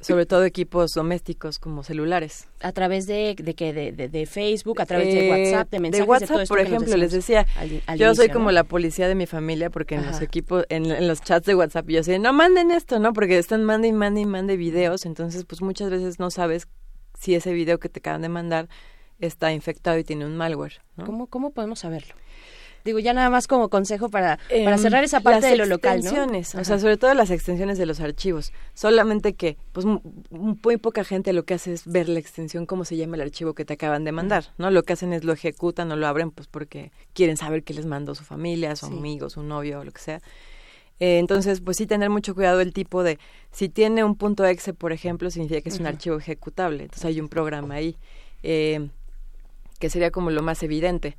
Sobre 0.00 0.26
todo 0.26 0.44
equipos 0.44 0.92
domésticos 0.92 1.58
como 1.58 1.82
celulares. 1.82 2.48
¿A 2.60 2.72
través 2.72 3.06
de, 3.06 3.34
de 3.38 3.54
qué? 3.54 3.72
De, 3.72 3.92
de, 3.92 4.26
Facebook? 4.26 4.80
¿A 4.80 4.86
través 4.86 5.06
de 5.06 5.26
eh, 5.26 5.30
WhatsApp? 5.30 5.70
¿De 5.70 5.80
mensajes? 5.80 6.06
De 6.06 6.10
WhatsApp, 6.10 6.48
por 6.48 6.60
ejemplo, 6.60 6.96
les 6.96 7.12
decía, 7.12 7.46
yo 7.96 8.14
soy 8.14 8.28
como 8.28 8.52
la 8.52 8.64
policía 8.64 9.08
de 9.08 9.14
mi 9.14 9.26
familia 9.26 9.70
porque 9.70 9.94
en 9.94 10.06
los 10.06 10.20
equipos, 10.20 10.64
en, 10.68 11.08
los 11.08 11.22
chats 11.22 11.46
de 11.46 11.54
WhatsApp 11.54 11.88
yo 11.88 12.02
sé, 12.02 12.18
no 12.18 12.32
manden 12.32 12.70
esto, 12.70 12.98
¿no? 12.98 13.12
Porque 13.12 13.38
están 13.38 13.64
mande 13.64 13.88
y 13.88 13.92
mande 13.92 14.20
y 14.20 14.26
mande 14.26 14.56
videos, 14.56 15.06
entonces 15.06 15.44
pues 15.44 15.62
muchas 15.62 15.90
veces 15.90 16.18
no 16.18 16.30
sabes 16.30 16.68
si 17.18 17.34
ese 17.34 17.52
video 17.52 17.78
que 17.78 17.88
te 17.88 18.00
acaban 18.00 18.22
de 18.22 18.28
mandar 18.28 18.68
está 19.18 19.52
infectado 19.52 19.98
y 19.98 20.04
tiene 20.04 20.26
un 20.26 20.36
malware. 20.36 20.82
¿Cómo, 21.04 21.26
¿Cómo 21.26 21.52
podemos 21.52 21.80
saberlo? 21.80 22.14
Digo, 22.86 23.00
ya 23.00 23.12
nada 23.12 23.28
más 23.30 23.48
como 23.48 23.68
consejo 23.68 24.08
para, 24.08 24.38
para 24.48 24.76
em, 24.76 24.78
cerrar 24.78 25.02
esa 25.02 25.20
parte 25.20 25.48
de 25.48 25.56
lo 25.56 25.66
local, 25.66 26.02
¿no? 26.04 26.10
O 26.60 26.64
sea, 26.64 26.78
sobre 26.78 26.96
todo 26.96 27.12
las 27.14 27.30
extensiones 27.30 27.78
de 27.78 27.84
los 27.84 27.98
archivos. 28.00 28.52
Solamente 28.74 29.34
que, 29.34 29.56
pues, 29.72 29.84
muy 30.30 30.76
poca 30.76 31.02
gente 31.02 31.32
lo 31.32 31.44
que 31.44 31.54
hace 31.54 31.72
es 31.72 31.84
ver 31.84 32.08
la 32.08 32.20
extensión, 32.20 32.64
cómo 32.64 32.84
se 32.84 32.96
llama 32.96 33.16
el 33.16 33.22
archivo 33.22 33.54
que 33.54 33.64
te 33.64 33.74
acaban 33.74 34.04
de 34.04 34.12
mandar, 34.12 34.52
¿no? 34.56 34.70
Lo 34.70 34.84
que 34.84 34.92
hacen 34.92 35.12
es 35.12 35.24
lo 35.24 35.32
ejecutan 35.32 35.90
o 35.90 35.96
lo 35.96 36.06
abren, 36.06 36.30
pues, 36.30 36.46
porque 36.46 36.92
quieren 37.12 37.36
saber 37.36 37.64
qué 37.64 37.74
les 37.74 37.86
mandó 37.86 38.14
su 38.14 38.22
familia, 38.22 38.76
su 38.76 38.86
amigo, 38.86 39.28
su 39.30 39.42
novio 39.42 39.80
o 39.80 39.84
lo 39.84 39.90
que 39.90 40.00
sea. 40.00 40.22
Eh, 41.00 41.18
entonces, 41.18 41.60
pues 41.60 41.76
sí, 41.76 41.86
tener 41.86 42.08
mucho 42.08 42.36
cuidado 42.36 42.60
el 42.60 42.72
tipo 42.72 43.02
de, 43.02 43.18
si 43.50 43.68
tiene 43.68 44.04
un 44.04 44.14
punto 44.14 44.46
exe, 44.46 44.72
por 44.74 44.92
ejemplo, 44.92 45.28
significa 45.30 45.60
que 45.60 45.68
es 45.70 45.80
un 45.80 45.86
archivo 45.86 46.16
ejecutable. 46.16 46.84
Entonces 46.84 47.04
hay 47.04 47.20
un 47.20 47.28
programa 47.28 47.74
ahí. 47.74 47.96
Eh, 48.44 48.88
que 49.78 49.90
sería 49.90 50.10
como 50.10 50.30
lo 50.30 50.42
más 50.42 50.62
evidente. 50.62 51.16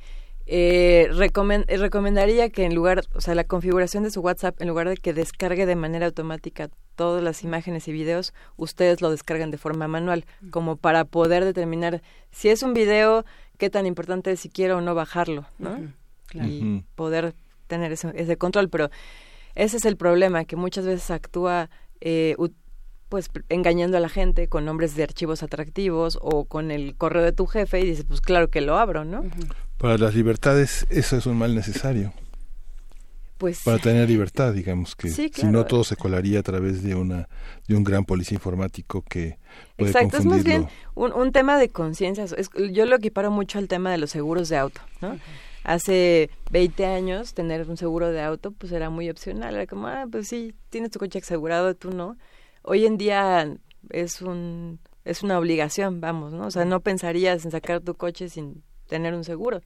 Eh, 0.49 1.09
eh, 1.11 1.77
recomendaría 1.77 2.49
que 2.49 2.63
en 2.63 2.73
lugar, 2.73 3.03
o 3.13 3.19
sea, 3.19 3.35
la 3.35 3.43
configuración 3.43 4.03
de 4.03 4.11
su 4.11 4.21
WhatsApp, 4.21 4.61
en 4.61 4.69
lugar 4.69 4.87
de 4.87 4.95
que 4.95 5.13
descargue 5.13 5.65
de 5.65 5.75
manera 5.75 6.05
automática 6.05 6.69
todas 6.95 7.21
las 7.21 7.43
imágenes 7.43 7.87
y 7.89 7.91
videos, 7.91 8.33
ustedes 8.55 9.01
lo 9.01 9.11
descargan 9.11 9.51
de 9.51 9.57
forma 9.57 9.89
manual, 9.89 10.25
como 10.49 10.77
para 10.77 11.03
poder 11.03 11.43
determinar 11.43 12.01
si 12.31 12.47
es 12.47 12.63
un 12.63 12.73
video, 12.73 13.25
qué 13.57 13.69
tan 13.69 13.85
importante 13.85 14.31
es 14.31 14.39
si 14.39 14.49
quiero 14.49 14.77
o 14.77 14.81
no 14.81 14.95
bajarlo, 14.95 15.45
¿no? 15.59 15.79
Y 16.33 16.83
poder 16.95 17.35
tener 17.67 17.91
ese, 17.91 18.11
ese, 18.15 18.37
control. 18.37 18.69
Pero 18.69 18.89
ese 19.53 19.77
es 19.77 19.85
el 19.85 19.97
problema, 19.97 20.45
que 20.45 20.55
muchas 20.55 20.85
veces 20.85 21.11
actúa 21.11 21.69
eh, 21.99 22.35
pues 23.09 23.29
engañando 23.49 23.97
a 23.97 23.99
la 23.99 24.09
gente 24.09 24.47
con 24.47 24.65
nombres 24.65 24.95
de 24.95 25.03
archivos 25.03 25.43
atractivos 25.43 26.17
o 26.21 26.45
con 26.45 26.71
el 26.71 26.95
correo 26.95 27.23
de 27.23 27.31
tu 27.31 27.47
jefe 27.47 27.79
y 27.79 27.85
dices, 27.85 28.05
pues 28.05 28.21
claro 28.21 28.49
que 28.49 28.61
lo 28.61 28.77
abro, 28.77 29.05
¿no? 29.05 29.23
Para 29.77 29.97
las 29.97 30.15
libertades 30.15 30.85
eso 30.89 31.17
es 31.17 31.25
un 31.25 31.37
mal 31.37 31.55
necesario. 31.55 32.13
Pues 33.37 33.61
para 33.63 33.77
tener 33.77 34.09
libertad, 34.09 34.53
digamos 34.53 34.95
que 34.95 35.09
si 35.11 35.29
no 35.45 35.65
todo 35.67 35.83
se 35.83 35.95
colaría 35.95 36.39
a 36.39 36.43
través 36.43 36.81
de 36.81 36.95
una 36.95 37.29
de 37.67 37.75
un 37.75 37.83
gran 37.83 38.03
policía 38.03 38.35
informático 38.35 39.03
que 39.03 39.37
puede 39.75 39.91
Exacto, 39.91 40.17
es 40.17 40.25
más 40.25 40.43
bien 40.43 40.67
un, 40.95 41.13
un 41.13 41.31
tema 41.31 41.59
de 41.59 41.69
conciencia. 41.69 42.25
Yo 42.71 42.87
lo 42.87 42.95
equiparo 42.95 43.29
mucho 43.29 43.59
al 43.59 43.67
tema 43.67 43.91
de 43.91 43.99
los 43.99 44.09
seguros 44.09 44.49
de 44.49 44.57
auto, 44.57 44.81
¿no? 45.01 45.19
Hace 45.63 46.31
20 46.49 46.85
años 46.87 47.35
tener 47.35 47.69
un 47.69 47.77
seguro 47.77 48.11
de 48.11 48.23
auto 48.23 48.51
pues 48.51 48.71
era 48.71 48.89
muy 48.89 49.07
opcional, 49.09 49.53
era 49.53 49.67
como, 49.67 49.87
ah, 49.87 50.05
pues 50.09 50.27
sí, 50.27 50.55
tienes 50.71 50.89
tu 50.89 50.97
coche 50.97 51.19
asegurado, 51.19 51.75
tú 51.75 51.91
no 51.91 52.17
hoy 52.67 52.85
en 52.85 52.97
día 52.97 53.55
es 53.89 54.21
un 54.21 54.79
es 55.05 55.23
una 55.23 55.39
obligación, 55.39 56.01
vamos, 56.01 56.33
¿no? 56.33 56.47
O 56.47 56.51
sea, 56.51 56.65
no 56.65 56.81
pensarías 56.81 57.45
en 57.45 57.51
sacar 57.51 57.79
tu 57.79 57.95
coche 57.95 58.27
sin 58.27 58.61
tener 58.87 59.13
un 59.13 59.23
seguro. 59.23 59.61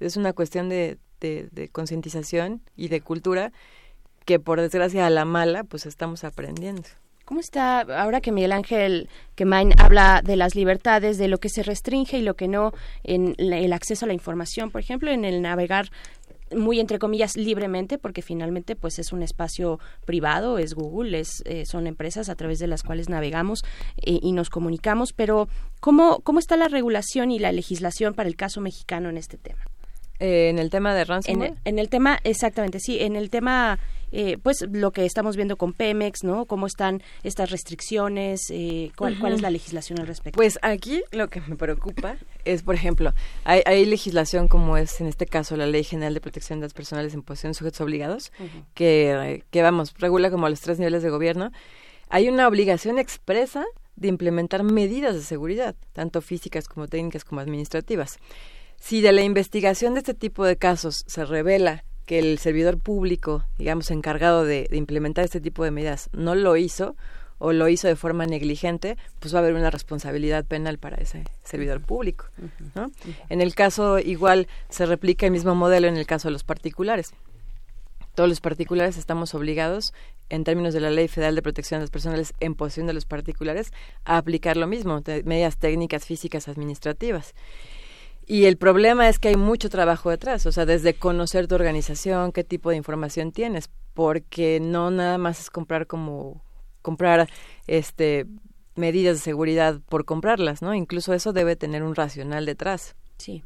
Es 0.00 0.16
una 0.16 0.32
cuestión 0.32 0.68
de, 0.68 0.98
de, 1.20 1.68
concientización 1.70 2.62
y 2.76 2.88
de 2.88 3.00
cultura 3.00 3.52
que 4.24 4.38
por 4.38 4.60
desgracia 4.60 5.06
a 5.06 5.10
la 5.10 5.24
mala 5.24 5.64
pues 5.64 5.86
estamos 5.86 6.24
aprendiendo. 6.24 6.84
¿Cómo 7.24 7.40
está 7.40 7.80
ahora 7.80 8.22
que 8.22 8.32
Miguel 8.32 8.52
Ángel 8.52 9.08
Quemain 9.34 9.74
habla 9.78 10.22
de 10.24 10.36
las 10.36 10.54
libertades, 10.54 11.18
de 11.18 11.28
lo 11.28 11.38
que 11.38 11.50
se 11.50 11.62
restringe 11.62 12.16
y 12.16 12.22
lo 12.22 12.34
que 12.34 12.48
no 12.48 12.72
en 13.04 13.34
el 13.38 13.72
acceso 13.74 14.06
a 14.06 14.08
la 14.08 14.14
información, 14.14 14.70
por 14.70 14.80
ejemplo, 14.80 15.10
en 15.10 15.26
el 15.26 15.42
navegar 15.42 15.90
muy 16.56 16.80
entre 16.80 16.98
comillas 16.98 17.36
libremente 17.36 17.98
porque 17.98 18.22
finalmente 18.22 18.76
pues 18.76 18.98
es 18.98 19.12
un 19.12 19.22
espacio 19.22 19.78
privado 20.04 20.58
es 20.58 20.74
Google 20.74 21.20
es 21.20 21.42
eh, 21.44 21.64
son 21.66 21.86
empresas 21.86 22.28
a 22.28 22.34
través 22.34 22.58
de 22.58 22.66
las 22.66 22.82
cuales 22.82 23.08
navegamos 23.08 23.64
eh, 23.98 24.18
y 24.22 24.32
nos 24.32 24.50
comunicamos. 24.50 25.12
Pero 25.12 25.48
cómo 25.80 26.20
cómo 26.20 26.38
está 26.38 26.56
la 26.56 26.68
regulación 26.68 27.30
y 27.30 27.38
la 27.38 27.52
legislación 27.52 28.14
para 28.14 28.28
el 28.28 28.36
caso 28.36 28.60
mexicano 28.60 29.08
en 29.08 29.16
este 29.16 29.36
tema 29.36 29.60
eh, 30.20 30.48
en 30.48 30.58
el 30.58 30.70
tema 30.70 30.94
de 30.94 31.04
ransomware 31.04 31.54
en 31.64 31.78
el, 31.78 31.88
tema 31.88 32.18
exactamente 32.24 32.80
sí 32.80 33.00
en 33.00 33.16
el 33.16 33.30
tema 33.30 33.78
pues 34.42 34.64
lo 34.70 34.90
que 34.90 35.04
estamos 35.04 35.36
viendo 35.36 35.58
con 35.58 35.74
Pemex, 35.74 36.24
¿no? 36.24 36.46
¿Cómo 36.46 36.66
están 36.66 37.02
estas 37.24 37.50
restricciones? 37.50 38.40
¿cuál, 38.96 39.18
¿Cuál 39.18 39.34
es 39.34 39.42
la 39.42 39.50
legislación 39.50 40.00
al 40.00 40.06
respecto? 40.06 40.34
Pues 40.34 40.58
aquí 40.62 41.02
lo 41.12 41.28
que 41.28 41.42
me 41.42 41.56
preocupa 41.56 42.16
es, 42.46 42.62
por 42.62 42.74
ejemplo, 42.74 43.12
hay, 43.44 43.84
legislación 43.84 44.48
como 44.48 44.78
es 44.78 45.02
en 45.02 45.08
este 45.08 45.26
caso 45.26 45.58
la 45.58 45.66
Ley 45.66 45.84
General 45.84 46.14
de 46.14 46.22
Protección 46.22 46.60
de 46.60 46.64
las 46.64 46.72
Personas 46.72 47.12
en 47.12 47.22
Posición 47.22 47.50
de 47.52 47.58
Sujetos 47.58 47.80
Obligados, 47.82 48.32
que, 48.74 49.44
que, 49.50 49.62
vamos, 49.62 49.94
regula 49.98 50.30
como 50.30 50.46
a 50.46 50.50
los 50.50 50.60
tres 50.60 50.78
niveles 50.78 51.02
de 51.02 51.10
gobierno. 51.10 51.52
Hay 52.08 52.28
una 52.28 52.48
obligación 52.48 52.98
expresa 52.98 53.64
de 53.96 54.08
implementar 54.08 54.62
medidas 54.62 55.14
de 55.14 55.22
seguridad, 55.22 55.74
tanto 55.92 56.20
físicas 56.22 56.68
como 56.68 56.88
técnicas 56.88 57.24
como 57.24 57.40
administrativas. 57.40 58.18
Si 58.78 59.00
de 59.00 59.12
la 59.12 59.22
investigación 59.22 59.94
de 59.94 60.00
este 60.00 60.14
tipo 60.14 60.44
de 60.44 60.56
casos 60.56 61.04
se 61.06 61.24
revela 61.24 61.84
que 62.06 62.18
el 62.18 62.38
servidor 62.38 62.78
público, 62.78 63.44
digamos, 63.58 63.90
encargado 63.90 64.44
de 64.44 64.68
implementar 64.72 65.24
este 65.24 65.40
tipo 65.40 65.62
de 65.64 65.70
medidas, 65.70 66.08
no 66.12 66.34
lo 66.34 66.56
hizo, 66.56 66.96
o 67.38 67.52
lo 67.52 67.68
hizo 67.68 67.88
de 67.88 67.96
forma 67.96 68.26
negligente, 68.26 68.96
pues 69.20 69.32
va 69.34 69.38
a 69.38 69.42
haber 69.42 69.54
una 69.54 69.70
responsabilidad 69.70 70.44
penal 70.44 70.78
para 70.78 70.96
ese 70.96 71.24
servidor 71.44 71.80
público. 71.80 72.26
En 73.28 73.40
el 73.40 73.54
caso 73.54 73.98
igual 73.98 74.48
se 74.68 74.86
replica 74.86 75.26
el 75.26 75.32
mismo 75.32 75.54
modelo 75.54 75.86
en 75.86 75.96
el 75.96 76.06
caso 76.06 76.28
de 76.28 76.32
los 76.32 76.44
particulares. 76.44 77.12
Todos 78.14 78.28
los 78.28 78.40
particulares 78.40 78.96
estamos 78.96 79.34
obligados, 79.34 79.94
en 80.28 80.42
términos 80.42 80.74
de 80.74 80.80
la 80.80 80.90
Ley 80.90 81.06
Federal 81.06 81.36
de 81.36 81.42
Protección 81.42 81.78
de 81.78 81.84
las 81.84 81.90
Personas 81.90 82.34
en 82.40 82.56
posesión 82.56 82.88
de 82.88 82.92
los 82.92 83.04
particulares, 83.04 83.72
a 84.04 84.16
aplicar 84.16 84.56
lo 84.56 84.66
mismo, 84.66 85.00
medidas 85.24 85.56
técnicas, 85.56 86.04
físicas, 86.04 86.48
administrativas. 86.48 87.34
Y 88.30 88.44
el 88.44 88.58
problema 88.58 89.08
es 89.08 89.18
que 89.18 89.28
hay 89.28 89.36
mucho 89.36 89.70
trabajo 89.70 90.10
detrás, 90.10 90.44
o 90.44 90.52
sea, 90.52 90.66
desde 90.66 90.92
conocer 90.92 91.48
tu 91.48 91.54
organización, 91.54 92.30
qué 92.30 92.44
tipo 92.44 92.68
de 92.68 92.76
información 92.76 93.32
tienes, 93.32 93.70
porque 93.94 94.60
no 94.60 94.90
nada 94.90 95.16
más 95.16 95.40
es 95.40 95.50
comprar 95.50 95.86
como 95.86 96.44
comprar 96.82 97.30
este 97.66 98.26
medidas 98.74 99.16
de 99.16 99.22
seguridad 99.22 99.80
por 99.88 100.04
comprarlas, 100.04 100.60
¿no? 100.60 100.74
Incluso 100.74 101.14
eso 101.14 101.32
debe 101.32 101.56
tener 101.56 101.82
un 101.82 101.94
racional 101.94 102.44
detrás. 102.44 102.96
Sí. 103.16 103.42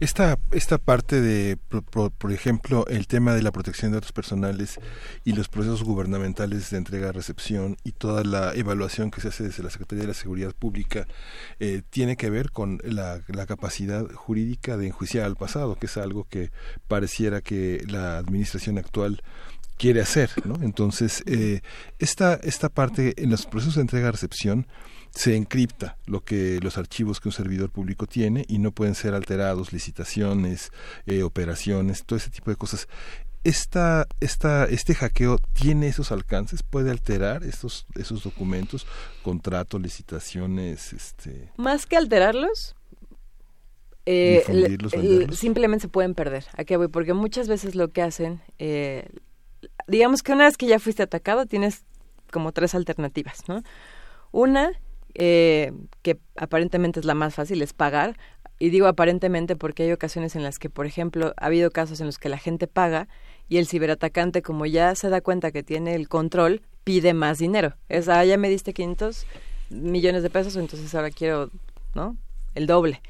Esta, 0.00 0.38
esta 0.50 0.78
parte 0.78 1.20
de, 1.20 1.56
por, 1.56 2.10
por, 2.10 2.32
ejemplo, 2.32 2.86
el 2.88 3.06
tema 3.06 3.34
de 3.34 3.42
la 3.42 3.52
protección 3.52 3.90
de 3.90 3.96
datos 3.96 4.12
personales 4.12 4.78
y 5.24 5.32
los 5.32 5.48
procesos 5.48 5.84
gubernamentales 5.84 6.70
de 6.70 6.78
entrega-recepción 6.78 7.76
y 7.84 7.92
toda 7.92 8.24
la 8.24 8.52
evaluación 8.54 9.10
que 9.10 9.20
se 9.20 9.28
hace 9.28 9.44
desde 9.44 9.62
la 9.62 9.70
Secretaría 9.70 10.02
de 10.02 10.08
la 10.08 10.14
Seguridad 10.14 10.52
Pública 10.52 11.06
eh, 11.60 11.82
tiene 11.88 12.16
que 12.16 12.30
ver 12.30 12.50
con 12.50 12.80
la, 12.84 13.20
la, 13.28 13.46
capacidad 13.46 14.10
jurídica 14.12 14.76
de 14.76 14.88
enjuiciar 14.88 15.24
al 15.24 15.36
pasado, 15.36 15.76
que 15.76 15.86
es 15.86 15.96
algo 15.96 16.24
que 16.24 16.50
pareciera 16.88 17.40
que 17.40 17.84
la 17.86 18.18
administración 18.18 18.78
actual 18.78 19.22
quiere 19.76 20.00
hacer, 20.00 20.30
¿no? 20.44 20.56
Entonces, 20.62 21.22
eh, 21.26 21.60
esta, 21.98 22.34
esta 22.34 22.68
parte 22.68 23.22
en 23.22 23.30
los 23.30 23.46
procesos 23.46 23.76
de 23.76 23.82
entrega-recepción 23.82 24.66
se 25.14 25.36
encripta 25.36 25.96
lo 26.06 26.24
que 26.24 26.58
los 26.60 26.76
archivos 26.76 27.20
que 27.20 27.28
un 27.28 27.32
servidor 27.32 27.70
público 27.70 28.06
tiene 28.06 28.44
y 28.48 28.58
no 28.58 28.72
pueden 28.72 28.96
ser 28.96 29.14
alterados, 29.14 29.72
licitaciones, 29.72 30.72
eh, 31.06 31.22
operaciones, 31.22 32.04
todo 32.04 32.16
ese 32.16 32.30
tipo 32.30 32.50
de 32.50 32.56
cosas. 32.56 32.88
Esta, 33.44 34.08
esta, 34.20 34.64
este 34.64 34.94
hackeo 34.94 35.38
tiene 35.52 35.86
esos 35.86 36.10
alcances, 36.10 36.62
puede 36.62 36.90
alterar 36.90 37.44
estos, 37.44 37.86
esos 37.94 38.24
documentos, 38.24 38.86
contratos, 39.22 39.80
licitaciones, 39.80 40.92
este. 40.92 41.52
Más 41.58 41.86
que 41.86 41.96
alterarlos, 41.96 42.74
eh, 44.06 44.42
simplemente 45.32 45.82
se 45.82 45.88
pueden 45.88 46.14
perder. 46.14 46.46
¿A 46.56 46.64
qué 46.64 46.76
voy? 46.76 46.88
Porque 46.88 47.12
muchas 47.12 47.46
veces 47.46 47.74
lo 47.74 47.88
que 47.88 48.02
hacen, 48.02 48.40
eh, 48.58 49.08
digamos 49.86 50.22
que 50.22 50.32
una 50.32 50.44
vez 50.44 50.56
que 50.56 50.66
ya 50.66 50.80
fuiste 50.80 51.02
atacado, 51.02 51.46
tienes 51.46 51.84
como 52.32 52.50
tres 52.52 52.74
alternativas, 52.74 53.46
¿no? 53.46 53.62
Una 54.32 54.72
eh, 55.14 55.72
que 56.02 56.18
aparentemente 56.36 57.00
es 57.00 57.06
la 57.06 57.14
más 57.14 57.34
fácil, 57.34 57.62
es 57.62 57.72
pagar. 57.72 58.16
Y 58.58 58.70
digo 58.70 58.86
aparentemente 58.86 59.56
porque 59.56 59.82
hay 59.82 59.92
ocasiones 59.92 60.36
en 60.36 60.42
las 60.42 60.58
que, 60.58 60.70
por 60.70 60.86
ejemplo, 60.86 61.34
ha 61.36 61.46
habido 61.46 61.70
casos 61.70 62.00
en 62.00 62.06
los 62.06 62.18
que 62.18 62.28
la 62.28 62.38
gente 62.38 62.66
paga 62.66 63.08
y 63.48 63.58
el 63.58 63.66
ciberatacante, 63.66 64.42
como 64.42 64.64
ya 64.66 64.94
se 64.94 65.08
da 65.08 65.20
cuenta 65.20 65.50
que 65.50 65.62
tiene 65.62 65.94
el 65.94 66.08
control, 66.08 66.62
pide 66.84 67.14
más 67.14 67.38
dinero. 67.38 67.74
Es, 67.88 68.08
ah, 68.08 68.24
ya 68.24 68.38
me 68.38 68.48
diste 68.48 68.72
500 68.72 69.26
millones 69.70 70.22
de 70.22 70.30
pesos, 70.30 70.56
entonces 70.56 70.94
ahora 70.94 71.10
quiero, 71.10 71.50
¿no? 71.94 72.16
El 72.54 72.66
doble. 72.66 73.02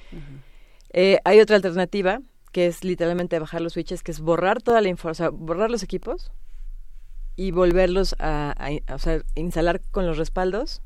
eh, 0.92 1.18
hay 1.24 1.40
otra 1.40 1.56
alternativa 1.56 2.20
que 2.52 2.66
es 2.66 2.84
literalmente 2.84 3.38
bajar 3.38 3.60
los 3.60 3.74
switches, 3.74 4.02
que 4.02 4.12
es 4.12 4.20
borrar 4.20 4.62
toda 4.62 4.80
la 4.80 4.88
información, 4.88 5.28
o 5.28 5.30
sea, 5.30 5.36
borrar 5.36 5.70
los 5.70 5.82
equipos 5.82 6.30
y 7.36 7.50
volverlos 7.50 8.14
a, 8.18 8.54
a, 8.56 8.94
o 8.94 8.98
sea, 8.98 9.22
instalar 9.34 9.80
con 9.90 10.06
los 10.06 10.18
respaldos 10.18 10.80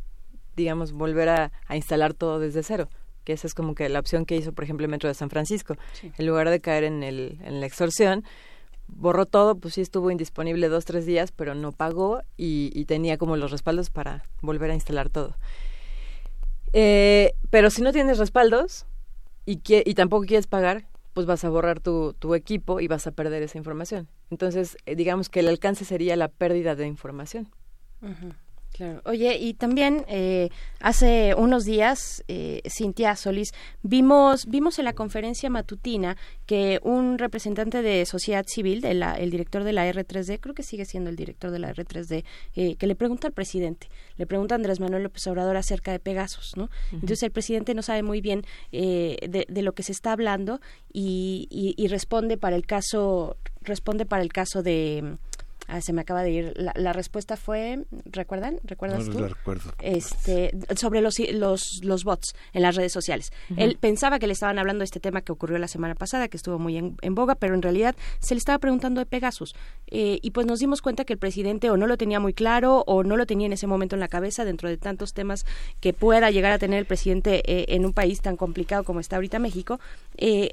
digamos, 0.58 0.92
volver 0.92 1.28
a, 1.28 1.50
instalar 1.74 2.12
todo 2.12 2.38
desde 2.38 2.62
cero 2.62 2.88
que 3.24 3.34
esa 3.34 3.46
es 3.46 3.54
como 3.54 3.74
que 3.74 3.86
la 3.90 4.00
opción 4.00 4.24
que 4.24 4.36
hizo, 4.36 4.52
por 4.52 4.64
ejemplo, 4.64 4.86
el 4.86 4.90
Metro 4.90 5.06
de 5.06 5.12
San 5.12 5.28
Francisco. 5.28 5.76
En 6.16 6.26
lugar 6.26 6.48
de 6.48 6.60
caer 6.60 6.84
en, 6.84 7.02
el, 7.02 7.38
en 7.44 7.60
la 7.60 7.66
extorsión, 7.66 8.24
borró 8.86 9.26
todo, 9.26 9.56
pues 9.56 9.74
sí 9.74 9.82
estuvo 9.82 10.10
indisponible 10.10 10.68
dos, 10.68 10.86
tres 10.86 11.04
días, 11.04 11.30
pero 11.30 11.54
no 11.54 11.72
pagó 11.72 12.22
y, 12.38 12.86
tenía 12.86 13.18
como 13.18 13.36
los 13.36 13.50
respaldos 13.50 13.90
para 13.90 14.24
volver 14.40 14.70
a 14.70 14.74
instalar 14.74 15.10
todo. 15.10 15.36
Eh, 16.72 17.34
pero 17.50 17.68
si 17.68 17.82
no 17.82 17.92
tienes 17.92 18.16
respaldos 18.16 18.86
y, 19.44 19.60
y 19.62 19.94
tampoco 19.94 20.24
quieres 20.24 20.46
pagar, 20.46 20.86
pues 21.18 21.26
vas 21.26 21.44
a 21.44 21.48
borrar 21.48 21.80
tu, 21.80 22.14
tu 22.14 22.36
equipo 22.36 22.78
y 22.78 22.86
vas 22.86 23.08
a 23.08 23.10
perder 23.10 23.42
esa 23.42 23.58
información. 23.58 24.08
Entonces, 24.30 24.76
eh, 24.86 24.94
digamos 24.94 25.28
que 25.28 25.40
el 25.40 25.48
alcance 25.48 25.84
sería 25.84 26.14
la 26.14 26.28
pérdida 26.28 26.76
de 26.76 26.86
información. 26.86 27.48
Claro. 28.78 29.02
Oye, 29.06 29.36
y 29.38 29.54
también 29.54 30.04
eh, 30.06 30.50
hace 30.78 31.34
unos 31.34 31.64
días, 31.64 32.22
eh, 32.28 32.62
Cintia 32.70 33.16
Solís, 33.16 33.50
vimos, 33.82 34.46
vimos 34.46 34.78
en 34.78 34.84
la 34.84 34.92
conferencia 34.92 35.50
matutina 35.50 36.16
que 36.46 36.78
un 36.84 37.18
representante 37.18 37.82
de 37.82 38.06
sociedad 38.06 38.44
civil, 38.46 38.80
de 38.80 38.94
la, 38.94 39.14
el 39.14 39.30
director 39.32 39.64
de 39.64 39.72
la 39.72 39.90
R3D, 39.90 40.38
creo 40.38 40.54
que 40.54 40.62
sigue 40.62 40.84
siendo 40.84 41.10
el 41.10 41.16
director 41.16 41.50
de 41.50 41.58
la 41.58 41.74
R3D, 41.74 42.22
eh, 42.54 42.76
que 42.76 42.86
le 42.86 42.94
pregunta 42.94 43.26
al 43.26 43.32
presidente, 43.32 43.88
le 44.16 44.28
pregunta 44.28 44.54
a 44.54 44.56
Andrés 44.56 44.78
Manuel 44.78 45.02
López 45.02 45.26
Obrador 45.26 45.56
acerca 45.56 45.90
de 45.90 45.98
Pegasus, 45.98 46.56
¿no? 46.56 46.70
Entonces 46.92 47.24
el 47.24 47.32
presidente 47.32 47.74
no 47.74 47.82
sabe 47.82 48.04
muy 48.04 48.20
bien 48.20 48.44
eh, 48.70 49.16
de, 49.28 49.44
de, 49.48 49.62
lo 49.62 49.72
que 49.72 49.82
se 49.82 49.90
está 49.90 50.12
hablando 50.12 50.60
y, 50.92 51.48
y, 51.50 51.74
y 51.76 51.88
responde 51.88 52.36
para 52.36 52.54
el 52.54 52.64
caso, 52.64 53.38
responde 53.62 54.06
para 54.06 54.22
el 54.22 54.32
caso 54.32 54.62
de 54.62 55.18
Ah, 55.68 55.80
se 55.82 55.92
me 55.92 56.00
acaba 56.00 56.22
de 56.22 56.30
ir. 56.30 56.52
La, 56.56 56.72
la 56.74 56.92
respuesta 56.92 57.36
fue, 57.36 57.84
¿recuerdan? 58.06 58.58
¿Recuerdas 58.64 59.06
no, 59.06 59.12
tú? 59.12 59.20
No 59.20 59.28
recuerdo. 59.28 59.70
Este, 59.80 60.50
sobre 60.74 61.02
los, 61.02 61.18
los, 61.32 61.80
los 61.84 62.04
bots 62.04 62.34
en 62.54 62.62
las 62.62 62.74
redes 62.74 62.90
sociales. 62.92 63.30
Uh 63.50 63.54
-huh. 63.54 63.62
Él 63.62 63.76
pensaba 63.78 64.18
que 64.18 64.26
le 64.26 64.32
estaban 64.32 64.58
hablando 64.58 64.80
de 64.80 64.86
este 64.86 64.98
tema 64.98 65.20
que 65.20 65.30
ocurrió 65.30 65.58
la 65.58 65.68
semana 65.68 65.94
pasada, 65.94 66.28
que 66.28 66.38
estuvo 66.38 66.58
muy 66.58 66.78
en, 66.78 66.96
en 67.02 67.14
boga, 67.14 67.34
pero 67.34 67.54
en 67.54 67.60
realidad 67.62 67.94
se 68.20 68.34
le 68.34 68.38
estaba 68.38 68.58
preguntando 68.58 69.00
de 69.00 69.06
Pegasus. 69.06 69.54
Eh, 69.88 70.18
y 70.22 70.30
pues 70.30 70.46
nos 70.46 70.58
dimos 70.58 70.80
cuenta 70.80 71.04
que 71.04 71.12
el 71.12 71.18
presidente 71.18 71.70
o 71.70 71.76
no 71.76 71.86
lo 71.86 71.96
tenía 71.98 72.18
muy 72.18 72.32
claro 72.32 72.82
o 72.86 73.04
no 73.04 73.16
lo 73.16 73.26
tenía 73.26 73.46
en 73.46 73.52
ese 73.52 73.66
momento 73.66 73.94
en 73.94 74.00
la 74.00 74.08
cabeza 74.08 74.44
dentro 74.46 74.68
de 74.70 74.78
tantos 74.78 75.12
temas 75.12 75.44
que 75.80 75.92
pueda 75.92 76.30
llegar 76.30 76.52
a 76.52 76.58
tener 76.58 76.78
el 76.78 76.86
presidente 76.86 77.42
eh, 77.46 77.66
en 77.74 77.84
un 77.84 77.92
país 77.92 78.20
tan 78.22 78.36
complicado 78.36 78.84
como 78.84 79.00
está 79.00 79.16
ahorita 79.16 79.38
México. 79.38 79.80
Eh, 80.16 80.50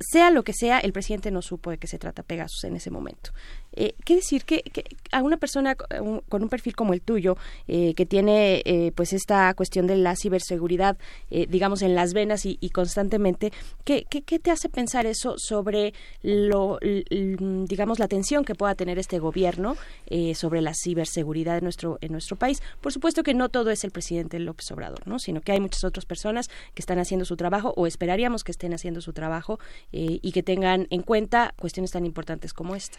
sea 0.00 0.30
lo 0.30 0.42
que 0.42 0.52
sea, 0.52 0.78
el 0.80 0.92
presidente 0.92 1.30
no 1.30 1.40
supo 1.40 1.70
de 1.70 1.78
qué 1.78 1.86
se 1.86 1.98
trata 1.98 2.22
Pegasus 2.22 2.64
en 2.64 2.76
ese 2.76 2.90
momento. 2.90 3.32
Eh, 3.80 3.94
¿Qué 4.04 4.16
decir? 4.16 4.44
Que, 4.44 4.62
a 5.10 5.22
una 5.22 5.38
persona 5.38 5.74
con 5.74 6.42
un 6.42 6.48
perfil 6.48 6.76
como 6.76 6.92
el 6.92 7.00
tuyo, 7.00 7.36
eh, 7.66 7.94
que 7.94 8.04
tiene 8.06 8.62
eh, 8.64 8.92
pues 8.94 9.12
esta 9.12 9.52
cuestión 9.54 9.86
de 9.86 9.96
la 9.96 10.14
ciberseguridad, 10.16 10.98
eh, 11.30 11.46
digamos, 11.48 11.82
en 11.82 11.94
las 11.94 12.12
venas 12.12 12.44
y, 12.44 12.58
y 12.60 12.70
constantemente, 12.70 13.52
¿qué, 13.84 14.04
¿qué, 14.08 14.22
¿qué, 14.22 14.38
te 14.38 14.50
hace 14.50 14.68
pensar 14.68 15.06
eso 15.06 15.36
sobre, 15.38 15.94
lo, 16.22 16.78
digamos, 16.80 17.98
la 17.98 18.04
atención 18.04 18.44
que 18.44 18.54
pueda 18.54 18.74
tener 18.74 18.98
este 18.98 19.18
gobierno 19.18 19.76
eh, 20.06 20.34
sobre 20.34 20.60
la 20.60 20.74
ciberseguridad 20.74 21.58
en 21.58 21.64
nuestro, 21.64 21.98
en 22.00 22.12
nuestro 22.12 22.36
país? 22.36 22.62
Por 22.80 22.92
supuesto 22.92 23.22
que 23.22 23.34
no 23.34 23.48
todo 23.48 23.70
es 23.70 23.84
el 23.84 23.90
presidente 23.90 24.38
López 24.38 24.70
Obrador, 24.72 25.06
¿no? 25.06 25.18
sino 25.18 25.40
que 25.40 25.52
hay 25.52 25.60
muchas 25.60 25.84
otras 25.84 26.04
personas 26.04 26.48
que 26.74 26.82
están 26.82 26.98
haciendo 26.98 27.24
su 27.24 27.36
trabajo 27.36 27.72
o 27.76 27.86
esperaríamos 27.86 28.44
que 28.44 28.52
estén 28.52 28.74
haciendo 28.74 29.00
su 29.00 29.12
trabajo 29.12 29.58
eh, 29.92 30.18
y 30.20 30.32
que 30.32 30.42
tengan 30.42 30.86
en 30.90 31.02
cuenta 31.02 31.54
cuestiones 31.58 31.90
tan 31.92 32.04
importantes 32.04 32.52
como 32.52 32.76
esta. 32.76 32.98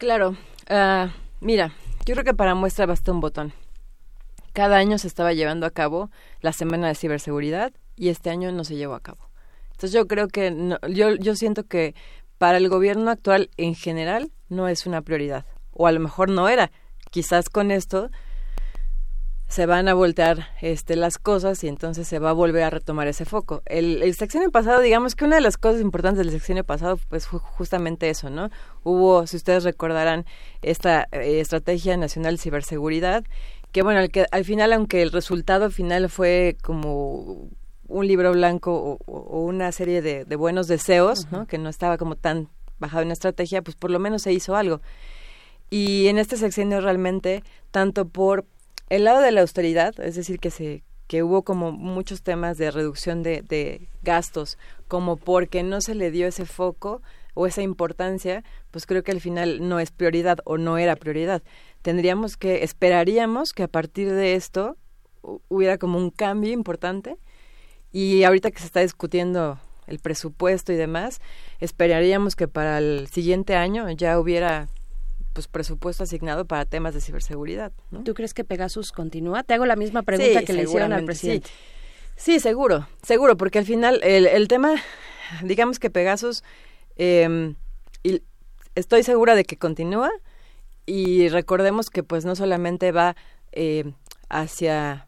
Claro, 0.00 0.30
uh, 0.70 1.10
mira, 1.40 1.74
yo 2.06 2.14
creo 2.14 2.24
que 2.24 2.32
para 2.32 2.54
muestra 2.54 2.86
basta 2.86 3.12
un 3.12 3.20
botón. 3.20 3.52
Cada 4.54 4.78
año 4.78 4.96
se 4.96 5.06
estaba 5.06 5.34
llevando 5.34 5.66
a 5.66 5.70
cabo 5.70 6.10
la 6.40 6.54
semana 6.54 6.88
de 6.88 6.94
ciberseguridad 6.94 7.74
y 7.96 8.08
este 8.08 8.30
año 8.30 8.50
no 8.50 8.64
se 8.64 8.76
llevó 8.76 8.94
a 8.94 9.00
cabo. 9.00 9.28
Entonces 9.72 9.92
yo 9.92 10.08
creo 10.08 10.28
que 10.28 10.52
no, 10.52 10.78
yo 10.88 11.16
yo 11.16 11.36
siento 11.36 11.64
que 11.64 11.94
para 12.38 12.56
el 12.56 12.70
gobierno 12.70 13.10
actual 13.10 13.50
en 13.58 13.74
general 13.74 14.32
no 14.48 14.68
es 14.68 14.86
una 14.86 15.02
prioridad 15.02 15.44
o 15.70 15.86
a 15.86 15.92
lo 15.92 16.00
mejor 16.00 16.30
no 16.30 16.48
era. 16.48 16.72
Quizás 17.10 17.50
con 17.50 17.70
esto 17.70 18.08
se 19.50 19.66
van 19.66 19.88
a 19.88 19.94
voltear 19.94 20.46
este, 20.62 20.94
las 20.94 21.18
cosas 21.18 21.64
y 21.64 21.68
entonces 21.68 22.06
se 22.06 22.20
va 22.20 22.30
a 22.30 22.32
volver 22.32 22.62
a 22.62 22.70
retomar 22.70 23.08
ese 23.08 23.24
foco. 23.24 23.62
El, 23.66 24.00
el 24.00 24.14
sexenio 24.14 24.52
pasado, 24.52 24.80
digamos 24.80 25.16
que 25.16 25.24
una 25.24 25.34
de 25.34 25.42
las 25.42 25.56
cosas 25.56 25.80
importantes 25.80 26.18
del 26.24 26.30
sexenio 26.30 26.62
pasado 26.62 27.00
pues 27.08 27.26
fue 27.26 27.40
justamente 27.40 28.08
eso, 28.08 28.30
¿no? 28.30 28.48
Hubo, 28.84 29.26
si 29.26 29.36
ustedes 29.36 29.64
recordarán, 29.64 30.24
esta 30.62 31.08
eh, 31.10 31.40
estrategia 31.40 31.96
nacional 31.96 32.36
de 32.36 32.42
ciberseguridad, 32.42 33.24
que 33.72 33.82
bueno, 33.82 33.98
al, 33.98 34.10
que, 34.10 34.26
al 34.30 34.44
final, 34.44 34.72
aunque 34.72 35.02
el 35.02 35.10
resultado 35.10 35.68
final 35.72 36.08
fue 36.08 36.56
como 36.62 37.48
un 37.88 38.06
libro 38.06 38.30
blanco 38.30 38.72
o, 38.72 39.12
o 39.12 39.44
una 39.44 39.72
serie 39.72 40.00
de, 40.00 40.24
de 40.24 40.36
buenos 40.36 40.68
deseos, 40.68 41.24
uh 41.24 41.26
-huh. 41.26 41.38
¿no? 41.38 41.46
Que 41.48 41.58
no 41.58 41.68
estaba 41.68 41.98
como 41.98 42.14
tan 42.14 42.48
bajado 42.78 43.02
en 43.02 43.10
estrategia, 43.10 43.62
pues 43.62 43.74
por 43.76 43.90
lo 43.90 43.98
menos 43.98 44.22
se 44.22 44.32
hizo 44.32 44.54
algo. 44.54 44.80
Y 45.70 46.06
en 46.06 46.18
este 46.18 46.36
sexenio 46.36 46.80
realmente, 46.80 47.42
tanto 47.72 48.06
por 48.06 48.44
el 48.90 49.04
lado 49.04 49.20
de 49.20 49.32
la 49.32 49.40
austeridad, 49.40 49.98
es 50.00 50.16
decir, 50.16 50.38
que 50.38 50.50
se 50.50 50.82
que 51.06 51.24
hubo 51.24 51.42
como 51.42 51.72
muchos 51.72 52.22
temas 52.22 52.56
de 52.56 52.70
reducción 52.70 53.24
de, 53.24 53.42
de, 53.42 53.88
gastos, 54.02 54.58
como 54.86 55.16
porque 55.16 55.64
no 55.64 55.80
se 55.80 55.96
le 55.96 56.12
dio 56.12 56.28
ese 56.28 56.46
foco 56.46 57.02
o 57.34 57.48
esa 57.48 57.62
importancia, 57.62 58.44
pues 58.70 58.86
creo 58.86 59.02
que 59.02 59.10
al 59.10 59.20
final 59.20 59.68
no 59.68 59.80
es 59.80 59.90
prioridad 59.90 60.38
o 60.44 60.56
no 60.56 60.78
era 60.78 60.94
prioridad. 60.94 61.42
Tendríamos 61.82 62.36
que, 62.36 62.62
esperaríamos 62.62 63.52
que 63.52 63.64
a 63.64 63.68
partir 63.68 64.12
de 64.12 64.36
esto 64.36 64.76
hubiera 65.48 65.78
como 65.78 65.98
un 65.98 66.10
cambio 66.10 66.52
importante 66.52 67.16
y 67.90 68.22
ahorita 68.22 68.52
que 68.52 68.60
se 68.60 68.66
está 68.66 68.78
discutiendo 68.78 69.58
el 69.88 69.98
presupuesto 69.98 70.72
y 70.72 70.76
demás, 70.76 71.20
esperaríamos 71.58 72.36
que 72.36 72.46
para 72.46 72.78
el 72.78 73.08
siguiente 73.08 73.56
año 73.56 73.90
ya 73.90 74.20
hubiera 74.20 74.68
pues 75.32 75.48
presupuesto 75.48 76.02
asignado 76.02 76.44
para 76.44 76.64
temas 76.64 76.94
de 76.94 77.00
ciberseguridad. 77.00 77.72
¿no? 77.90 78.02
¿Tú 78.02 78.14
crees 78.14 78.34
que 78.34 78.44
Pegasus 78.44 78.92
continúa? 78.92 79.42
Te 79.42 79.54
hago 79.54 79.66
la 79.66 79.76
misma 79.76 80.02
pregunta 80.02 80.40
sí, 80.40 80.44
que 80.44 80.52
le 80.52 80.64
hicieron 80.64 80.92
al 80.92 81.04
presidente. 81.04 81.48
Sí. 82.16 82.34
sí, 82.34 82.40
seguro, 82.40 82.88
seguro, 83.02 83.36
porque 83.36 83.58
al 83.58 83.64
final 83.64 84.00
el, 84.02 84.26
el 84.26 84.48
tema, 84.48 84.74
digamos 85.42 85.78
que 85.78 85.90
Pegasus, 85.90 86.42
eh, 86.96 87.54
y 88.02 88.22
estoy 88.74 89.02
segura 89.02 89.34
de 89.34 89.44
que 89.44 89.56
continúa 89.56 90.10
y 90.86 91.28
recordemos 91.28 91.90
que 91.90 92.02
pues 92.02 92.24
no 92.24 92.34
solamente 92.34 92.92
va 92.92 93.16
eh, 93.52 93.92
hacia, 94.28 95.06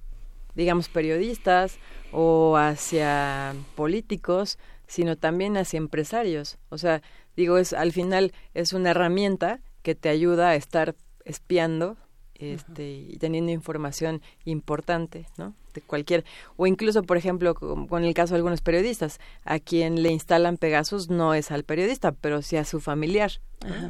digamos, 0.55 0.89
periodistas 0.89 1.79
o 2.13 2.57
hacia 2.57 3.55
políticos, 3.75 4.59
sino 4.87 5.17
también 5.17 5.57
hacia 5.57 5.79
empresarios. 5.79 6.59
O 6.69 6.79
sea, 6.79 7.03
digo, 7.37 7.59
es 7.59 7.73
al 7.73 7.93
final 7.93 8.33
es 8.55 8.73
una 8.73 8.91
herramienta 8.91 9.61
que 9.83 9.95
te 9.95 10.09
ayuda 10.09 10.51
a 10.51 10.55
estar 10.55 10.95
espiando 11.25 11.97
este, 12.43 12.91
y 12.93 13.17
teniendo 13.19 13.53
información 13.53 14.21
importante, 14.45 15.27
¿no? 15.37 15.55
De 15.75 15.81
cualquier, 15.81 16.25
o 16.57 16.67
incluso, 16.67 17.03
por 17.03 17.17
ejemplo, 17.17 17.55
con, 17.55 18.05
el 18.05 18.15
caso 18.15 18.35
de 18.35 18.39
algunos 18.39 18.61
periodistas, 18.61 19.21
a 19.45 19.59
quien 19.59 20.03
le 20.03 20.11
instalan 20.11 20.57
Pegasus 20.57 21.09
no 21.09 21.35
es 21.35 21.51
al 21.51 21.63
periodista, 21.65 22.13
pero 22.13 22.43
sí 22.43 22.57
a 22.57 22.65
su 22.65 22.81
familiar, 22.81 23.31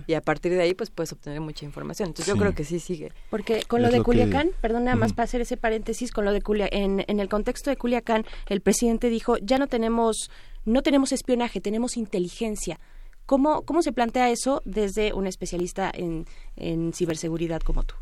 y 0.07 0.13
a 0.13 0.21
partir 0.21 0.53
de 0.53 0.61
ahí, 0.61 0.75
pues 0.75 0.91
puedes 0.91 1.13
obtener 1.13 1.41
mucha 1.41 1.65
información. 1.65 2.11
Entonces 2.11 2.33
yo 2.33 2.39
creo 2.39 2.55
que 2.55 2.65
sí 2.65 2.79
sigue. 2.79 3.11
Porque 3.31 3.63
con 3.63 3.81
lo 3.81 3.91
de 3.91 4.03
Culiacán, 4.03 4.51
perdón, 4.61 4.85
nada 4.85 4.97
más 4.97 5.15
para 5.15 5.25
hacer 5.25 5.41
ese 5.41 5.57
paréntesis, 5.57 6.13
con 6.13 6.27
lo 6.27 6.33
de 6.33 6.43
Culiacán, 6.43 6.79
en, 6.79 7.05
en 7.09 7.21
el 7.21 7.29
contexto 7.31 7.71
de 7.71 7.77
Culiacán, 7.77 8.27
el 8.49 8.61
presidente 8.61 9.09
dijo, 9.09 9.39
ya 9.39 9.57
no 9.57 9.67
tenemos, 9.67 10.31
no 10.67 10.83
tenemos 10.83 11.11
espionaje, 11.13 11.63
tenemos 11.63 11.97
inteligencia. 11.97 12.79
¿Cómo, 13.27 13.63
¿Cómo 13.63 13.83
se 13.83 13.93
plantea 13.93 14.31
eso 14.31 14.63
desde 14.65 15.13
un 15.13 15.27
especialista 15.27 15.91
en, 15.93 16.27
en 16.57 16.93
ciberseguridad 16.93 17.61
como 17.61 17.85
tú? 17.85 17.95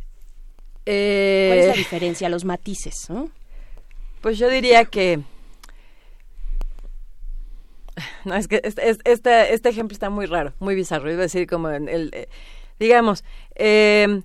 Eh, 0.86 1.48
¿Cuál 1.48 1.58
es 1.60 1.66
la 1.68 1.74
diferencia, 1.74 2.28
los 2.28 2.44
matices? 2.44 3.08
Pues 4.20 4.38
yo 4.38 4.48
diría 4.48 4.84
que... 4.84 5.20
No, 8.24 8.34
es 8.34 8.48
que 8.48 8.60
este, 8.64 8.96
este, 9.04 9.54
este 9.54 9.68
ejemplo 9.68 9.92
está 9.92 10.10
muy 10.10 10.26
raro, 10.26 10.54
muy 10.58 10.74
bizarro. 10.74 11.10
Iba 11.10 11.20
a 11.20 11.22
decir 11.22 11.46
como 11.46 11.70
en 11.70 11.88
el... 11.88 12.10
Eh, 12.12 12.28
digamos, 12.78 13.24
eh, 13.56 14.22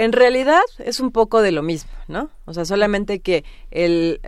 en 0.00 0.12
realidad 0.12 0.62
es 0.78 0.98
un 0.98 1.10
poco 1.10 1.42
de 1.42 1.52
lo 1.52 1.62
mismo, 1.62 1.90
¿no? 2.08 2.30
O 2.46 2.54
sea, 2.54 2.64
solamente 2.64 3.20
que 3.20 3.44
el, 3.70 4.18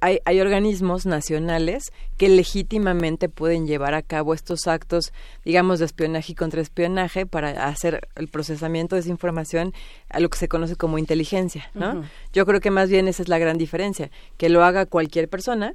hay, 0.00 0.20
hay, 0.24 0.40
organismos 0.40 1.04
nacionales 1.04 1.92
que 2.16 2.30
legítimamente 2.30 3.28
pueden 3.28 3.66
llevar 3.66 3.92
a 3.92 4.00
cabo 4.00 4.32
estos 4.32 4.66
actos, 4.66 5.12
digamos, 5.44 5.78
de 5.78 5.84
espionaje 5.84 6.32
y 6.32 6.34
contraespionaje 6.34 7.26
para 7.26 7.66
hacer 7.66 8.08
el 8.16 8.28
procesamiento 8.28 8.96
de 8.96 9.02
esa 9.02 9.10
información 9.10 9.74
a 10.08 10.20
lo 10.20 10.30
que 10.30 10.38
se 10.38 10.48
conoce 10.48 10.74
como 10.74 10.96
inteligencia, 10.96 11.70
¿no? 11.74 12.02
Yo 12.32 12.46
creo 12.46 12.60
que 12.60 12.70
más 12.70 12.88
bien 12.88 13.06
esa 13.06 13.22
es 13.22 13.28
la 13.28 13.36
gran 13.36 13.58
diferencia, 13.58 14.10
que 14.38 14.48
lo 14.48 14.64
haga 14.64 14.86
cualquier 14.86 15.28
persona 15.28 15.74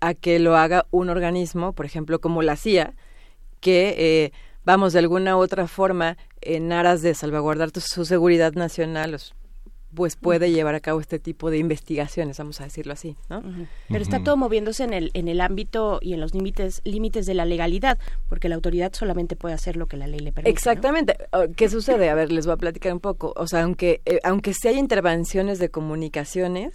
a 0.00 0.14
que 0.14 0.38
lo 0.38 0.56
haga 0.56 0.86
un 0.90 1.10
organismo, 1.10 1.74
por 1.74 1.84
ejemplo, 1.84 2.18
como 2.18 2.40
la 2.40 2.56
CIA, 2.56 2.94
que... 3.60 3.94
Eh, 3.98 4.32
vamos, 4.64 4.92
de 4.92 4.98
alguna 4.98 5.36
u 5.36 5.40
otra 5.40 5.66
forma, 5.66 6.16
en 6.40 6.72
aras 6.72 7.02
de 7.02 7.14
salvaguardar 7.14 7.70
su 7.80 8.04
seguridad 8.04 8.52
nacional, 8.52 9.18
pues 9.94 10.16
puede 10.16 10.50
llevar 10.50 10.74
a 10.74 10.80
cabo 10.80 11.00
este 11.00 11.18
tipo 11.18 11.50
de 11.50 11.58
investigaciones, 11.58 12.36
vamos 12.38 12.60
a 12.60 12.64
decirlo 12.64 12.92
así, 12.92 13.16
¿no? 13.30 13.42
Pero 13.88 14.02
está 14.02 14.22
todo 14.22 14.36
moviéndose 14.36 14.84
en 14.84 14.92
el 14.92 15.10
en 15.14 15.28
el 15.28 15.40
ámbito 15.40 15.98
y 16.02 16.12
en 16.12 16.20
los 16.20 16.34
límites 16.34 16.82
límites 16.84 17.24
de 17.24 17.34
la 17.34 17.46
legalidad, 17.46 17.98
porque 18.28 18.48
la 18.48 18.56
autoridad 18.56 18.92
solamente 18.92 19.34
puede 19.34 19.54
hacer 19.54 19.76
lo 19.76 19.86
que 19.86 19.96
la 19.96 20.06
ley 20.06 20.20
le 20.20 20.32
permite. 20.32 20.50
Exactamente. 20.50 21.16
Oh, 21.32 21.46
¿Qué 21.56 21.70
sucede? 21.70 22.10
A 22.10 22.14
ver, 22.14 22.30
les 22.30 22.44
voy 22.44 22.54
a 22.54 22.56
platicar 22.58 22.92
un 22.92 23.00
poco. 23.00 23.32
O 23.36 23.46
sea, 23.46 23.62
aunque 23.62 24.02
eh, 24.04 24.20
aunque 24.24 24.52
sí 24.52 24.68
hay 24.68 24.78
intervenciones 24.78 25.58
de 25.58 25.70
comunicaciones, 25.70 26.74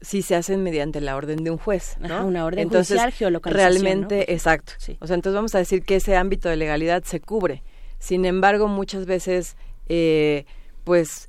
sí 0.00 0.22
se 0.22 0.34
hacen 0.34 0.62
mediante 0.62 1.00
la 1.02 1.16
orden 1.16 1.44
de 1.44 1.50
un 1.50 1.58
juez, 1.58 1.96
¿no? 2.00 2.26
una 2.26 2.46
orden 2.46 2.60
entonces, 2.60 2.96
judicial, 2.96 3.12
geolocalización. 3.12 3.72
Realmente, 3.72 4.32
exacto. 4.32 4.72
O 5.00 5.06
sea, 5.06 5.14
entonces 5.14 5.34
vamos 5.34 5.54
a 5.54 5.58
decir 5.58 5.82
que 5.82 5.96
ese 5.96 6.16
ámbito 6.16 6.48
de 6.48 6.56
legalidad 6.56 7.02
se 7.04 7.20
cubre. 7.20 7.62
Sin 7.98 8.24
embargo, 8.24 8.68
muchas 8.68 9.06
veces, 9.06 9.56
eh, 9.88 10.46
pues 10.84 11.28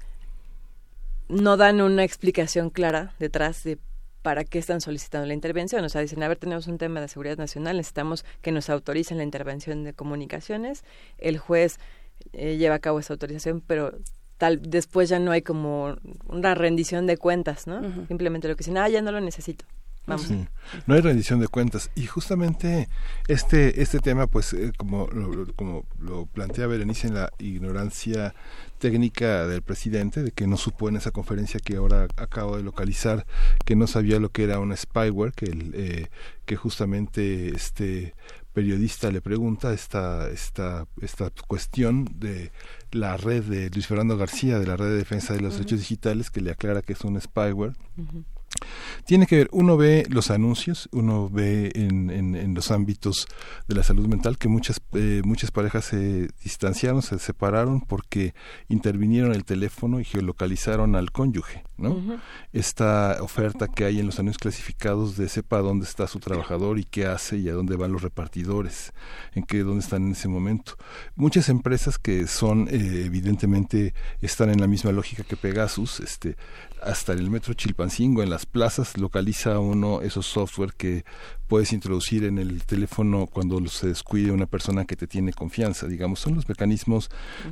no 1.28 1.58
dan 1.58 1.82
una 1.82 2.04
explicación 2.04 2.70
clara 2.70 3.14
detrás 3.20 3.64
de 3.64 3.78
para 4.22 4.44
qué 4.44 4.58
están 4.58 4.82
solicitando 4.82 5.28
la 5.28 5.36
intervención. 5.36 5.86
O 5.86 5.90
sea, 5.90 6.02
dicen, 6.02 6.24
a 6.24 6.28
ver, 6.28 6.38
tenemos 6.38 6.66
un 6.66 6.80
tema 6.80 7.00
de 7.00 7.08
seguridad 7.08 7.38
nacional, 7.38 7.78
necesitamos 7.78 8.26
que 8.42 8.52
nos 8.52 8.72
autoricen 8.72 9.18
la 9.18 9.24
intervención 9.24 9.84
de 9.84 9.94
comunicaciones. 9.94 10.84
El 11.20 11.38
juez 11.38 11.80
eh, 12.34 12.58
lleva 12.58 12.76
a 12.76 12.80
cabo 12.80 13.00
esa 13.00 13.14
autorización, 13.14 13.62
pero 13.62 13.92
tal 14.38 14.62
después 14.64 15.10
ya 15.10 15.20
no 15.20 15.32
hay 15.32 15.44
como 15.44 15.96
una 16.28 16.56
rendición 16.56 17.06
de 17.06 17.18
cuentas, 17.18 17.68
¿no? 17.68 17.82
Simplemente 18.08 18.48
lo 18.48 18.56
que 18.56 18.64
dicen, 18.64 18.80
ah, 18.80 18.90
ya 18.90 19.04
no 19.04 19.12
lo 19.12 19.22
necesito. 19.22 19.66
Vamos. 20.08 20.30
No 20.86 20.94
hay 20.94 21.02
rendición 21.02 21.40
de 21.40 21.48
cuentas. 21.48 21.90
Y 21.96 22.06
justamente 22.06 22.90
este, 23.28 23.82
este 23.82 24.00
tema, 24.00 24.28
pues, 24.28 24.54
eh, 24.54 24.72
como, 24.78 25.08
lo, 25.08 25.52
como 25.56 25.86
lo 26.00 26.28
plantea 26.28 26.68
Berenice 26.68 27.08
en 27.08 27.16
la 27.16 27.32
ignorancia 27.40 28.36
técnica 28.78 29.48
del 29.48 29.62
presidente, 29.62 30.22
de 30.22 30.32
que 30.32 30.48
no 30.48 30.58
supo 30.58 30.90
en 30.90 30.98
esa 30.98 31.12
conferencia 31.12 31.60
que 31.60 31.78
ahora 31.78 32.08
acabo 32.18 32.58
de 32.58 32.64
localizar, 32.64 33.26
que 33.66 33.76
no 33.76 33.88
sabía 33.88 34.20
lo 34.20 34.30
que 34.30 34.44
era 34.44 34.60
un 34.60 34.76
spyware, 34.76 35.32
que, 35.32 35.72
eh, 35.74 36.08
que 36.46 36.56
justamente 36.56 37.50
este 37.50 38.14
periodista 38.54 39.12
le 39.12 39.22
pregunta 39.22 39.74
esta, 39.74 40.30
esta, 40.30 40.88
esta 41.02 41.30
cuestión 41.46 42.08
de 42.16 42.52
la 42.92 43.18
red 43.18 43.44
de 43.44 43.70
Luis 43.70 43.86
Fernando 43.86 44.18
García, 44.18 44.60
de 44.60 44.66
la 44.66 44.78
red 44.78 44.88
de 44.88 44.96
defensa 44.96 45.34
de 45.34 45.42
los 45.42 45.56
derechos 45.56 45.80
digitales, 45.80 46.32
que 46.32 46.42
le 46.42 46.52
aclara 46.52 46.82
que 46.82 46.94
es 46.94 47.02
un 47.02 47.20
spyware. 47.20 47.74
Tiene 49.06 49.28
que 49.28 49.38
ver, 49.38 49.50
uno 49.52 49.78
ve 49.78 50.06
los 50.10 50.32
anuncios, 50.32 50.90
uno 50.92 51.30
ve 51.30 51.72
en, 51.76 52.10
en, 52.10 52.54
los 52.56 52.72
ámbitos 52.72 53.28
de 53.68 53.76
la 53.76 53.84
salud 53.84 54.08
mental 54.08 54.38
que 54.38 54.48
muchas, 54.48 54.82
eh, 54.94 55.22
muchas 55.24 55.52
parejas 55.52 55.86
se 55.86 56.30
distanciaron, 56.44 57.02
se 57.02 57.20
separaron 57.20 57.82
porque 57.82 58.34
intervinieron 58.68 59.34
el 59.34 59.46
teléfono 59.46 60.00
y 60.00 60.06
geolocalizaron 60.06 60.96
al 60.96 61.12
cónyuge, 61.12 61.64
¿no? 61.78 62.20
Esta 62.54 63.18
oferta 63.22 63.68
que 63.68 63.86
hay 63.86 64.00
en 64.00 64.08
los 64.08 64.20
anuncios 64.20 64.40
clasificados 64.40 65.18
de 65.18 65.30
sepa 65.30 65.60
dónde 65.60 65.86
está 65.86 66.08
su 66.08 66.20
trabajador 66.20 66.80
y 66.80 66.86
qué 66.86 67.06
hace 67.06 67.38
y 67.38 67.50
a 67.50 67.54
dónde 67.54 67.76
van 67.76 67.92
los 67.92 68.02
repartidores, 68.02 68.94
en 69.34 69.44
qué, 69.44 69.60
dónde 69.60 69.84
están 69.84 70.06
en 70.06 70.12
ese 70.14 70.28
momento. 70.28 70.78
Muchas 71.16 71.50
empresas 71.50 72.00
que 72.00 72.28
son, 72.28 72.68
eh, 72.70 73.04
evidentemente, 73.06 73.94
están 74.22 74.50
en 74.50 74.62
la 74.62 74.68
misma 74.68 74.92
lógica 74.92 75.24
que 75.24 75.38
Pegasus, 75.38 76.00
este, 76.00 76.38
hasta 76.82 77.14
en 77.14 77.20
el 77.20 77.30
metro 77.30 77.54
Chilpancingo, 77.54 78.24
en 78.24 78.30
las 78.30 78.46
plazas, 78.46 78.98
localiza 78.98 79.60
uno 79.60 80.02
esos 80.02 80.26
software 80.26 80.74
que 80.74 81.06
puedes 81.48 81.74
introducir 81.74 82.24
en 82.24 82.38
el 82.38 82.64
teléfono 82.66 83.28
cuando 83.28 83.66
se 83.68 83.88
descuide 83.88 84.32
una 84.32 84.46
persona 84.46 84.86
que 84.86 84.96
te 84.96 85.08
tiene 85.08 85.34
confianza, 85.34 85.88
digamos, 85.88 86.20
son 86.20 86.36
los 86.36 86.50
mecanismos 86.50 87.10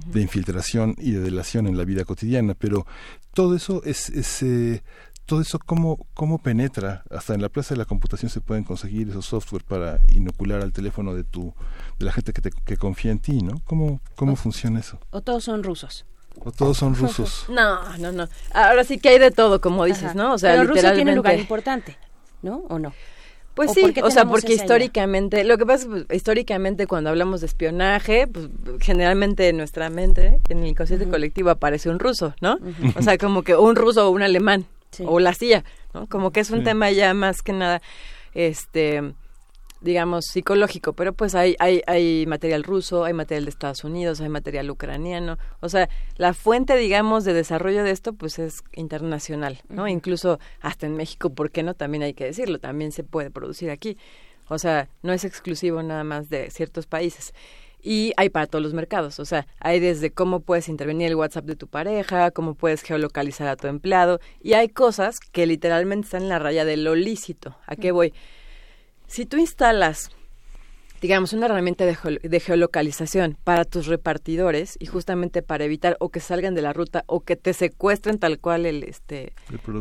de 0.07 0.21
infiltración 0.21 0.95
y 0.97 1.11
de 1.11 1.19
delación 1.19 1.67
en 1.67 1.77
la 1.77 1.85
vida 1.85 2.05
cotidiana, 2.05 2.53
pero 2.53 2.85
todo 3.33 3.55
eso 3.55 3.81
es, 3.83 4.09
es 4.09 4.43
eh, 4.43 4.83
todo 5.25 5.41
eso 5.41 5.59
cómo, 5.59 6.05
cómo 6.13 6.41
penetra, 6.41 7.03
hasta 7.09 7.33
en 7.33 7.41
la 7.41 7.49
plaza 7.49 7.73
de 7.73 7.79
la 7.79 7.85
computación 7.85 8.29
se 8.29 8.41
pueden 8.41 8.63
conseguir 8.63 9.09
esos 9.09 9.25
software 9.25 9.63
para 9.63 9.99
inocular 10.09 10.61
al 10.61 10.73
teléfono 10.73 11.13
de 11.13 11.23
tu, 11.23 11.53
de 11.97 12.05
la 12.05 12.11
gente 12.11 12.33
que, 12.33 12.41
te, 12.41 12.51
que 12.51 12.77
confía 12.77 13.11
en 13.11 13.19
ti, 13.19 13.41
¿no? 13.41 13.61
¿Cómo, 13.65 14.01
cómo 14.15 14.35
funciona 14.35 14.79
eso? 14.79 14.99
O 15.11 15.21
todos 15.21 15.45
son 15.45 15.63
rusos. 15.63 16.05
¿O 16.43 16.51
todos 16.51 16.77
son 16.77 16.95
rusos? 16.95 17.45
No, 17.49 17.97
no, 17.97 18.11
no. 18.11 18.27
Ahora 18.53 18.83
sí 18.83 18.97
que 18.99 19.09
hay 19.09 19.19
de 19.19 19.31
todo, 19.31 19.61
como 19.61 19.85
dices, 19.85 20.15
¿no? 20.15 20.33
O 20.33 20.37
sea, 20.37 20.53
Pero 20.53 20.65
Rusia 20.65 20.93
tiene 20.93 21.11
un 21.11 21.17
lugar 21.17 21.37
importante, 21.37 21.97
¿no? 22.41 22.63
¿O 22.69 22.79
no? 22.79 22.93
Pues 23.53 23.71
sí, 23.71 23.93
o 24.01 24.09
sea, 24.09 24.25
porque 24.25 24.53
históricamente, 24.53 25.43
lo 25.43 25.59
que 25.59 25.65
pasa 25.65 25.83
es 25.83 25.83
que 25.83 26.05
pues, 26.05 26.17
históricamente 26.17 26.87
cuando 26.87 27.11
hablamos 27.11 27.41
de 27.41 27.45
espionaje, 27.45 28.25
pues 28.25 28.47
generalmente 28.79 29.47
en 29.49 29.57
nuestra 29.57 29.91
mente, 29.91 30.39
en 30.49 30.59
el 30.59 30.67
inconsciente 30.67 31.07
colectivo 31.07 31.51
aparece 31.51 31.89
un 31.89 31.99
ruso, 31.99 32.33
¿no? 32.41 32.57
O 32.95 33.01
sea, 33.03 33.19
como 33.19 33.43
que 33.43 33.55
un 33.55 33.75
ruso 33.75 34.07
o 34.07 34.09
un 34.09 34.23
alemán, 34.23 34.65
o 35.05 35.19
la 35.19 35.35
CIA, 35.35 35.63
¿no? 35.93 36.07
Como 36.07 36.31
que 36.31 36.39
es 36.39 36.49
un 36.49 36.63
tema 36.63 36.89
ya 36.89 37.13
más 37.13 37.43
que 37.43 37.53
nada, 37.53 37.83
este, 38.33 39.13
digamos, 39.83 40.25
psicológico, 40.25 40.93
pero 40.93 41.13
pues 41.13 41.35
hay, 41.35 41.55
hay, 41.59 41.81
hay 41.87 42.25
material 42.25 42.63
ruso, 42.63 43.03
hay 43.03 43.13
material 43.13 43.43
de 43.43 43.49
Estados 43.49 43.83
Unidos, 43.83 44.21
hay 44.21 44.29
material 44.29 44.71
ucraniano, 44.71 45.37
o 45.59 45.67
sea, 45.67 45.89
la 46.15 46.33
fuente, 46.33 46.77
digamos, 46.77 47.25
de 47.25 47.33
desarrollo 47.33 47.83
de 47.83 47.91
esto, 47.91 48.13
pues 48.13 48.39
es 48.39 48.63
internacional, 48.73 49.61
¿no? 49.67 49.87
Incluso 49.87 50.39
hasta 50.61 50.85
en 50.85 50.95
México, 50.95 51.31
¿por 51.31 51.51
qué 51.51 51.63
no? 51.63 51.73
También 51.73 52.03
hay 52.03 52.13
que 52.13 52.23
decirlo, 52.23 52.59
también 52.59 52.93
se 52.93 53.03
puede 53.03 53.29
producir 53.29 53.69
aquí, 53.69 53.97
o 54.47 54.57
sea, 54.57 54.87
no 55.01 55.11
es 55.11 55.25
exclusivo 55.25 55.83
nada 55.83 56.05
más 56.05 56.29
de 56.29 56.49
ciertos 56.49 56.87
países. 56.87 57.33
Y 57.85 58.13
hay 58.15 58.29
para 58.29 58.47
todos 58.47 58.63
los 58.63 58.73
mercados, 58.73 59.19
o 59.19 59.25
sea, 59.25 59.45
hay 59.59 59.81
desde 59.81 60.09
cómo 60.09 60.39
puedes 60.39 60.69
intervenir 60.69 61.09
el 61.09 61.15
WhatsApp 61.15 61.43
de 61.43 61.57
tu 61.57 61.67
pareja, 61.67 62.31
cómo 62.31 62.55
puedes 62.55 62.81
geolocalizar 62.81 63.49
a 63.49 63.57
tu 63.57 63.67
empleado, 63.67 64.21
y 64.41 64.53
hay 64.53 64.69
cosas 64.69 65.19
que 65.19 65.45
literalmente 65.45 66.05
están 66.05 66.23
en 66.23 66.29
la 66.29 66.39
raya 66.39 66.63
de 66.63 66.77
lo 66.77 66.95
lícito. 66.95 67.57
¿A 67.67 67.75
qué 67.75 67.91
voy? 67.91 68.13
Si 69.07 69.25
tú 69.25 69.37
instalas 69.37 70.11
digamos, 71.03 71.33
una 71.33 71.47
herramienta 71.47 71.85
de, 71.85 72.39
geolocalización 72.39 73.37
para 73.43 73.65
tus 73.65 73.87
repartidores 73.87 74.77
y 74.79 74.85
justamente 74.85 75.41
para 75.41 75.65
evitar 75.65 75.97
o 75.99 76.07
que 76.07 76.21
salgan 76.21 76.55
de 76.55 76.61
la 76.61 76.71
ruta 76.71 77.03
o 77.07 77.19
que 77.19 77.35
te 77.35 77.51
secuestren 77.51 78.19
tal 78.19 78.39
cual 78.39 78.65
el 78.65 78.83
este 78.83 79.33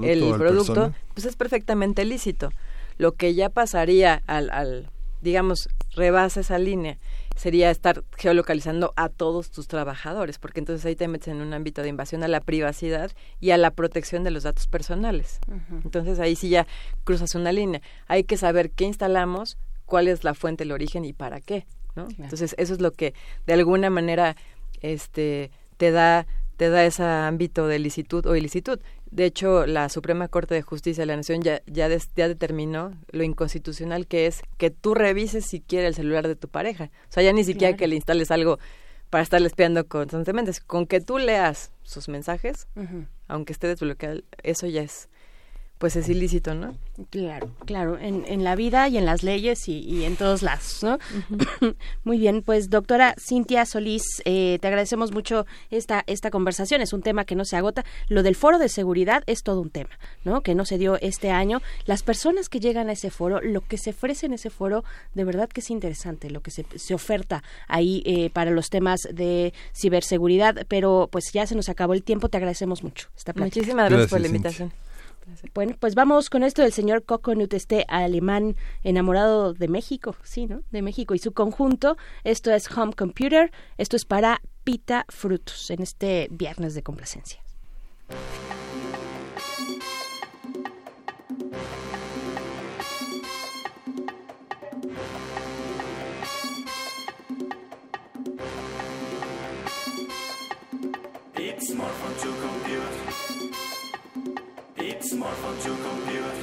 el 0.03 0.35
producto, 0.37 0.93
pues 1.15 1.25
es 1.25 1.37
perfectamente 1.37 2.05
lícito. 2.05 2.51
Lo 2.99 3.13
que 3.13 3.35
ya 3.35 3.51
pasaría 3.51 4.21
al, 4.27 4.51
al 4.51 4.91
digamos, 5.21 5.69
rebasa 5.95 6.41
esa 6.41 6.59
línea 6.59 6.99
sería 7.37 7.71
estar 7.71 8.05
geolocalizando 8.17 8.93
a 8.97 9.09
todos 9.09 9.51
tus 9.51 9.69
trabajadores, 9.69 10.39
porque 10.39 10.61
entonces 10.61 10.85
ahí 10.87 10.97
te 10.97 11.09
metes 11.09 11.29
en 11.29 11.41
un 11.41 11.53
ámbito 11.55 11.83
de 11.83 11.89
invasión 11.89 12.23
a 12.23 12.29
la 12.29 12.41
privacidad 12.41 13.11
y 13.41 13.51
a 13.51 13.59
la 13.59 13.71
protección 13.71 14.25
de 14.25 14.31
los 14.31 14.45
datos 14.45 14.67
personales. 14.67 15.41
Entonces 15.85 16.19
ahí 16.21 16.37
sí 16.37 16.49
ya 16.49 16.67
cruzas 17.05 17.35
una 17.35 17.53
línea. 17.53 17.83
Hay 18.07 18.25
que 18.25 18.37
saber 18.37 18.71
qué 18.71 18.85
instalamos, 18.85 19.59
cuál 19.87 20.09
es 20.09 20.25
la 20.25 20.35
fuente, 20.35 20.65
el 20.65 20.73
origen 20.73 21.05
y 21.05 21.13
para 21.13 21.41
qué. 21.41 21.67
¿no? 21.97 22.09
Entonces 22.19 22.55
eso 22.59 22.75
es 22.75 22.81
lo 22.81 22.93
que 22.93 23.15
de 23.47 23.53
alguna 23.53 23.91
manera 23.91 24.37
este, 24.81 25.51
te 25.77 25.91
da 25.91 26.27
te 26.57 26.69
da 26.69 26.85
ese 26.85 27.03
ámbito 27.03 27.67
de 27.67 27.81
licitud 27.81 28.25
o 28.27 28.37
ilicitud. 28.37 28.79
De 29.13 29.27
hecho, 29.27 29.67
la 29.67 29.91
Suprema 29.91 30.27
Corte 30.27 30.55
de 30.55 30.63
Justicia 30.63 31.03
de 31.03 31.07
la 31.07 31.17
Nación 31.17 31.43
ya, 31.43 31.61
ya, 31.67 31.87
ya, 32.17 32.29
determinó 32.29 32.99
lo 33.11 33.23
inconstitucional 33.23 34.07
que 34.07 34.27
es 34.27 34.41
que 34.57 34.71
tú 34.71 34.95
revises 34.95 35.45
siquiera 35.45 35.87
el 35.87 35.95
celular 35.95 36.27
de 36.27 36.35
tu 36.35 36.49
pareja. 36.49 36.91
O 37.11 37.13
sea, 37.13 37.23
ya 37.23 37.35
ni 37.35 37.45
siquiera 37.45 37.77
que 37.77 37.87
le 37.87 37.97
instales 37.97 38.31
algo 38.31 38.59
para 39.11 39.23
estarle 39.23 39.49
espiando 39.49 39.87
constantemente. 39.87 40.53
Con 40.67 40.87
que 40.87 41.03
tú 41.03 41.19
leas 41.19 41.73
sus 41.83 42.09
mensajes, 42.09 42.67
aunque 43.29 43.53
esté 43.53 43.67
desbloqueado, 43.67 44.23
eso 44.43 44.67
ya 44.67 44.81
es 44.81 45.11
pues 45.83 45.97
es 45.97 46.09
ilícito, 46.09 46.55
¿no? 46.55 46.77
Claro, 47.11 47.51
claro, 47.67 47.99
en, 47.99 48.25
en 48.29 48.45
la 48.45 48.55
vida 48.55 48.87
y 48.87 48.99
en 48.99 49.05
las 49.05 49.25
leyes 49.25 49.67
y, 49.67 50.05
en 50.05 50.15
todos 50.15 50.43
lados, 50.43 50.79
¿no? 50.85 50.97
Muy 52.05 52.19
bien, 52.19 52.43
pues 52.43 52.71
doctora 52.71 53.17
Cintia 53.19 53.67
Solís, 53.67 54.05
eh, 54.25 54.59
te 54.61 54.69
agradecemos 54.69 55.11
mucho 55.11 55.45
esta, 55.73 56.05
esta 56.07 56.31
conversación, 56.31 56.83
es 56.83 56.93
un 56.93 57.03
tema 57.03 57.25
que 57.25 57.35
no 57.35 57.45
se 57.45 57.57
agota. 57.57 57.85
Lo 58.07 58.23
del 58.23 58.37
foro 58.37 58.61
de 58.61 58.69
seguridad 58.69 59.25
es 59.27 59.43
todo 59.43 59.61
un 59.61 59.71
tema, 59.71 59.91
¿no? 60.25 60.43
Que 60.43 60.55
no 60.55 60.65
se 60.67 60.79
dio 60.79 61.01
este 61.01 61.33
año. 61.33 61.61
Las 61.85 62.05
personas 62.05 62.49
que 62.49 62.61
llegan 62.61 62.89
a 62.89 62.93
ese 62.93 63.11
foro, 63.11 63.41
lo 63.41 63.63
que 63.63 63.77
se 63.77 63.91
ofrece 63.91 64.27
en 64.27 64.35
ese 64.35 64.51
foro, 64.51 64.85
de 65.15 65.25
verdad 65.25 65.49
que 65.49 65.63
es 65.63 65.71
interesante, 65.71 66.31
lo 66.31 66.43
que 66.43 66.53
se, 66.53 66.65
se 66.77 66.95
oferta 66.95 67.43
ahí 67.67 68.05
eh, 68.07 68.31
para 68.31 68.53
los 68.53 68.71
temas 68.71 69.01
de 69.13 69.53
ciberseguridad, 69.75 70.65
pero 70.69 71.09
pues 71.11 71.33
ya 71.33 71.45
se 71.45 71.57
nos 71.57 71.69
acabó 71.69 71.95
el 71.95 72.05
tiempo, 72.05 72.29
te 72.29 72.37
agradecemos 72.37 72.85
mucho. 72.85 73.09
Esta 73.17 73.33
Muchísimas 73.35 73.91
gracias, 73.91 74.11
por 74.11 74.21
la 74.21 74.29
invitación. 74.29 74.73
Bueno, 75.55 75.77
pues 75.79 75.95
vamos 75.95 76.31
con 76.31 76.43
esto 76.43 76.63
del 76.63 76.73
señor 76.73 77.05
Coconut, 77.05 77.53
este 77.55 77.85
alemán 77.89 78.57
enamorado 78.83 79.55
de 79.55 79.69
México, 79.69 80.17
sí, 80.23 80.47
¿no? 80.47 80.63
De 80.71 80.83
México 80.83 81.15
y 81.15 81.19
su 81.19 81.33
conjunto. 81.33 81.97
Esto 82.25 82.53
es 82.53 82.71
Home 82.77 82.93
Computer, 82.93 83.51
esto 83.79 83.97
es 83.97 84.05
para 84.05 84.41
Pita 84.65 85.05
Frutos 85.09 85.71
en 85.71 85.83
este 85.83 86.29
viernes 86.31 86.75
de 86.75 86.83
complacencia. 86.83 87.43
smartphone 105.23 105.59
to 105.63 105.71
compute. 105.87 106.39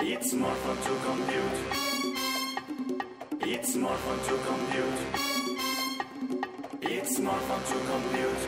It's 0.00 0.34
smartphone 0.34 0.80
to 0.86 0.92
compute. 1.06 1.58
It's 3.40 3.76
smartphone 3.76 4.20
to 4.28 4.34
compute. 4.50 5.00
It's 6.82 7.18
smartphone 7.18 7.64
to 7.70 7.76
compute. 7.90 8.42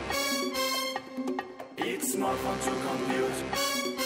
It's 1.79 2.15
smartphone 2.15 2.59
to 2.63 2.73
compute. 2.87 3.96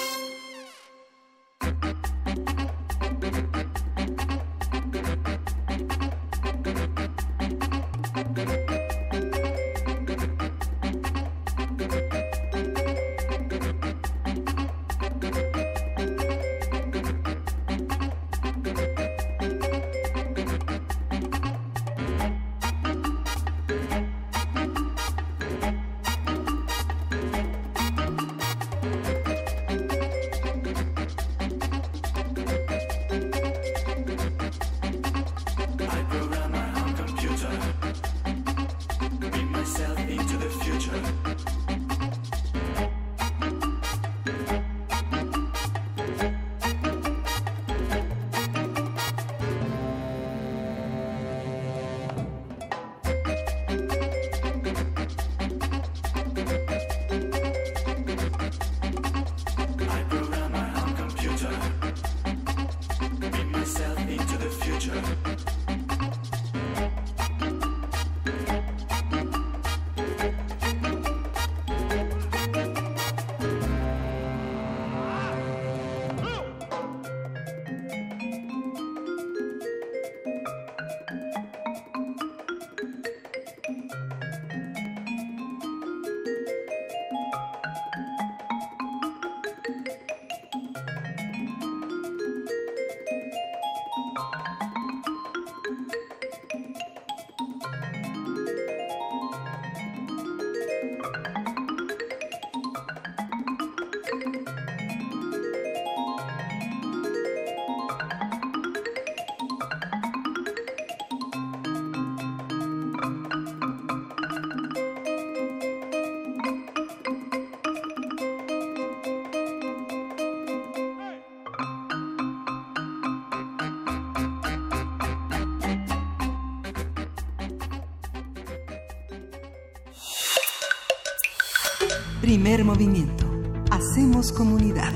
Primer 132.32 132.64
movimiento. 132.64 133.26
Hacemos 133.72 134.32
comunidad. 134.32 134.94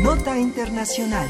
Nota 0.00 0.38
Internacional. 0.38 1.26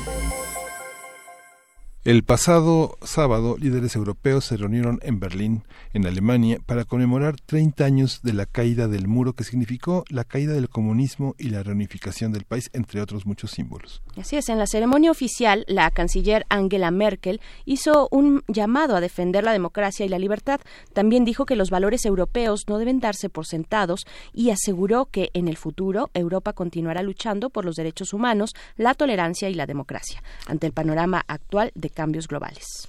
El 2.05 2.23
pasado 2.23 2.99
sábado, 3.01 3.57
líderes 3.59 3.97
europeos 3.97 4.45
se 4.45 4.59
reunieron 4.59 5.01
en 5.05 5.21
Berlín, 5.21 5.63
en 5.93 6.07
Alemania, 6.07 6.59
para 6.65 6.85
conmemorar 6.85 7.37
30 7.41 7.85
años 7.85 8.21
de 8.23 8.33
la 8.33 8.47
caída 8.47 8.89
del 8.89 9.09
muro 9.09 9.33
que 9.33 9.45
significó 9.45 10.05
la 10.11 10.25
caída 10.25 10.53
del 10.53 10.69
comunismo 10.69 11.35
y 11.39 11.51
la 11.51 11.63
reunificación 11.63 12.33
del 12.33 12.45
país, 12.45 12.71
entre 12.73 13.01
otros 13.01 13.27
muchos 13.27 13.51
símbolos. 13.51 14.03
Así 14.17 14.37
es, 14.37 14.49
en 14.49 14.59
la 14.59 14.67
ceremonia 14.67 15.11
oficial, 15.11 15.65
la 15.69 15.91
canciller 15.91 16.45
Angela 16.49 16.91
Merkel 16.91 17.41
hizo 17.65 18.09
un 18.11 18.43
llamado 18.49 18.97
a 18.97 19.01
defender 19.01 19.45
la 19.45 19.53
democracia 19.53 20.05
y 20.05 20.09
la 20.09 20.19
libertad. 20.19 20.61
También 20.93 21.25
dijo 21.25 21.47
que 21.47 21.57
los 21.57 21.71
valores 21.71 22.05
europeos 22.05 22.65
no 22.69 22.79
deben 22.79 23.01
darse 23.01 23.29
por 23.29 23.47
sentados 23.47 24.07
y 24.33 24.51
aseguró 24.51 25.07
que 25.07 25.31
en 25.35 25.49
el 25.49 25.57
futuro 25.57 26.11
Europa 26.15 26.53
continuará 26.53 27.03
luchando 27.03 27.51
por 27.51 27.65
los 27.65 27.77
derechos 27.77 28.13
humanos, 28.13 28.55
la 28.77 28.95
tolerancia 28.95 29.49
y 29.49 29.55
la 29.55 29.67
democracia, 29.67 30.23
ante 30.47 30.67
el 30.67 30.73
panorama 30.73 31.25
actual 31.27 31.73
de 31.75 31.91
cambios 31.91 32.29
globales. 32.29 32.89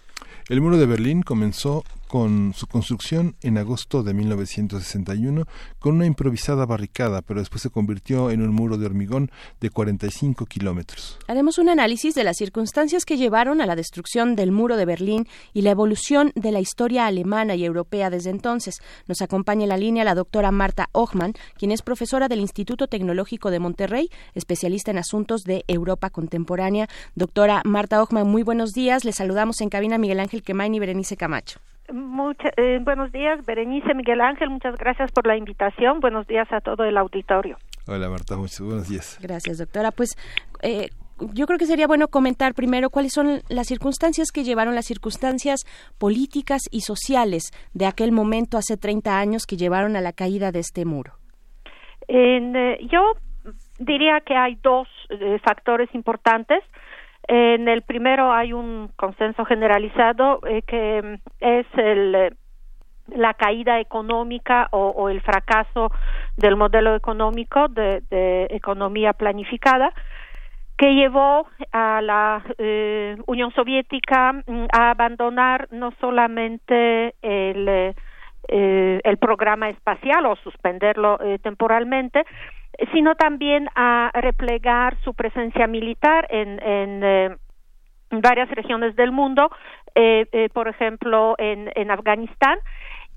El 0.49 0.61
muro 0.61 0.77
de 0.77 0.85
Berlín 0.85 1.23
comenzó 1.23 1.84
con 2.07 2.53
su 2.53 2.67
construcción 2.67 3.35
en 3.41 3.57
agosto 3.57 4.03
de 4.03 4.13
1961 4.13 5.45
con 5.79 5.95
una 5.95 6.05
improvisada 6.05 6.65
barricada, 6.65 7.21
pero 7.21 7.39
después 7.39 7.61
se 7.61 7.69
convirtió 7.69 8.31
en 8.31 8.41
un 8.41 8.53
muro 8.53 8.77
de 8.77 8.85
hormigón 8.85 9.31
de 9.59 9.69
45 9.69 10.45
kilómetros. 10.45 11.19
Haremos 11.27 11.57
un 11.57 11.69
análisis 11.69 12.15
de 12.15 12.23
las 12.23 12.38
circunstancias 12.38 13.05
que 13.05 13.17
llevaron 13.17 13.61
a 13.61 13.65
la 13.65 13.75
destrucción 13.75 14.35
del 14.35 14.51
muro 14.51 14.77
de 14.77 14.85
Berlín 14.85 15.27
y 15.53 15.61
la 15.61 15.71
evolución 15.71 16.31
de 16.35 16.51
la 16.51 16.59
historia 16.59 17.05
alemana 17.05 17.55
y 17.55 17.65
europea 17.65 18.09
desde 18.09 18.29
entonces. 18.29 18.79
Nos 19.07 19.21
acompaña 19.21 19.63
en 19.63 19.69
la 19.69 19.77
línea 19.77 20.03
la 20.03 20.15
doctora 20.15 20.51
Marta 20.51 20.89
Ochmann, 20.93 21.34
quien 21.57 21.71
es 21.71 21.81
profesora 21.81 22.27
del 22.27 22.39
Instituto 22.39 22.88
Tecnológico 22.88 23.51
de 23.51 23.59
Monterrey, 23.59 24.09
especialista 24.34 24.91
en 24.91 24.97
asuntos 24.97 25.43
de 25.43 25.63
Europa 25.67 26.09
contemporánea. 26.09 26.88
Doctora 27.15 27.61
Marta 27.65 28.01
Ochmann, 28.01 28.27
muy 28.27 28.43
buenos 28.43 28.71
días. 28.71 29.05
Le 29.05 29.11
saludamos 29.11 29.61
en 29.61 29.69
cabina 29.69 29.97
Miguel 29.97 30.19
Ángel 30.19 30.43
Quemain 30.43 30.73
y 30.73 30.79
Berenice 30.79 31.17
Camacho. 31.17 31.59
Mucha- 31.91 32.51
eh, 32.57 32.80
buenos 32.84 33.11
días, 33.11 33.45
Berenice 33.45 33.93
Miguel 33.93 34.19
Ángel, 34.22 34.49
muchas 34.49 34.76
gracias 34.77 35.11
por 35.11 35.26
la 35.26 35.38
invitación. 35.38 35.99
Buenos 36.01 36.27
días 36.27 36.47
a 36.51 36.59
todo 36.59 36.84
el 36.84 36.97
auditorio. 36.97 37.57
Hola 37.88 38.09
Marta, 38.09 38.35
muchos 38.35 38.59
buenos 38.61 38.89
días. 38.89 39.18
Gracias, 39.22 39.57
doctora. 39.59 39.91
Pues 39.91 40.09
eh, 40.61 40.89
yo 41.34 41.45
creo 41.45 41.57
que 41.57 41.65
sería 41.65 41.88
bueno 41.88 42.09
comentar 42.09 42.53
primero 42.53 42.89
cuáles 42.89 43.14
son 43.14 43.39
las 43.47 43.68
circunstancias 43.68 44.31
que 44.34 44.43
llevaron 44.43 44.76
las 44.76 44.85
circunstancias 44.85 45.61
políticas 45.97 46.64
y 46.72 46.81
sociales 46.81 47.51
de 47.73 47.85
aquel 47.85 48.11
momento 48.11 48.57
hace 48.57 48.76
30 48.76 49.18
años 49.18 49.45
que 49.45 49.55
llevaron 49.55 49.95
a 49.95 50.01
la 50.01 50.11
caída 50.11 50.51
de 50.51 50.59
este 50.59 50.84
muro. 50.84 51.14
En, 52.09 52.55
eh, 52.55 52.77
yo 52.91 52.99
diría 53.80 54.19
que 54.26 54.35
hay 54.35 54.55
dos 54.61 54.89
eh, 55.09 55.39
factores 55.45 55.88
importantes. 55.95 56.61
En 57.27 57.67
el 57.67 57.81
primero 57.81 58.31
hay 58.31 58.53
un 58.53 58.89
consenso 58.95 59.43
generalizado 59.43 60.39
eh, 60.47 60.61
que 60.61 61.01
mm, 61.01 61.29
es 61.41 61.65
el, 61.75 62.15
eh, 62.15 62.31
la 63.07 63.33
caída 63.33 63.79
económica 63.79 64.69
o, 64.71 65.09
el 65.09 65.21
fracaso 65.21 65.91
del 66.37 66.55
modelo 66.55 66.95
económico 66.95 67.67
de, 67.67 68.47
economía 68.49 69.13
planificada 69.13 69.93
que 70.77 70.93
llevó 70.93 71.47
a 71.71 72.01
la 72.01 72.43
eh, 72.59 73.17
Unión 73.25 73.51
Soviética 73.51 74.33
mm, 74.33 74.65
a 74.71 74.91
abandonar 74.91 75.67
no 75.71 75.91
solamente 75.99 77.15
el, 77.21 77.67
eh, 77.67 79.01
el 79.03 79.17
programa 79.17 79.69
espacial 79.69 80.25
o 80.27 80.35
suspenderlo 80.37 81.19
temporalmente, 81.41 82.25
sino 82.91 83.15
también 83.15 83.69
a 83.75 84.11
replegar 84.13 84.97
su 85.03 85.13
presencia 85.13 85.67
militar 85.67 86.27
en, 86.29 86.61
en 86.61 87.03
eh, 87.03 87.35
varias 88.11 88.49
regiones 88.51 88.95
del 88.95 89.11
mundo, 89.11 89.49
eh, 89.95 90.25
eh, 90.31 90.49
por 90.53 90.67
ejemplo 90.67 91.35
en, 91.37 91.91
Afganistán, 91.91 92.59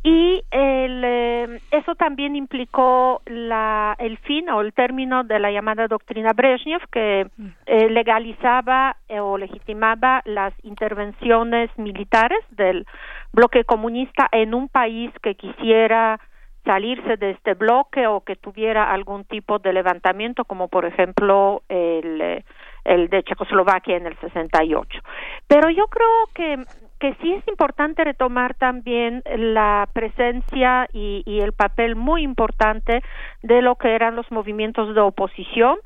y 0.02 0.42
el, 0.50 1.02
eh, 1.04 1.60
eso 1.72 1.94
también 1.94 2.34
implicó 2.34 3.20
la, 3.26 3.94
el 3.98 4.16
fin 4.18 4.48
o 4.48 4.62
el 4.62 4.72
término 4.72 5.24
de 5.24 5.38
la 5.38 5.52
llamada 5.52 5.88
doctrina 5.88 6.32
Brezhnev, 6.32 6.80
que 6.90 7.26
eh, 7.66 7.90
legalizaba 7.90 8.96
o 9.20 9.36
legitimaba 9.36 10.22
las 10.24 10.54
intervenciones 10.62 11.70
militares 11.76 12.40
del 12.50 12.86
bloque 13.32 13.64
comunista 13.64 14.26
en 14.32 14.54
un 14.54 14.68
país 14.68 15.10
que 15.22 15.34
quisiera 15.34 16.18
salirse 16.64 17.16
de 17.16 17.30
este 17.30 17.54
bloque 17.54 18.06
o 18.06 18.20
que 18.20 18.36
tuviera 18.36 18.92
algún 18.92 19.24
tipo 19.24 19.58
de 19.58 19.72
levantamiento, 19.72 20.44
como 20.44 20.68
por 20.68 20.84
ejemplo 20.84 21.62
el, 21.68 22.44
el 22.84 23.08
de 23.08 23.22
Checoslovaquia 23.22 23.96
en 23.96 24.06
el 24.06 24.18
68. 24.18 25.00
Pero 25.46 25.70
yo 25.70 25.86
creo 25.86 26.26
que 26.34 26.64
que 27.00 27.14
sí 27.22 27.32
es 27.32 27.48
importante 27.48 28.04
retomar 28.04 28.54
también 28.54 29.22
la 29.24 29.88
presencia 29.92 30.86
y, 30.92 31.22
y 31.24 31.40
el 31.40 31.54
papel 31.54 31.96
muy 31.96 32.22
importante 32.22 33.02
de 33.42 33.62
lo 33.62 33.76
que 33.76 33.94
eran 33.94 34.16
los 34.16 34.30
movimientos 34.30 34.94
de 34.94 35.00
oposición, 35.00 35.78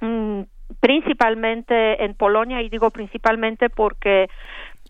mm, 0.00 0.40
principalmente 0.80 2.04
en 2.04 2.14
Polonia, 2.14 2.60
y 2.60 2.68
digo 2.68 2.90
principalmente 2.90 3.70
porque 3.70 4.28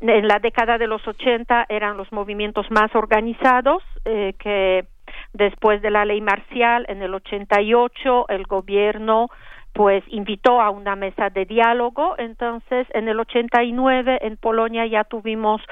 en 0.01 0.27
la 0.27 0.39
década 0.39 0.79
de 0.79 0.87
los 0.87 1.07
80 1.07 1.67
eran 1.69 1.99
los 1.99 2.11
movimientos 2.13 2.71
más 2.71 2.93
organizados 2.95 3.83
eh, 4.07 4.33
que 4.39 4.87
después 5.33 5.81
de 5.83 5.91
la 5.91 6.05
ley 6.05 6.21
marcial 6.21 6.87
en 6.89 7.03
el 7.03 7.15
88 7.15 8.27
el 8.29 8.45
gobierno 8.45 9.29
pues 9.73 10.05
invitó 10.09 10.61
a 10.61 10.71
una 10.71 10.97
mesa 10.97 11.31
de 11.31 11.47
diálogo 11.47 12.15
entonces 12.19 12.87
en 12.93 13.09
el 13.09 13.19
89 13.19 14.19
en 14.23 14.37
Polonia 14.37 14.87
ya 14.87 15.05
tuvimos 15.05 15.63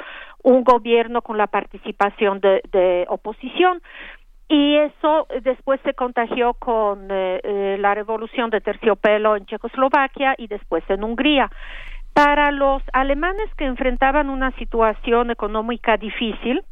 un 0.42 0.64
gobierno 0.64 1.22
con 1.22 1.36
la 1.36 1.46
participación 1.46 2.40
de, 2.40 3.06
oposición 3.08 3.82
y 4.48 4.76
eso 4.76 5.26
eh, 5.30 5.40
después 5.42 5.80
se 5.84 5.94
contagió 5.94 6.54
con 6.54 7.08
eh, 7.10 7.40
eh, 7.42 7.76
la 7.78 7.94
revolución 7.94 8.50
de 8.50 8.60
terciopelo 8.60 9.36
en 9.36 9.46
Checoslovaquia 9.46 10.34
y 10.38 10.48
después 10.48 10.82
en 10.88 11.04
Hungría. 11.04 11.50
Para 12.14 12.50
los 12.50 12.82
alemanes 12.92 13.54
que 13.56 13.64
enfrentaban 13.64 14.28
una 14.28 14.50
situación 14.52 15.30
económica 15.30 15.96
difícil, 15.96 16.64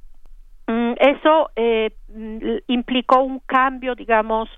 eso 0.68 1.50
eh, 1.56 1.90
mm, 2.08 2.38
implicó 2.68 3.22
un 3.22 3.40
cambio, 3.40 3.94
digamos, 3.94 4.48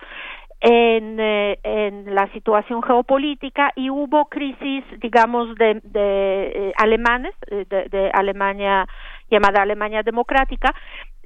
en, 0.61 1.19
eh, 1.19 1.59
en 1.63 2.15
la 2.15 2.31
situación 2.33 2.83
geopolítica 2.83 3.73
y 3.77 3.89
hubo 3.89 4.27
crisis, 4.27 4.85
digamos, 5.01 5.55
de, 5.57 5.81
de 5.85 6.53
eh, 6.55 6.73
alemanes, 6.77 7.35
de, 7.49 7.65
de 7.65 8.11
Alemania 8.13 8.87
llamada 9.31 9.63
Alemania 9.63 10.03
Democrática, 10.03 10.75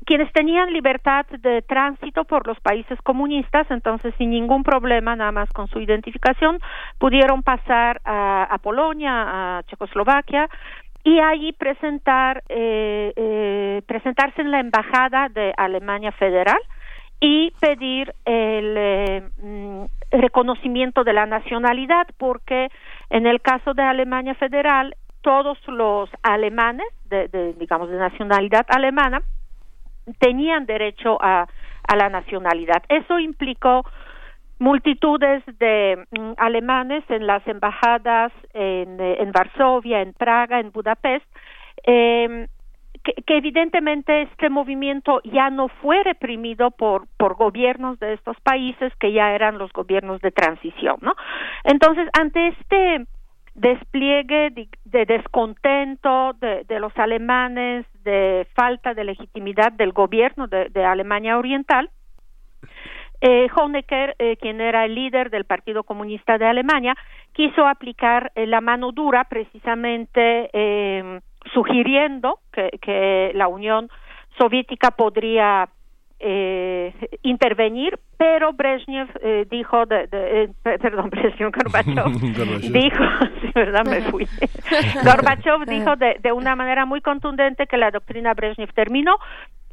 quienes 0.04 0.30
tenían 0.32 0.72
libertad 0.72 1.24
de 1.26 1.62
tránsito 1.62 2.24
por 2.24 2.46
los 2.46 2.60
países 2.60 3.00
comunistas, 3.02 3.66
entonces 3.70 4.14
sin 4.18 4.30
ningún 4.30 4.62
problema, 4.62 5.16
nada 5.16 5.32
más 5.32 5.48
con 5.50 5.66
su 5.68 5.80
identificación, 5.80 6.58
pudieron 6.98 7.42
pasar 7.42 8.00
a, 8.04 8.44
a 8.44 8.58
Polonia, 8.58 9.58
a 9.58 9.62
Checoslovaquia 9.64 10.48
y 11.04 11.20
allí 11.20 11.52
presentar 11.52 12.42
eh, 12.48 13.12
eh, 13.14 13.82
presentarse 13.86 14.40
en 14.40 14.50
la 14.50 14.60
embajada 14.60 15.28
de 15.28 15.52
Alemania 15.56 16.12
Federal 16.12 16.58
y 17.20 17.52
pedir 17.60 18.14
el 18.24 18.74
eh, 18.76 19.22
mm, 19.36 19.84
reconocimiento 20.10 21.04
de 21.04 21.12
la 21.12 21.26
nacionalidad 21.26 22.06
porque 22.16 22.68
en 23.10 23.26
el 23.26 23.42
caso 23.42 23.74
de 23.74 23.82
Alemania 23.82 24.34
Federal 24.34 24.96
todos 25.20 25.58
los 25.68 26.08
alemanes 26.22 26.86
de, 27.04 27.28
de 27.28 27.52
digamos 27.54 27.90
de 27.90 27.98
nacionalidad 27.98 28.66
alemana 28.68 29.20
tenían 30.18 30.64
derecho 30.66 31.18
a, 31.20 31.46
a 31.86 31.96
la 31.96 32.08
nacionalidad. 32.08 32.82
Eso 32.88 33.18
implicó 33.18 33.84
multitudes 34.58 35.42
de 35.58 36.06
mm, 36.10 36.32
alemanes 36.36 37.04
en 37.08 37.26
las 37.26 37.46
embajadas 37.46 38.32
en, 38.52 39.00
eh, 39.00 39.16
en 39.20 39.32
Varsovia, 39.32 40.00
en 40.00 40.12
Praga, 40.12 40.60
en 40.60 40.70
Budapest, 40.70 41.26
eh, 41.86 42.46
que, 43.04 43.36
evidentemente 43.36 44.22
este 44.22 44.48
movimiento 44.48 45.20
ya 45.24 45.50
no 45.50 45.68
fue 45.68 46.02
reprimido 46.02 46.70
por, 46.70 47.06
por 47.18 47.34
gobiernos 47.34 47.98
de 47.98 48.14
estos 48.14 48.40
países 48.40 48.92
que 48.98 49.12
ya 49.12 49.34
eran 49.34 49.58
los 49.58 49.72
gobiernos 49.72 50.20
de 50.22 50.30
transición, 50.30 50.96
¿no? 51.02 51.14
Entonces, 51.64 52.08
ante 52.18 52.48
este 52.48 53.06
despliegue 53.54 54.50
de, 54.50 54.68
de 54.86 55.04
descontento 55.04 56.32
de, 56.40 56.64
de, 56.64 56.80
los 56.80 56.96
alemanes, 56.96 57.86
de 58.02 58.46
falta 58.54 58.94
de 58.94 59.04
legitimidad 59.04 59.72
del 59.72 59.92
gobierno 59.92 60.48
de 60.48 60.84
Alemania 60.84 61.38
Oriental, 61.38 61.90
eh, 63.20 63.48
Honecker, 63.54 64.16
eh, 64.18 64.36
quien 64.36 64.60
era 64.60 64.84
el 64.84 64.94
líder 64.94 65.30
del 65.30 65.44
Partido 65.44 65.84
Comunista 65.84 66.38
de 66.38 66.46
Alemania, 66.46 66.94
quiso 67.32 67.66
aplicar 67.66 68.32
eh, 68.34 68.46
la 68.46 68.60
mano 68.60 68.92
dura 68.92 69.24
precisamente 69.24 70.50
eh, 70.52 71.20
sugiriendo 71.52 72.38
que, 72.52 72.70
que, 72.80 73.32
la 73.34 73.48
Unión 73.48 73.88
Soviética 74.38 74.90
podría 74.90 75.68
eh, 76.26 76.94
intervenir, 77.22 77.98
pero 78.16 78.52
Brezhnev 78.52 79.08
eh, 79.20 79.46
dijo, 79.50 79.84
de, 79.84 80.06
de, 80.06 80.44
eh, 80.44 80.48
perdón, 80.62 81.10
Brezhnev, 81.10 81.52
Gorbachev, 81.52 82.12
dijo, 82.72 83.04
sí, 83.42 83.50
verdad, 83.54 83.84
me 83.84 84.00
fui. 84.02 84.26
Gorbachev 85.04 85.66
dijo 85.66 85.96
de, 85.96 86.16
de 86.20 86.32
una 86.32 86.56
manera 86.56 86.86
muy 86.86 87.00
contundente 87.00 87.66
que 87.66 87.76
la 87.76 87.90
doctrina 87.90 88.32
Brezhnev 88.32 88.72
terminó 88.72 89.16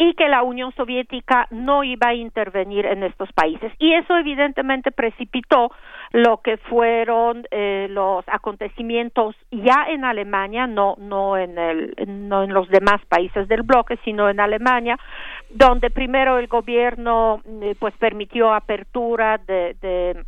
y 0.01 0.15
que 0.15 0.27
la 0.27 0.41
Unión 0.41 0.73
Soviética 0.73 1.45
no 1.51 1.83
iba 1.83 2.07
a 2.07 2.15
intervenir 2.15 2.87
en 2.87 3.03
estos 3.03 3.31
países. 3.33 3.71
Y 3.77 3.93
eso 3.93 4.17
evidentemente 4.17 4.91
precipitó 4.91 5.71
lo 6.11 6.37
que 6.37 6.57
fueron 6.57 7.45
eh, 7.51 7.85
los 7.87 8.25
acontecimientos 8.27 9.35
ya 9.51 9.85
en 9.89 10.03
Alemania, 10.03 10.65
no 10.65 10.95
no 10.97 11.37
en 11.37 11.55
el 11.55 11.93
no 12.07 12.41
en 12.41 12.51
los 12.51 12.67
demás 12.69 12.99
países 13.09 13.47
del 13.47 13.61
bloque, 13.61 13.99
sino 14.03 14.27
en 14.27 14.39
Alemania, 14.39 14.97
donde 15.51 15.91
primero 15.91 16.39
el 16.39 16.47
gobierno 16.47 17.43
eh, 17.61 17.75
pues 17.77 17.93
permitió 17.97 18.55
apertura 18.55 19.37
de, 19.37 19.75
de 19.81 20.25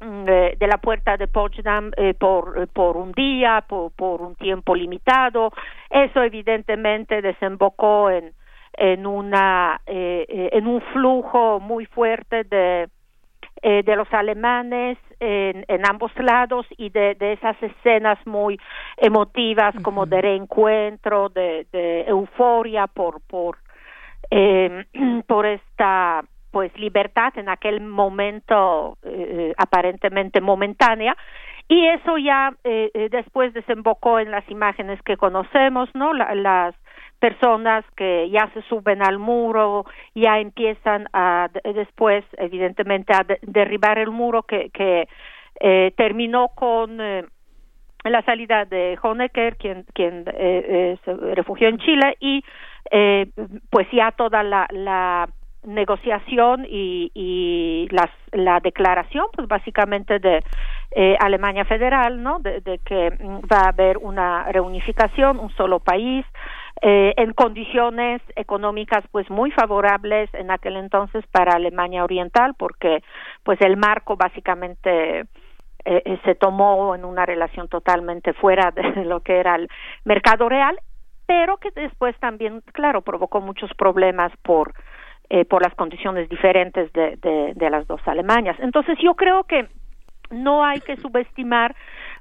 mm, 0.00 0.64
la 0.64 0.78
puerta 0.78 1.16
de 1.16 1.26
Potsdam 1.26 1.90
eh, 1.96 2.14
por, 2.14 2.68
por 2.68 2.96
un 2.96 3.10
día, 3.10 3.64
por 3.66 4.22
un 4.22 4.36
tiempo 4.36 4.76
limitado. 4.76 5.50
Eso 5.90 6.22
evidentemente 6.22 7.20
desembocó 7.20 8.08
en, 8.08 8.32
en, 8.74 9.06
una, 9.06 9.80
en 9.86 10.66
un 10.66 10.80
flujo 10.92 11.60
muy 11.60 11.86
fuerte 11.86 12.44
de, 12.44 12.88
de 13.62 13.96
los 13.96 14.12
alemanes 14.12 14.98
en, 15.20 15.64
en, 15.68 15.86
ambos 15.88 16.10
lados 16.18 16.66
y 16.76 16.90
de, 16.90 17.14
de, 17.14 17.34
esas 17.34 17.56
escenas 17.62 18.18
muy 18.26 18.58
emotivas 18.96 19.74
como 19.82 20.04
de 20.06 20.20
reencuentro, 20.20 21.28
de, 21.28 21.66
de 21.72 22.02
euforia 22.08 22.86
por, 22.86 23.20
por, 23.20 23.58
eh, 24.30 24.84
por 25.26 25.46
esta 25.46 26.24
pues 26.52 26.76
libertad 26.78 27.32
en 27.36 27.48
aquel 27.48 27.80
momento 27.80 28.98
eh, 29.02 29.54
aparentemente 29.56 30.40
momentánea. 30.40 31.16
Y 31.66 31.86
eso 31.86 32.18
ya 32.18 32.52
eh, 32.64 32.90
eh, 32.92 33.08
después 33.10 33.54
desembocó 33.54 34.18
en 34.18 34.30
las 34.30 34.48
imágenes 34.50 35.00
que 35.02 35.16
conocemos 35.16 35.88
no 35.94 36.12
la, 36.12 36.34
las 36.34 36.74
personas 37.22 37.84
que 37.96 38.28
ya 38.30 38.50
se 38.52 38.62
suben 38.62 39.00
al 39.00 39.20
muro 39.20 39.84
ya 40.12 40.40
empiezan 40.40 41.06
a 41.12 41.48
después 41.62 42.24
evidentemente 42.36 43.12
a 43.14 43.22
de, 43.22 43.38
derribar 43.42 43.96
el 43.98 44.10
muro 44.10 44.42
que, 44.42 44.70
que 44.70 45.06
eh, 45.60 45.92
terminó 45.96 46.48
con 46.48 47.00
eh, 47.00 47.24
la 48.02 48.22
salida 48.22 48.64
de 48.64 48.98
Honecker 49.00 49.56
quien 49.56 49.84
quien 49.94 50.24
eh, 50.26 50.98
se 51.04 51.14
refugió 51.36 51.68
en 51.68 51.78
Chile 51.78 52.16
y 52.18 52.42
pues 53.70 53.86
ya 53.92 54.10
toda 54.10 54.42
la, 54.42 55.28
negociación 55.64 56.66
y, 56.68 57.12
y 57.14 57.86
las, 57.92 58.10
la 58.32 58.58
declaración, 58.58 59.26
pues 59.32 59.46
básicamente 59.46 60.18
de 60.18 60.42
eh, 60.90 61.16
Alemania 61.20 61.64
Federal, 61.64 62.20
¿no? 62.20 62.40
De, 62.40 62.60
de, 62.62 62.78
que 62.78 63.10
va 63.50 63.66
a 63.66 63.68
haber 63.68 63.98
una 63.98 64.50
reunificación, 64.50 65.38
un 65.38 65.54
solo 65.54 65.78
país, 65.78 66.26
eh, 66.84 67.14
en 67.16 67.32
condiciones 67.32 68.20
económicas 68.34 69.04
pues 69.12 69.30
muy 69.30 69.52
favorables 69.52 70.28
en 70.34 70.50
aquel 70.50 70.76
entonces 70.76 71.24
para 71.28 71.54
Alemania 71.54 72.02
Oriental, 72.02 72.54
porque 72.58 73.04
pues 73.44 73.60
el 73.60 73.76
marco 73.76 74.16
básicamente 74.16 75.26
eh, 75.84 76.18
se 76.24 76.34
tomó 76.34 76.96
en 76.96 77.04
una 77.04 77.24
relación 77.24 77.68
totalmente 77.68 78.32
fuera 78.32 78.72
de 78.72 78.82
lo 79.04 79.20
que 79.20 79.38
era 79.38 79.54
el 79.54 79.68
mercado 80.04 80.48
real, 80.48 80.76
pero 81.24 81.58
que 81.58 81.70
después 81.70 82.18
también, 82.18 82.62
claro, 82.72 83.02
provocó 83.02 83.40
muchos 83.40 83.72
problemas 83.74 84.32
por 84.42 84.74
eh, 85.30 85.44
por 85.44 85.62
las 85.62 85.74
condiciones 85.76 86.28
diferentes 86.28 86.92
de, 86.92 87.16
de, 87.16 87.52
de 87.54 87.70
las 87.70 87.86
dos 87.86 88.00
Alemanias. 88.06 88.58
Entonces 88.58 88.98
yo 89.00 89.14
creo 89.14 89.44
que 89.44 89.68
no 90.32 90.64
hay 90.64 90.80
que 90.80 90.96
subestimar 90.96 91.74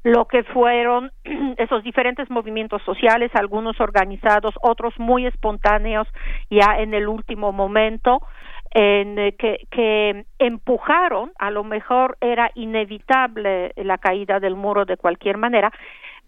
lo 0.03 0.26
que 0.26 0.44
fueron 0.44 1.11
esos 1.57 1.84
diferentes 1.84 2.30
movimientos 2.30 2.82
sociales, 2.84 3.32
algunos 3.34 3.80
organizados, 3.80 4.56
otros 4.61 4.94
muy 4.98 5.26
espontáneos 5.26 6.07
ya 6.49 6.78
en 6.80 6.94
el 6.94 7.07
último 7.07 7.52
momento, 7.52 8.22
en, 8.73 9.19
eh, 9.19 9.36
que, 9.38 10.26
empujaron, 10.40 11.32
a 11.38 11.52
lo 11.52 11.64
mejor 11.64 12.18
era 12.22 12.52
inevitable 12.56 13.73
la 13.76 13.98
caída 13.98 14.40
del 14.40 14.56
muro 14.56 14.86
de 14.86 14.98
cualquier 14.98 15.38
manera, 15.38 15.72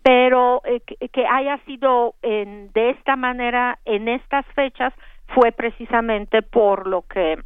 pero 0.04 0.62
eh, 0.66 0.82
que, 0.82 1.26
haya 1.26 1.58
sido 1.66 2.16
en, 2.22 2.72
de 2.74 2.92
esta 2.92 3.16
manera 3.16 3.80
en 3.86 4.10
estas 4.10 4.46
fechas 4.48 4.94
fue 5.28 5.52
precisamente 5.52 6.42
por 6.42 6.88
lo 6.88 7.04
que 7.04 7.40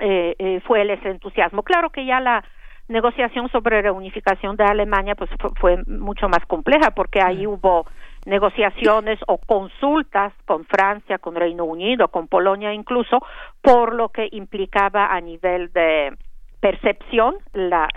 eh, 0.00 0.34
eh, 0.38 0.60
fue 0.66 0.82
el 0.82 0.90
entusiasmo. 0.90 1.62
Claro 1.62 1.90
que 1.90 2.06
ya 2.06 2.20
la 2.20 2.42
negociación 2.90 3.48
sobre 3.50 3.82
reunificación 3.82 4.56
de 4.56 4.64
Alemania 4.64 5.14
pues 5.14 5.30
fue, 5.38 5.50
fue 5.56 5.82
mucho 5.86 6.28
más 6.28 6.44
compleja 6.46 6.90
porque 6.90 7.22
ahí 7.22 7.46
hubo 7.46 7.86
negociaciones 8.26 9.18
o 9.26 9.38
consultas 9.38 10.32
con 10.44 10.64
Francia, 10.66 11.18
con 11.18 11.34
Reino 11.34 11.64
Unido, 11.64 12.08
con 12.08 12.28
Polonia 12.28 12.74
incluso, 12.74 13.20
por 13.62 13.94
lo 13.94 14.10
que 14.10 14.28
implicaba 14.32 15.06
a 15.06 15.20
nivel 15.20 15.72
de 15.72 16.16
percepción 16.60 17.34
la, 17.54 17.88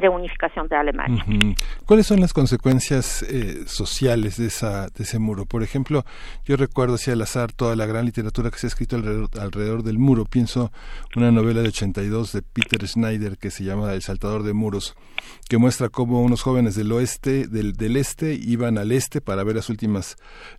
reunificación 0.00 0.68
de 0.68 0.76
Alemania. 0.76 1.24
Uh. 1.28 1.54
¿Cuáles 1.86 2.06
son 2.06 2.20
las 2.20 2.32
consecuencias 2.32 3.22
eh, 3.22 3.64
sociales 3.66 4.38
de, 4.38 4.46
esa, 4.46 4.88
de 4.88 5.04
ese 5.04 5.18
muro? 5.18 5.44
Por 5.44 5.62
ejemplo, 5.62 6.04
yo 6.44 6.56
recuerdo 6.56 6.94
así 6.94 7.10
al 7.10 7.20
azar 7.22 7.52
toda 7.52 7.76
la 7.76 7.86
gran 7.86 8.06
literatura 8.06 8.50
que 8.50 8.58
se 8.58 8.66
ha 8.66 8.68
escrito 8.68 8.96
alrededor, 8.96 9.28
alrededor 9.40 9.82
del 9.82 9.98
muro. 9.98 10.24
Pienso 10.24 10.72
una 11.14 11.30
novela 11.30 11.62
de 11.62 11.68
82 11.68 12.32
de 12.32 12.42
Peter 12.42 12.86
Schneider 12.86 13.36
que 13.36 13.50
se 13.50 13.64
llama 13.64 13.92
El 13.92 14.02
saltador 14.02 14.42
de 14.42 14.54
muros, 14.54 14.96
que 15.48 15.58
muestra 15.58 15.88
cómo 15.90 16.22
unos 16.22 16.42
jóvenes 16.42 16.74
del 16.74 16.90
oeste, 16.92 17.46
del, 17.46 17.74
del 17.74 17.96
este, 17.96 18.34
iban 18.34 18.78
al 18.78 18.92
este 18.92 19.20
para 19.20 19.44
ver 19.44 19.56
las 19.56 19.68
últimas 19.68 20.16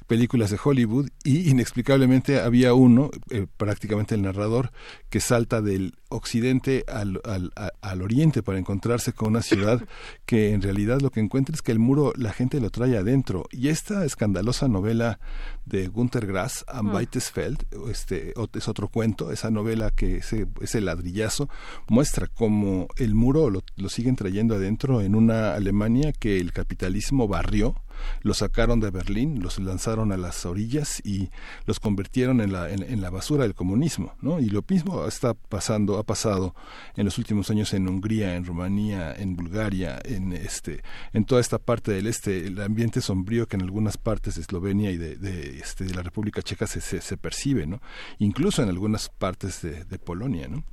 películas 0.07 0.51
de 0.51 0.59
Hollywood 0.63 1.09
y 1.23 1.49
inexplicablemente 1.49 2.39
había 2.39 2.73
uno, 2.73 3.09
eh, 3.31 3.47
prácticamente 3.57 4.15
el 4.15 4.21
narrador, 4.21 4.71
que 5.09 5.19
salta 5.19 5.61
del 5.61 5.93
occidente 6.09 6.83
al, 6.87 7.14
al, 7.23 7.51
al, 7.81 8.01
oriente 8.01 8.43
para 8.43 8.57
encontrarse 8.57 9.13
con 9.13 9.29
una 9.29 9.41
ciudad 9.41 9.81
que 10.25 10.51
en 10.51 10.61
realidad 10.61 11.01
lo 11.01 11.11
que 11.11 11.19
encuentra 11.19 11.55
es 11.55 11.61
que 11.61 11.71
el 11.71 11.79
muro 11.79 12.13
la 12.15 12.33
gente 12.33 12.59
lo 12.59 12.69
trae 12.69 12.97
adentro 12.97 13.45
y 13.51 13.69
esta 13.69 14.05
escandalosa 14.05 14.67
novela 14.67 15.19
de 15.65 15.87
Günter 15.87 16.27
Grass, 16.27 16.65
Am 16.67 16.87
mm. 16.87 16.95
Weitesfeld, 16.95 17.65
este 17.89 18.33
es 18.53 18.67
otro 18.67 18.87
cuento, 18.87 19.31
esa 19.31 19.49
novela 19.49 19.91
que 19.91 20.17
ese, 20.17 20.47
ese 20.61 20.81
ladrillazo 20.81 21.49
muestra 21.87 22.27
cómo 22.27 22.87
el 22.97 23.15
muro 23.15 23.49
lo, 23.49 23.63
lo 23.75 23.89
siguen 23.89 24.15
trayendo 24.15 24.55
adentro 24.55 25.01
en 25.01 25.15
una 25.15 25.53
Alemania 25.53 26.11
que 26.13 26.37
el 26.37 26.53
capitalismo 26.53 27.27
barrió 27.27 27.75
los 28.21 28.37
sacaron 28.37 28.79
de 28.79 28.91
Berlín, 28.91 29.41
los 29.41 29.59
lanzaron 29.59 30.11
a 30.11 30.17
las 30.17 30.45
orillas 30.45 31.01
y 31.05 31.29
los 31.65 31.79
convirtieron 31.79 32.41
en 32.41 32.51
la, 32.51 32.69
en, 32.69 32.83
en, 32.83 33.01
la 33.01 33.09
basura 33.09 33.43
del 33.43 33.55
comunismo, 33.55 34.13
¿no? 34.21 34.39
Y 34.39 34.49
lo 34.49 34.63
mismo 34.67 35.05
está 35.05 35.33
pasando, 35.33 35.97
ha 35.97 36.03
pasado 36.03 36.55
en 36.95 37.05
los 37.05 37.17
últimos 37.17 37.49
años 37.49 37.73
en 37.73 37.87
Hungría, 37.87 38.35
en 38.35 38.45
Rumanía, 38.45 39.13
en 39.13 39.35
Bulgaria, 39.35 39.99
en 40.03 40.33
este, 40.33 40.81
en 41.13 41.25
toda 41.25 41.41
esta 41.41 41.59
parte 41.59 41.91
del 41.91 42.07
este, 42.07 42.47
el 42.47 42.61
ambiente 42.61 43.01
sombrío 43.01 43.47
que 43.47 43.55
en 43.55 43.63
algunas 43.63 43.97
partes 43.97 44.35
de 44.35 44.41
Eslovenia 44.41 44.91
y 44.91 44.97
de, 44.97 45.59
este, 45.59 45.85
de 45.85 45.93
la 45.93 46.01
República 46.01 46.41
Checa 46.41 46.67
se, 46.67 46.81
se, 46.81 47.17
percibe, 47.17 47.65
¿no? 47.65 47.79
Incluso 48.19 48.61
en 48.61 48.69
algunas 48.69 49.09
partes 49.09 49.61
de, 49.61 49.83
de 49.85 49.99
Polonia, 49.99 50.47
¿no? 50.47 50.63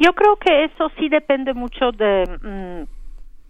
Yo 0.00 0.12
creo 0.12 0.36
que 0.36 0.64
eso 0.64 0.90
sí 0.98 1.08
depende 1.08 1.54
mucho 1.54 1.90
de 1.92 2.84
mmm 2.86 2.97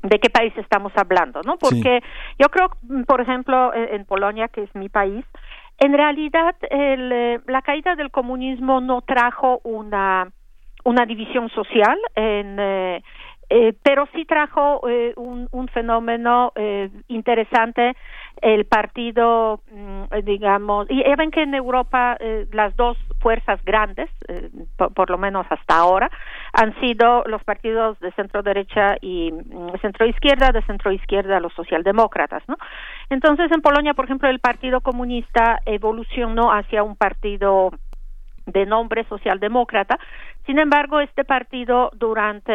de 0.03 0.19
qué 0.19 0.31
país 0.31 0.53
estamos 0.57 0.93
hablando, 0.97 1.41
¿no? 1.45 1.57
Porque 1.59 2.01
sí. 2.03 2.35
yo 2.39 2.49
creo, 2.49 2.71
por 3.07 3.21
ejemplo, 3.21 3.73
en 3.75 4.05
Polonia, 4.05 4.49
que 4.49 4.63
es 4.63 4.75
mi 4.75 4.89
país, 4.89 5.25
en 5.79 5.93
realidad 5.93 6.57
el, 6.71 7.13
eh, 7.13 7.41
la 7.47 7.63
caída 7.63 7.95
del 7.95 8.11
comunismo 8.11 8.81
no 8.81 9.03
trajo 9.03 9.61
una 9.65 10.29
una 10.85 11.05
división 11.05 11.51
social 11.51 11.99
en 12.15 12.57
eh, 12.59 13.03
eh, 13.51 13.73
pero 13.83 14.07
sí 14.15 14.27
trajo 14.27 14.87
eh, 14.89 15.15
un, 15.17 15.49
un, 15.53 15.69
fenómeno 15.69 16.53
eh, 16.55 16.91
interesante 17.09 17.97
el 18.43 18.65
partido 18.67 19.61
mm, 19.71 20.25
digamos 20.25 20.87
y 20.91 21.03
ya 21.03 21.17
ven 21.17 21.31
que 21.31 21.43
en 21.43 21.55
Europa 21.55 22.17
eh, 22.21 22.47
las 22.53 22.75
dos 22.77 22.97
fuerzas 23.21 23.63
grandes 23.65 24.09
eh, 24.29 24.51
por, 24.77 24.93
por, 24.95 25.11
lo 25.11 25.19
menos 25.19 25.47
hasta 25.51 25.77
ahora 25.77 26.11
han 26.53 26.79
sido 26.81 27.25
los 27.27 27.43
partidos 27.45 27.99
de 28.01 28.13
centro 28.13 28.43
derecha 28.43 28.97
y 29.01 29.33
mm, 29.33 29.79
centro 29.81 30.07
izquierda 30.07 30.51
de 30.53 30.63
centro 30.63 30.93
izquierda 30.93 31.41
los 31.41 31.53
socialdemócratas 31.55 32.43
no 32.49 32.57
entonces 33.11 33.51
en 33.53 33.61
Polonia 33.61 33.95
por 33.95 34.05
ejemplo 34.05 34.29
el 34.29 34.41
partido 34.41 34.81
comunista 34.81 35.61
evolucionó 35.67 36.53
hacia 36.53 36.83
un 36.83 36.97
partido 36.97 37.71
de 38.53 38.67
nombre 38.67 39.05
socialdemócrata. 39.05 39.99
Sin 40.47 40.59
embargo, 40.59 41.01
este 41.01 41.25
partido 41.25 41.91
durante 41.95 42.53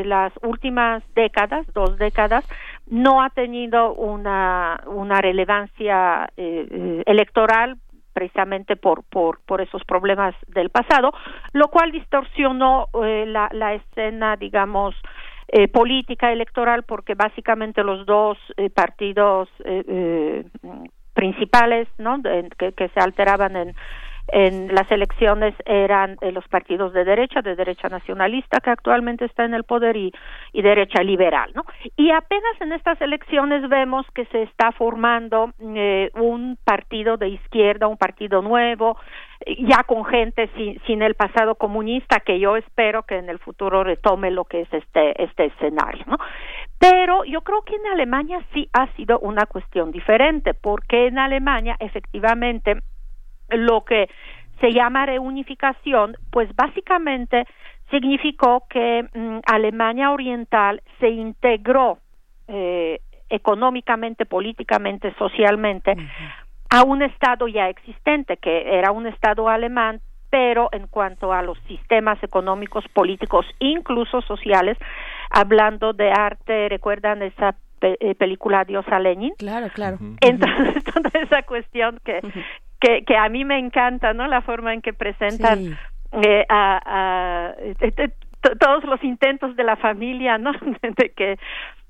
eh, 0.00 0.04
las 0.04 0.32
últimas 0.42 1.02
décadas, 1.14 1.66
dos 1.72 1.96
décadas, 1.96 2.44
no 2.88 3.22
ha 3.22 3.30
tenido 3.30 3.94
una, 3.94 4.78
relevancia 5.20 6.28
eh, 6.36 7.02
electoral 7.06 7.76
precisamente 8.12 8.76
por, 8.76 9.04
por, 9.04 9.60
esos 9.60 9.84
problemas 9.84 10.34
del 10.48 10.70
pasado, 10.70 11.12
lo 11.52 11.68
cual 11.68 11.92
distorsionó 11.92 12.88
eh, 13.04 13.24
la, 13.26 13.50
la 13.52 13.74
escena, 13.74 14.36
digamos, 14.36 14.94
eh, 15.48 15.68
política 15.68 16.32
electoral 16.32 16.82
porque 16.82 17.14
básicamente 17.14 17.84
los 17.84 18.04
dos 18.04 18.36
eh, 18.56 18.68
partidos 18.68 19.48
eh, 19.64 20.44
principales 21.14 21.86
¿no? 21.98 22.20
Que, 22.58 22.72
que, 22.72 22.88
se 22.88 22.98
alteraban 22.98 23.54
en 23.54 23.74
en 24.28 24.74
las 24.74 24.90
elecciones 24.90 25.54
eran 25.64 26.16
eh, 26.20 26.32
los 26.32 26.46
partidos 26.48 26.92
de 26.92 27.04
derecha, 27.04 27.42
de 27.42 27.54
derecha 27.54 27.88
nacionalista 27.88 28.60
que 28.60 28.70
actualmente 28.70 29.24
está 29.24 29.44
en 29.44 29.54
el 29.54 29.64
poder 29.64 29.96
y, 29.96 30.12
y 30.52 30.62
derecha 30.62 31.02
liberal, 31.02 31.52
¿no? 31.54 31.64
Y 31.96 32.10
apenas 32.10 32.60
en 32.60 32.72
estas 32.72 33.00
elecciones 33.00 33.68
vemos 33.68 34.06
que 34.14 34.24
se 34.26 34.42
está 34.42 34.72
formando 34.72 35.52
eh, 35.60 36.10
un 36.14 36.58
partido 36.64 37.16
de 37.16 37.28
izquierda, 37.28 37.86
un 37.86 37.96
partido 37.96 38.42
nuevo, 38.42 38.96
ya 39.58 39.84
con 39.84 40.04
gente 40.04 40.50
sin, 40.56 40.80
sin 40.86 41.02
el 41.02 41.14
pasado 41.14 41.54
comunista 41.54 42.20
que 42.20 42.40
yo 42.40 42.56
espero 42.56 43.04
que 43.04 43.18
en 43.18 43.28
el 43.28 43.38
futuro 43.38 43.84
retome 43.84 44.30
lo 44.30 44.44
que 44.44 44.62
es 44.62 44.72
este 44.72 45.22
este 45.22 45.46
escenario, 45.46 46.04
¿no? 46.06 46.18
Pero 46.78 47.24
yo 47.24 47.42
creo 47.42 47.62
que 47.62 47.76
en 47.76 47.86
Alemania 47.86 48.40
sí 48.52 48.68
ha 48.72 48.86
sido 48.94 49.18
una 49.20 49.46
cuestión 49.46 49.92
diferente, 49.92 50.54
porque 50.54 51.06
en 51.06 51.18
Alemania 51.18 51.76
efectivamente 51.80 52.82
lo 53.48 53.84
que 53.84 54.08
se 54.60 54.72
llama 54.72 55.06
reunificación, 55.06 56.16
pues 56.30 56.54
básicamente 56.54 57.46
significó 57.90 58.64
que 58.68 59.08
mm, 59.14 59.38
Alemania 59.46 60.10
Oriental 60.10 60.82
se 60.98 61.08
integró 61.08 61.98
eh, 62.48 63.00
económicamente, 63.28 64.24
políticamente, 64.24 65.14
socialmente 65.18 65.96
a 66.70 66.82
un 66.82 67.02
Estado 67.02 67.48
ya 67.48 67.68
existente, 67.68 68.36
que 68.36 68.78
era 68.78 68.90
un 68.90 69.06
Estado 69.06 69.48
alemán, 69.48 70.00
pero 70.30 70.68
en 70.72 70.86
cuanto 70.88 71.32
a 71.32 71.42
los 71.42 71.58
sistemas 71.68 72.22
económicos, 72.22 72.84
políticos, 72.92 73.46
incluso 73.60 74.20
sociales, 74.22 74.76
hablando 75.30 75.92
de 75.92 76.10
arte, 76.10 76.68
¿recuerdan 76.68 77.22
esa 77.22 77.54
eh, 77.80 78.14
película 78.16 78.64
Dios 78.64 78.84
a 78.88 78.98
Lenin? 78.98 79.34
Claro, 79.38 79.68
claro. 79.72 79.98
Entonces, 80.20 80.82
toda 80.94 81.10
esa 81.14 81.42
cuestión 81.42 82.00
que, 82.04 82.20
que, 82.80 83.04
que 83.04 83.16
a 83.16 83.28
mí 83.28 83.44
me 83.44 83.58
encanta, 83.58 84.12
¿no? 84.12 84.26
La 84.26 84.42
forma 84.42 84.74
en 84.74 84.82
que 84.82 84.92
presentan 84.92 85.78
eh, 86.12 86.44
a, 86.48 86.80
a 86.84 87.54
eh, 87.60 88.10
todos 88.60 88.84
los 88.84 89.02
intentos 89.02 89.56
de 89.56 89.64
la 89.64 89.76
familia, 89.76 90.38
¿no? 90.38 90.52
de 90.82 91.10
que 91.10 91.38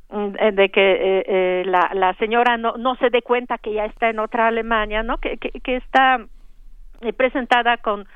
de 0.09 0.69
que 0.69 0.93
eh, 0.93 1.25
eh, 1.27 1.63
la, 1.67 1.91
la 1.93 2.15
señora 2.15 2.57
no, 2.57 2.77
no 2.77 2.95
se 2.97 3.11
dé 3.11 3.23
cuenta 3.23 3.59
que 3.59 3.73
ya 3.73 3.87
está 3.87 4.09
en 4.09 4.21
otra 4.21 4.47
Alemania, 4.47 5.03
¿no? 5.03 5.19
Que, 5.19 5.37
que, 5.37 5.51
que 5.61 5.77
está 5.77 6.25
eh, 7.01 7.13
presentada 7.13 7.77
con, 7.79 8.07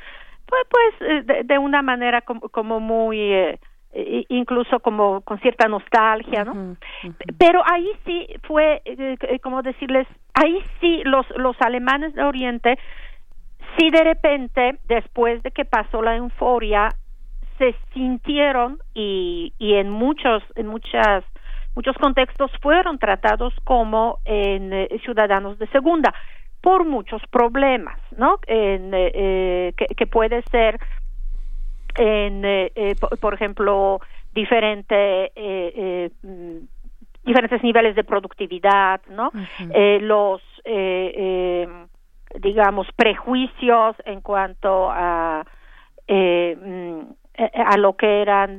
pues, 0.47 0.63
pues 0.71 1.27
de, 1.27 1.43
de 1.43 1.59
una 1.59 1.83
manera 1.83 2.21
como, 2.21 2.49
como 2.49 2.79
muy, 2.79 3.21
eh, 3.21 3.59
incluso 3.93 4.79
como 4.81 5.21
con 5.23 5.41
cierta 5.41 5.67
nostalgia, 5.67 6.45
¿no? 6.45 6.77
Pero 7.39 7.63
ahí 7.65 7.91
sí 8.05 8.29
fue, 8.45 8.83
eh, 8.85 9.41
como 9.43 9.63
decirles, 9.63 10.07
ahí 10.35 10.63
sí 10.81 11.03
los, 11.05 11.27
los 11.37 11.57
alemanes 11.61 12.15
de 12.15 12.23
Oriente, 12.23 12.79
sí 13.77 13.91
de 13.91 14.05
repente, 14.05 14.79
después 14.87 15.43
de 15.43 15.51
que 15.51 15.65
pasó 15.65 16.03
la 16.03 16.17
euforia, 16.17 16.89
se 17.59 17.75
sintieron 17.93 18.79
y, 18.95 19.53
y 19.59 19.75
en 19.75 19.91
muchos, 19.91 20.43
en 20.57 20.67
muchas 20.67 21.25
muchos 21.75 21.97
contextos 21.99 22.51
fueron 22.63 22.99
tratados 22.99 23.55
como 23.65 24.19
en, 24.25 24.73
eh, 24.73 24.89
ciudadanos 25.05 25.59
de 25.59 25.67
segunda 25.69 26.13
por 26.61 26.85
muchos 26.85 27.23
problemas, 27.31 27.99
¿no? 28.17 28.39
En, 28.47 28.93
eh, 28.93 29.13
eh 29.15 29.73
que, 29.77 29.87
que, 29.95 30.07
puede 30.07 30.43
ser, 30.51 30.79
en, 31.97 32.45
eh, 32.45 32.73
eh 32.75 32.95
por, 33.01 33.19
por, 33.19 33.35
ejemplo, 33.35 34.01
diferente, 34.33 35.33
mm, 36.23 36.57
diferentes 37.25 37.63
niveles 37.63 37.95
de 37.95 38.05
productividad, 38.05 39.01
¿no? 39.09 39.29
Uh 39.29 39.69
-huh. 39.69 40.01
los, 40.01 40.43
digamos, 42.41 42.87
prejuicios 42.97 43.97
en 44.05 44.21
cuanto 44.21 44.91
a, 44.91 45.45
mm, 46.09 47.01
a 47.55 47.77
lo 47.77 47.97
que 47.97 48.23
eran 48.23 48.59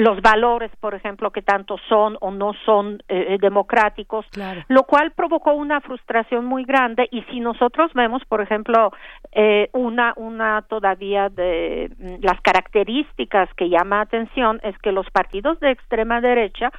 los 0.00 0.20
valores, 0.22 0.70
por 0.80 0.94
ejemplo, 0.94 1.30
que 1.30 1.42
tanto 1.42 1.76
son 1.88 2.16
o 2.20 2.30
no 2.30 2.52
son 2.64 3.02
eh, 3.08 3.36
democráticos, 3.40 4.26
claro. 4.30 4.62
lo 4.68 4.84
cual 4.84 5.12
provocó 5.12 5.52
una 5.52 5.80
frustración 5.80 6.46
muy 6.46 6.64
grande. 6.64 7.06
Y 7.10 7.22
si 7.24 7.40
nosotros 7.40 7.92
vemos, 7.94 8.22
por 8.24 8.40
ejemplo, 8.40 8.92
eh, 9.32 9.68
una, 9.72 10.14
una 10.16 10.62
todavía 10.62 11.28
de 11.28 11.90
mm, 11.98 12.24
las 12.24 12.40
características 12.40 13.52
que 13.54 13.68
llama 13.68 14.00
atención 14.00 14.58
es 14.62 14.76
que 14.78 14.90
los 14.90 15.08
partidos 15.10 15.60
de 15.60 15.70
extrema 15.70 16.20
derecha 16.20 16.70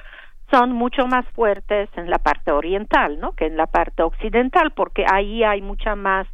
son 0.50 0.72
mucho 0.72 1.06
más 1.06 1.24
fuertes 1.28 1.88
en 1.96 2.10
la 2.10 2.18
parte 2.18 2.52
oriental, 2.52 3.20
¿no? 3.20 3.32
Que 3.32 3.46
en 3.46 3.56
la 3.56 3.66
parte 3.66 4.02
occidental, 4.02 4.72
porque 4.72 5.06
ahí 5.10 5.44
hay 5.44 5.62
mucha 5.62 5.94
más 5.94 6.26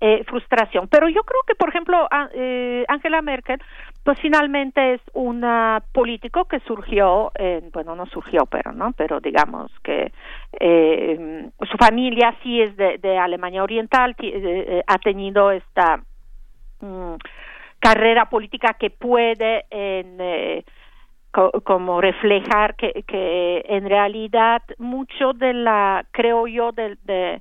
eh, 0.00 0.22
frustración. 0.24 0.86
Pero 0.88 1.08
yo 1.08 1.22
creo 1.22 1.40
que, 1.46 1.54
por 1.54 1.70
ejemplo, 1.70 2.08
eh, 2.34 2.84
Angela 2.88 3.22
Merkel, 3.22 3.60
pues 4.04 4.18
finalmente 4.20 4.94
es 4.94 5.00
una 5.14 5.82
político 5.92 6.44
que 6.44 6.60
surgió, 6.60 7.32
eh, 7.36 7.62
bueno, 7.72 7.96
no 7.96 8.04
surgió, 8.06 8.44
pero 8.44 8.70
no, 8.72 8.92
pero 8.92 9.18
digamos 9.18 9.72
que 9.82 10.12
eh, 10.60 11.48
su 11.58 11.76
familia 11.78 12.36
sí 12.42 12.60
es 12.60 12.76
de, 12.76 12.98
de 12.98 13.16
Alemania 13.18 13.62
Oriental, 13.62 14.14
eh, 14.20 14.82
ha 14.86 14.98
tenido 14.98 15.50
esta 15.50 16.02
mm, 16.80 17.14
carrera 17.78 18.28
política 18.28 18.74
que 18.74 18.90
puede 18.90 19.64
en 19.70 20.16
eh, 20.20 20.64
como 21.64 22.00
reflejar 22.02 22.76
que, 22.76 23.04
que 23.06 23.64
en 23.68 23.88
realidad 23.88 24.62
mucho 24.78 25.32
de 25.32 25.54
la 25.54 26.04
creo 26.12 26.46
yo 26.46 26.72
de, 26.72 26.96
de 27.04 27.40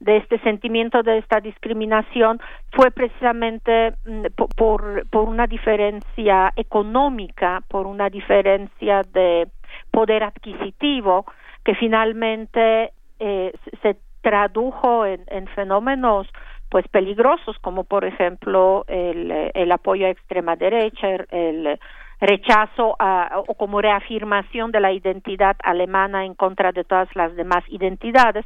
de 0.00 0.16
este 0.16 0.38
sentimiento 0.40 1.02
de 1.02 1.18
esta 1.18 1.40
discriminación 1.40 2.40
fue 2.72 2.90
precisamente 2.90 3.94
mm, 4.04 4.26
por, 4.56 5.06
por 5.08 5.28
una 5.28 5.46
diferencia 5.46 6.52
económica, 6.56 7.62
por 7.68 7.86
una 7.86 8.08
diferencia 8.10 9.02
de 9.12 9.48
poder 9.90 10.24
adquisitivo 10.24 11.26
que 11.64 11.74
finalmente 11.74 12.92
eh, 13.18 13.52
se 13.82 13.96
tradujo 14.22 15.06
en, 15.06 15.22
en 15.28 15.46
fenómenos 15.48 16.26
pues 16.70 16.86
peligrosos 16.88 17.58
como 17.58 17.84
por 17.84 18.04
ejemplo 18.04 18.84
el, 18.86 19.50
el 19.54 19.72
apoyo 19.72 20.06
a 20.06 20.10
extrema 20.10 20.56
derecha 20.56 21.08
el 21.30 21.78
rechazo 22.20 22.96
o 22.98 23.54
como 23.54 23.80
reafirmación 23.80 24.70
de 24.72 24.80
la 24.80 24.92
identidad 24.92 25.56
alemana 25.62 26.24
en 26.24 26.34
contra 26.34 26.70
de 26.70 26.84
todas 26.84 27.08
las 27.16 27.34
demás 27.34 27.64
identidades 27.68 28.44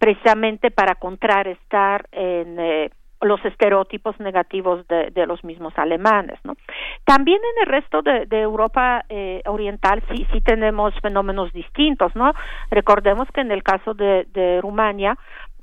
precisamente 0.00 0.70
para 0.70 0.94
contrarrestar 0.94 2.08
en 2.10 2.58
eh, 2.58 2.90
los 3.20 3.44
estereotipos 3.44 4.18
negativos 4.18 4.88
de, 4.88 5.10
de, 5.10 5.26
los 5.26 5.44
mismos 5.44 5.74
alemanes, 5.76 6.38
¿no? 6.42 6.56
También 7.04 7.38
en 7.38 7.62
el 7.62 7.68
resto 7.70 8.00
de, 8.00 8.24
de 8.24 8.40
Europa 8.40 9.04
eh, 9.10 9.42
Oriental 9.44 10.02
sí, 10.10 10.26
sí 10.32 10.40
tenemos 10.40 10.94
fenómenos 11.02 11.52
distintos, 11.52 12.16
¿no? 12.16 12.32
Recordemos 12.70 13.28
que 13.30 13.42
en 13.42 13.52
el 13.52 13.62
caso 13.62 13.92
de, 13.92 14.26
de 14.32 14.62
Rumania, 14.62 15.18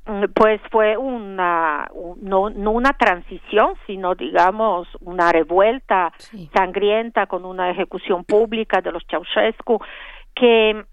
mm, 0.06 0.26
pues 0.34 0.60
fue 0.70 0.96
una 0.96 1.90
no, 2.22 2.48
no 2.48 2.70
una 2.70 2.92
transición 2.92 3.74
sino 3.88 4.14
digamos 4.14 4.86
una 5.00 5.32
revuelta 5.32 6.12
sí. 6.18 6.48
sangrienta 6.54 7.26
con 7.26 7.44
una 7.44 7.70
ejecución 7.70 8.22
pública 8.22 8.80
de 8.80 8.92
los 8.92 9.02
Ceausescu 9.10 9.80
que 10.36 10.84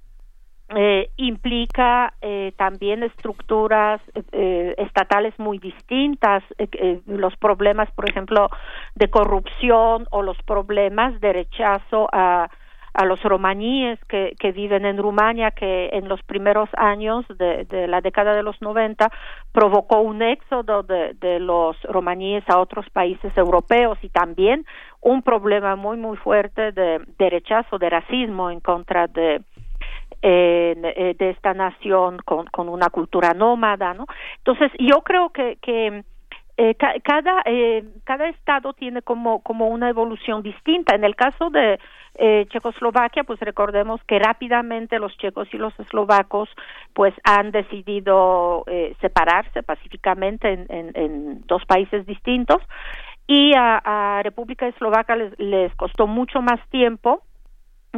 eh, 0.70 1.10
implica 1.18 2.14
eh, 2.22 2.54
también 2.58 3.04
estructuras 3.04 4.02
eh, 4.32 4.74
estatales 4.78 5.38
muy 5.38 5.60
distintas, 5.60 6.44
eh, 6.58 6.68
eh, 6.74 7.02
los 7.06 7.36
problemas, 7.38 7.92
por 7.92 8.10
ejemplo, 8.10 8.50
de 8.96 9.10
corrupción 9.10 10.08
o 10.10 10.24
los 10.24 10.42
problemas 10.44 11.20
de 11.22 11.34
rechazo 11.34 12.08
a, 12.12 12.50
a 12.96 13.06
los 13.06 13.22
romaníes 13.24 14.00
que, 14.06 14.36
que 14.40 14.52
viven 14.54 14.86
en 14.86 14.98
Rumania, 14.98 15.52
que 15.52 15.90
en 15.92 16.08
los 16.08 16.24
primeros 16.24 16.70
años 16.78 17.26
de, 17.38 17.88
la 17.88 18.02
década 18.02 18.34
de 18.34 18.42
los 18.42 18.60
90 18.62 19.12
provocó 19.52 20.00
un 20.00 20.22
éxodo 20.22 20.82
de, 20.82 21.14
de 21.20 21.40
los 21.40 21.80
romaníes 21.84 22.44
a 22.48 22.58
otros 22.60 22.90
países 22.90 23.38
europeos 23.38 23.98
y 24.02 24.10
también 24.10 24.66
un 25.02 25.22
problema 25.22 25.76
muy, 25.76 25.98
muy 25.98 26.18
fuerte 26.18 26.72
de, 26.72 27.00
rechazo, 27.20 27.78
de 27.78 27.90
racismo 27.90 28.50
en 28.50 28.62
contra 28.62 29.08
de 29.08 29.42
de 30.22 31.30
esta 31.30 31.54
nación 31.54 32.18
con, 32.26 32.46
con 32.48 32.70
una 32.70 32.90
cultura 32.90 33.34
nómada, 33.34 33.94
¿no? 33.94 34.06
Entonces, 34.38 34.72
yo 34.80 35.02
creo 35.02 35.30
que, 35.30 35.58
que 35.62 36.04
eh, 36.58 36.76
ca 36.76 36.94
cada 37.04 37.42
eh, 37.46 37.84
cada 38.06 38.30
estado 38.30 38.74
tiene 38.74 39.02
como 39.02 39.42
como 39.42 39.68
una 39.68 39.90
evolución 39.90 40.42
distinta. 40.42 40.96
En 40.96 41.04
el 41.04 41.16
caso 41.16 41.50
de 41.50 41.80
eh, 42.16 42.46
Checoslovaquia, 42.50 43.26
pues 43.26 43.40
recordemos 43.42 44.02
que 44.06 44.20
rápidamente 44.20 45.00
los 45.00 45.18
checos 45.18 45.50
y 45.54 45.58
los 45.58 45.78
eslovacos 45.80 46.50
pues 46.94 47.14
han 47.24 47.52
decidido 47.52 48.64
eh, 48.68 48.96
separarse 49.02 49.64
pacíficamente 49.64 50.54
en, 50.54 50.66
en, 50.70 50.92
en, 50.96 51.42
dos 51.46 51.66
países 51.66 52.06
distintos 52.06 52.62
y 53.28 53.54
a, 53.56 53.82
a 53.84 54.24
República 54.24 54.66
Eslovaca 54.66 55.18
les, 55.18 55.38
les 55.38 55.76
costó 55.76 56.08
mucho 56.08 56.42
más 56.42 56.62
tiempo, 56.70 57.22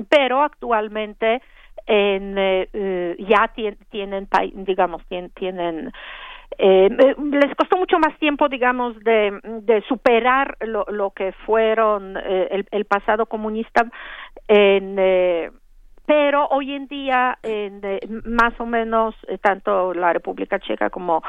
pero 0.09 0.41
actualmente 0.41 1.43
en, 1.87 2.35
eh, 2.37 3.15
ya 3.19 3.51
tienen, 3.89 4.27
digamos, 4.65 5.03
tienen, 5.07 5.31
tienen 5.31 5.91
eh, 6.57 6.89
eh, 6.89 7.15
les 7.19 7.55
costó 7.55 7.77
mucho 7.77 7.99
más 7.99 8.17
tiempo, 8.19 8.49
digamos, 8.49 8.97
de, 9.03 9.39
de 9.63 9.81
superar 9.81 10.57
lo, 10.61 10.85
lo 10.89 11.11
que 11.11 11.31
fueron 11.45 12.17
eh, 12.17 12.47
el, 12.51 12.67
el 12.71 12.85
pasado 12.85 13.25
comunista 13.25 13.85
en 14.47 14.95
eh, 14.97 15.51
pero 16.05 16.47
hoy 16.47 16.71
en 16.71 16.87
día 16.87 17.37
en, 17.43 17.81
eh, 17.83 17.99
más 18.23 18.57
o 18.59 18.65
menos 18.65 19.13
eh, 19.27 19.37
tanto 19.39 19.93
la 19.93 20.13
República 20.13 20.57
Checa 20.57 20.89
como 20.89 21.21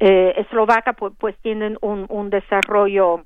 eh, 0.00 0.34
Eslovaca 0.36 0.94
pues, 0.94 1.14
pues 1.16 1.36
tienen 1.42 1.78
un, 1.80 2.06
un 2.08 2.28
desarrollo 2.28 3.24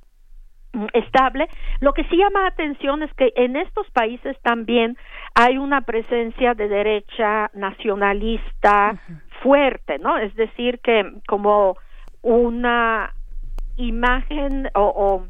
estable. 0.93 1.49
Lo 1.81 1.93
que 1.93 2.05
sí 2.05 2.17
llama 2.17 2.47
atención 2.47 3.03
es 3.03 3.13
que 3.15 3.33
en 3.37 3.57
estos 3.57 3.91
países 3.91 4.37
también 4.43 4.97
hay 5.35 5.59
una 5.59 5.83
presencia 5.83 6.55
de 6.55 6.69
derecha 6.69 7.51
nacionalista 7.55 9.01
fuerte, 9.43 9.99
¿no? 9.99 10.19
Es 10.19 10.35
decir, 10.37 10.81
que 10.81 11.05
como 11.27 11.77
una 12.23 13.13
imagen 13.77 14.69
o, 14.75 14.83
o 14.83 15.27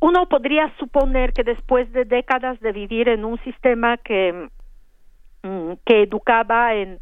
uno 0.00 0.28
podría 0.28 0.72
suponer 0.78 1.32
que 1.32 1.42
después 1.42 1.92
de 1.92 2.04
décadas 2.04 2.58
de 2.60 2.72
vivir 2.72 3.08
en 3.08 3.24
un 3.24 3.38
sistema 3.42 3.96
que 3.98 4.48
mm, 5.42 5.72
que 5.84 6.02
educaba 6.02 6.74
en 6.74 7.00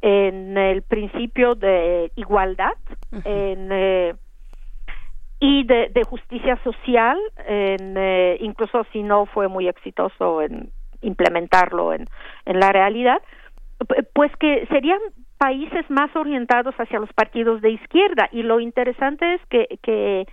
en 0.00 0.56
el 0.56 0.82
principio 0.82 1.56
de 1.56 2.12
igualdad 2.14 2.74
en 3.24 3.68
eh, 3.72 4.14
y 5.40 5.64
de, 5.64 5.88
de 5.90 6.02
justicia 6.04 6.56
social 6.64 7.18
en, 7.46 7.94
eh, 7.96 8.36
incluso 8.40 8.84
si 8.92 9.02
no 9.02 9.26
fue 9.26 9.48
muy 9.48 9.68
exitoso 9.68 10.42
en 10.42 10.70
implementarlo 11.00 11.92
en, 11.92 12.06
en 12.44 12.58
la 12.58 12.72
realidad 12.72 13.22
pu- 13.78 14.06
pues 14.12 14.34
que 14.36 14.66
serían 14.66 14.98
países 15.38 15.88
más 15.88 16.14
orientados 16.16 16.74
hacia 16.74 16.98
los 16.98 17.12
partidos 17.12 17.60
de 17.62 17.70
izquierda 17.70 18.28
y 18.32 18.42
lo 18.42 18.58
interesante 18.58 19.34
es 19.34 19.40
que, 19.48 19.78
que 19.82 20.26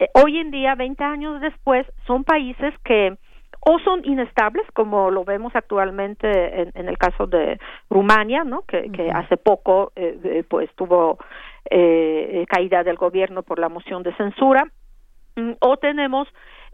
eh, 0.00 0.08
hoy 0.14 0.38
en 0.38 0.50
día, 0.50 0.74
20 0.74 1.04
años 1.04 1.40
después, 1.40 1.86
son 2.06 2.24
países 2.24 2.74
que 2.84 3.16
o 3.60 3.78
son 3.80 4.04
inestables, 4.04 4.64
como 4.72 5.10
lo 5.10 5.24
vemos 5.24 5.54
actualmente 5.54 6.28
en, 6.62 6.70
en 6.74 6.88
el 6.88 6.96
caso 6.96 7.26
de 7.26 7.58
Rumania, 7.90 8.44
¿no? 8.44 8.62
que, 8.62 8.90
que 8.92 9.10
hace 9.10 9.36
poco 9.36 9.92
eh, 9.96 10.18
eh, 10.24 10.44
pues 10.48 10.70
tuvo 10.76 11.18
eh, 11.70 12.44
caída 12.48 12.82
del 12.84 12.96
gobierno 12.96 13.42
por 13.42 13.58
la 13.58 13.68
moción 13.68 14.02
de 14.02 14.14
censura, 14.16 14.64
Mm, 15.36 15.52
o 15.60 15.76
tenemos 15.76 16.26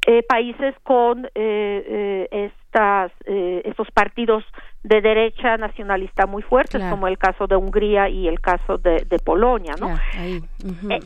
eh, 0.06 0.22
países 0.26 0.74
con 0.84 1.26
eh, 1.26 1.28
eh, 1.34 2.28
estas 2.32 3.12
eh, 3.26 3.60
estos 3.66 3.90
partidos 3.90 4.42
de 4.82 5.02
derecha 5.02 5.58
nacionalista 5.58 6.24
muy 6.26 6.40
fuertes 6.42 6.76
Claro. 6.80 6.94
como 6.94 7.06
el 7.06 7.18
caso 7.18 7.46
de 7.46 7.56
Hungría 7.56 8.08
y 8.08 8.26
el 8.26 8.40
caso 8.40 8.78
de, 8.78 9.04
de 9.04 9.18
Polonia 9.18 9.74
no. 9.78 9.90
Eh, 10.18 10.40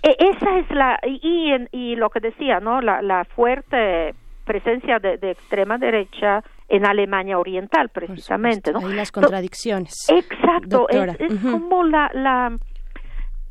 esa 0.03 0.59
es 0.59 0.71
la 0.71 1.01
y, 1.05 1.53
y, 1.73 1.97
lo 1.97 2.11
que 2.11 2.21
decía 2.21 2.61
no 2.61 2.81
la, 2.81 3.03
la 3.03 3.25
fuerte 3.25 4.15
presencia 4.45 5.01
de, 5.01 5.17
de 5.19 5.33
extrema 5.33 5.79
derecha 5.79 6.45
en 6.69 6.87
Alemania 6.87 7.39
oriental 7.39 7.89
precisamente 7.89 8.73
no 8.73 8.87
Ahí 8.87 8.95
las 8.95 9.11
contradicciones. 9.11 9.95
Exacto, 10.11 10.87
doctora. 10.87 11.13
es, 11.19 11.33
es 11.33 11.41
como 11.41 11.83
la, 11.83 12.09
la 12.15 12.57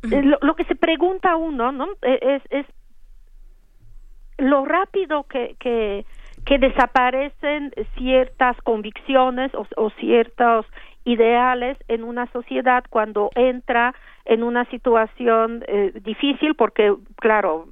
eh, 0.02 0.22
lo, 0.22 0.38
lo 0.42 0.54
que 0.54 0.64
se 0.64 0.74
pregunta 0.74 1.36
uno, 1.36 1.72
¿no? 1.72 1.86
Eh, 2.02 2.18
Es, 2.20 2.42
es 2.50 2.66
lo 4.38 4.64
rápido 4.64 5.24
que, 5.24 5.56
que, 5.58 6.06
que 6.44 6.58
desaparecen 6.58 7.72
ciertas 7.96 8.56
convicciones 8.62 9.52
o, 9.54 9.66
o 9.76 9.90
ciertos 9.90 10.66
ideales 11.04 11.76
en 11.88 12.04
una 12.04 12.30
sociedad 12.32 12.84
cuando 12.90 13.30
entra 13.34 13.94
en 14.26 14.42
una 14.42 14.64
situación 14.66 15.64
eh, 15.66 15.92
difícil 16.04 16.54
porque 16.54 16.94
claro 17.16 17.68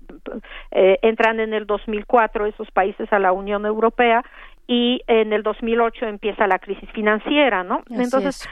eh, 0.71 0.99
entran 1.03 1.39
en 1.41 1.53
el 1.53 1.67
2004 1.67 2.47
esos 2.47 2.71
países 2.71 3.13
a 3.13 3.19
la 3.19 3.33
Unión 3.33 3.67
Europea 3.67 4.25
y 4.67 5.03
en 5.07 5.33
el 5.33 5.43
2008 5.43 6.07
empieza 6.07 6.47
la 6.47 6.59
crisis 6.59 6.91
financiera, 6.93 7.63
¿no? 7.63 7.83
Así 7.91 8.03
Entonces 8.03 8.49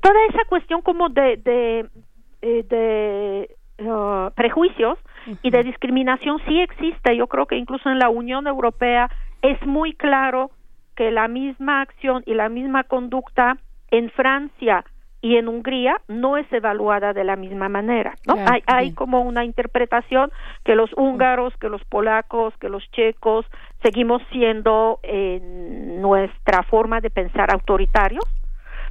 toda 0.00 0.26
esa 0.30 0.44
cuestión 0.48 0.82
como 0.82 1.08
de 1.08 1.36
de, 1.36 1.86
de 2.68 3.56
uh, 3.78 4.30
prejuicios 4.34 4.98
y 5.42 5.50
de 5.50 5.62
discriminación 5.62 6.38
sí 6.46 6.60
existe. 6.60 7.16
Yo 7.16 7.26
creo 7.26 7.46
que 7.46 7.56
incluso 7.56 7.88
en 7.90 7.98
la 7.98 8.08
Unión 8.08 8.46
Europea 8.46 9.10
es 9.42 9.64
muy 9.66 9.94
claro 9.94 10.50
que 10.94 11.10
la 11.10 11.28
misma 11.28 11.82
acción 11.82 12.22
y 12.26 12.34
la 12.34 12.48
misma 12.48 12.84
conducta 12.84 13.58
en 13.90 14.10
Francia 14.10 14.84
y 15.20 15.36
en 15.36 15.48
Hungría 15.48 15.96
no 16.08 16.36
es 16.36 16.50
evaluada 16.52 17.12
de 17.12 17.24
la 17.24 17.36
misma 17.36 17.68
manera, 17.68 18.14
¿no? 18.26 18.34
Claro, 18.34 18.52
hay 18.52 18.62
hay 18.66 18.92
como 18.92 19.22
una 19.22 19.44
interpretación 19.44 20.30
que 20.64 20.74
los 20.74 20.90
húngaros, 20.96 21.54
que 21.56 21.68
los 21.68 21.82
polacos, 21.84 22.54
que 22.60 22.68
los 22.68 22.88
checos 22.92 23.44
seguimos 23.82 24.22
siendo 24.30 25.00
en 25.02 26.00
nuestra 26.00 26.62
forma 26.62 27.00
de 27.00 27.10
pensar 27.10 27.50
autoritarios 27.50 28.24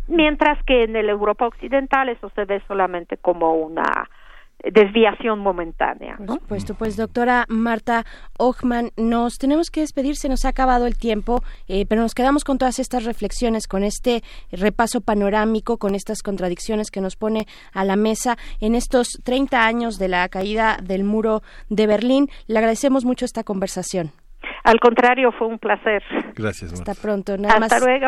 mientras 0.08 0.58
que 0.66 0.84
en 0.84 0.96
el 0.96 1.10
Europa 1.10 1.48
occidental 1.48 2.10
eso 2.10 2.30
se 2.36 2.46
ve 2.46 2.62
solamente 2.68 3.18
como 3.18 3.54
una 3.56 4.08
desviación 4.64 5.40
momentánea. 5.40 6.16
Por 6.18 6.26
¿no? 6.28 6.34
supuesto, 6.36 6.74
pues 6.76 6.98
doctora 6.98 7.46
Marta 7.50 8.04
Ochman, 8.40 8.90
nos 8.98 9.38
tenemos 9.38 9.70
que 9.70 9.82
despedir, 9.82 10.16
se 10.16 10.30
nos 10.30 10.46
ha 10.46 10.50
acabado 10.50 10.88
el 10.88 10.98
tiempo, 10.98 11.44
eh, 11.68 11.86
pero 11.88 12.02
nos 12.02 12.16
quedamos 12.16 12.44
con 12.44 12.58
todas 12.58 12.80
estas 12.80 13.04
reflexiones, 13.06 13.68
con 13.68 13.84
este 13.84 14.24
repaso 14.52 15.02
panorámico, 15.02 15.78
con 15.78 15.94
estas 15.94 16.24
contradicciones 16.24 16.90
que 16.90 17.02
nos 17.02 17.16
pone 17.16 17.46
a 17.74 17.84
la 17.84 17.96
mesa 17.96 18.38
en 18.60 18.74
estos 18.76 19.20
30 19.24 19.66
años 19.68 20.00
de 20.00 20.08
la 20.08 20.28
caída 20.30 20.78
del 20.82 21.04
muro 21.04 21.42
de 21.70 21.86
Berlín. 21.86 22.28
Le 22.48 22.58
agradecemos 22.58 23.06
mucho 23.06 23.26
esta 23.26 23.44
conversación. 23.44 24.12
Al 24.64 24.80
contrario, 24.80 25.32
fue 25.38 25.48
un 25.48 25.60
placer. 25.60 26.02
Gracias, 26.34 26.72
Marta. 26.74 26.92
Hasta 26.92 27.02
pronto. 27.02 27.38
Nada 27.38 27.56
Hasta 27.56 27.76
más- 27.76 27.86
luego. 27.86 28.08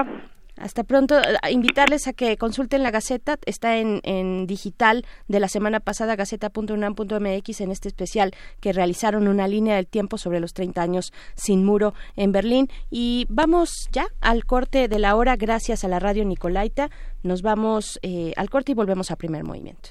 Hasta 0.57 0.83
pronto. 0.83 1.15
Invitarles 1.49 2.07
a 2.07 2.13
que 2.13 2.37
consulten 2.37 2.83
la 2.83 2.91
Gaceta. 2.91 3.37
Está 3.45 3.77
en, 3.77 4.01
en 4.03 4.47
digital 4.47 5.05
de 5.27 5.39
la 5.39 5.47
semana 5.47 5.79
pasada, 5.79 6.15
gaceta.unam.mx, 6.15 7.61
en 7.61 7.71
este 7.71 7.87
especial 7.87 8.33
que 8.59 8.73
realizaron 8.73 9.27
una 9.27 9.47
línea 9.47 9.75
del 9.75 9.87
tiempo 9.87 10.17
sobre 10.17 10.39
los 10.39 10.53
30 10.53 10.81
años 10.81 11.13
sin 11.35 11.63
muro 11.63 11.93
en 12.15 12.31
Berlín. 12.31 12.69
Y 12.89 13.27
vamos 13.29 13.87
ya 13.91 14.07
al 14.19 14.45
corte 14.45 14.87
de 14.87 14.99
la 14.99 15.15
hora, 15.15 15.35
gracias 15.35 15.83
a 15.83 15.87
la 15.87 15.99
radio 15.99 16.25
Nicolaita. 16.25 16.89
Nos 17.23 17.41
vamos 17.41 17.99
eh, 18.01 18.33
al 18.35 18.49
corte 18.49 18.71
y 18.71 18.75
volvemos 18.75 19.11
a 19.11 19.15
primer 19.15 19.43
movimiento. 19.43 19.89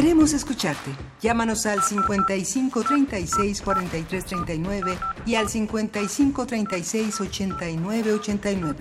Queremos 0.00 0.32
escucharte. 0.32 0.92
Llámanos 1.20 1.66
al 1.66 1.82
55 1.82 2.84
36 2.84 3.60
43 3.62 4.24
39 4.26 4.96
y 5.26 5.34
al 5.34 5.48
55 5.48 6.46
36 6.46 7.20
89 7.20 8.12
89. 8.12 8.78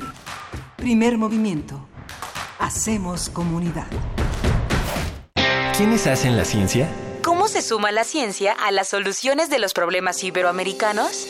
Primer 0.76 1.18
movimiento. 1.18 1.88
Hacemos 2.60 3.32
comunidad. 3.32 3.88
¿Quiénes 5.76 6.06
hacen 6.06 6.38
la 6.38 6.46
ciencia? 6.46 6.88
¿Cómo 7.24 7.48
se 7.48 7.64
suma 7.64 7.92
la 7.92 8.04
ciencia 8.04 8.52
a 8.52 8.70
las 8.72 8.90
soluciones 8.90 9.50
de 9.50 9.58
los 9.58 9.74
problemas 9.74 10.24
iberoamericanos? 10.24 11.30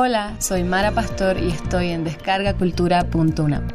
Hola, 0.00 0.36
soy 0.38 0.62
Mara 0.62 0.92
Pastor 0.92 1.42
y 1.42 1.50
estoy 1.50 1.88
en 1.88 2.04
descargacultura.unam. 2.04 3.66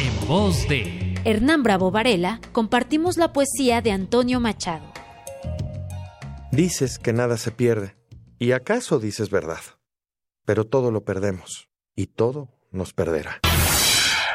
En 0.00 0.26
voz 0.26 0.68
de 0.68 1.14
Hernán 1.24 1.62
Bravo 1.62 1.92
Varela, 1.92 2.40
compartimos 2.50 3.16
la 3.16 3.32
poesía 3.32 3.80
de 3.80 3.92
Antonio 3.92 4.40
Machado. 4.40 4.92
Dices 6.50 6.98
que 6.98 7.12
nada 7.12 7.36
se 7.36 7.52
pierde, 7.52 7.94
y 8.40 8.50
acaso 8.50 8.98
dices 8.98 9.30
verdad, 9.30 9.60
pero 10.44 10.64
todo 10.64 10.90
lo 10.90 11.04
perdemos, 11.04 11.68
y 11.94 12.08
todo 12.08 12.48
nos 12.72 12.92
perderá. 12.92 13.38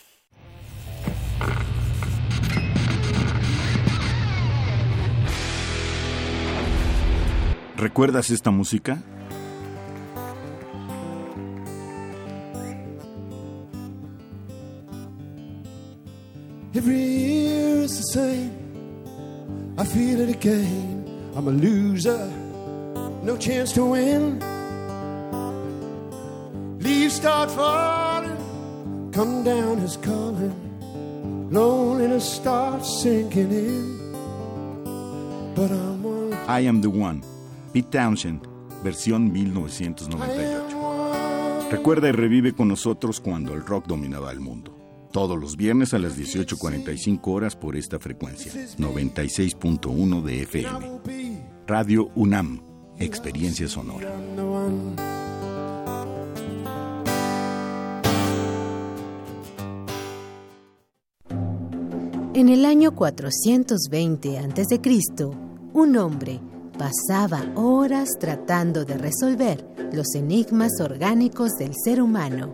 ¿Recuerdas 7.77 8.29
esta 8.29 8.51
música? 8.51 8.99
Every 16.73 16.95
year 16.95 17.81
it's 17.81 17.97
the 17.97 18.03
same. 18.13 18.51
I 19.77 19.83
feel 19.83 20.21
it 20.21 20.29
again. 20.29 21.05
I'm 21.35 21.47
a 21.47 21.51
loser, 21.51 22.31
no 23.23 23.35
chance 23.35 23.71
to 23.73 23.85
win. 23.85 24.39
Leaves 26.79 27.15
start 27.15 27.49
falling, 27.49 29.11
come 29.11 29.43
down 29.43 29.79
is 29.79 29.97
calling. 29.97 30.70
Loneliness 31.51 32.23
starts 32.23 33.03
sinking 33.03 33.51
in. 33.51 33.99
But 35.53 35.69
I'm 35.69 36.01
one. 36.01 36.33
I 36.47 36.65
Am 36.65 36.81
the 36.81 36.87
One, 36.87 37.21
Pete 37.73 37.91
Townshend, 37.91 38.47
versión 38.81 39.33
1998. 39.33 41.69
Recuerda 41.69 42.07
y 42.07 42.13
revive 42.13 42.53
con 42.53 42.69
nosotros 42.69 43.19
cuando 43.19 43.53
el 43.53 43.65
rock 43.65 43.85
dominaba 43.85 44.31
el 44.31 44.39
mundo. 44.39 44.77
Todos 45.11 45.37
los 45.37 45.57
viernes 45.57 45.93
a 45.93 45.99
las 45.99 46.17
18.45 46.17 47.19
horas 47.25 47.57
por 47.57 47.75
esta 47.75 47.99
frecuencia, 47.99 48.53
96.1 48.53 50.23
de 50.23 50.43
FM. 50.43 51.01
Radio 51.67 52.11
UNAM, 52.15 52.61
Experiencia 52.97 53.67
Sonora. 53.67 54.09
En 62.33 62.47
el 62.47 62.63
año 62.63 62.95
420 62.95 64.39
a.C., 64.39 64.79
un 65.73 65.97
hombre 65.97 66.39
pasaba 66.77 67.43
horas 67.55 68.11
tratando 68.21 68.85
de 68.85 68.97
resolver 68.97 69.67
los 69.91 70.15
enigmas 70.15 70.79
orgánicos 70.79 71.57
del 71.57 71.73
ser 71.75 72.01
humano. 72.01 72.53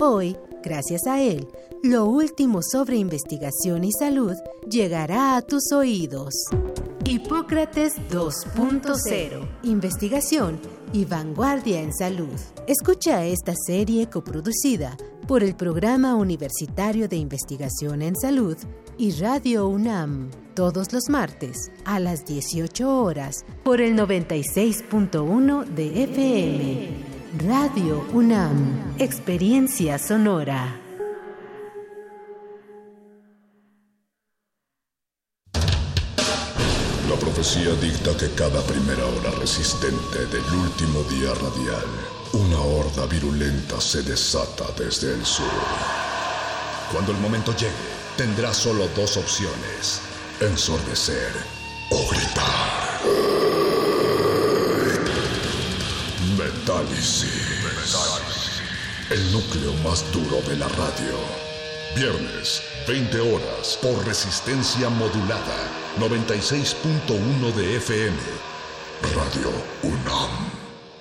Hoy, 0.00 0.36
gracias 0.64 1.06
a 1.06 1.20
él, 1.22 1.46
lo 1.84 2.06
último 2.06 2.62
sobre 2.62 2.96
investigación 2.96 3.84
y 3.84 3.92
salud 3.92 4.34
llegará 4.68 5.36
a 5.36 5.42
tus 5.42 5.70
oídos. 5.70 6.34
Hipócrates 7.04 7.92
2.0. 8.10 9.48
Investigación 9.62 10.58
y 10.92 11.04
vanguardia 11.04 11.80
en 11.80 11.94
salud. 11.94 12.36
Escucha 12.66 13.24
esta 13.24 13.54
serie 13.54 14.10
coproducida 14.10 14.96
por 15.26 15.42
el 15.42 15.54
Programa 15.54 16.14
Universitario 16.14 17.08
de 17.08 17.16
Investigación 17.16 18.02
en 18.02 18.16
Salud 18.16 18.56
y 18.98 19.12
Radio 19.12 19.68
UNAM 19.68 20.30
todos 20.54 20.92
los 20.92 21.08
martes 21.08 21.70
a 21.84 21.98
las 22.00 22.26
18 22.26 23.02
horas 23.02 23.44
por 23.64 23.80
el 23.80 23.96
96.1 23.96 25.64
de 25.64 26.04
FM. 26.04 26.88
Radio 27.46 28.04
UNAM, 28.12 28.96
Experiencia 28.98 29.98
Sonora. 29.98 30.80
La 37.08 37.16
profecía 37.16 37.72
dicta 37.80 38.16
que 38.18 38.28
cada 38.34 38.60
primera 38.66 39.06
hora 39.06 39.30
resistente 39.40 40.26
del 40.26 40.44
último 40.58 41.02
día 41.04 41.32
radial, 41.34 41.86
una 42.40 42.58
horda 42.60 43.06
virulenta 43.06 43.80
se 43.80 44.02
desata 44.02 44.64
desde 44.78 45.12
el 45.12 45.24
sur. 45.26 45.44
Cuando 46.90 47.12
el 47.12 47.18
momento 47.18 47.54
llegue, 47.54 47.72
tendrá 48.16 48.54
solo 48.54 48.88
dos 48.96 49.16
opciones, 49.16 50.00
ensordecer 50.40 51.32
o 51.90 52.08
gritar. 52.08 53.00
Metálisis. 56.38 57.66
El 59.10 59.32
núcleo 59.32 59.74
más 59.84 60.04
duro 60.12 60.40
de 60.48 60.56
la 60.56 60.68
radio. 60.68 61.18
Viernes, 61.94 62.62
20 62.86 63.20
horas, 63.20 63.78
por 63.82 64.06
resistencia 64.06 64.88
modulada, 64.88 65.68
96.1 65.98 67.54
de 67.54 67.76
FM. 67.76 68.16
Radio 69.14 69.50
UNAM. 69.82 70.59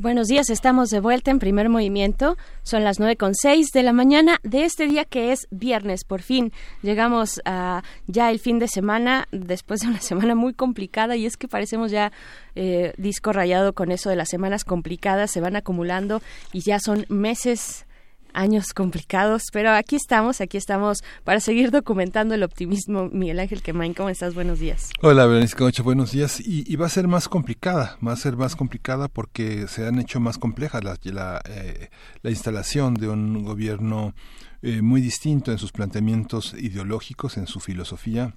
Buenos 0.00 0.28
días, 0.28 0.48
estamos 0.48 0.88
de 0.88 0.98
vuelta 0.98 1.30
en 1.30 1.38
primer 1.38 1.68
movimiento. 1.68 2.38
Son 2.62 2.84
las 2.84 2.98
nueve 2.98 3.16
con 3.16 3.34
seis 3.34 3.66
de 3.74 3.82
la 3.82 3.92
mañana 3.92 4.40
de 4.42 4.64
este 4.64 4.86
día 4.86 5.04
que 5.04 5.30
es 5.30 5.46
viernes. 5.50 6.04
Por 6.04 6.22
fin 6.22 6.54
llegamos 6.80 7.42
a 7.44 7.82
ya 8.06 8.30
el 8.30 8.38
fin 8.38 8.58
de 8.58 8.66
semana 8.66 9.28
después 9.30 9.80
de 9.80 9.88
una 9.88 10.00
semana 10.00 10.34
muy 10.34 10.54
complicada 10.54 11.16
y 11.16 11.26
es 11.26 11.36
que 11.36 11.48
parecemos 11.48 11.90
ya 11.90 12.12
eh, 12.54 12.94
disco 12.96 13.34
rayado 13.34 13.74
con 13.74 13.92
eso 13.92 14.08
de 14.08 14.16
las 14.16 14.30
semanas 14.30 14.64
complicadas. 14.64 15.32
Se 15.32 15.42
van 15.42 15.54
acumulando 15.54 16.22
y 16.50 16.62
ya 16.62 16.80
son 16.80 17.04
meses 17.10 17.84
años 18.32 18.72
complicados, 18.74 19.44
pero 19.52 19.70
aquí 19.70 19.96
estamos, 19.96 20.40
aquí 20.40 20.56
estamos 20.56 20.98
para 21.24 21.40
seguir 21.40 21.70
documentando 21.70 22.34
el 22.34 22.42
optimismo. 22.42 23.08
Miguel 23.10 23.40
Ángel 23.40 23.62
Quemain, 23.62 23.94
¿cómo 23.94 24.08
estás? 24.08 24.34
Buenos 24.34 24.58
días. 24.58 24.90
Hola, 25.00 25.26
Berenice 25.26 25.56
Camacho, 25.56 25.84
buenos 25.84 26.12
días. 26.12 26.40
Y, 26.40 26.76
va 26.76 26.86
a 26.86 26.90
ser 26.90 27.08
más 27.08 27.28
complicada, 27.28 27.98
va 28.06 28.12
a 28.12 28.16
ser 28.16 28.36
más 28.36 28.56
complicada 28.56 29.08
porque 29.08 29.66
se 29.68 29.86
han 29.86 29.98
hecho 29.98 30.20
más 30.20 30.38
complejas 30.38 30.82
eh, 30.82 31.88
la 32.22 32.30
instalación 32.30 32.94
de 32.94 33.08
un 33.08 33.44
gobierno 33.44 34.14
eh, 34.62 34.82
muy 34.82 35.00
distinto 35.00 35.52
en 35.52 35.58
sus 35.58 35.72
planteamientos 35.72 36.54
ideológicos, 36.54 37.36
en 37.36 37.46
su 37.46 37.60
filosofía 37.60 38.34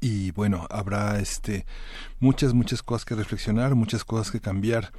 y 0.00 0.30
bueno 0.32 0.66
habrá 0.70 1.18
este 1.18 1.66
muchas 2.20 2.54
muchas 2.54 2.82
cosas 2.82 3.04
que 3.04 3.14
reflexionar 3.14 3.74
muchas 3.74 4.04
cosas 4.04 4.30
que 4.30 4.40
cambiar 4.40 4.92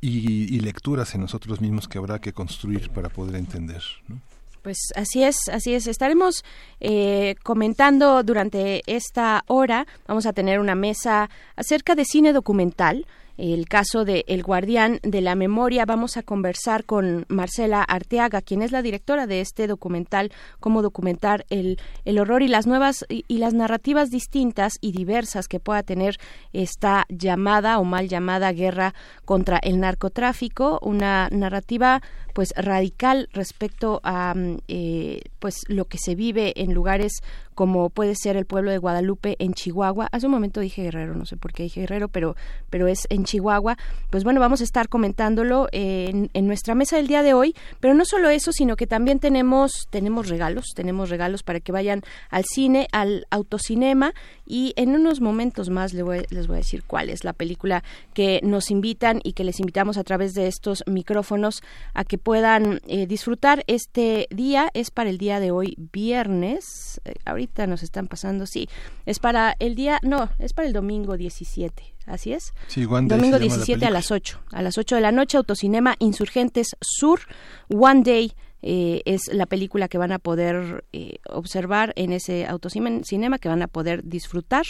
y, 0.00 0.54
y, 0.54 0.60
lecturas 0.60 1.14
en 1.14 1.22
nosotros 1.22 1.60
mismos 1.60 1.88
que 1.88 1.98
habrá 1.98 2.20
que 2.20 2.32
construir 2.32 2.90
para 2.90 3.08
poder 3.08 3.36
entender. 3.36 3.82
¿no? 4.08 4.20
Pues 4.66 4.88
así 4.96 5.22
es, 5.22 5.36
así 5.52 5.74
es. 5.74 5.86
Estaremos 5.86 6.44
eh, 6.80 7.36
comentando 7.44 8.24
durante 8.24 8.82
esta 8.86 9.44
hora, 9.46 9.86
vamos 10.08 10.26
a 10.26 10.32
tener 10.32 10.58
una 10.58 10.74
mesa 10.74 11.30
acerca 11.54 11.94
de 11.94 12.04
cine 12.04 12.32
documental. 12.32 13.06
El 13.36 13.68
caso 13.68 14.04
de 14.04 14.24
El 14.28 14.42
Guardián 14.42 15.00
de 15.02 15.20
la 15.20 15.34
Memoria. 15.34 15.84
Vamos 15.84 16.16
a 16.16 16.22
conversar 16.22 16.84
con 16.84 17.24
Marcela 17.28 17.82
Arteaga, 17.82 18.42
quien 18.42 18.62
es 18.62 18.72
la 18.72 18.82
directora 18.82 19.26
de 19.26 19.40
este 19.40 19.66
documental, 19.66 20.32
cómo 20.60 20.82
documentar 20.82 21.44
el, 21.50 21.78
el 22.04 22.18
horror 22.18 22.42
y 22.42 22.48
las 22.48 22.66
nuevas 22.66 23.04
y, 23.08 23.24
las 23.36 23.52
narrativas 23.52 24.10
distintas 24.10 24.74
y 24.80 24.92
diversas 24.92 25.46
que 25.46 25.60
pueda 25.60 25.82
tener 25.82 26.16
esta 26.52 27.04
llamada 27.08 27.78
o 27.78 27.84
mal 27.84 28.08
llamada 28.08 28.52
guerra 28.52 28.94
contra 29.24 29.58
el 29.58 29.78
narcotráfico, 29.78 30.78
una 30.82 31.28
narrativa 31.30 32.00
pues 32.32 32.52
radical 32.56 33.28
respecto 33.32 34.00
a 34.04 34.34
mm, 34.34 34.58
eh, 34.68 35.22
pues 35.38 35.64
lo 35.68 35.86
que 35.86 35.98
se 35.98 36.14
vive 36.14 36.52
en 36.56 36.74
lugares 36.74 37.22
como 37.56 37.90
puede 37.90 38.14
ser 38.14 38.36
el 38.36 38.44
pueblo 38.44 38.70
de 38.70 38.78
Guadalupe 38.78 39.34
en 39.40 39.54
Chihuahua. 39.54 40.08
Hace 40.12 40.26
un 40.26 40.32
momento 40.32 40.60
dije 40.60 40.82
Guerrero, 40.82 41.14
no 41.14 41.24
sé 41.24 41.36
por 41.36 41.52
qué 41.52 41.64
dije 41.64 41.80
Guerrero, 41.80 42.08
pero 42.08 42.36
pero 42.70 42.86
es 42.86 43.06
en 43.08 43.24
Chihuahua. 43.24 43.76
Pues 44.10 44.22
bueno, 44.22 44.40
vamos 44.40 44.60
a 44.60 44.64
estar 44.64 44.88
comentándolo 44.88 45.66
en, 45.72 46.30
en 46.34 46.46
nuestra 46.46 46.74
mesa 46.74 46.96
del 46.96 47.08
día 47.08 47.22
de 47.22 47.32
hoy, 47.32 47.56
pero 47.80 47.94
no 47.94 48.04
solo 48.04 48.28
eso, 48.28 48.52
sino 48.52 48.76
que 48.76 48.86
también 48.86 49.18
tenemos 49.18 49.88
tenemos 49.90 50.28
regalos, 50.28 50.66
tenemos 50.76 51.08
regalos 51.08 51.42
para 51.42 51.60
que 51.60 51.72
vayan 51.72 52.02
al 52.30 52.44
cine, 52.44 52.88
al 52.92 53.26
autocinema 53.30 54.12
y 54.46 54.72
en 54.76 54.94
unos 54.94 55.20
momentos 55.20 55.70
más 55.70 55.92
les 55.92 56.04
voy, 56.04 56.24
les 56.30 56.46
voy 56.46 56.54
a 56.54 56.58
decir 56.58 56.84
cuál 56.86 57.10
es 57.10 57.24
la 57.24 57.32
película 57.32 57.82
que 58.14 58.40
nos 58.42 58.70
invitan 58.70 59.20
y 59.24 59.32
que 59.32 59.44
les 59.44 59.60
invitamos 59.60 59.98
a 59.98 60.04
través 60.04 60.34
de 60.34 60.46
estos 60.46 60.84
micrófonos 60.86 61.62
a 61.94 62.04
que 62.04 62.18
puedan 62.18 62.80
eh, 62.86 63.06
disfrutar 63.06 63.64
este 63.66 64.28
día. 64.30 64.70
Es 64.74 64.90
para 64.90 65.10
el 65.10 65.18
día 65.18 65.40
de 65.40 65.50
hoy, 65.50 65.76
viernes. 65.92 67.00
Eh, 67.04 67.14
ahorita 67.24 67.66
nos 67.66 67.82
están 67.82 68.06
pasando, 68.06 68.46
sí. 68.46 68.68
Es 69.04 69.18
para 69.18 69.56
el 69.58 69.74
día, 69.74 69.98
no, 70.02 70.30
es 70.38 70.52
para 70.52 70.68
el 70.68 70.72
domingo 70.72 71.16
17. 71.16 71.96
Así 72.06 72.32
es. 72.32 72.54
Sí, 72.68 72.84
One 72.84 73.08
Day 73.08 73.18
Domingo 73.18 73.38
se 73.38 73.44
llama 73.44 73.56
la 73.56 73.64
17 73.64 73.86
a 73.86 73.90
las 73.90 74.10
8. 74.12 74.40
A 74.52 74.62
las 74.62 74.78
8 74.78 74.94
de 74.94 75.00
la 75.00 75.12
noche, 75.12 75.36
Autocinema 75.38 75.96
Insurgentes 75.98 76.76
Sur, 76.80 77.20
One 77.68 78.02
Day. 78.04 78.32
Eh, 78.62 79.02
es 79.04 79.22
la 79.32 79.46
película 79.46 79.88
que 79.88 79.98
van 79.98 80.12
a 80.12 80.18
poder 80.18 80.84
eh, 80.92 81.18
observar 81.28 81.92
en 81.96 82.12
ese 82.12 82.46
autocinema, 82.46 83.38
que 83.38 83.48
van 83.48 83.62
a 83.62 83.68
poder 83.68 84.02
disfrutar. 84.04 84.64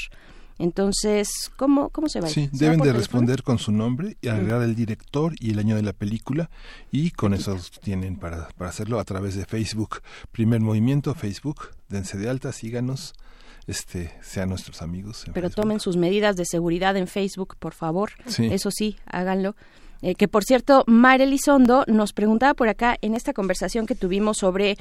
Entonces, 0.59 1.29
¿cómo, 1.57 1.91
cómo 1.91 2.09
se 2.09 2.21
va? 2.21 2.29
Sí, 2.29 2.49
¿Se 2.53 2.65
va 2.65 2.73
deben 2.73 2.79
de 2.79 2.85
teléfono? 2.85 2.99
responder 2.99 3.43
con 3.43 3.59
su 3.59 3.73
nombre 3.73 4.17
y 4.23 4.29
agregar 4.29 4.63
el 4.63 4.75
director 4.75 5.35
y 5.39 5.51
el 5.51 5.59
año 5.59 5.77
de 5.77 5.83
la 5.83 5.93
película 5.93 6.49
y 6.91 7.11
con 7.11 7.35
eso 7.35 7.59
tienen 7.83 8.17
para, 8.17 8.49
para 8.57 8.71
hacerlo 8.71 8.99
a 8.99 9.05
través 9.05 9.35
de 9.35 9.45
Facebook. 9.45 10.01
Primer 10.33 10.61
Movimiento, 10.61 11.15
Facebook, 11.15 11.69
dense 11.89 12.17
de 12.17 12.31
alta, 12.31 12.53
síganos, 12.53 13.13
este, 13.67 14.15
sean 14.23 14.49
nuestros 14.49 14.81
amigos. 14.81 15.25
Pero 15.27 15.49
Facebook. 15.49 15.63
tomen 15.63 15.81
sus 15.81 15.99
medidas 15.99 16.37
de 16.37 16.47
seguridad 16.47 16.97
en 16.97 17.07
Facebook, 17.07 17.57
por 17.59 17.75
favor. 17.75 18.13
Sí. 18.27 18.47
Eso 18.47 18.71
sí, 18.71 18.97
háganlo. 19.05 19.57
Eh, 20.03 20.15
que 20.15 20.29
por 20.29 20.45
cierto, 20.45 20.85
Mayra 20.87 21.25
Elizondo 21.25 21.85
nos 21.87 22.13
preguntaba 22.13 22.55
por 22.55 22.69
acá 22.69 22.97
en 23.01 23.15
esta 23.15 23.33
conversación 23.33 23.87
que 23.87 23.95
tuvimos 23.95 24.39
sobre, 24.39 24.77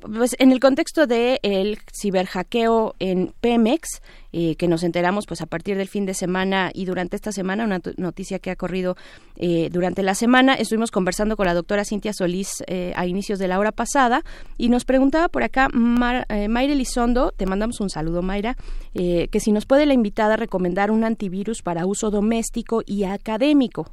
pues 0.00 0.36
en 0.38 0.52
el 0.52 0.60
contexto 0.60 1.06
de 1.06 1.40
el 1.42 1.78
ciberhackeo 2.00 2.94
en 2.98 3.32
Pemex, 3.40 4.02
eh, 4.32 4.56
que 4.56 4.68
nos 4.68 4.82
enteramos 4.82 5.24
pues 5.26 5.40
a 5.40 5.46
partir 5.46 5.78
del 5.78 5.88
fin 5.88 6.04
de 6.04 6.12
semana 6.12 6.70
y 6.74 6.84
durante 6.84 7.16
esta 7.16 7.32
semana, 7.32 7.64
una 7.64 7.80
noticia 7.96 8.38
que 8.38 8.50
ha 8.50 8.56
corrido 8.56 8.94
eh, 9.36 9.70
durante 9.72 10.02
la 10.02 10.14
semana, 10.14 10.52
estuvimos 10.54 10.90
conversando 10.90 11.34
con 11.36 11.46
la 11.46 11.54
doctora 11.54 11.84
Cintia 11.86 12.12
Solís 12.12 12.62
eh, 12.66 12.92
a 12.94 13.06
inicios 13.06 13.38
de 13.38 13.48
la 13.48 13.58
hora 13.58 13.72
pasada 13.72 14.22
y 14.58 14.68
nos 14.68 14.84
preguntaba 14.84 15.28
por 15.28 15.42
acá 15.42 15.68
Mar- 15.72 16.26
eh, 16.28 16.48
Mayra 16.48 16.74
Elizondo, 16.74 17.32
te 17.34 17.46
mandamos 17.46 17.80
un 17.80 17.88
saludo 17.88 18.20
Mayra, 18.20 18.56
eh, 18.92 19.28
que 19.32 19.40
si 19.40 19.50
nos 19.50 19.64
puede 19.64 19.86
la 19.86 19.94
invitada 19.94 20.36
recomendar 20.36 20.90
un 20.90 21.04
antivirus 21.04 21.62
para 21.62 21.86
uso 21.86 22.10
doméstico 22.10 22.82
y 22.84 23.04
académico. 23.04 23.90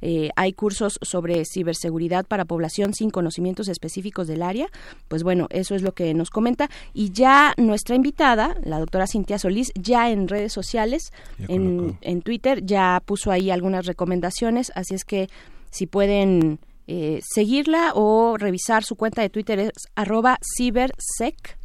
Eh, 0.00 0.30
hay 0.36 0.52
cursos 0.52 0.98
sobre 1.02 1.44
ciberseguridad 1.44 2.26
para 2.26 2.44
población 2.44 2.94
sin 2.94 3.10
conocimientos 3.10 3.68
específicos 3.68 4.26
del 4.26 4.42
área. 4.42 4.68
Pues 5.08 5.22
bueno, 5.22 5.46
eso 5.50 5.74
es 5.74 5.82
lo 5.82 5.92
que 5.92 6.14
nos 6.14 6.30
comenta. 6.30 6.68
Y 6.92 7.10
ya 7.10 7.54
nuestra 7.56 7.96
invitada, 7.96 8.56
la 8.64 8.78
doctora 8.78 9.06
Cintia 9.06 9.38
Solís, 9.38 9.72
ya 9.74 10.10
en 10.10 10.28
redes 10.28 10.52
sociales, 10.52 11.12
en, 11.48 11.98
en 12.00 12.22
Twitter, 12.22 12.64
ya 12.64 13.02
puso 13.04 13.30
ahí 13.30 13.50
algunas 13.50 13.86
recomendaciones. 13.86 14.72
Así 14.74 14.94
es 14.94 15.04
que 15.04 15.28
si 15.70 15.86
pueden 15.86 16.58
eh, 16.86 17.20
seguirla 17.22 17.92
o 17.94 18.36
revisar 18.38 18.84
su 18.84 18.94
cuenta 18.94 19.20
de 19.20 19.28
Twitter 19.28 19.58
es 19.58 19.72
arroba 19.96 20.38
cibersec, 20.56 21.58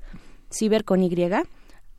ciber 0.52 0.84
con 0.84 1.04
Y, 1.04 1.16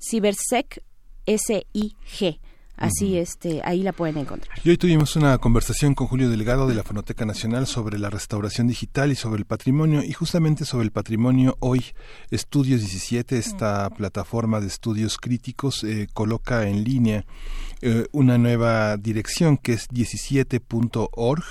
cibersec 0.01 0.83
S-I-G. 1.27 2.41
Así, 2.83 3.17
este, 3.17 3.61
ahí 3.65 3.83
la 3.83 3.93
pueden 3.93 4.19
encontrar. 4.19 4.59
Y 4.65 4.71
hoy 4.71 4.77
tuvimos 4.77 5.15
una 5.15 5.39
conversación 5.39 5.95
con 5.95 6.09
Julio 6.09 6.29
Delgado 6.29 6.67
de 6.67 6.75
la 6.75 6.83
Fonoteca 6.83 7.25
Nacional 7.25 7.69
sobre 7.69 7.99
la 7.99 8.11
restauración 8.11 8.67
digital 8.67 9.13
y 9.13 9.15
sobre 9.15 9.39
el 9.39 9.45
patrimonio, 9.45 10.03
y 10.03 10.13
justamente 10.13 10.65
sobre 10.65 10.85
el 10.85 10.91
patrimonio 10.91 11.57
hoy 11.61 11.85
Estudios 12.31 12.81
17, 12.81 13.39
esta 13.39 13.89
plataforma 13.91 14.61
de 14.61 14.67
estudios 14.67 15.17
críticos, 15.19 15.85
eh, 15.85 16.09
coloca 16.13 16.67
en 16.67 16.83
línea 16.83 17.25
eh, 17.85 18.07
una 18.13 18.39
nueva 18.39 18.97
dirección 18.97 19.57
que 19.57 19.73
es 19.73 19.89
17.org, 19.89 21.45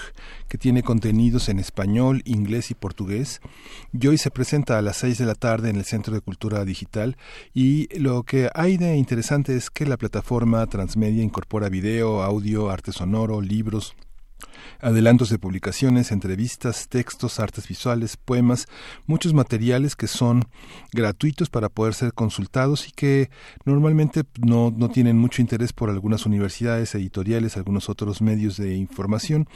que 0.47 0.57
tiene 0.57 0.83
contenidos 0.83 1.49
en 1.49 1.59
español, 1.59 2.21
inglés 2.25 2.71
y 2.71 2.73
portugués. 2.73 3.41
Y 3.93 4.07
hoy 4.07 4.17
se 4.17 4.31
presenta 4.31 4.77
a 4.77 4.81
las 4.81 4.97
6 4.97 5.17
de 5.17 5.25
la 5.25 5.35
tarde 5.35 5.69
en 5.69 5.75
el 5.75 5.85
Centro 5.85 6.13
de 6.13 6.21
Cultura 6.21 6.63
Digital 6.65 7.17
y 7.53 7.87
lo 7.97 8.23
que 8.23 8.49
hay 8.53 8.77
de 8.77 8.95
interesante 8.95 9.55
es 9.55 9.69
que 9.69 9.85
la 9.85 9.97
plataforma 9.97 10.65
transmedia 10.67 11.20
incorpora 11.21 11.69
video, 11.69 12.21
audio, 12.23 12.69
arte 12.69 12.91
sonoro, 12.91 13.41
libros, 13.41 13.95
adelantos 14.79 15.29
de 15.29 15.39
publicaciones, 15.39 16.11
entrevistas, 16.11 16.87
textos, 16.89 17.39
artes 17.39 17.67
visuales, 17.67 18.17
poemas, 18.17 18.67
muchos 19.05 19.33
materiales 19.33 19.95
que 19.95 20.07
son 20.07 20.47
gratuitos 20.91 21.49
para 21.49 21.69
poder 21.69 21.93
ser 21.93 22.13
consultados 22.13 22.87
y 22.87 22.91
que 22.91 23.29
normalmente 23.65 24.23
no, 24.39 24.73
no 24.75 24.89
tienen 24.89 25.17
mucho 25.17 25.41
interés 25.41 25.73
por 25.73 25.89
algunas 25.89 26.25
universidades, 26.25 26.95
editoriales, 26.95 27.57
algunos 27.57 27.89
otros 27.89 28.21
medios 28.21 28.57
de 28.57 28.75
información 28.75 29.47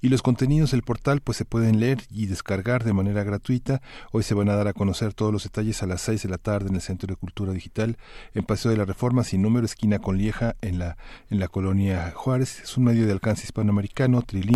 y 0.00 0.08
los 0.08 0.22
contenidos 0.22 0.72
del 0.72 0.82
portal 0.82 1.20
pues 1.20 1.38
se 1.38 1.44
pueden 1.44 1.80
leer 1.80 2.02
y 2.10 2.26
descargar 2.26 2.84
de 2.84 2.92
manera 2.92 3.24
gratuita. 3.24 3.82
Hoy 4.12 4.22
se 4.22 4.34
van 4.34 4.48
a 4.48 4.56
dar 4.56 4.68
a 4.68 4.72
conocer 4.72 5.14
todos 5.14 5.32
los 5.32 5.44
detalles 5.44 5.82
a 5.82 5.86
las 5.86 6.02
6 6.02 6.22
de 6.22 6.28
la 6.28 6.38
tarde 6.38 6.68
en 6.68 6.74
el 6.74 6.80
Centro 6.80 7.06
de 7.06 7.16
Cultura 7.16 7.52
Digital 7.52 7.96
en 8.34 8.44
Paseo 8.44 8.70
de 8.70 8.76
la 8.76 8.84
Reforma, 8.84 9.24
sin 9.24 9.42
número, 9.42 9.66
esquina 9.66 9.98
con 9.98 10.18
Lieja, 10.18 10.56
en 10.60 10.78
la, 10.78 10.96
en 11.30 11.38
la 11.38 11.48
colonia 11.48 12.12
Juárez. 12.14 12.60
Es 12.60 12.76
un 12.76 12.84
medio 12.84 13.06
de 13.06 13.12
alcance 13.12 13.44
hispanoamericano, 13.44 14.22
trilingüe. 14.22 14.51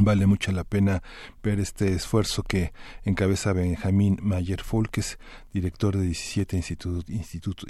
Vale 0.00 0.26
mucho 0.26 0.50
la 0.50 0.64
pena 0.64 1.02
ver 1.42 1.60
este 1.60 1.92
esfuerzo 1.92 2.42
que 2.42 2.72
encabeza 3.04 3.52
Benjamín 3.52 4.18
Mayer 4.20 4.60
Folkes, 4.60 5.18
director 5.52 5.96
de 5.96 6.02
17 6.06 6.56
Instituto, 6.56 7.12
Instituto, 7.12 7.66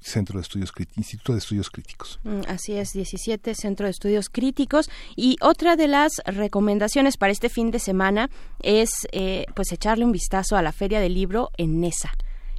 Centro 0.00 0.38
de 0.38 0.42
Estudios, 0.42 0.72
Instituto 0.96 1.32
de 1.32 1.38
Estudios 1.38 1.70
Críticos. 1.70 2.18
Mm, 2.24 2.40
Así 2.48 2.72
es, 2.72 2.92
17 2.94 3.54
Centro 3.54 3.84
de 3.84 3.90
Estudios 3.90 4.30
Críticos. 4.30 4.88
Y 5.16 5.36
otra 5.42 5.76
de 5.76 5.88
las 5.88 6.12
recomendaciones 6.24 7.18
para 7.18 7.32
este 7.32 7.50
fin 7.50 7.70
de 7.70 7.78
semana 7.78 8.30
es 8.62 8.90
eh, 9.12 9.44
pues 9.54 9.70
echarle 9.72 10.06
un 10.06 10.12
vistazo 10.12 10.56
a 10.56 10.62
la 10.62 10.72
Feria 10.72 11.00
del 11.00 11.12
Libro 11.12 11.50
en 11.58 11.80
Nesa 11.80 12.10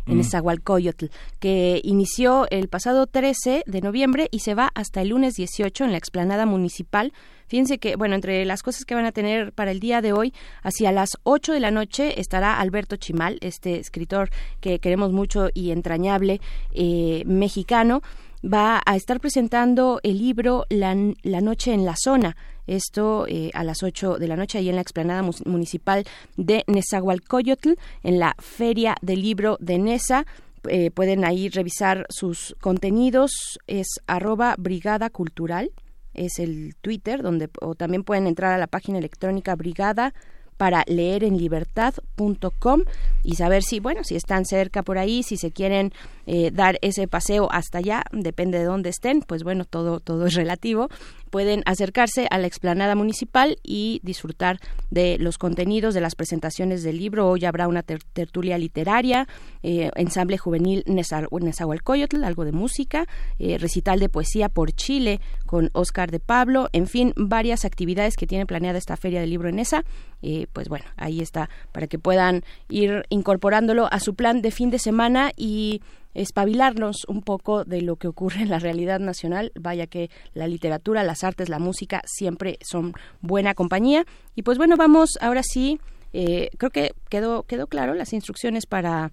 en 0.06 0.15
Mm. 0.15 0.18
Nezahualcóyotl, 0.18 1.06
que 1.40 1.82
inició 1.84 2.48
el 2.49 2.68
pasado 2.68 3.07
13 3.07 3.64
de 3.65 3.82
noviembre 3.82 4.28
y 4.32 4.40
se 4.40 4.56
va 4.56 4.72
hasta 4.76 5.02
el 5.02 5.10
lunes 5.10 5.36
18 5.36 5.86
en 5.86 5.91
la 5.91 5.98
explanada 5.98 6.45
municipal. 6.45 7.14
Fíjense 7.48 7.80
que, 7.80 7.95
bueno, 7.98 8.15
entre 8.15 8.45
las 8.45 8.64
cosas 8.64 8.86
que 8.86 8.95
van 8.95 9.06
a 9.06 9.11
tener 9.11 9.52
para 9.52 9.72
el 9.72 9.80
día 9.80 10.02
de 10.02 10.14
hoy, 10.14 10.34
hacia 10.64 10.91
las 10.91 11.18
8 11.23 11.53
de 11.53 11.60
la 11.60 11.72
noche 11.72 12.19
estará 12.19 12.60
Alberto 12.60 12.95
Chimal, 12.95 13.38
este 13.41 13.78
escritor 13.78 14.30
que 14.61 14.80
queremos 14.80 15.11
mucho 15.11 15.49
y 15.53 15.72
entrañable 15.72 16.40
eh, 16.73 17.23
mexicano 17.26 18.02
va 18.44 18.82
a 18.86 18.95
estar 18.95 19.19
presentando 19.19 19.99
el 20.03 20.18
libro 20.18 20.65
La, 20.69 20.95
La 21.23 21.41
Noche 21.41 21.73
en 21.73 21.86
la 21.86 21.95
Zona. 21.95 22.36
Esto 22.72 23.26
eh, 23.27 23.52
a 23.53 23.65
las 23.65 23.84
8 23.84 24.18
de 24.18 24.30
la 24.30 24.38
noche 24.38 24.57
ahí 24.57 24.69
en 24.69 24.76
la 24.76 24.81
explanada 24.81 25.30
municipal 25.45 26.06
de 26.38 26.64
Nezahualcóyotl, 26.68 27.73
en 28.02 28.18
la 28.18 28.34
Feria 28.39 28.95
del 29.02 29.22
Libro 29.22 29.57
de 29.60 29.77
Nesa. 29.77 30.26
Eh, 30.69 30.89
pueden 30.89 31.26
ahí 31.26 31.49
revisar 31.49 32.06
sus 32.07 32.56
contenidos. 32.61 33.60
Es 33.68 33.88
arroba 34.07 34.56
brigada 34.57 35.10
cultural. 35.10 35.72
Es 36.14 36.39
el 36.39 36.76
Twitter, 36.80 37.22
donde 37.22 37.49
o 37.60 37.76
también 37.76 38.06
pueden 38.06 38.26
entrar 38.26 38.53
a 38.53 38.57
la 38.57 38.68
página 38.68 38.99
electrónica 38.99 39.53
brigada 39.56 40.14
para 40.61 40.84
leer 40.85 41.23
en 41.23 41.39
libertad.com 41.39 42.84
y 43.23 43.35
saber 43.35 43.64
si, 43.64 43.80
bueno, 43.80 44.03
si 44.03 44.15
están 44.15 44.45
cerca 44.45 44.84
por 44.84 44.99
ahí, 44.99 45.23
si 45.23 45.35
se 45.35 45.52
quieren 45.52 45.91
eh, 46.27 46.52
dar 46.52 46.77
ese 46.84 47.07
paseo 47.07 47.52
hasta 47.52 47.80
allá, 47.80 48.03
depende 48.11 48.60
de 48.60 48.65
dónde 48.65 48.91
estén, 48.91 49.23
pues 49.23 49.43
bueno, 49.43 49.65
todo, 49.65 49.99
todo 49.99 50.27
es 50.27 50.35
relativo, 50.35 50.89
pueden 51.31 51.63
acercarse 51.65 52.27
a 52.29 52.37
la 52.37 52.45
explanada 52.45 52.93
municipal 52.93 53.57
y 53.63 54.01
disfrutar 54.03 54.59
de 54.91 55.17
los 55.17 55.37
contenidos 55.37 55.95
de 55.95 56.01
las 56.01 56.13
presentaciones 56.13 56.83
del 56.83 56.97
libro. 56.97 57.27
Hoy 57.27 57.45
habrá 57.45 57.67
una 57.67 57.81
tertulia 57.81 58.57
literaria, 58.57 59.27
eh, 59.63 59.89
ensamble 59.95 60.37
juvenil 60.37 60.83
Nezahualcóyotl, 60.85 62.23
algo 62.23 62.45
de 62.45 62.51
música, 62.51 63.07
eh, 63.39 63.57
recital 63.57 63.99
de 63.99 64.09
poesía 64.09 64.49
por 64.49 64.73
Chile 64.73 65.21
con 65.45 65.69
Oscar 65.73 66.11
de 66.11 66.19
Pablo, 66.19 66.67
en 66.73 66.85
fin, 66.87 67.13
varias 67.15 67.65
actividades 67.65 68.15
que 68.15 68.27
tiene 68.27 68.45
planeada 68.45 68.77
esta 68.77 68.97
Feria 68.97 69.21
del 69.21 69.29
Libro 69.29 69.49
en 69.49 69.59
esa. 69.59 69.83
Eh, 70.21 70.47
pues 70.53 70.69
bueno, 70.69 70.85
ahí 70.97 71.21
está, 71.21 71.49
para 71.71 71.87
que 71.87 71.97
puedan 71.97 72.43
ir 72.69 73.05
incorporándolo 73.09 73.87
a 73.91 73.99
su 73.99 74.13
plan 74.15 74.41
de 74.41 74.51
fin 74.51 74.69
de 74.69 74.79
semana 74.79 75.31
y 75.35 75.81
espabilarnos 76.13 77.05
un 77.07 77.21
poco 77.21 77.63
de 77.63 77.81
lo 77.81 77.95
que 77.95 78.07
ocurre 78.07 78.41
en 78.41 78.49
la 78.49 78.59
realidad 78.59 78.99
nacional. 78.99 79.51
Vaya 79.59 79.88
que 79.88 80.09
la 80.33 80.47
literatura, 80.47 81.03
las 81.03 81.23
artes, 81.23 81.49
la 81.49 81.59
música 81.59 82.01
siempre 82.05 82.57
son 82.61 82.93
buena 83.21 83.53
compañía. 83.53 84.05
Y 84.35 84.43
pues 84.43 84.57
bueno, 84.57 84.75
vamos 84.77 85.17
ahora 85.21 85.41
sí. 85.43 85.79
Eh, 86.13 86.49
creo 86.57 86.71
que 86.71 86.91
quedó 87.09 87.43
quedó 87.43 87.67
claro 87.67 87.93
las 87.93 88.13
instrucciones 88.13 88.65
para 88.65 89.11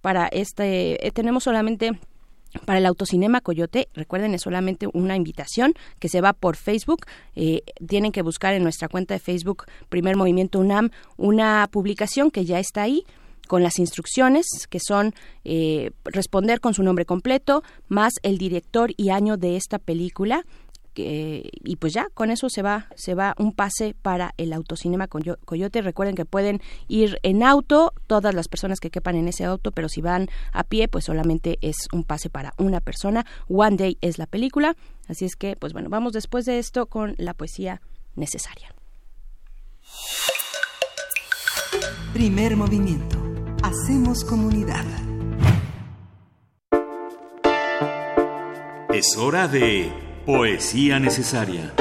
para 0.00 0.26
este. 0.26 1.06
Eh, 1.06 1.10
tenemos 1.12 1.44
solamente 1.44 1.92
para 2.66 2.78
el 2.78 2.86
autocinema 2.86 3.40
Coyote, 3.40 3.88
recuerden, 3.94 4.34
es 4.34 4.42
solamente 4.42 4.86
una 4.92 5.16
invitación 5.16 5.74
que 5.98 6.08
se 6.08 6.20
va 6.20 6.32
por 6.32 6.56
Facebook. 6.56 7.06
Eh, 7.34 7.62
tienen 7.86 8.12
que 8.12 8.22
buscar 8.22 8.54
en 8.54 8.62
nuestra 8.62 8.88
cuenta 8.88 9.14
de 9.14 9.20
Facebook 9.20 9.64
Primer 9.88 10.16
Movimiento 10.16 10.58
UNAM 10.58 10.90
una 11.16 11.68
publicación 11.70 12.30
que 12.30 12.44
ya 12.44 12.58
está 12.58 12.82
ahí 12.82 13.04
con 13.52 13.62
las 13.62 13.78
instrucciones 13.78 14.46
que 14.70 14.80
son 14.80 15.14
eh, 15.44 15.90
responder 16.06 16.58
con 16.58 16.72
su 16.72 16.82
nombre 16.82 17.04
completo 17.04 17.62
más 17.86 18.14
el 18.22 18.38
director 18.38 18.94
y 18.96 19.10
año 19.10 19.36
de 19.36 19.56
esta 19.56 19.78
película 19.78 20.46
y 20.94 21.76
pues 21.76 21.92
ya 21.92 22.06
con 22.14 22.30
eso 22.30 22.48
se 22.48 22.62
va 22.62 22.86
se 22.96 23.14
va 23.14 23.34
un 23.36 23.52
pase 23.52 23.94
para 24.00 24.32
el 24.38 24.54
autocinema 24.54 25.06
Coyote. 25.06 25.82
Recuerden 25.82 26.14
que 26.14 26.24
pueden 26.24 26.62
ir 26.88 27.18
en 27.22 27.42
auto 27.42 27.92
todas 28.06 28.34
las 28.34 28.48
personas 28.48 28.80
que 28.80 28.88
quepan 28.88 29.16
en 29.16 29.28
ese 29.28 29.44
auto 29.44 29.70
pero 29.70 29.90
si 29.90 30.00
van 30.00 30.28
a 30.52 30.64
pie 30.64 30.88
pues 30.88 31.04
solamente 31.04 31.58
es 31.60 31.76
un 31.92 32.04
pase 32.04 32.30
para 32.30 32.54
una 32.56 32.80
persona. 32.80 33.26
One 33.48 33.76
Day 33.76 33.98
es 34.00 34.16
la 34.16 34.24
película. 34.24 34.76
Así 35.08 35.26
es 35.26 35.36
que 35.36 35.56
pues 35.56 35.74
bueno 35.74 35.90
vamos 35.90 36.14
después 36.14 36.46
de 36.46 36.58
esto 36.58 36.86
con 36.86 37.16
la 37.18 37.34
poesía 37.34 37.82
necesaria. 38.16 38.74
Primer 42.14 42.56
movimiento 42.56 43.21
Hacemos 43.72 44.22
comunidad. 44.22 44.84
Es 48.92 49.16
hora 49.16 49.48
de 49.48 49.90
Poesía 50.26 50.98
Necesaria. 50.98 51.72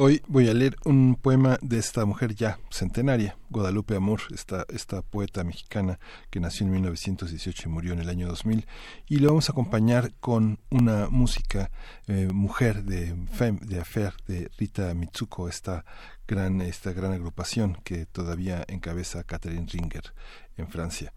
Hoy 0.00 0.22
voy 0.28 0.48
a 0.48 0.54
leer 0.54 0.76
un 0.84 1.16
poema 1.16 1.58
de 1.60 1.76
esta 1.76 2.04
mujer 2.04 2.32
ya 2.32 2.60
centenaria, 2.70 3.36
Guadalupe 3.50 3.96
Amor, 3.96 4.20
esta, 4.32 4.64
esta 4.68 5.02
poeta 5.02 5.42
mexicana 5.42 5.98
que 6.30 6.38
nació 6.38 6.66
en 6.66 6.72
1918 6.74 7.68
y 7.68 7.72
murió 7.72 7.94
en 7.94 7.98
el 7.98 8.08
año 8.08 8.28
2000, 8.28 8.64
y 9.08 9.16
lo 9.16 9.30
vamos 9.30 9.48
a 9.48 9.52
acompañar 9.52 10.14
con 10.20 10.60
una 10.70 11.08
música 11.08 11.72
eh, 12.06 12.28
mujer 12.32 12.84
de 12.84 13.12
Femme 13.32 13.58
de 13.60 13.80
Affair 13.80 14.14
de 14.28 14.48
Rita 14.56 14.94
Mitsuko, 14.94 15.48
esta 15.48 15.84
gran, 16.28 16.60
esta 16.60 16.92
gran 16.92 17.10
agrupación 17.10 17.76
que 17.82 18.06
todavía 18.06 18.64
encabeza 18.68 19.24
Catherine 19.24 19.66
Ringer 19.68 20.14
en 20.56 20.68
Francia. 20.68 21.12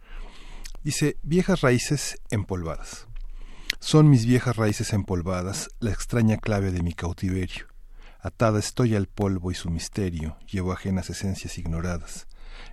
Dice, 0.83 1.17
viejas 1.21 1.61
raíces 1.61 2.19
empolvadas. 2.31 3.05
Son 3.79 4.09
mis 4.09 4.25
viejas 4.25 4.55
raíces 4.55 4.91
empolvadas 4.91 5.69
la 5.79 5.91
extraña 5.91 6.37
clave 6.37 6.71
de 6.71 6.81
mi 6.81 6.93
cautiverio 6.93 7.70
Atada 8.23 8.59
estoy 8.59 8.93
al 8.95 9.07
polvo 9.07 9.49
y 9.49 9.55
su 9.55 9.71
misterio, 9.71 10.37
llevo 10.45 10.73
ajenas 10.73 11.09
esencias 11.09 11.57
ignoradas. 11.57 12.27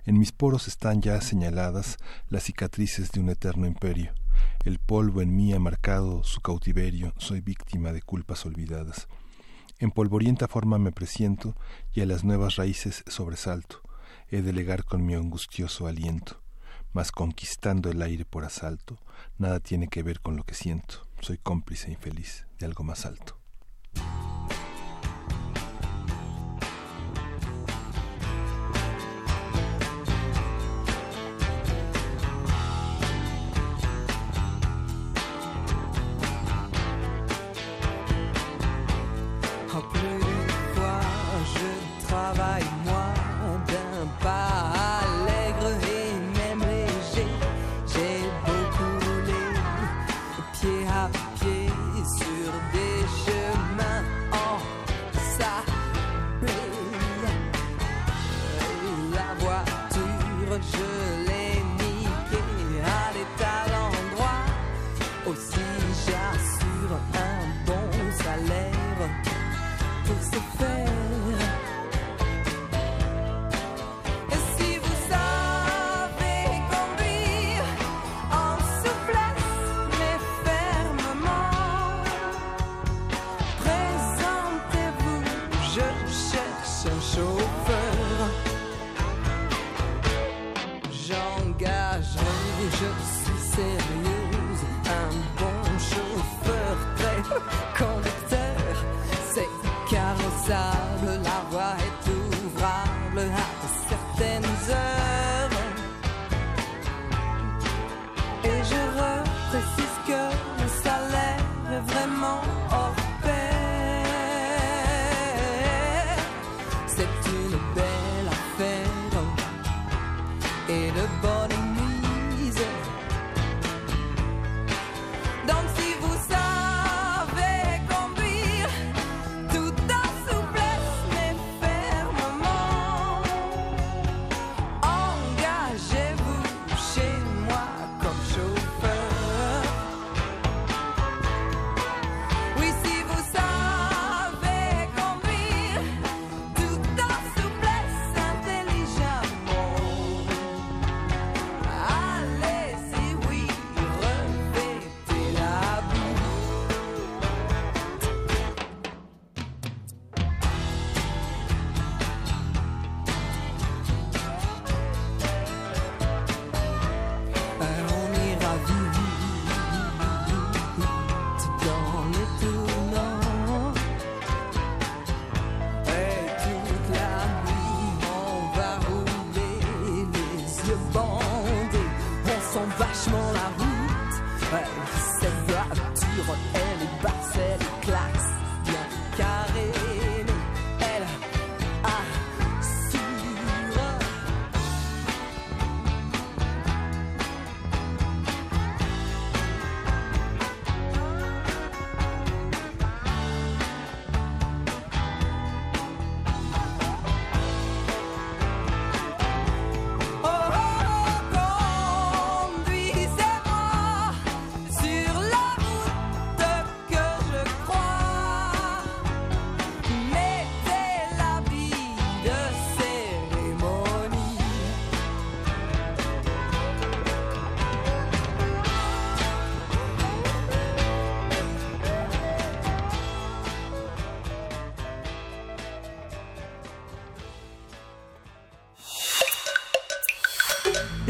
En 0.05 0.19
mis 0.19 0.31
poros 0.31 0.67
están 0.67 1.01
ya 1.01 1.19
señaladas 1.21 1.97
las 2.27 2.43
cicatrices 2.43 3.11
de 3.11 3.19
un 3.19 3.29
eterno 3.29 3.65
imperio. 3.65 4.13
El 4.63 4.77
polvo 4.77 5.23
en 5.23 5.35
mí 5.35 5.51
ha 5.53 5.59
marcado 5.59 6.23
su 6.23 6.41
cautiverio, 6.41 7.15
soy 7.17 7.41
víctima 7.41 7.91
de 7.93 8.03
culpas 8.03 8.45
olvidadas. 8.45 9.07
En 9.79 9.89
polvorienta 9.89 10.47
forma 10.47 10.77
me 10.77 10.91
presiento 10.91 11.55
y 11.93 12.01
a 12.01 12.05
las 12.05 12.23
nuevas 12.23 12.57
raíces 12.57 13.03
sobresalto. 13.07 13.81
He 14.29 14.43
de 14.43 14.53
legar 14.53 14.85
con 14.85 15.03
mi 15.03 15.15
angustioso 15.15 15.87
aliento. 15.87 16.43
Mas 16.93 17.11
conquistando 17.11 17.89
el 17.89 18.03
aire 18.03 18.23
por 18.23 18.45
asalto, 18.45 18.99
nada 19.39 19.59
tiene 19.59 19.87
que 19.87 20.03
ver 20.03 20.19
con 20.19 20.35
lo 20.35 20.43
que 20.43 20.53
siento. 20.53 21.07
Soy 21.21 21.39
cómplice 21.39 21.89
infeliz 21.89 22.45
de 22.59 22.67
algo 22.67 22.83
más 22.83 23.07
alto. 23.07 23.39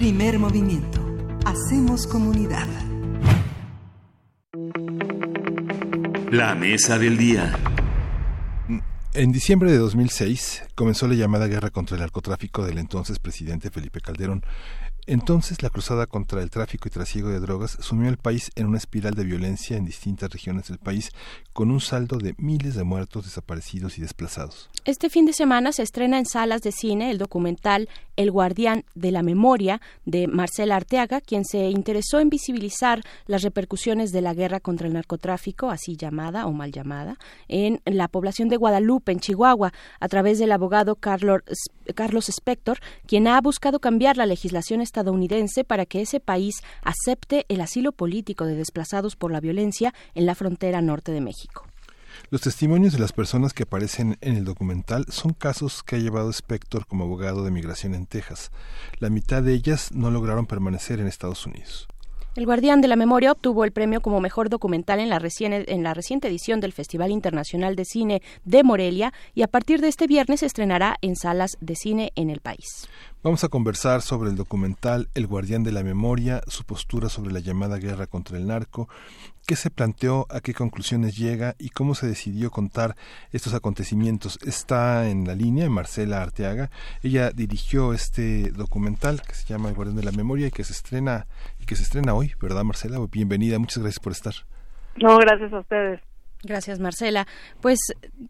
Primer 0.09 0.39
movimiento. 0.39 1.05
Hacemos 1.45 2.07
comunidad. 2.07 2.65
La 6.31 6.55
mesa 6.55 6.97
del 6.97 7.15
día. 7.15 7.55
En 9.13 9.31
diciembre 9.31 9.71
de 9.71 9.77
2006 9.77 10.63
comenzó 10.73 11.07
la 11.07 11.13
llamada 11.13 11.45
guerra 11.45 11.69
contra 11.69 11.95
el 11.95 12.01
narcotráfico 12.01 12.65
del 12.65 12.79
entonces 12.79 13.19
presidente 13.19 13.69
Felipe 13.69 14.01
Calderón. 14.01 14.43
Entonces, 15.11 15.63
la 15.63 15.71
cruzada 15.71 16.05
contra 16.05 16.43
el 16.43 16.51
tráfico 16.51 16.87
y 16.87 16.91
trasiego 16.91 17.29
de 17.29 17.39
drogas 17.39 17.79
sumió 17.79 18.09
al 18.09 18.17
país 18.17 18.51
en 18.55 18.67
una 18.67 18.77
espiral 18.77 19.15
de 19.15 19.23
violencia 19.23 19.75
en 19.75 19.83
distintas 19.83 20.29
regiones 20.29 20.67
del 20.67 20.77
país, 20.77 21.09
con 21.51 21.71
un 21.71 21.81
saldo 21.81 22.19
de 22.19 22.35
miles 22.37 22.75
de 22.75 22.83
muertos, 22.83 23.25
desaparecidos 23.25 23.97
y 23.97 24.01
desplazados. 24.01 24.69
Este 24.85 25.09
fin 25.09 25.25
de 25.25 25.33
semana 25.33 25.71
se 25.71 25.81
estrena 25.81 26.19
en 26.19 26.27
salas 26.27 26.61
de 26.61 26.71
cine 26.71 27.09
el 27.09 27.17
documental 27.17 27.89
El 28.17 28.29
guardián 28.29 28.85
de 28.93 29.11
la 29.11 29.23
memoria 29.23 29.81
de 30.05 30.27
Marcela 30.27 30.75
Arteaga, 30.75 31.21
quien 31.21 31.43
se 31.43 31.71
interesó 31.71 32.19
en 32.19 32.29
visibilizar 32.29 33.01
las 33.25 33.41
repercusiones 33.41 34.11
de 34.11 34.21
la 34.21 34.35
guerra 34.35 34.59
contra 34.59 34.85
el 34.85 34.93
narcotráfico, 34.93 35.71
así 35.71 35.95
llamada 35.97 36.45
o 36.45 36.53
mal 36.53 36.71
llamada, 36.71 37.17
en 37.47 37.81
la 37.85 38.09
población 38.09 38.47
de 38.47 38.57
Guadalupe, 38.57 39.11
en 39.11 39.21
Chihuahua, 39.21 39.73
a 39.99 40.07
través 40.07 40.37
del 40.37 40.51
abogado 40.51 40.97
Carlos, 40.97 41.41
Spector, 42.29 42.77
quien 43.07 43.27
ha 43.27 43.41
buscado 43.41 43.79
cambiar 43.79 44.15
la 44.15 44.27
legislación 44.27 44.81
estadounidense 44.81 44.98
para 45.63 45.85
que 45.85 46.01
ese 46.01 46.19
país 46.19 46.55
acepte 46.83 47.45
el 47.49 47.61
asilo 47.61 47.91
político 47.91 48.45
de 48.45 48.55
desplazados 48.55 49.15
por 49.15 49.31
la 49.31 49.39
violencia 49.39 49.93
en 50.15 50.25
la 50.25 50.35
frontera 50.35 50.81
norte 50.81 51.11
de 51.11 51.21
México. 51.21 51.65
Los 52.31 52.41
testimonios 52.41 52.93
de 52.93 52.99
las 52.99 53.13
personas 53.13 53.53
que 53.53 53.63
aparecen 53.63 54.17
en 54.21 54.35
el 54.35 54.45
documental 54.45 55.05
son 55.09 55.33
casos 55.33 55.83
que 55.83 55.95
ha 55.95 55.99
llevado 55.99 56.29
Spector 56.29 56.85
como 56.85 57.05
abogado 57.05 57.43
de 57.43 57.51
migración 57.51 57.95
en 57.95 58.05
Texas. 58.05 58.51
La 58.99 59.09
mitad 59.09 59.41
de 59.41 59.53
ellas 59.53 59.91
no 59.93 60.11
lograron 60.11 60.45
permanecer 60.45 60.99
en 60.99 61.07
Estados 61.07 61.45
Unidos. 61.45 61.87
El 62.35 62.45
Guardián 62.45 62.79
de 62.79 62.87
la 62.87 62.95
Memoria 62.95 63.31
obtuvo 63.31 63.63
el 63.63 63.71
premio 63.71 64.01
como 64.01 64.21
mejor 64.21 64.49
documental 64.49 64.99
en 64.99 65.09
la, 65.09 65.17
reciente, 65.17 65.73
en 65.73 65.81
la 65.81 65.95
reciente 65.95 66.27
edición 66.27 66.59
del 66.59 66.73
Festival 66.73 67.09
Internacional 67.09 67.75
de 67.75 67.85
Cine 67.85 68.21
de 68.45 68.63
Morelia 68.63 69.13
y 69.33 69.41
a 69.41 69.47
partir 69.47 69.81
de 69.81 69.87
este 69.87 70.05
viernes 70.05 70.41
se 70.41 70.45
estrenará 70.45 70.97
en 71.01 71.15
salas 71.15 71.57
de 71.59 71.75
cine 71.75 72.11
en 72.15 72.29
el 72.29 72.39
país. 72.39 72.87
Vamos 73.23 73.43
a 73.43 73.49
conversar 73.49 74.03
sobre 74.03 74.29
el 74.29 74.35
documental 74.35 75.09
El 75.15 75.25
Guardián 75.25 75.63
de 75.63 75.71
la 75.71 75.83
Memoria, 75.83 76.41
su 76.47 76.63
postura 76.65 77.09
sobre 77.09 77.33
la 77.33 77.39
llamada 77.39 77.77
guerra 77.77 78.05
contra 78.05 78.37
el 78.37 78.45
narco, 78.45 78.87
qué 79.49 79.55
se 79.55 79.71
planteó, 79.71 80.27
a 80.29 80.41
qué 80.41 80.53
conclusiones 80.53 81.17
llega 81.17 81.55
y 81.57 81.69
cómo 81.69 81.95
se 81.95 82.05
decidió 82.05 82.51
contar 82.51 82.95
estos 83.31 83.55
acontecimientos. 83.55 84.37
Está 84.45 85.09
en 85.09 85.25
la 85.25 85.33
línea 85.33 85.67
Marcela 85.71 86.21
Arteaga. 86.21 86.69
Ella 87.01 87.31
dirigió 87.31 87.93
este 87.93 88.51
documental 88.51 89.23
que 89.23 89.33
se 89.33 89.47
llama 89.51 89.69
El 89.69 89.73
Guardián 89.73 89.97
de 89.97 90.03
la 90.03 90.11
Memoria 90.11 90.45
y 90.45 90.51
que 90.51 90.63
se 90.63 90.73
estrena 90.73 91.25
y 91.59 91.65
que 91.65 91.75
se 91.75 91.81
estrena 91.81 92.13
hoy, 92.13 92.33
¿verdad, 92.39 92.63
Marcela? 92.63 92.99
Bienvenida, 93.11 93.57
muchas 93.57 93.81
gracias 93.81 93.99
por 93.99 94.11
estar. 94.11 94.35
No, 94.97 95.17
gracias 95.17 95.51
a 95.51 95.61
ustedes. 95.61 95.99
Gracias, 96.41 96.79
Marcela. 96.79 97.27
Pues 97.59 97.79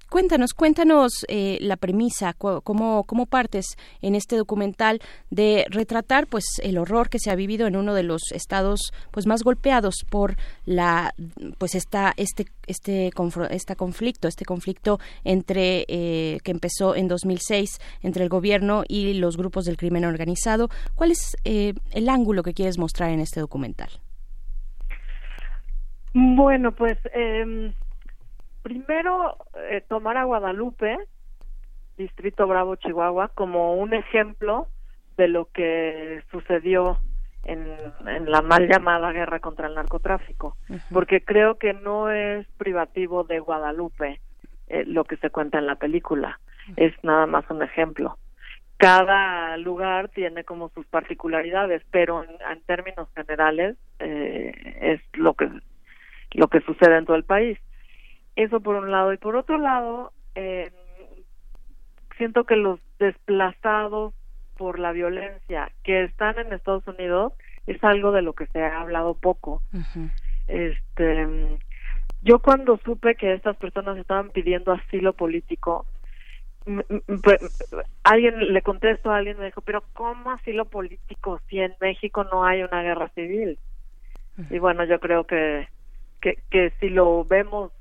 cuéntanos, 0.09 0.55
cuéntanos 0.55 1.11
eh, 1.27 1.59
la 1.61 1.77
premisa, 1.77 2.33
cómo, 2.33 3.03
cómo 3.03 3.25
partes 3.27 3.77
en 4.01 4.15
este 4.15 4.35
documental 4.35 4.99
de 5.29 5.67
retratar 5.69 6.25
pues 6.25 6.43
el 6.63 6.79
horror 6.79 7.09
que 7.09 7.19
se 7.19 7.29
ha 7.29 7.35
vivido 7.35 7.67
en 7.67 7.75
uno 7.75 7.93
de 7.93 8.01
los 8.01 8.31
estados 8.31 8.93
pues 9.11 9.27
más 9.27 9.43
golpeados 9.43 9.93
por 10.09 10.37
la 10.65 11.13
pues 11.59 11.75
esta 11.75 12.13
este 12.17 12.47
este 12.65 13.11
este 13.51 13.75
conflicto, 13.75 14.27
este 14.27 14.45
conflicto 14.45 14.99
entre 15.23 15.85
eh, 15.87 16.39
que 16.43 16.49
empezó 16.51 16.95
en 16.95 17.07
2006 17.07 17.79
entre 18.01 18.23
el 18.23 18.29
gobierno 18.29 18.85
y 18.87 19.13
los 19.13 19.37
grupos 19.37 19.65
del 19.65 19.77
crimen 19.77 20.05
organizado. 20.05 20.69
¿Cuál 20.95 21.11
es 21.11 21.37
eh, 21.43 21.75
el 21.91 22.09
ángulo 22.09 22.41
que 22.41 22.55
quieres 22.55 22.79
mostrar 22.79 23.11
en 23.11 23.19
este 23.19 23.39
documental? 23.39 23.89
Bueno, 26.13 26.71
pues 26.71 26.97
eh, 27.13 27.71
primero 28.61 29.37
eh, 29.69 29.83
tomar 29.87 30.17
a 30.17 30.23
Guadalupe, 30.23 30.97
Distrito 31.97 32.47
Bravo, 32.47 32.75
Chihuahua, 32.75 33.29
como 33.35 33.75
un 33.75 33.93
ejemplo 33.93 34.67
de 35.17 35.27
lo 35.27 35.45
que 35.45 36.23
sucedió 36.31 36.97
en, 37.43 37.67
la 38.25 38.41
mal 38.41 38.67
llamada 38.67 39.11
guerra 39.11 39.39
contra 39.39 39.67
el 39.67 39.75
narcotráfico, 39.75 40.55
porque 40.91 41.21
creo 41.23 41.57
que 41.57 41.73
no 41.73 42.09
es 42.09 42.47
privativo 42.57 43.23
de 43.23 43.39
Guadalupe 43.39 44.21
eh, 44.67 44.85
lo 44.85 45.03
que 45.03 45.17
se 45.17 45.29
cuenta 45.29 45.57
en 45.57 45.65
la 45.65 45.75
película, 45.75 46.39
es 46.77 46.93
nada 47.03 47.25
más 47.25 47.49
un 47.49 47.63
ejemplo. 47.63 48.17
Cada 48.77 49.57
lugar 49.57 50.09
tiene 50.09 50.45
como 50.45 50.69
sus 50.69 50.85
particularidades, 50.87 51.83
pero 51.91 52.23
en, 52.23 52.61
términos 52.61 53.09
generales 53.13 53.75
eh, 53.99 54.77
es 54.81 55.01
lo 55.19 55.33
que 55.33 55.49
lo 56.31 56.47
que 56.47 56.61
sucede 56.61 56.97
en 56.97 57.05
todo 57.05 57.17
el 57.17 57.23
país. 57.23 57.57
Eso 58.39 58.61
por 58.61 58.77
un 58.77 58.89
lado. 58.89 59.11
Y 59.11 59.17
por 59.17 59.35
otro 59.35 59.57
lado, 59.57 60.13
eh, 60.33 60.71
siento 62.15 62.45
que 62.45 62.55
los 62.55 62.79
desplazados 62.97 64.13
por 64.55 64.79
la 64.79 64.93
violencia 64.93 65.69
que 65.83 66.05
están 66.05 66.39
en 66.39 66.53
Estados 66.53 66.87
Unidos 66.87 67.33
es 67.67 67.83
algo 67.83 68.13
de 68.13 68.21
lo 68.21 68.31
que 68.31 68.45
se 68.47 68.61
ha 68.63 68.79
hablado 68.79 69.15
poco. 69.15 69.61
Este, 70.47 71.59
yo 72.21 72.39
cuando 72.39 72.77
supe 72.77 73.15
que 73.15 73.33
estas 73.33 73.57
personas 73.57 73.97
estaban 73.97 74.29
pidiendo 74.29 74.71
asilo 74.71 75.11
político, 75.11 75.85
alguien 78.03 78.53
le 78.53 78.61
contesto 78.61 79.11
a 79.11 79.17
alguien 79.17 79.37
me 79.37 79.47
dijo, 79.47 79.59
pero 79.59 79.83
¿cómo 79.91 80.31
asilo 80.31 80.63
político 80.63 81.41
si 81.49 81.59
en 81.59 81.73
México 81.81 82.23
no 82.23 82.45
hay 82.45 82.63
una 82.63 82.83
guerra 82.83 83.09
civil? 83.09 83.59
Y 84.49 84.59
bueno, 84.59 84.85
yo 84.85 85.01
creo 85.01 85.25
que, 85.25 85.67
que, 86.21 86.39
que 86.49 86.71
si 86.79 86.87
lo 86.87 87.25
vemos 87.25 87.73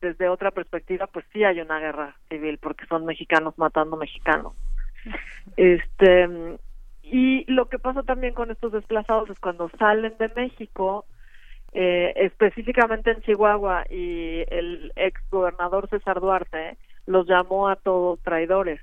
desde 0.00 0.28
otra 0.28 0.50
perspectiva, 0.50 1.06
pues 1.06 1.24
sí 1.32 1.44
hay 1.44 1.60
una 1.60 1.78
guerra 1.78 2.16
civil 2.28 2.58
porque 2.58 2.86
son 2.86 3.04
mexicanos 3.04 3.56
matando 3.58 3.96
mexicanos. 3.96 4.54
Este 5.56 6.28
y 7.02 7.50
lo 7.50 7.68
que 7.68 7.78
pasa 7.78 8.02
también 8.04 8.34
con 8.34 8.50
estos 8.50 8.72
desplazados 8.72 9.28
es 9.30 9.38
cuando 9.40 9.68
salen 9.78 10.14
de 10.18 10.30
México, 10.36 11.06
eh, 11.72 12.12
específicamente 12.16 13.10
en 13.10 13.20
Chihuahua 13.22 13.84
y 13.90 14.44
el 14.48 14.92
ex 14.94 15.20
gobernador 15.30 15.88
César 15.88 16.20
Duarte 16.20 16.76
los 17.06 17.26
llamó 17.26 17.68
a 17.68 17.76
todos 17.76 18.20
traidores. 18.20 18.80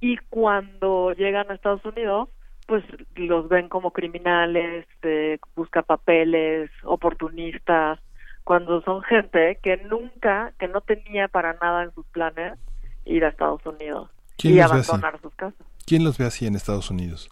Y 0.00 0.16
cuando 0.28 1.12
llegan 1.12 1.50
a 1.50 1.54
Estados 1.54 1.84
Unidos, 1.84 2.28
pues 2.66 2.84
los 3.16 3.48
ven 3.48 3.68
como 3.68 3.90
criminales, 3.90 4.86
eh, 5.02 5.38
busca 5.56 5.82
papeles, 5.82 6.70
oportunistas, 6.84 7.98
cuando 8.44 8.82
son 8.82 9.02
gente 9.02 9.58
que 9.62 9.76
nunca, 9.76 10.52
que 10.58 10.68
no 10.68 10.80
tenía 10.80 11.28
para 11.28 11.54
nada 11.54 11.84
en 11.84 11.94
sus 11.94 12.06
planes 12.06 12.58
ir 13.04 13.24
a 13.24 13.28
Estados 13.28 13.64
Unidos 13.66 14.10
y 14.38 14.58
abandonar 14.60 15.20
sus 15.20 15.34
casas. 15.34 15.66
¿Quién 15.86 16.04
los 16.04 16.18
ve 16.18 16.26
así 16.26 16.46
en 16.46 16.54
Estados 16.54 16.90
Unidos? 16.90 17.30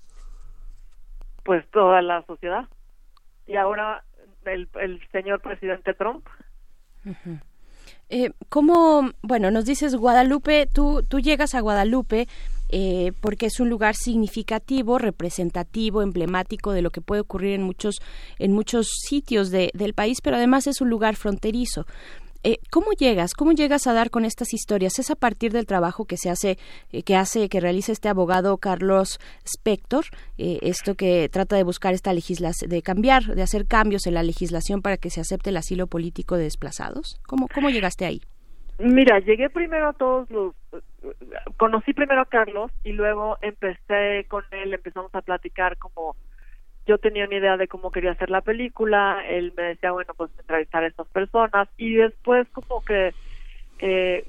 Pues 1.45 1.69
toda 1.71 2.03
la 2.03 2.25
sociedad. 2.27 2.69
Y 3.47 3.57
ahora 3.57 4.05
el, 4.45 4.69
el 4.81 5.01
señor 5.11 5.41
presidente 5.41 5.95
Trump. 5.95 6.27
eh, 8.09 8.31
¿Cómo, 8.49 9.11
bueno, 9.23 9.51
nos 9.51 9.65
dices 9.65 9.97
Guadalupe, 9.97 10.69
tú, 10.73 11.03
tú 11.09 11.21
llegas 11.21 11.55
a 11.55 11.61
Guadalupe 11.61 12.29
eh, 12.73 13.13
porque 13.21 13.47
es 13.47 13.61
un 13.61 13.69
lugar 13.69 13.97
significativo, 13.97 14.99
representativo, 14.99 16.03
emblemático 16.03 16.73
de 16.73 16.83
lo 16.83 16.91
que 16.91 17.01
puede 17.01 17.21
ocurrir 17.21 17.55
en 17.55 17.63
muchos, 17.63 17.97
en 18.39 18.53
muchos 18.53 18.89
sitios 19.07 19.51
de, 19.51 19.71
del 19.75 19.95
país, 19.95 20.19
pero 20.23 20.37
además 20.37 20.67
es 20.67 20.81
un 20.81 20.89
lugar 20.89 21.17
fronterizo. 21.17 21.87
Eh, 22.43 22.59
¿Cómo 22.71 22.93
llegas? 22.93 23.35
¿Cómo 23.35 23.53
llegas 23.53 23.87
a 23.87 23.93
dar 23.93 24.11
con 24.11 24.25
estas 24.25 24.55
historias? 24.55 24.99
¿Es 24.99 25.11
a 25.11 25.15
partir 25.15 25.53
del 25.53 25.67
trabajo 25.67 26.07
que 26.07 26.17
se 26.17 26.31
hace, 26.31 26.59
eh, 26.91 27.03
que 27.03 27.15
hace, 27.15 27.51
que 27.51 27.61
realiza 27.61 27.93
este 27.93 28.09
abogado 28.09 28.57
Carlos 28.57 29.21
Spector? 29.45 30.07
esto 30.39 30.95
que 30.95 31.29
trata 31.29 31.57
de 31.57 31.65
buscar 31.65 31.93
esta 31.93 32.15
legislación, 32.15 32.71
de 32.71 32.81
cambiar, 32.81 33.35
de 33.35 33.43
hacer 33.43 33.67
cambios 33.67 34.07
en 34.07 34.15
la 34.15 34.23
legislación 34.23 34.81
para 34.81 34.97
que 34.97 35.11
se 35.11 35.21
acepte 35.21 35.51
el 35.51 35.59
asilo 35.59 35.87
político 35.87 36.37
de 36.37 36.45
desplazados. 36.45 37.21
¿Cómo, 37.27 37.47
cómo 37.55 37.69
llegaste 37.69 38.07
ahí? 38.07 38.23
Mira, 38.81 39.19
llegué 39.19 39.51
primero 39.51 39.89
a 39.89 39.93
todos 39.93 40.31
los, 40.31 40.55
conocí 41.59 41.93
primero 41.93 42.23
a 42.23 42.27
Carlos 42.27 42.71
y 42.83 42.93
luego 42.93 43.37
empecé 43.43 44.25
con 44.29 44.43
él, 44.53 44.73
empezamos 44.73 45.15
a 45.15 45.21
platicar 45.21 45.77
como 45.77 46.17
yo 46.87 46.97
tenía 46.97 47.27
una 47.27 47.37
idea 47.37 47.57
de 47.59 47.69
cómo 47.69 47.91
quería 47.91 48.13
hacer 48.13 48.31
la 48.31 48.41
película, 48.41 49.23
él 49.29 49.53
me 49.55 49.65
decía, 49.65 49.93
bueno, 49.93 50.15
pues 50.17 50.31
entrevistar 50.39 50.83
a 50.83 50.87
estas 50.87 51.07
personas 51.09 51.69
y 51.77 51.95
después 51.95 52.49
como 52.49 52.83
que 52.83 53.13
eh, 53.81 54.27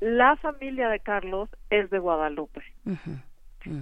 la 0.00 0.36
familia 0.36 0.88
de 0.88 1.00
Carlos 1.00 1.50
es 1.68 1.90
de 1.90 1.98
Guadalupe. 1.98 2.62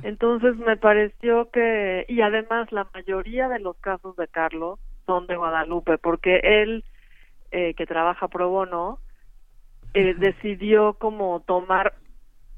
Entonces 0.03 0.57
me 0.57 0.77
pareció 0.77 1.49
que, 1.51 2.07
y 2.09 2.23
además 2.23 2.73
la 2.73 2.89
mayoría 2.93 3.49
de 3.49 3.61
los 3.61 3.77
casos 3.77 4.17
de 4.17 4.27
Carlos 4.27 4.81
son 5.07 5.27
de 5.29 5.37
Guadalupe, 5.37 5.97
porque 5.99 6.41
él, 6.43 6.85
eh, 7.53 7.75
que 7.75 7.87
trabaja 7.87 8.29
pro 8.29 8.49
bono, 8.49 8.99
eh, 9.95 10.15
decidió 10.15 10.95
como 10.95 11.41
tomar 11.41 11.95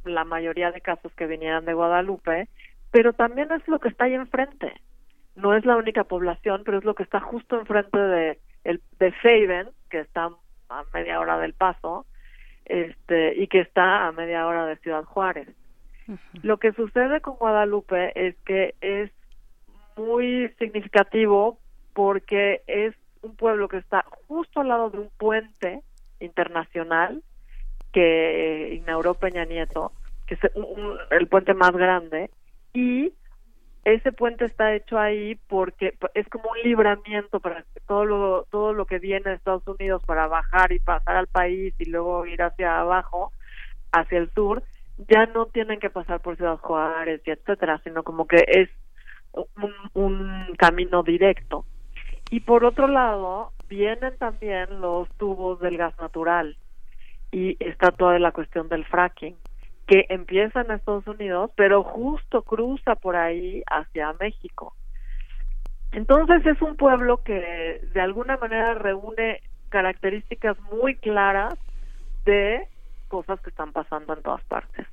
la 0.04 0.24
mayoría 0.24 0.70
de 0.70 0.80
casos 0.80 1.12
que 1.14 1.26
vinieran 1.26 1.64
de 1.64 1.74
Guadalupe 1.74 2.48
pero 2.94 3.12
también 3.12 3.50
es 3.50 3.66
lo 3.66 3.80
que 3.80 3.88
está 3.88 4.04
ahí 4.04 4.14
enfrente. 4.14 4.72
No 5.34 5.56
es 5.56 5.64
la 5.64 5.76
única 5.76 6.04
población, 6.04 6.62
pero 6.64 6.78
es 6.78 6.84
lo 6.84 6.94
que 6.94 7.02
está 7.02 7.18
justo 7.18 7.58
enfrente 7.58 7.98
de, 7.98 8.38
el, 8.62 8.80
de 9.00 9.10
Faven, 9.10 9.70
que 9.90 9.98
está 9.98 10.30
a 10.68 10.84
media 10.94 11.18
hora 11.18 11.38
del 11.38 11.54
paso, 11.54 12.06
este, 12.66 13.34
y 13.34 13.48
que 13.48 13.58
está 13.62 14.06
a 14.06 14.12
media 14.12 14.46
hora 14.46 14.64
de 14.66 14.76
Ciudad 14.76 15.02
Juárez. 15.02 15.48
Lo 16.44 16.58
que 16.58 16.72
sucede 16.72 17.20
con 17.20 17.34
Guadalupe 17.34 18.12
es 18.14 18.36
que 18.46 18.76
es 18.80 19.10
muy 19.96 20.54
significativo 20.60 21.58
porque 21.94 22.62
es 22.68 22.94
un 23.22 23.34
pueblo 23.34 23.66
que 23.66 23.78
está 23.78 24.04
justo 24.28 24.60
al 24.60 24.68
lado 24.68 24.90
de 24.90 24.98
un 24.98 25.10
puente 25.18 25.82
internacional 26.24 27.22
que 27.92 28.74
inauguró 28.74 29.14
Peña 29.14 29.44
Nieto, 29.44 29.92
que 30.26 30.34
es 30.34 30.40
el 31.10 31.28
puente 31.28 31.54
más 31.54 31.72
grande, 31.72 32.30
y 32.72 33.12
ese 33.84 34.12
puente 34.12 34.46
está 34.46 34.74
hecho 34.74 34.98
ahí 34.98 35.36
porque 35.46 35.94
es 36.14 36.28
como 36.28 36.50
un 36.50 36.58
libramiento 36.62 37.38
para 37.40 37.64
todo 37.86 38.04
lo 38.04 38.46
todo 38.50 38.72
lo 38.72 38.86
que 38.86 38.98
viene 38.98 39.30
de 39.30 39.36
Estados 39.36 39.66
Unidos 39.68 40.02
para 40.06 40.26
bajar 40.26 40.72
y 40.72 40.78
pasar 40.78 41.16
al 41.16 41.26
país 41.26 41.74
y 41.78 41.84
luego 41.84 42.24
ir 42.24 42.42
hacia 42.42 42.80
abajo 42.80 43.30
hacia 43.92 44.18
el 44.18 44.30
sur 44.30 44.62
ya 45.08 45.26
no 45.26 45.46
tienen 45.46 45.80
que 45.80 45.90
pasar 45.90 46.20
por 46.20 46.36
Ciudad 46.36 46.56
Juárez 46.56 47.20
y 47.26 47.30
etcétera 47.30 47.78
sino 47.84 48.02
como 48.02 48.26
que 48.26 48.42
es 48.46 48.70
un, 49.32 49.72
un 49.92 50.54
camino 50.56 51.02
directo. 51.02 51.66
Y 52.30 52.40
por 52.40 52.64
otro 52.64 52.88
lado 52.88 53.52
vienen 53.68 54.16
también 54.18 54.80
los 54.80 55.08
tubos 55.16 55.60
del 55.60 55.76
gas 55.76 55.94
natural 56.00 56.56
y 57.30 57.56
está 57.60 57.90
toda 57.90 58.18
la 58.18 58.32
cuestión 58.32 58.68
del 58.68 58.84
fracking 58.84 59.36
que 59.86 60.06
empieza 60.08 60.62
en 60.62 60.70
Estados 60.70 61.06
Unidos, 61.06 61.50
pero 61.56 61.82
justo 61.82 62.42
cruza 62.42 62.94
por 62.94 63.16
ahí 63.16 63.62
hacia 63.66 64.14
México. 64.14 64.74
Entonces 65.92 66.44
es 66.46 66.60
un 66.62 66.76
pueblo 66.76 67.22
que 67.22 67.80
de 67.92 68.00
alguna 68.00 68.36
manera 68.36 68.74
reúne 68.74 69.40
características 69.68 70.58
muy 70.72 70.96
claras 70.96 71.54
de 72.24 72.66
cosas 73.08 73.40
que 73.40 73.50
están 73.50 73.72
pasando 73.72 74.14
en 74.14 74.22
todas 74.22 74.42
partes. 74.44 74.86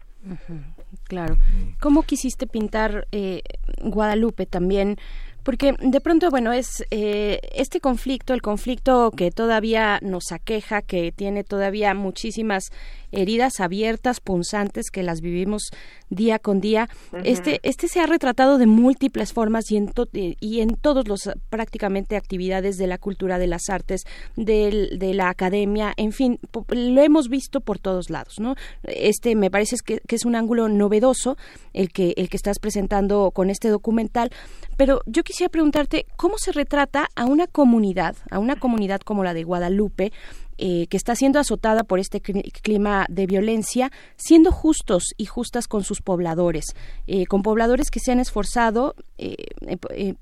Claro. 1.07 1.35
¿Cómo 1.79 2.03
quisiste 2.03 2.45
pintar 2.45 3.07
eh, 3.11 3.41
Guadalupe 3.81 4.45
también? 4.45 4.97
Porque 5.43 5.73
de 5.79 6.01
pronto, 6.01 6.29
bueno, 6.29 6.51
es 6.53 6.85
eh, 6.91 7.39
este 7.53 7.79
conflicto, 7.79 8.33
el 8.33 8.41
conflicto 8.41 9.11
que 9.11 9.31
todavía 9.31 9.99
nos 10.01 10.31
aqueja, 10.31 10.81
que 10.81 11.11
tiene 11.11 11.43
todavía 11.43 11.93
muchísimas 11.93 12.71
heridas 13.11 13.59
abiertas, 13.59 14.19
punzantes, 14.19 14.89
que 14.89 15.03
las 15.03 15.21
vivimos 15.21 15.71
día 16.09 16.39
con 16.39 16.61
día. 16.61 16.89
Este, 17.23 17.59
este 17.63 17.87
se 17.87 17.99
ha 17.99 18.05
retratado 18.05 18.57
de 18.57 18.67
múltiples 18.67 19.33
formas 19.33 19.71
y 19.71 19.77
en, 19.77 19.91
y 20.39 20.61
en 20.61 20.69
todos 20.75 21.07
los 21.07 21.29
prácticamente 21.49 22.15
actividades 22.15 22.77
de 22.77 22.87
la 22.87 22.97
cultura, 22.97 23.37
de 23.37 23.47
las 23.47 23.69
artes, 23.69 24.03
de 24.35 25.11
la 25.13 25.29
academia, 25.29 25.93
en 25.97 26.11
fin, 26.11 26.39
lo 26.69 27.01
hemos 27.01 27.29
visto 27.29 27.61
por 27.61 27.79
todos 27.79 28.09
lados, 28.09 28.39
¿no? 28.39 28.55
Este 28.83 29.35
me 29.35 29.51
parece 29.51 29.75
que, 29.83 29.99
que 30.07 30.15
es 30.15 30.25
un 30.25 30.35
ángulo 30.35 30.69
novedoso 30.69 31.37
el 31.73 31.91
que 31.91 32.13
el 32.17 32.29
que 32.29 32.37
estás 32.37 32.59
presentando 32.59 33.31
con 33.31 33.49
este 33.49 33.69
documental, 33.69 34.31
pero 34.77 35.01
yo 35.05 35.23
quisiera 35.31 35.49
preguntarte 35.49 36.07
cómo 36.17 36.35
se 36.37 36.51
retrata 36.51 37.07
a 37.15 37.25
una 37.25 37.47
comunidad, 37.47 38.17
a 38.31 38.37
una 38.37 38.57
comunidad 38.57 38.99
como 38.99 39.23
la 39.23 39.33
de 39.33 39.45
Guadalupe, 39.45 40.11
eh, 40.57 40.87
que 40.89 40.97
está 40.97 41.15
siendo 41.15 41.39
azotada 41.39 41.85
por 41.85 41.99
este 41.99 42.19
clima 42.19 43.05
de 43.07 43.27
violencia, 43.27 43.91
siendo 44.17 44.51
justos 44.51 45.13
y 45.17 45.25
justas 45.27 45.69
con 45.69 45.83
sus 45.85 46.01
pobladores, 46.01 46.75
eh, 47.07 47.25
con 47.27 47.43
pobladores 47.43 47.91
que 47.91 48.01
se 48.01 48.11
han 48.11 48.19
esforzado 48.19 48.93
eh, 49.17 49.37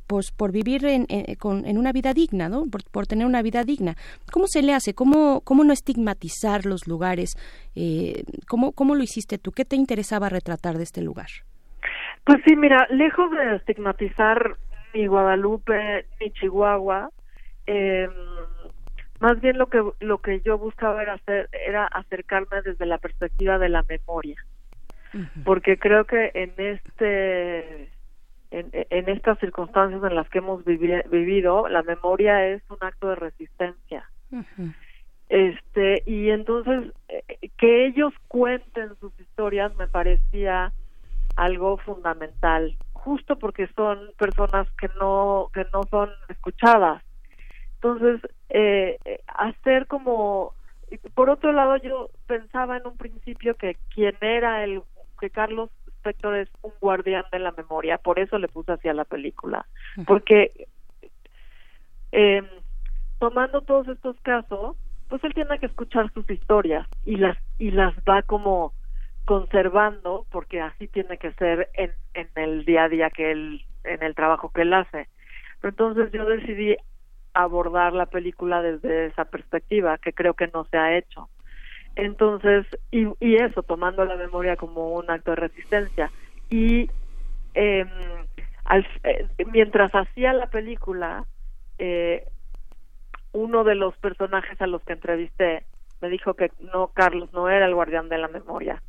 pues, 0.06 0.32
por 0.32 0.52
vivir 0.52 0.86
en, 0.86 1.08
en, 1.10 1.78
una 1.80 1.92
vida 1.92 2.14
digna, 2.14 2.48
¿no? 2.48 2.66
Por, 2.68 3.08
tener 3.08 3.26
una 3.26 3.42
vida 3.42 3.64
digna. 3.64 3.96
¿Cómo 4.32 4.46
se 4.48 4.62
le 4.62 4.76
hace? 4.76 4.94
¿Cómo, 4.94 5.42
cómo 5.42 5.64
no 5.64 5.74
estigmatizar 5.74 6.68
los 6.68 6.88
lugares? 6.88 7.32
¿cómo, 8.48 8.74
¿Cómo 8.74 8.94
lo 8.94 9.02
hiciste 9.02 9.40
tú? 9.40 9.52
¿Qué 9.52 9.66
te 9.66 9.76
interesaba 9.76 10.30
retratar 10.30 10.78
de 10.78 10.84
este 10.84 11.02
lugar? 11.02 11.30
Pues 12.26 12.40
sí, 12.46 12.56
mira, 12.56 12.86
lejos 12.92 13.32
de 13.32 13.56
estigmatizar 13.56 14.58
ni 14.94 15.08
Guadalupe 15.08 16.06
ni 16.20 16.32
Chihuahua, 16.32 17.10
eh, 17.68 18.10
más 19.20 19.40
bien 19.42 19.58
lo 19.58 19.68
que 19.68 19.84
lo 20.00 20.20
que 20.20 20.42
yo 20.42 20.58
buscaba 20.58 21.02
era 21.02 21.14
hacer 21.14 21.50
era 21.52 21.86
acercarme 21.86 22.62
desde 22.64 22.86
la 22.86 22.98
perspectiva 22.98 23.58
de 23.58 23.70
la 23.70 23.84
memoria. 23.84 24.38
Porque 25.44 25.78
creo 25.80 26.06
que 26.06 26.32
en 26.36 26.54
este 26.58 27.90
en, 28.52 28.70
en, 28.72 29.10
estas 29.10 29.40
circunstancias 29.40 30.04
en 30.04 30.16
las 30.16 30.30
que 30.30 30.38
hemos 30.38 30.64
vivido 30.64 31.68
la 31.68 31.84
memoria 31.84 32.48
es 32.48 32.62
un 32.70 32.78
acto 32.82 33.10
de 33.10 33.16
resistencia. 33.16 34.10
Este 35.30 36.04
y 36.06 36.30
entonces 36.30 36.94
eh, 37.10 37.50
que 37.58 37.88
ellos 37.88 38.14
cuenten 38.28 38.96
sus 39.00 39.20
historias 39.20 39.76
me 39.76 39.88
parecía 39.88 40.72
algo 41.36 41.78
fundamental 41.78 42.76
justo 43.00 43.38
porque 43.38 43.68
son 43.76 44.00
personas 44.18 44.68
que 44.80 44.90
no 45.00 45.50
que 45.54 45.66
no 45.74 45.84
son 45.90 46.10
escuchadas. 46.28 47.04
Entonces, 47.76 48.22
eh, 48.50 48.98
hacer 49.28 49.88
como, 49.88 50.54
por 51.14 51.30
otro 51.30 51.54
lado, 51.54 51.78
yo 51.78 52.10
pensaba 52.28 52.78
en 52.78 52.86
un 52.88 52.98
principio 52.98 53.56
que 53.56 53.78
quien 53.94 54.16
era 54.22 54.64
el, 54.64 54.82
que 55.20 55.30
Carlos 55.30 55.70
Spector 56.00 56.36
es 56.36 56.50
un 56.62 56.74
guardián 56.82 57.24
de 57.32 57.40
la 57.40 57.52
memoria, 57.52 57.98
por 57.98 58.20
eso 58.20 58.38
le 58.38 58.48
puse 58.48 58.74
hacia 58.74 58.94
la 58.94 59.06
película, 59.06 59.66
porque 60.08 60.68
eh, 62.12 62.42
tomando 63.20 63.62
todos 63.62 63.88
estos 63.88 64.20
casos, 64.22 64.76
pues 65.10 65.24
él 65.24 65.34
tiene 65.34 65.60
que 65.60 65.66
escuchar 65.66 66.12
sus 66.14 66.30
historias 66.30 66.88
y 67.06 67.18
las 67.18 67.38
y 67.58 67.72
las 67.72 67.94
va 68.08 68.22
como 68.22 68.74
conservando 69.30 70.26
porque 70.32 70.60
así 70.60 70.88
tiene 70.88 71.20
que 71.20 71.32
ser 71.34 71.70
en, 71.76 71.94
el 72.34 72.66
día 72.66 72.86
a 72.86 72.90
día 72.90 73.12
que 73.12 73.30
él 73.30 73.64
en 73.84 74.02
el 74.02 74.16
trabajo 74.16 74.50
que 74.50 74.64
él 74.64 74.74
hace 74.74 75.08
pero 75.62 75.70
entonces 75.70 76.12
yo 76.12 76.26
decidí 76.26 76.76
abordar 77.36 77.94
la 77.94 78.08
película 78.08 78.64
desde 78.64 79.06
esa 79.06 79.26
perspectiva, 79.26 80.00
que 80.00 80.14
creo 80.14 80.34
que 80.34 80.48
no 80.48 80.66
se 80.66 80.78
ha 80.78 80.98
hecho. 80.98 81.30
Entonces, 81.96 82.66
y, 82.90 83.06
y 83.20 83.36
eso, 83.36 83.62
tomando 83.62 84.04
la 84.04 84.16
memoria 84.16 84.56
como 84.56 84.94
un 84.96 85.12
acto 85.12 85.32
de 85.32 85.36
resistencia. 85.36 86.12
Y 86.50 86.90
eh, 87.54 87.86
al, 88.66 88.88
mientras 89.52 89.94
hacía 89.94 90.34
la 90.34 90.48
película, 90.48 91.26
eh, 91.78 92.26
uno 93.32 93.64
de 93.64 93.76
los 93.76 93.96
personajes 93.98 94.60
a 94.60 94.68
los 94.68 94.82
que 94.84 94.94
entrevisté 94.94 95.66
me 96.02 96.10
dijo 96.10 96.34
que 96.34 96.52
no, 96.74 96.88
Carlos 96.88 97.32
no 97.34 97.48
era 97.48 97.68
el 97.68 97.76
guardián 97.76 98.10
de 98.10 98.18
la 98.18 98.30
memoria, 98.30 98.82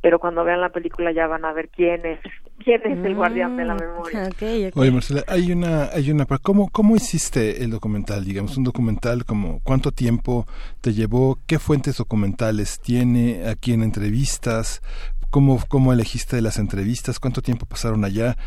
pero 0.00 0.18
cuando 0.18 0.44
vean 0.44 0.60
la 0.60 0.70
película 0.70 1.12
ya 1.12 1.26
van 1.26 1.44
a 1.44 1.52
ver 1.52 1.68
quién 1.68 2.04
es 2.06 2.20
quién 2.64 2.80
es 2.84 3.04
el 3.04 3.14
guardián 3.14 3.56
de 3.56 3.64
la 3.64 3.74
mm, 3.74 3.78
memoria. 3.78 4.30
Oye, 4.74 4.90
Marcela, 4.90 5.24
hay 5.26 5.52
una 5.52 5.84
hay 5.86 6.10
una 6.10 6.26
cómo 6.42 6.68
cómo 6.70 6.96
hiciste 6.96 7.62
el 7.62 7.70
documental, 7.70 8.24
digamos, 8.24 8.56
un 8.56 8.64
documental 8.64 9.24
como 9.24 9.60
cuánto 9.62 9.92
tiempo 9.92 10.46
te 10.80 10.92
llevó, 10.92 11.38
qué 11.46 11.58
fuentes 11.58 11.96
documentales 11.96 12.80
tiene, 12.80 13.48
a 13.48 13.54
quién 13.54 13.82
entrevistas, 13.82 14.82
¿Cómo, 15.30 15.62
¿Cómo 15.68 15.92
elegiste 15.92 16.40
las 16.40 16.58
entrevistas? 16.58 17.20
¿Cuánto 17.20 17.42
tiempo 17.42 17.66
pasaron 17.66 18.02
allá? 18.02 18.38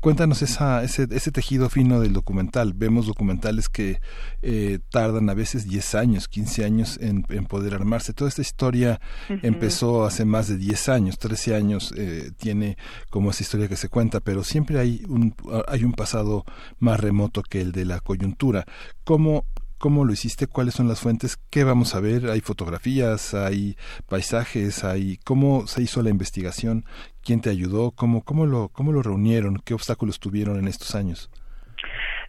Cuéntanos 0.00 0.40
esa, 0.40 0.82
ese, 0.82 1.06
ese 1.10 1.30
tejido 1.30 1.68
fino 1.68 2.00
del 2.00 2.14
documental. 2.14 2.72
Vemos 2.74 3.06
documentales 3.06 3.68
que 3.68 4.00
eh, 4.40 4.78
tardan 4.90 5.28
a 5.28 5.34
veces 5.34 5.68
10 5.68 5.94
años, 5.94 6.26
15 6.28 6.64
años 6.64 6.98
en, 7.02 7.26
en 7.28 7.44
poder 7.44 7.74
armarse. 7.74 8.14
Toda 8.14 8.28
esta 8.30 8.40
historia 8.40 9.00
empezó 9.28 10.06
hace 10.06 10.24
más 10.24 10.48
de 10.48 10.56
10 10.56 10.88
años, 10.88 11.18
13 11.18 11.54
años 11.54 11.92
eh, 11.96 12.30
tiene 12.38 12.78
como 13.10 13.30
esa 13.30 13.42
historia 13.42 13.68
que 13.68 13.76
se 13.76 13.90
cuenta, 13.90 14.20
pero 14.20 14.42
siempre 14.42 14.78
hay 14.78 15.04
un, 15.06 15.34
hay 15.68 15.84
un 15.84 15.92
pasado 15.92 16.44
más 16.78 16.98
remoto 16.98 17.42
que 17.42 17.60
el 17.60 17.72
de 17.72 17.84
la 17.84 18.00
coyuntura. 18.00 18.64
¿Cómo, 19.04 19.44
¿Cómo 19.80 20.04
lo 20.04 20.12
hiciste? 20.12 20.46
¿Cuáles 20.46 20.74
son 20.74 20.88
las 20.88 21.00
fuentes? 21.00 21.38
¿Qué 21.48 21.64
vamos 21.64 21.94
a 21.94 22.00
ver? 22.00 22.28
¿Hay 22.28 22.42
fotografías? 22.42 23.32
¿Hay 23.32 23.78
paisajes? 24.08 24.84
¿Hay 24.84 25.18
cómo 25.24 25.66
se 25.66 25.80
hizo 25.82 26.02
la 26.02 26.10
investigación? 26.10 26.84
¿Quién 27.22 27.40
te 27.40 27.50
ayudó? 27.50 27.90
¿Cómo, 27.92 28.24
cómo, 28.24 28.46
lo, 28.46 28.68
cómo 28.68 28.92
lo 28.92 29.02
reunieron? 29.02 29.60
¿Qué 29.64 29.74
obstáculos 29.74 30.20
tuvieron 30.20 30.58
en 30.58 30.68
estos 30.68 30.94
años? 30.94 31.30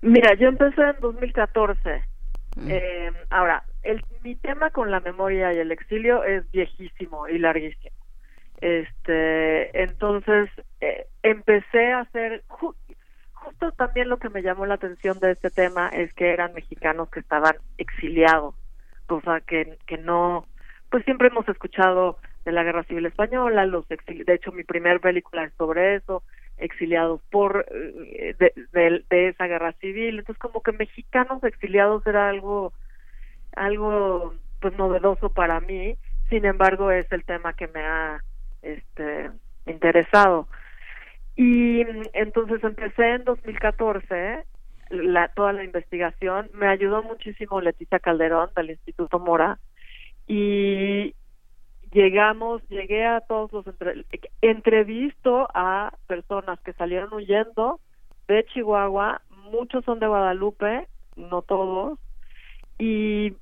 Mira, 0.01 0.33
yo 0.35 0.47
empecé 0.47 0.81
en 0.81 0.99
2014. 0.99 2.03
Mm. 2.57 2.67
Eh, 2.69 3.11
ahora, 3.29 3.63
el, 3.83 4.03
mi 4.23 4.35
tema 4.35 4.69
con 4.71 4.91
la 4.91 4.99
memoria 4.99 5.53
y 5.53 5.57
el 5.57 5.71
exilio 5.71 6.23
es 6.23 6.49
viejísimo 6.51 7.27
y 7.27 7.37
larguísimo. 7.37 7.95
Este, 8.59 9.81
entonces 9.81 10.49
eh, 10.81 11.07
empecé 11.23 11.93
a 11.93 12.01
hacer 12.01 12.43
justo 12.47 13.71
también 13.71 14.07
lo 14.07 14.17
que 14.17 14.29
me 14.29 14.43
llamó 14.43 14.67
la 14.67 14.75
atención 14.75 15.19
de 15.19 15.31
este 15.31 15.49
tema 15.49 15.89
es 15.89 16.13
que 16.13 16.31
eran 16.31 16.53
mexicanos 16.53 17.09
que 17.09 17.21
estaban 17.21 17.55
exiliados, 17.79 18.53
cosa 19.07 19.41
que, 19.41 19.79
que 19.87 19.97
no, 19.97 20.45
pues 20.91 21.03
siempre 21.05 21.29
hemos 21.29 21.49
escuchado 21.49 22.19
de 22.45 22.51
la 22.51 22.63
Guerra 22.63 22.83
Civil 22.83 23.05
Española, 23.05 23.65
los 23.65 23.87
de 23.87 24.33
hecho 24.33 24.51
mi 24.51 24.63
primer 24.63 24.99
película 25.01 25.43
es 25.45 25.53
sobre 25.57 25.95
eso, 25.95 26.23
exiliados 26.57 27.21
por 27.29 27.65
eh, 27.71 28.35
de, 28.39 29.05
de- 29.09 29.27
esa 29.29 29.47
guerra 29.47 29.73
civil. 29.73 30.19
Entonces 30.19 30.39
como 30.39 30.61
que 30.61 30.71
mexicanos 30.71 31.43
exiliados 31.43 32.05
era 32.07 32.29
algo 32.29 32.73
algo 33.55 34.35
pues 34.59 34.77
novedoso 34.77 35.29
para 35.33 35.59
mí. 35.59 35.97
Sin 36.29 36.45
embargo 36.45 36.91
es 36.91 37.11
el 37.11 37.25
tema 37.25 37.53
que 37.53 37.67
me 37.67 37.81
ha 37.81 38.23
este 38.61 39.31
interesado. 39.65 40.47
Y 41.35 41.81
entonces 42.13 42.63
empecé 42.63 43.15
en 43.15 43.23
2014 43.23 44.45
la, 44.89 45.29
toda 45.29 45.53
la 45.53 45.63
investigación. 45.63 46.49
Me 46.53 46.67
ayudó 46.67 47.03
muchísimo 47.03 47.61
Leticia 47.61 47.99
Calderón 47.99 48.51
del 48.55 48.71
Instituto 48.71 49.19
Mora. 49.19 49.59
Y 50.27 51.15
llegamos, 51.91 52.61
llegué 52.69 53.05
a 53.05 53.21
todos 53.21 53.51
los 53.51 53.67
entre- 53.67 54.05
entrevisto 54.41 55.47
a 55.53 55.93
personas 56.07 56.59
que 56.61 56.73
salieron 56.73 57.13
huyendo 57.13 57.79
de 58.27 58.45
Chihuahua, 58.45 59.21
muchos 59.51 59.83
son 59.85 59.99
de 59.99 60.07
Guadalupe, 60.07 60.87
no 61.15 61.41
todos, 61.41 61.99
y 62.77 63.35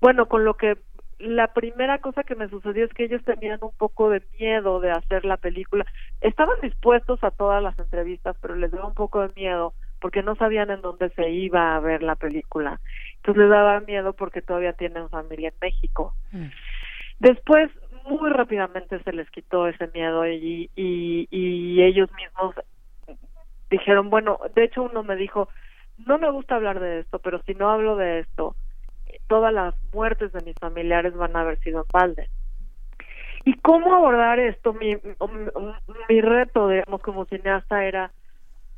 bueno, 0.00 0.26
con 0.26 0.44
lo 0.44 0.54
que 0.54 0.76
la 1.18 1.52
primera 1.52 1.98
cosa 1.98 2.24
que 2.24 2.34
me 2.34 2.48
sucedió 2.48 2.84
es 2.84 2.92
que 2.92 3.04
ellos 3.04 3.22
tenían 3.24 3.60
un 3.62 3.72
poco 3.78 4.10
de 4.10 4.22
miedo 4.38 4.80
de 4.80 4.90
hacer 4.90 5.24
la 5.24 5.36
película. 5.36 5.86
Estaban 6.20 6.56
dispuestos 6.60 7.22
a 7.22 7.30
todas 7.30 7.62
las 7.62 7.78
entrevistas, 7.78 8.36
pero 8.40 8.56
les 8.56 8.72
daba 8.72 8.88
un 8.88 8.94
poco 8.94 9.20
de 9.20 9.32
miedo 9.36 9.74
porque 10.00 10.24
no 10.24 10.34
sabían 10.34 10.70
en 10.70 10.80
dónde 10.80 11.10
se 11.10 11.30
iba 11.30 11.76
a 11.76 11.80
ver 11.80 12.02
la 12.02 12.16
película. 12.16 12.80
Entonces 13.16 13.42
les 13.42 13.50
daba 13.50 13.78
miedo 13.80 14.14
porque 14.14 14.42
todavía 14.42 14.72
tienen 14.72 15.08
familia 15.10 15.50
en 15.50 15.54
México. 15.60 16.16
Después, 17.20 17.70
muy 18.04 18.30
rápidamente 18.30 19.02
se 19.02 19.12
les 19.12 19.30
quitó 19.30 19.66
ese 19.66 19.88
miedo 19.88 20.26
y, 20.26 20.70
y, 20.76 21.28
y 21.30 21.82
ellos 21.82 22.10
mismos 22.14 22.54
dijeron, 23.70 24.10
bueno, 24.10 24.38
de 24.54 24.64
hecho 24.64 24.82
uno 24.82 25.02
me 25.02 25.16
dijo, 25.16 25.48
no 26.06 26.18
me 26.18 26.30
gusta 26.30 26.56
hablar 26.56 26.80
de 26.80 27.00
esto, 27.00 27.18
pero 27.18 27.40
si 27.42 27.54
no 27.54 27.70
hablo 27.70 27.96
de 27.96 28.20
esto, 28.20 28.56
todas 29.26 29.52
las 29.52 29.74
muertes 29.92 30.32
de 30.32 30.42
mis 30.44 30.56
familiares 30.58 31.14
van 31.14 31.36
a 31.36 31.40
haber 31.40 31.58
sido 31.60 31.80
en 31.80 31.86
balde. 31.92 32.28
¿Y 33.44 33.54
cómo 33.58 33.94
abordar 33.94 34.38
esto? 34.38 34.72
Mi, 34.72 34.94
mi, 34.94 35.10
mi 36.08 36.20
reto, 36.20 36.68
digamos, 36.68 37.00
como 37.02 37.24
cineasta 37.24 37.84
era, 37.84 38.12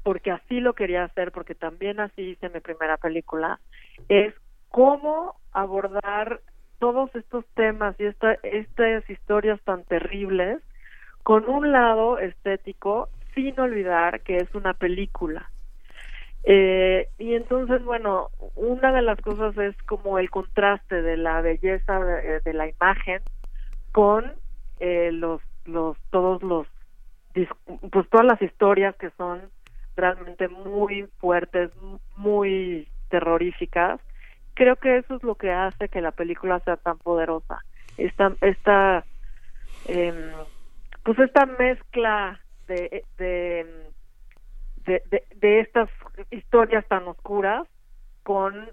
porque 0.02 0.30
así 0.30 0.60
lo 0.60 0.74
quería 0.74 1.04
hacer, 1.04 1.32
porque 1.32 1.54
también 1.54 2.00
así 2.00 2.22
hice 2.22 2.48
mi 2.48 2.60
primera 2.60 2.96
película, 2.96 3.60
es 4.08 4.34
cómo 4.68 5.36
abordar 5.52 6.40
todos 6.78 7.14
estos 7.14 7.44
temas 7.54 7.94
y 7.98 8.04
esta, 8.04 8.34
estas 8.42 9.08
historias 9.08 9.60
tan 9.62 9.84
terribles 9.84 10.60
con 11.22 11.48
un 11.48 11.72
lado 11.72 12.18
estético 12.18 13.08
sin 13.34 13.58
olvidar 13.58 14.20
que 14.20 14.36
es 14.36 14.54
una 14.54 14.74
película. 14.74 15.50
Eh, 16.44 17.08
y 17.18 17.34
entonces, 17.34 17.82
bueno, 17.84 18.28
una 18.54 18.92
de 18.92 19.00
las 19.00 19.18
cosas 19.20 19.56
es 19.56 19.74
como 19.84 20.18
el 20.18 20.28
contraste 20.30 21.00
de 21.00 21.16
la 21.16 21.40
belleza 21.40 21.98
de, 22.00 22.40
de 22.40 22.52
la 22.52 22.68
imagen 22.68 23.22
con 23.92 24.34
eh, 24.80 25.10
los, 25.12 25.40
los, 25.64 25.96
todos 26.10 26.42
los, 26.42 26.66
pues 27.90 28.08
todas 28.10 28.26
las 28.26 28.42
historias 28.42 28.94
que 28.96 29.10
son 29.16 29.40
realmente 29.96 30.48
muy 30.48 31.08
fuertes, 31.18 31.70
muy 32.16 32.88
terroríficas. 33.08 34.00
Creo 34.55 34.76
que 34.76 34.99
eso 34.99 35.16
es 35.16 35.23
lo 35.23 35.34
que 35.34 35.50
hace 35.50 35.89
que 35.89 36.00
la 36.00 36.12
película 36.12 36.60
sea 36.60 36.76
tan 36.76 36.99
poderosa. 36.99 37.58
Esta, 37.97 38.33
esta, 38.41 39.05
em, 39.86 40.33
pues 41.02 41.18
esta 41.18 41.47
mezcla 41.47 42.41
de, 42.66 43.05
de, 43.18 43.66
de, 44.86 45.02
de, 45.10 45.24
de 45.36 45.60
estas 45.60 45.91
historias 46.31 46.86
tan 46.89 47.07
oscuras 47.08 47.66
con, 48.23 48.68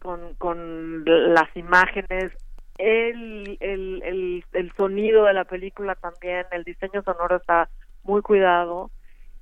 con, 0.00 0.34
con 0.34 1.04
las 1.04 1.56
imágenes, 1.56 2.32
el, 2.78 3.56
el, 3.60 4.02
el, 4.02 4.44
el 4.52 4.72
sonido 4.76 5.24
de 5.24 5.34
la 5.34 5.44
película 5.44 5.94
también, 5.94 6.46
el 6.50 6.64
diseño 6.64 7.02
sonoro 7.02 7.36
está 7.36 7.68
muy 8.02 8.22
cuidado. 8.22 8.90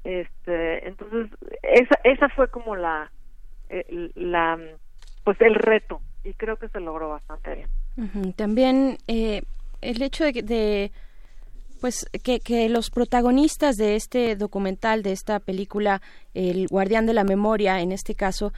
Este, 0.04 0.86
entonces, 0.88 1.30
esa, 1.62 1.98
esa 2.04 2.28
fue 2.30 2.48
como 2.48 2.76
la, 2.76 3.10
eh, 3.68 4.10
la, 4.14 4.58
pues 5.24 5.40
el 5.40 5.54
reto 5.54 6.00
y 6.24 6.32
creo 6.34 6.56
que 6.56 6.68
se 6.68 6.80
logró 6.80 7.08
bastante 7.08 7.54
bien. 7.54 8.32
También 8.34 8.98
eh, 9.06 9.42
el 9.80 10.02
hecho 10.02 10.24
de, 10.24 10.32
de 10.42 10.92
pues 11.80 12.06
que, 12.22 12.40
que 12.40 12.68
los 12.68 12.90
protagonistas 12.90 13.76
de 13.76 13.96
este 13.96 14.36
documental, 14.36 15.02
de 15.02 15.12
esta 15.12 15.40
película, 15.40 16.02
El 16.34 16.66
Guardián 16.68 17.06
de 17.06 17.14
la 17.14 17.24
Memoria, 17.24 17.80
en 17.80 17.92
este 17.92 18.14
caso, 18.14 18.52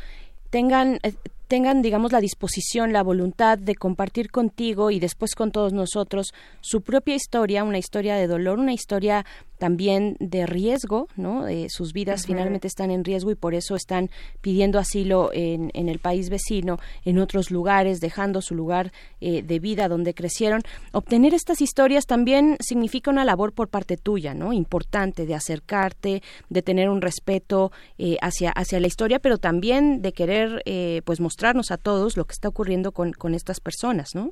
tengan 0.51 0.99
eh, 1.03 1.15
tengan 1.49 1.83
digamos 1.83 2.13
la 2.13 2.21
disposición 2.21 2.93
la 2.93 3.03
voluntad 3.03 3.59
de 3.59 3.75
compartir 3.75 4.31
contigo 4.31 4.91
y 4.91 5.01
después 5.01 5.35
con 5.35 5.51
todos 5.51 5.73
nosotros 5.73 6.33
su 6.61 6.83
propia 6.83 7.15
historia 7.15 7.65
una 7.65 7.79
historia 7.79 8.17
de 8.17 8.27
dolor 8.27 8.59
una 8.59 8.73
historia 8.73 9.25
también 9.63 10.17
de 10.19 10.45
riesgo 10.45 11.07
no 11.15 11.47
Eh, 11.47 11.67
sus 11.69 11.93
vidas 11.93 12.27
finalmente 12.27 12.67
están 12.67 12.91
en 12.91 13.05
riesgo 13.05 13.31
y 13.31 13.37
por 13.37 13.55
eso 13.55 13.77
están 13.77 14.11
pidiendo 14.41 14.81
asilo 14.81 15.31
en, 15.33 15.71
en 15.73 15.89
el 15.89 16.01
país 16.01 16.31
vecino 16.31 16.79
en 17.05 17.19
otros 17.19 17.53
lugares 17.53 18.01
dejando 18.01 18.41
su 18.41 18.57
lugar 18.57 18.91
eh, 19.21 19.43
de 19.43 19.61
vida 19.61 19.87
donde 19.87 20.15
crecieron. 20.15 20.63
Obtener 20.93 21.33
estas 21.33 21.61
historias 21.61 22.07
también 22.07 22.57
significa 22.59 23.13
una 23.13 23.25
labor 23.25 23.53
por 23.53 23.69
parte 23.69 23.97
tuya 23.97 24.35
no 24.35 24.53
importante 24.53 25.27
de 25.27 25.35
acercarte 25.37 26.23
de 26.51 26.63
tener 26.63 26.89
un 26.89 27.01
respeto 27.01 27.71
eh, 27.99 28.17
hacia 28.21 28.51
hacia 28.51 28.81
la 28.81 28.89
historia 28.89 29.21
pero 29.21 29.37
también 29.39 30.03
de 30.03 30.13
querer 30.13 30.63
eh, 30.65 31.03
pues 31.05 31.21
mostrarnos 31.21 31.71
a 31.71 31.77
todos 31.77 32.17
lo 32.17 32.25
que 32.25 32.33
está 32.33 32.49
ocurriendo 32.49 32.91
con, 32.91 33.13
con 33.13 33.35
estas 33.35 33.61
personas 33.61 34.17
no 34.17 34.31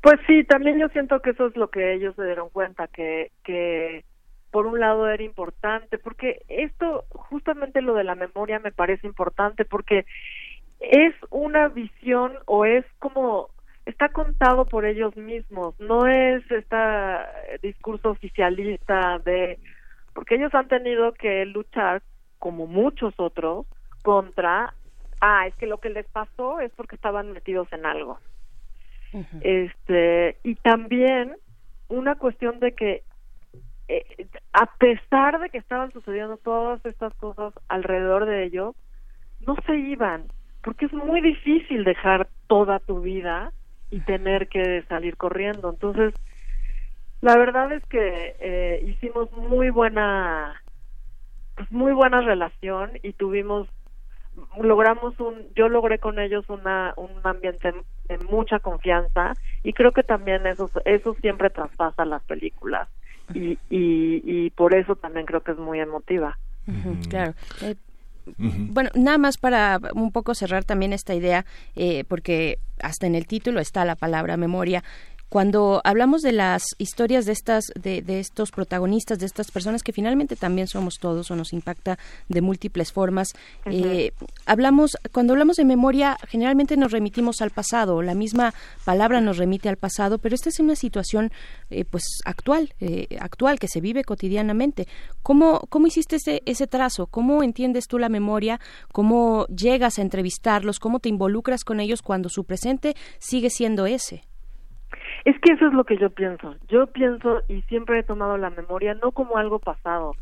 Pues 0.00 0.18
sí, 0.26 0.44
también 0.44 0.78
yo 0.78 0.88
siento 0.88 1.20
que 1.20 1.30
eso 1.30 1.48
es 1.48 1.56
lo 1.56 1.68
que 1.68 1.94
ellos 1.94 2.14
se 2.14 2.24
dieron 2.24 2.50
cuenta, 2.50 2.86
que, 2.86 3.32
que 3.42 4.04
por 4.50 4.66
un 4.66 4.80
lado 4.80 5.08
era 5.08 5.22
importante, 5.22 5.98
porque 5.98 6.42
esto, 6.48 7.04
justamente 7.10 7.82
lo 7.82 7.94
de 7.94 8.04
la 8.04 8.14
memoria 8.14 8.58
me 8.58 8.72
parece 8.72 9.06
importante, 9.06 9.64
porque 9.64 10.06
es 10.80 11.14
una 11.30 11.68
visión 11.68 12.32
o 12.46 12.64
es 12.64 12.84
como, 12.98 13.50
está 13.84 14.08
contado 14.08 14.64
por 14.64 14.84
ellos 14.84 15.16
mismos, 15.16 15.78
no 15.78 16.06
es 16.06 16.42
este 16.50 16.76
discurso 17.62 18.10
oficialista 18.10 19.18
de, 19.24 19.58
porque 20.14 20.36
ellos 20.36 20.54
han 20.54 20.68
tenido 20.68 21.12
que 21.12 21.44
luchar, 21.46 22.02
como 22.38 22.66
muchos 22.66 23.14
otros, 23.18 23.66
contra, 24.02 24.72
ah, 25.20 25.46
es 25.46 25.54
que 25.56 25.66
lo 25.66 25.78
que 25.78 25.90
les 25.90 26.06
pasó 26.06 26.60
es 26.60 26.72
porque 26.72 26.94
estaban 26.94 27.32
metidos 27.32 27.70
en 27.72 27.84
algo. 27.84 28.18
Este 29.40 30.36
y 30.44 30.54
también 30.56 31.34
una 31.88 32.16
cuestión 32.16 32.60
de 32.60 32.72
que 32.72 33.02
eh, 33.88 34.26
a 34.52 34.66
pesar 34.76 35.40
de 35.40 35.48
que 35.50 35.58
estaban 35.58 35.90
sucediendo 35.92 36.36
todas 36.36 36.84
estas 36.84 37.14
cosas 37.14 37.54
alrededor 37.68 38.26
de 38.26 38.44
ellos 38.44 38.76
no 39.46 39.56
se 39.66 39.76
iban 39.76 40.24
porque 40.62 40.86
es 40.86 40.92
muy 40.92 41.20
difícil 41.20 41.84
dejar 41.84 42.28
toda 42.46 42.78
tu 42.80 43.00
vida 43.00 43.52
y 43.90 44.00
tener 44.00 44.48
que 44.48 44.82
salir 44.88 45.16
corriendo. 45.16 45.70
Entonces 45.70 46.12
la 47.20 47.36
verdad 47.36 47.72
es 47.72 47.84
que 47.86 48.36
eh, 48.38 48.84
hicimos 48.86 49.32
muy 49.32 49.70
buena 49.70 50.62
pues 51.56 51.70
muy 51.72 51.92
buena 51.92 52.20
relación 52.20 52.92
y 53.02 53.12
tuvimos 53.14 53.68
logramos 54.60 55.18
un 55.18 55.48
yo 55.56 55.68
logré 55.68 55.98
con 55.98 56.20
ellos 56.20 56.48
una 56.48 56.94
un 56.96 57.10
ambiente 57.24 57.72
de 58.08 58.18
mucha 58.18 58.60
confianza 58.60 59.32
y 59.64 59.72
creo 59.72 59.90
que 59.90 60.04
también 60.04 60.46
eso 60.46 60.70
eso 60.84 61.14
siempre 61.14 61.50
traspasa 61.50 62.04
las 62.04 62.22
películas 62.22 62.88
y, 63.34 63.58
y 63.70 64.22
y 64.24 64.50
por 64.50 64.74
eso 64.74 64.96
también 64.96 65.26
creo 65.26 65.42
que 65.42 65.52
es 65.52 65.58
muy 65.58 65.80
emotiva. 65.80 66.38
Claro. 67.08 67.34
Eh, 67.62 67.74
Bueno, 68.36 68.90
nada 68.94 69.16
más 69.16 69.38
para 69.38 69.80
un 69.94 70.12
poco 70.12 70.34
cerrar 70.34 70.64
también 70.64 70.92
esta 70.92 71.14
idea, 71.14 71.46
eh, 71.76 72.04
porque 72.08 72.58
hasta 72.82 73.06
en 73.06 73.14
el 73.14 73.26
título 73.26 73.58
está 73.60 73.84
la 73.86 73.96
palabra 73.96 74.36
memoria. 74.36 74.82
Cuando 75.28 75.82
hablamos 75.84 76.22
de 76.22 76.32
las 76.32 76.62
historias 76.78 77.26
de 77.26 77.32
estas, 77.32 77.66
de, 77.74 78.00
de 78.00 78.20
estos 78.20 78.50
protagonistas, 78.50 79.18
de 79.18 79.26
estas 79.26 79.50
personas 79.50 79.82
que 79.82 79.92
finalmente 79.92 80.36
también 80.36 80.68
somos 80.68 80.94
todos 80.98 81.30
o 81.30 81.36
nos 81.36 81.52
impacta 81.52 81.98
de 82.28 82.40
múltiples 82.40 82.92
formas, 82.92 83.28
eh, 83.66 84.12
hablamos, 84.46 84.96
cuando 85.12 85.34
hablamos 85.34 85.56
de 85.56 85.64
memoria, 85.64 86.16
generalmente 86.28 86.76
nos 86.76 86.92
remitimos 86.92 87.42
al 87.42 87.50
pasado, 87.50 88.00
la 88.00 88.14
misma 88.14 88.54
palabra 88.84 89.20
nos 89.20 89.36
remite 89.36 89.68
al 89.68 89.76
pasado, 89.76 90.18
pero 90.18 90.34
esta 90.34 90.48
es 90.48 90.60
una 90.60 90.76
situación, 90.76 91.30
eh, 91.68 91.84
pues 91.84 92.04
actual, 92.24 92.74
eh, 92.80 93.18
actual 93.20 93.58
que 93.58 93.68
se 93.68 93.80
vive 93.80 94.04
cotidianamente. 94.04 94.88
¿Cómo, 95.22 95.60
cómo 95.68 95.86
hiciste 95.86 96.16
ese, 96.16 96.42
ese 96.46 96.66
trazo? 96.66 97.06
¿Cómo 97.06 97.42
entiendes 97.42 97.86
tú 97.86 97.98
la 97.98 98.08
memoria? 98.08 98.60
¿Cómo 98.92 99.46
llegas 99.46 99.98
a 99.98 100.02
entrevistarlos? 100.02 100.78
¿Cómo 100.78 101.00
te 101.00 101.08
involucras 101.08 101.64
con 101.64 101.80
ellos 101.80 102.02
cuando 102.02 102.28
su 102.28 102.44
presente 102.44 102.94
sigue 103.18 103.50
siendo 103.50 103.86
ese? 103.86 104.27
Es 105.24 105.38
que 105.40 105.52
eso 105.52 105.66
es 105.66 105.72
lo 105.72 105.84
que 105.84 105.96
yo 105.98 106.10
pienso. 106.10 106.56
Yo 106.68 106.86
pienso 106.88 107.42
y 107.48 107.62
siempre 107.62 107.98
he 107.98 108.02
tomado 108.02 108.36
la 108.36 108.50
memoria 108.50 108.94
no 108.94 109.12
como 109.12 109.36
algo 109.36 109.58
pasado, 109.58 110.14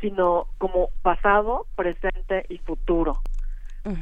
sino 0.00 0.46
como 0.58 0.90
pasado, 1.02 1.66
presente 1.76 2.44
y 2.48 2.58
futuro. 2.58 3.18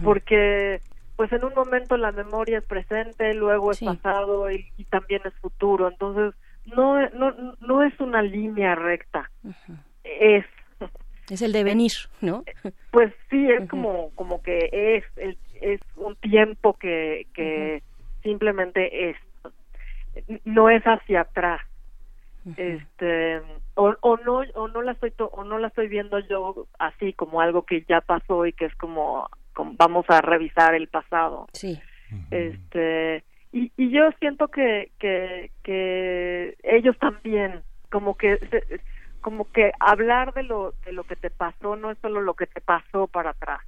Porque 0.03 0.81
pues 1.17 1.31
en 1.33 1.45
un 1.45 1.55
momento 1.55 1.97
la 1.97 2.11
memoria 2.11 2.59
es 2.59 2.65
presente, 2.65 3.35
luego 3.35 3.71
es 3.71 3.79
Sí. 3.79 3.85
pasado 3.87 4.51
y, 4.51 4.67
y 4.77 4.85
también 4.85 5.23
es 5.25 5.35
futuro. 5.35 5.89
Entonces, 5.89 6.35
no, 6.65 7.09
no, 7.11 7.33
no 7.61 7.83
es 7.83 7.99
una 8.01 8.23
línea 8.23 8.75
recta. 8.75 9.31
Es 10.03 10.45
Es 11.31 11.43
el 11.43 11.53
devenir, 11.53 11.93
¿no? 12.21 12.45
pues 12.91 13.13
sí, 13.31 13.49
es 13.51 13.69
como 13.69 14.11
como 14.15 14.43
que 14.43 14.69
es 14.73 15.05
es 15.61 15.81
un 15.97 16.17
tiempo 16.17 16.75
que 16.75 17.27
que 17.35 17.83
simplemente 18.23 19.11
es 19.11 19.17
no 20.45 20.69
es 20.71 20.83
hacia 20.85 21.23
atrás. 21.23 21.61
Este 22.57 23.41
o, 23.75 23.95
o 24.03 24.17
no 24.19 24.43
o 24.55 24.69
no 24.69 24.83
la 24.83 24.93
estoy 24.93 25.11
to- 25.13 25.31
o 25.33 25.45
no 25.45 25.59
la 25.59 25.69
estoy 25.69 25.89
viendo 25.89 26.19
yo 26.19 26.67
así 26.79 27.13
como 27.15 27.41
algo 27.41 27.65
que 27.65 27.85
ya 27.89 28.01
pasó 28.03 28.45
y 28.47 28.53
que 28.53 28.67
es 28.67 28.75
como, 28.77 29.29
como 29.55 29.73
vamos 29.79 30.05
a 30.09 30.21
revisar 30.21 30.75
el 30.75 30.89
pasado. 30.89 31.47
Sí. 31.53 31.81
Este 32.31 33.25
y, 33.53 33.73
y 33.77 33.91
yo 33.91 34.11
siento 34.21 34.49
que, 34.49 34.91
que 34.99 35.51
que 35.63 36.57
ellos 36.63 36.99
también 36.99 37.63
como 37.91 38.17
que 38.17 38.37
se- 38.51 38.81
como 39.21 39.51
que 39.51 39.73
hablar 39.81 40.35
de 40.35 40.43
lo 40.43 40.75
de 40.85 40.93
lo 40.93 41.05
que 41.05 41.17
te 41.17 41.31
pasó 41.31 41.77
no 41.77 41.91
es 41.91 41.99
solo 41.99 42.21
lo 42.21 42.35
que 42.35 42.47
te 42.47 42.61
pasó 42.61 43.07
para 43.07 43.31
atrás 43.31 43.61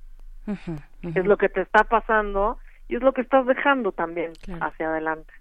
es 1.14 1.24
lo 1.24 1.36
que 1.38 1.48
te 1.48 1.62
está 1.62 1.84
pasando 1.84 2.58
y 2.88 2.96
es 2.96 3.02
lo 3.02 3.12
que 3.14 3.22
estás 3.22 3.46
dejando 3.46 3.92
también 3.92 4.32
hacia 4.60 4.88
adelante 4.90 5.32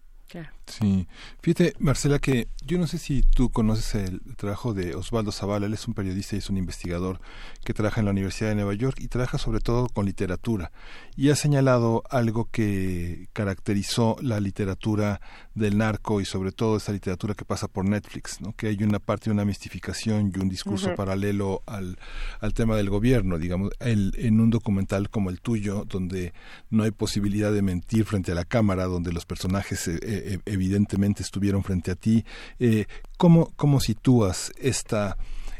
Sí, 0.66 1.08
fíjate, 1.42 1.74
Marcela, 1.80 2.20
que 2.20 2.48
yo 2.66 2.80
no 2.80 2.88
sé 2.88 2.98
si 2.98 3.22
tú 3.22 3.50
conoces 3.50 3.96
el 3.96 4.22
trabajo 4.36 4.74
de 4.74 4.96
Osvaldo 4.96 5.32
Zavala, 5.32 5.68
él 5.68 5.74
es 5.74 5.88
un 5.88 5.94
periodista 5.94 6.36
y 6.36 6.40
es 6.40 6.50
un 6.50 6.58
investigador 6.58 7.22
que 7.64 7.74
trabaja 7.74 8.02
en 8.02 8.06
la 8.06 8.12
Universidad 8.12 8.50
de 8.50 8.56
Nueva 8.56 8.74
York 8.74 8.98
y 9.00 9.08
trabaja 9.08 9.38
sobre 9.38 9.60
todo 9.60 9.88
con 9.88 10.06
literatura. 10.06 10.72
Y 11.16 11.30
ha 11.30 11.36
señalado 11.36 12.04
algo 12.10 12.50
que 12.52 13.30
caracterizó 13.34 14.18
la 14.22 14.40
literatura 14.40 15.22
del 15.54 15.78
narco 15.78 16.20
y 16.20 16.26
sobre 16.26 16.52
todo 16.52 16.78
esa 16.78 16.92
literatura 16.92 17.36
que 17.36 17.46
pasa 17.46 17.68
por 17.68 17.86
Netflix, 17.86 18.42
¿no? 18.42 18.54
que 18.54 18.68
hay 18.68 18.84
una 18.84 19.00
parte 19.00 19.26
de 19.26 19.32
una 19.32 19.46
mistificación 19.46 20.34
y 20.36 20.40
un 20.40 20.50
discurso 20.50 20.96
paralelo 20.96 21.62
al, 21.68 21.98
al 22.42 22.54
tema 22.54 22.76
del 22.76 22.90
gobierno, 22.90 23.38
digamos, 23.38 23.72
el, 23.80 24.14
en 24.18 24.42
un 24.42 24.50
documental 24.50 25.10
como 25.10 25.30
el 25.30 25.40
tuyo, 25.40 25.86
donde 25.86 26.34
no 26.70 26.84
hay 26.84 26.92
posibilidad 26.92 27.54
de 27.54 27.62
mentir 27.62 28.06
frente 28.06 28.32
a 28.32 28.36
la 28.36 28.46
cámara, 28.46 28.86
donde 28.86 29.14
los 29.14 29.26
personajes 29.26 29.88
eh, 29.88 30.00
eh, 30.18 30.40
evidentemente 30.46 31.24
estuvieron 31.24 31.64
frente 31.64 31.92
a 31.92 31.96
ti. 31.96 32.26
Eh, 32.60 32.86
¿cómo, 33.18 33.52
¿Cómo 33.56 33.80
sitúas 33.80 34.52
esta 34.58 35.18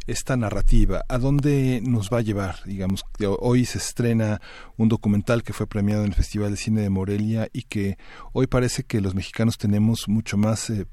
esta 0.08 0.38
narrativa, 0.38 1.04
¿a 1.10 1.18
dónde 1.18 1.82
nos 1.84 2.10
va 2.10 2.20
a 2.20 2.22
llevar? 2.22 2.58
Digamos, 2.66 3.04
hoy 3.40 3.66
se 3.66 3.80
estrena 3.80 4.40
un 4.78 4.88
documental 4.88 5.44
que 5.44 5.54
fue 5.54 5.68
premiado 5.68 6.04
en 6.04 6.10
el 6.10 6.14
Festival 6.14 6.52
de 6.52 6.58
Cine 6.58 6.82
de 6.82 6.90
Morelia 6.90 7.48
y 7.54 7.64
que 7.64 7.98
hoy 8.32 8.48
parece 8.48 8.84
que 8.84 9.02
los 9.02 9.16
mexicanos 9.16 9.58
tenemos 9.58 10.08
mucho 10.08 10.38
más, 10.38 10.70
eh, 10.70 10.86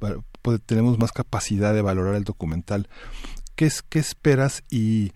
tenemos 0.67 0.99
más 0.99 1.13
capacidad 1.13 1.75
de 1.75 1.83
valorar 1.83 2.15
el 2.15 2.25
documental. 2.25 2.89
¿Qué, 3.55 3.67
es, 3.67 3.83
¿Qué 3.83 3.99
esperas 3.99 4.63
y 4.71 5.13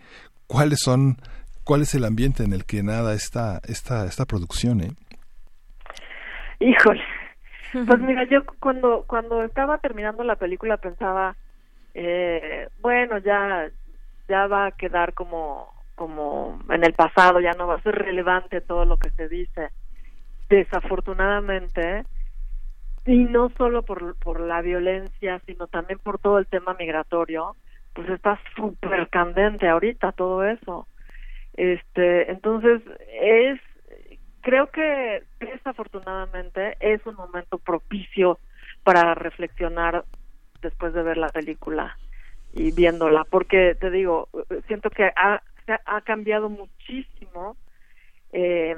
cuáles 0.47 0.81
son, 0.81 1.17
cuál 1.65 1.83
es 1.83 1.95
el 1.95 2.05
ambiente 2.05 2.45
en 2.45 2.53
el 2.53 2.67
que 2.67 2.83
nada 2.83 3.15
esta, 3.15 3.63
esta, 3.67 4.07
esta 4.07 4.27
producción? 4.27 4.83
Eh? 4.83 4.93
Híjole. 6.61 7.03
Pues 7.85 8.01
mira, 8.01 8.25
yo 8.25 8.45
cuando 8.59 9.05
cuando 9.07 9.43
estaba 9.43 9.79
terminando 9.79 10.25
la 10.25 10.37
película 10.37 10.79
pensaba, 10.79 11.37
eh, 11.95 12.69
bueno, 12.81 13.19
ya 13.19 13.71
ya 14.29 14.47
va 14.47 14.67
a 14.67 14.73
quedar 14.73 15.13
como 15.13 15.75
como 15.95 16.61
en 16.71 16.85
el 16.85 16.95
pasado, 16.95 17.41
ya 17.41 17.53
no 17.53 17.67
va 17.67 17.77
a 17.77 17.83
ser 17.83 17.95
relevante 17.95 18.61
todo 18.61 18.85
lo 18.85 18.99
que 18.99 19.11
se 19.11 19.29
dice. 19.29 19.71
Desafortunadamente, 20.49 22.05
y 23.07 23.25
no 23.25 23.51
solo 23.57 23.83
por, 23.83 24.17
por 24.19 24.41
la 24.41 24.63
violencia, 24.63 25.41
sino 25.47 25.67
también 25.67 25.99
por 25.99 26.19
todo 26.19 26.39
el 26.39 26.47
tema 26.47 26.77
migratorio, 26.79 27.57
pues 27.95 28.09
está 28.11 28.39
súper 28.55 29.09
candente 29.09 29.69
ahorita 29.69 30.13
todo 30.13 30.45
eso. 30.45 30.87
Este, 31.55 32.31
entonces 32.31 32.83
es 33.21 33.59
creo 34.47 34.69
que 34.69 35.25
desafortunadamente 35.41 36.77
es 36.79 37.05
un 37.05 37.17
momento 37.17 37.59
propicio 37.59 38.39
para 38.85 39.13
reflexionar 39.17 40.05
después 40.63 40.95
de 40.95 41.03
ver 41.03 41.17
la 41.17 41.31
película 41.31 41.99
y 42.53 42.71
viéndola, 42.71 43.25
porque 43.29 43.75
te 43.75 43.91
digo, 43.91 44.29
siento 44.69 44.89
que 44.91 45.11
ha, 45.17 45.43
cambiado 46.05 46.49
muchísimo 46.49 47.57
eh, 48.33 48.77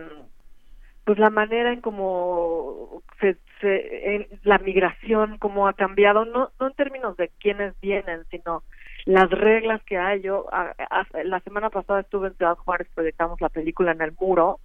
pues 1.05 1.19
la 1.19 1.29
manera 1.29 1.71
en 1.71 1.83
cómo 1.83 3.03
se, 3.21 3.37
se- 3.61 4.15
en 4.15 4.27
la 4.45 4.57
migración 4.57 5.37
cómo 5.37 5.69
ha 5.69 5.75
cambiado 5.75 6.25
no 6.25 6.51
no 6.59 6.67
en 6.69 6.75
términos 6.75 7.15
de 7.19 7.29
quiénes 7.41 7.79
vienen 7.83 8.25
sino 8.31 8.63
las 9.05 9.31
reglas 9.31 9.83
que 9.85 9.99
hay. 9.99 10.23
Yo 10.23 10.47
a- 10.51 10.75
a- 10.79 11.23
la 11.25 11.41
semana 11.41 11.69
pasada 11.69 12.01
estuve 12.01 12.29
en 12.29 12.37
Ciudad 12.37 12.57
Juárez 12.57 12.89
proyectamos 12.95 13.39
la 13.43 13.51
película 13.51 13.93
en 13.93 14.01
el 14.01 14.13
muro 14.19 14.61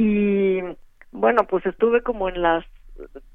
y 0.00 0.62
bueno 1.12 1.44
pues 1.44 1.66
estuve 1.66 2.02
como 2.02 2.30
en 2.30 2.40
las 2.40 2.64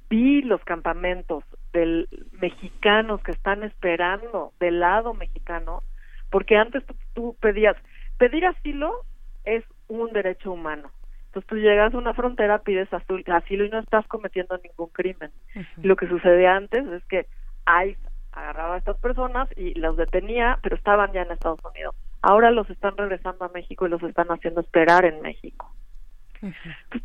vi 0.09 0.41
los 0.41 0.63
campamentos 0.63 1.43
del 1.73 2.07
mexicanos 2.31 3.21
que 3.21 3.31
están 3.31 3.61
esperando 3.61 4.51
del 4.59 4.79
lado 4.79 5.13
mexicano 5.13 5.83
porque 6.31 6.57
antes 6.57 6.83
tú, 6.87 6.95
tú 7.13 7.35
pedías 7.39 7.75
pedir 8.17 8.47
asilo 8.47 9.01
es 9.43 9.63
un 9.87 10.11
derecho 10.11 10.51
humano. 10.51 10.89
Entonces 11.27 11.47
tú 11.47 11.57
llegas 11.57 11.93
a 11.93 11.97
una 11.99 12.15
frontera 12.15 12.63
pides 12.63 12.89
asilo 12.91 13.65
y 13.65 13.69
no 13.69 13.79
estás 13.79 14.07
cometiendo 14.07 14.57
ningún 14.57 14.89
crimen. 14.89 15.31
Y 15.53 15.85
lo 15.85 15.95
que 15.95 16.07
sucedía 16.07 16.55
antes 16.55 16.83
es 16.87 17.05
que 17.05 17.27
ICE 17.67 17.99
agarraba 18.31 18.75
a 18.75 18.77
estas 18.79 18.97
personas 18.97 19.47
y 19.55 19.75
los 19.75 19.97
detenía 19.97 20.57
pero 20.63 20.75
estaban 20.75 21.11
ya 21.13 21.21
en 21.21 21.31
Estados 21.31 21.59
Unidos. 21.63 21.95
Ahora 22.23 22.49
los 22.49 22.67
están 22.71 22.97
regresando 22.97 23.45
a 23.45 23.49
México 23.49 23.85
y 23.85 23.89
los 23.89 24.01
están 24.01 24.29
haciendo 24.29 24.61
esperar 24.61 25.05
en 25.05 25.21
México 25.21 25.74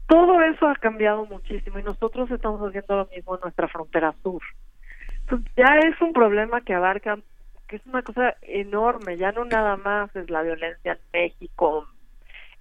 todo 0.07 0.41
eso 0.43 0.69
ha 0.69 0.75
cambiado 0.77 1.27
muchísimo 1.27 1.79
y 1.79 1.83
nosotros 1.83 2.31
estamos 2.31 2.61
haciendo 2.61 2.97
lo 2.97 3.07
mismo 3.15 3.35
en 3.35 3.41
nuestra 3.43 3.69
frontera 3.69 4.15
sur. 4.23 4.43
Ya 5.57 5.79
es 5.79 6.01
un 6.01 6.13
problema 6.13 6.61
que 6.63 6.75
abarca, 6.75 7.19
que 7.69 7.77
es 7.77 7.87
una 7.87 8.03
cosa 8.03 8.37
enorme, 8.43 9.17
ya 9.17 9.33
no 9.33 9.45
nada 9.45 9.77
más 9.77 10.15
es 10.17 10.29
la 10.29 10.43
violencia 10.43 10.93
en 10.93 10.99
México, 11.13 11.87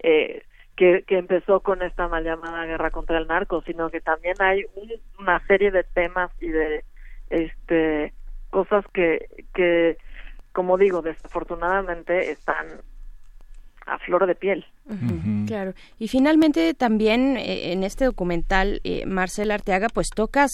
eh, 0.03 0.43
que, 0.75 1.03
que 1.07 1.17
empezó 1.17 1.61
con 1.61 1.81
esta 1.81 2.07
mal 2.07 2.23
llamada 2.23 2.65
guerra 2.65 2.91
contra 2.91 3.17
el 3.17 3.27
narco, 3.27 3.61
sino 3.63 3.89
que 3.89 4.01
también 4.01 4.35
hay 4.39 4.65
un- 4.75 5.01
una 5.19 5.45
serie 5.47 5.71
de 5.71 5.83
temas 5.83 6.31
y 6.39 6.49
de 6.49 6.85
este 7.29 8.13
cosas 8.49 8.85
que, 8.93 9.27
que 9.53 9.97
como 10.53 10.77
digo, 10.77 11.01
desafortunadamente 11.01 12.31
están 12.31 12.81
a 13.89 13.97
flor 13.99 14.27
de 14.27 14.35
piel. 14.35 14.65
Claro. 15.47 15.73
Y 15.97 16.07
finalmente 16.07 16.73
también 16.73 17.37
eh, 17.37 17.71
en 17.71 17.83
este 17.83 18.05
documental, 18.05 18.81
eh, 18.83 19.05
Marcela 19.05 19.55
Arteaga, 19.55 19.87
pues 19.89 20.09
tocas 20.09 20.51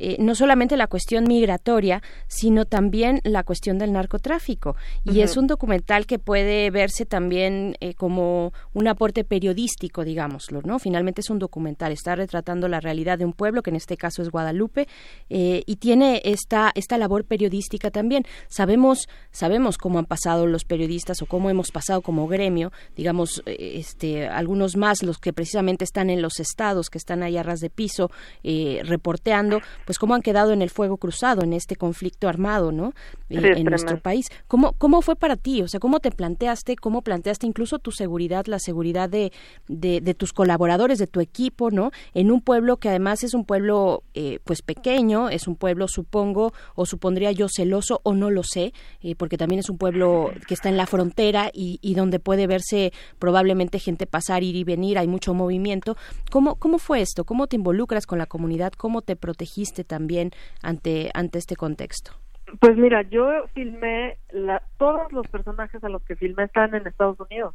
eh, 0.00 0.16
no 0.18 0.34
solamente 0.34 0.76
la 0.76 0.86
cuestión 0.86 1.24
migratoria, 1.24 2.02
sino 2.26 2.64
también 2.64 3.20
la 3.24 3.44
cuestión 3.44 3.78
del 3.78 3.92
narcotráfico. 3.92 4.76
Y 5.04 5.20
es 5.20 5.36
un 5.36 5.46
documental 5.46 6.06
que 6.06 6.18
puede 6.18 6.70
verse 6.70 7.06
también 7.06 7.76
eh, 7.80 7.94
como 7.94 8.52
un 8.72 8.88
aporte 8.88 9.24
periodístico, 9.24 10.04
digámoslo, 10.04 10.62
¿no? 10.62 10.78
Finalmente 10.78 11.20
es 11.20 11.30
un 11.30 11.38
documental, 11.38 11.92
está 11.92 12.14
retratando 12.14 12.68
la 12.68 12.80
realidad 12.80 13.18
de 13.18 13.24
un 13.24 13.32
pueblo, 13.32 13.62
que 13.62 13.70
en 13.70 13.76
este 13.76 13.96
caso 13.96 14.22
es 14.22 14.30
Guadalupe, 14.30 14.88
eh, 15.28 15.62
y 15.66 15.76
tiene 15.76 16.22
esta, 16.24 16.72
esta 16.74 16.98
labor 16.98 17.24
periodística 17.24 17.90
también. 17.90 18.24
Sabemos, 18.48 19.08
sabemos 19.30 19.78
cómo 19.78 19.98
han 19.98 20.06
pasado 20.06 20.46
los 20.46 20.64
periodistas 20.64 21.22
o 21.22 21.26
cómo 21.26 21.50
hemos 21.50 21.70
pasado 21.70 22.02
como 22.02 22.26
gremio, 22.26 22.72
digamos, 22.96 23.42
eh, 23.46 23.74
este, 23.76 24.28
algunos 24.28 24.76
más, 24.76 25.02
los 25.02 25.18
que 25.18 25.32
precisamente 25.32 25.84
están 25.84 26.10
en 26.10 26.22
los 26.22 26.40
estados, 26.40 26.88
que 26.90 26.98
están 26.98 27.22
ahí 27.22 27.36
a 27.36 27.42
ras 27.42 27.60
de 27.60 27.70
piso, 27.70 28.10
eh, 28.42 28.80
reporteando, 28.84 29.60
pues 29.90 29.98
cómo 29.98 30.14
han 30.14 30.22
quedado 30.22 30.52
en 30.52 30.62
el 30.62 30.70
fuego 30.70 30.98
cruzado 30.98 31.42
en 31.42 31.52
este 31.52 31.74
conflicto 31.74 32.28
armado, 32.28 32.70
¿no? 32.70 32.92
Sí, 33.28 33.38
Eh, 33.38 33.54
en 33.56 33.64
nuestro 33.64 33.98
país. 33.98 34.26
¿Cómo, 34.46 34.74
¿Cómo 34.74 35.02
fue 35.02 35.16
para 35.16 35.34
ti? 35.34 35.62
O 35.62 35.66
sea, 35.66 35.80
¿cómo 35.80 35.98
te 35.98 36.12
planteaste, 36.12 36.76
cómo 36.76 37.02
planteaste 37.02 37.48
incluso 37.48 37.80
tu 37.80 37.90
seguridad, 37.90 38.46
la 38.46 38.60
seguridad 38.60 39.08
de, 39.08 39.32
de, 39.66 40.00
de 40.00 40.14
tus 40.14 40.32
colaboradores, 40.32 40.98
de 40.98 41.08
tu 41.08 41.18
equipo, 41.18 41.72
¿no? 41.72 41.90
En 42.14 42.30
un 42.30 42.40
pueblo 42.40 42.76
que 42.76 42.88
además 42.88 43.24
es 43.24 43.34
un 43.34 43.44
pueblo, 43.44 44.04
eh, 44.14 44.38
pues 44.44 44.62
pequeño, 44.62 45.28
es 45.28 45.48
un 45.48 45.56
pueblo, 45.56 45.88
supongo, 45.88 46.52
o 46.76 46.86
supondría 46.86 47.32
yo 47.32 47.48
celoso, 47.48 48.00
o 48.04 48.14
no 48.14 48.30
lo 48.30 48.44
sé, 48.44 48.72
eh, 49.02 49.16
porque 49.16 49.36
también 49.38 49.58
es 49.58 49.70
un 49.70 49.76
pueblo 49.76 50.30
que 50.46 50.54
está 50.54 50.68
en 50.68 50.76
la 50.76 50.86
frontera 50.86 51.50
y, 51.52 51.80
y 51.82 51.94
donde 51.94 52.20
puede 52.20 52.46
verse 52.46 52.92
probablemente 53.18 53.80
gente 53.80 54.06
pasar, 54.06 54.44
ir 54.44 54.54
y 54.54 54.62
venir, 54.62 54.98
hay 54.98 55.08
mucho 55.08 55.34
movimiento. 55.34 55.96
¿Cómo, 56.30 56.54
cómo 56.54 56.78
fue 56.78 57.00
esto? 57.00 57.24
¿Cómo 57.24 57.48
te 57.48 57.56
involucras 57.56 58.06
con 58.06 58.18
la 58.18 58.26
comunidad? 58.26 58.72
¿Cómo 58.74 59.02
te 59.02 59.16
protegiste 59.16 59.79
también 59.84 60.30
ante, 60.62 61.10
ante 61.14 61.38
este 61.38 61.56
contexto? 61.56 62.12
Pues 62.58 62.76
mira, 62.76 63.02
yo 63.02 63.46
filmé, 63.54 64.16
la, 64.32 64.60
todos 64.76 65.12
los 65.12 65.26
personajes 65.28 65.82
a 65.84 65.88
los 65.88 66.02
que 66.02 66.16
filmé 66.16 66.44
están 66.44 66.74
en 66.74 66.86
Estados 66.86 67.18
Unidos. 67.20 67.54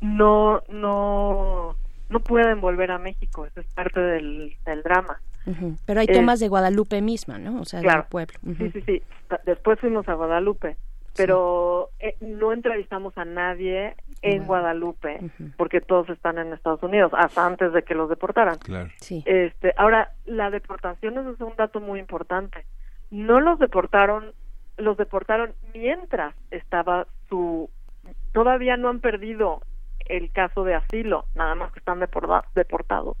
No, 0.00 0.62
no, 0.68 1.76
no 2.08 2.20
pueden 2.20 2.60
volver 2.60 2.90
a 2.92 2.98
México, 2.98 3.44
eso 3.46 3.60
es 3.60 3.66
parte 3.74 4.00
del, 4.00 4.54
del 4.64 4.82
drama. 4.82 5.20
Pero 5.84 6.00
hay 6.00 6.06
Eh, 6.08 6.14
tomas 6.14 6.40
de 6.40 6.48
Guadalupe 6.48 7.00
misma, 7.02 7.38
¿no? 7.38 7.60
O 7.60 7.64
sea, 7.64 7.80
Claro. 7.80 8.00
del 8.02 8.08
pueblo. 8.08 8.38
Sí, 8.58 8.70
sí, 8.72 8.80
sí. 8.82 9.02
Después 9.44 9.78
fuimos 9.80 10.08
a 10.08 10.14
Guadalupe, 10.14 10.76
pero 11.16 11.90
eh, 11.98 12.16
no 12.20 12.52
entrevistamos 12.52 13.16
a 13.18 13.24
nadie 13.24 13.94
en 14.22 14.46
Guadalupe 14.46 15.20
porque 15.56 15.80
todos 15.80 16.08
están 16.08 16.38
en 16.38 16.52
Estados 16.52 16.82
Unidos, 16.82 17.12
hasta 17.16 17.46
antes 17.46 17.72
de 17.72 17.82
que 17.82 17.94
los 17.94 18.08
deportaran. 18.08 18.58
Claro. 18.58 18.90
Sí. 18.96 19.22
Este, 19.26 19.72
ahora, 19.76 20.12
la 20.24 20.50
deportación 20.50 21.18
es 21.18 21.40
un 21.40 21.54
dato 21.56 21.80
muy 21.80 22.00
importante. 22.00 22.64
No 23.10 23.40
los 23.40 23.58
deportaron, 23.58 24.32
los 24.76 24.96
deportaron 24.96 25.52
mientras 25.74 26.34
estaba 26.50 27.06
su... 27.28 27.70
Todavía 28.32 28.76
no 28.76 28.88
han 28.88 29.00
perdido 29.00 29.62
el 30.08 30.30
caso 30.32 30.64
de 30.64 30.74
asilo, 30.74 31.26
nada 31.34 31.54
más 31.54 31.72
que 31.72 31.78
están 31.78 32.00
deporta- 32.00 32.44
deportados. 32.54 33.16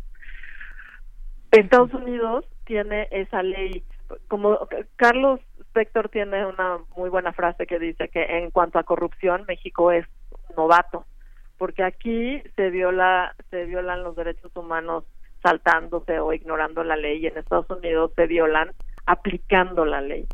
Estados 1.50 1.92
Unidos 1.94 2.44
tiene 2.64 3.08
esa 3.10 3.42
ley, 3.42 3.82
como 4.28 4.58
Carlos 4.96 5.40
Spector 5.76 6.08
tiene 6.08 6.46
una 6.46 6.78
muy 6.96 7.10
buena 7.10 7.34
frase 7.34 7.66
que 7.66 7.78
dice 7.78 8.08
que 8.08 8.22
en 8.38 8.50
cuanto 8.50 8.78
a 8.78 8.84
corrupción 8.84 9.44
México 9.46 9.92
es 9.92 10.06
novato, 10.56 11.04
porque 11.58 11.84
aquí 11.84 12.42
se 12.56 12.70
viola 12.70 13.34
se 13.50 13.66
violan 13.66 14.02
los 14.02 14.16
derechos 14.16 14.56
humanos 14.56 15.04
saltándose 15.42 16.18
o 16.18 16.32
ignorando 16.32 16.82
la 16.82 16.96
ley 16.96 17.18
y 17.18 17.26
en 17.26 17.36
Estados 17.36 17.68
Unidos 17.68 18.12
se 18.16 18.26
violan 18.26 18.70
aplicando 19.04 19.84
la 19.84 20.00
ley. 20.00 20.26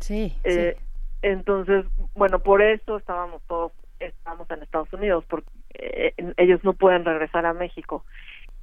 Sí. 0.00 0.34
Eh, 0.44 0.78
Entonces, 1.20 1.84
bueno, 2.14 2.38
por 2.38 2.62
eso 2.62 2.96
estábamos 2.96 3.42
todos, 3.46 3.72
estamos 4.00 4.50
en 4.50 4.62
Estados 4.62 4.92
Unidos, 4.94 5.24
porque 5.28 5.50
eh, 5.74 6.14
ellos 6.38 6.64
no 6.64 6.72
pueden 6.72 7.04
regresar 7.04 7.44
a 7.44 7.52
México. 7.52 8.06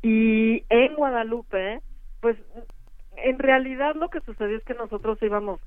Y 0.01 0.65
en 0.69 0.95
Guadalupe, 0.95 1.81
pues 2.19 2.35
en 3.23 3.39
realidad 3.39 3.95
lo 3.95 4.09
que 4.09 4.21
sucedió 4.21 4.57
es 4.57 4.63
que 4.63 4.73
nosotros 4.73 5.17
íbamos, 5.21 5.59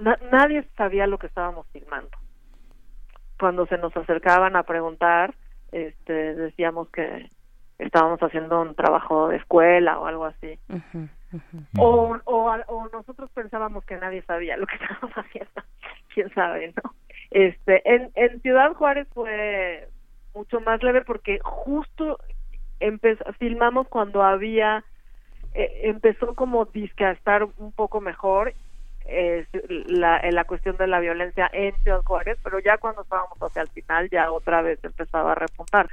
na- 0.00 0.18
nadie 0.30 0.64
sabía 0.76 1.06
lo 1.06 1.18
que 1.18 1.26
estábamos 1.26 1.66
filmando. 1.72 2.10
Cuando 3.38 3.66
se 3.66 3.78
nos 3.78 3.96
acercaban 3.96 4.56
a 4.56 4.62
preguntar, 4.64 5.34
este, 5.72 6.34
decíamos 6.34 6.88
que 6.90 7.28
estábamos 7.78 8.20
haciendo 8.20 8.60
un 8.60 8.74
trabajo 8.74 9.28
de 9.28 9.36
escuela 9.36 9.98
o 9.98 10.06
algo 10.06 10.26
así. 10.26 10.58
Ujú. 10.68 11.08
O, 11.78 12.18
o, 12.24 12.50
o 12.66 12.88
nosotros 12.92 13.30
pensábamos 13.30 13.84
que 13.84 13.96
nadie 13.96 14.22
sabía 14.22 14.56
lo 14.56 14.66
que 14.66 14.74
estábamos 14.80 15.12
haciendo. 15.16 15.62
Quién 16.12 16.32
sabe, 16.34 16.74
¿no? 16.82 16.94
Este, 17.30 17.82
en, 17.88 18.10
en 18.14 18.40
Ciudad 18.42 18.74
Juárez 18.74 19.06
fue 19.14 19.88
mucho 20.34 20.60
más 20.60 20.82
leve 20.82 21.02
porque 21.02 21.38
justo 21.42 22.18
empezó, 22.80 23.24
filmamos 23.38 23.88
cuando 23.88 24.22
había, 24.22 24.84
eh, 25.54 25.82
empezó 25.84 26.34
como 26.34 26.64
disque 26.66 27.04
a 27.04 27.12
estar 27.12 27.44
un 27.44 27.72
poco 27.72 28.00
mejor 28.00 28.52
eh, 29.10 29.46
la, 29.86 30.20
la 30.30 30.44
cuestión 30.44 30.76
de 30.76 30.86
la 30.86 31.00
violencia 31.00 31.50
en 31.52 31.74
Ciudad 31.82 32.02
Juárez, 32.02 32.38
pero 32.42 32.58
ya 32.60 32.78
cuando 32.78 33.02
estábamos 33.02 33.38
hacia 33.40 33.62
el 33.62 33.68
final 33.68 34.08
ya 34.10 34.30
otra 34.30 34.62
vez 34.62 34.78
empezaba 34.82 35.32
a 35.32 35.34
repuntar. 35.34 35.88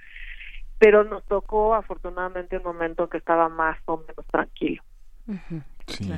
Pero 0.80 1.04
nos 1.04 1.24
tocó 1.26 1.74
afortunadamente 1.74 2.58
un 2.58 2.64
momento 2.64 3.10
que 3.10 3.18
estaba 3.18 3.50
más 3.50 3.78
o 3.86 3.98
menos 3.98 4.26
tranquilo. 4.32 4.84
Sí. 5.88 6.12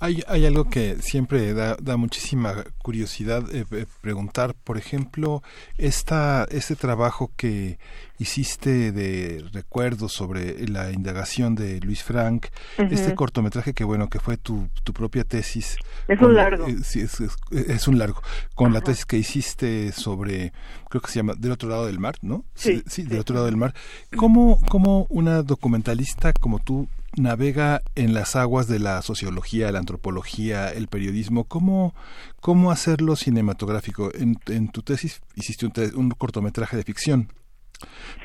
Hay, 0.00 0.22
hay 0.26 0.46
algo 0.46 0.68
que 0.70 0.96
siempre 1.02 1.52
da, 1.54 1.76
da 1.80 1.96
muchísima 1.96 2.64
curiosidad 2.78 3.44
eh, 3.54 3.64
eh, 3.70 3.86
preguntar, 4.00 4.54
por 4.64 4.78
ejemplo, 4.78 5.42
esta, 5.78 6.44
este 6.50 6.74
trabajo 6.76 7.30
que 7.36 7.78
hiciste 8.18 8.90
de 8.90 9.44
recuerdos 9.52 10.12
sobre 10.12 10.66
la 10.68 10.90
indagación 10.92 11.54
de 11.54 11.78
Luis 11.80 12.02
Frank, 12.02 12.46
Ujú. 12.78 12.88
este 12.92 13.14
cortometraje 13.14 13.74
que 13.74 13.84
bueno, 13.84 14.08
que 14.08 14.18
fue 14.18 14.36
tu, 14.38 14.68
tu 14.82 14.92
propia 14.92 15.24
tesis. 15.24 15.76
Es 16.08 16.18
un 16.18 16.26
con- 16.26 16.34
largo. 16.34 16.66
eh, 16.66 16.76
sí, 16.82 17.00
es, 17.00 17.20
es- 17.20 17.36
es 17.52 17.86
un 17.88 17.98
largo. 17.98 18.22
Con 18.54 18.72
la 18.72 18.80
tesis 18.80 19.04
que 19.04 19.18
hiciste 19.18 19.92
sobre, 19.92 20.52
creo 20.88 21.02
que 21.02 21.10
se 21.10 21.16
llama 21.20 21.34
Del 21.36 21.52
otro 21.52 21.68
lado 21.68 21.86
del 21.86 21.98
mar, 22.00 22.14
¿no? 22.22 22.44
Sí, 22.54 22.82
sí, 22.86 23.02
Del 23.02 23.20
otro 23.20 23.34
lado 23.34 23.46
del 23.46 23.56
mar. 23.56 23.74
¿Cómo, 24.16 24.58
cómo 24.68 25.06
una 25.10 25.42
documentalista 25.42 26.32
como 26.32 26.58
tú 26.58 26.88
navega 27.16 27.82
en 27.94 28.14
las 28.14 28.36
aguas 28.36 28.68
de 28.68 28.78
la 28.78 29.02
sociología, 29.02 29.72
la 29.72 29.78
antropología, 29.78 30.70
el 30.70 30.88
periodismo. 30.88 31.44
¿Cómo, 31.44 31.94
cómo 32.40 32.70
hacerlo 32.70 33.16
cinematográfico? 33.16 34.10
En, 34.14 34.38
en 34.46 34.68
tu 34.68 34.82
tesis 34.82 35.20
hiciste 35.34 35.66
un, 35.66 35.72
te- 35.72 35.94
un 35.94 36.10
cortometraje 36.10 36.76
de 36.76 36.84
ficción. 36.84 37.32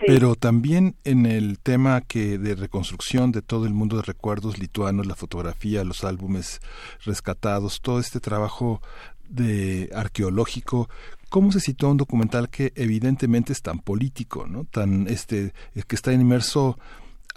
Pero 0.06 0.36
también 0.36 0.96
en 1.04 1.26
el 1.26 1.58
tema 1.58 2.02
que 2.02 2.38
de 2.38 2.54
reconstrucción 2.54 3.32
de 3.32 3.42
todo 3.42 3.66
el 3.66 3.74
mundo 3.74 3.98
de 3.98 4.04
recuerdos 4.04 4.60
lituanos, 4.60 5.08
la 5.08 5.16
fotografía, 5.16 5.84
los 5.84 6.04
álbumes 6.04 6.60
rescatados, 7.04 7.82
todo 7.82 8.00
este 8.00 8.20
trabajo 8.20 8.82
de 9.28 9.90
arqueológico, 9.96 10.90
cómo 11.30 11.52
se 11.52 11.60
sitúa 11.60 11.90
un 11.90 11.98
documental 11.98 12.50
que 12.50 12.72
evidentemente 12.76 13.52
es 13.52 13.64
tan 13.64 13.80
político, 13.80 14.46
¿no? 14.46 14.64
Tan 14.66 15.08
este 15.08 15.54
que 15.88 15.96
está 15.96 16.14
inmerso 16.14 16.78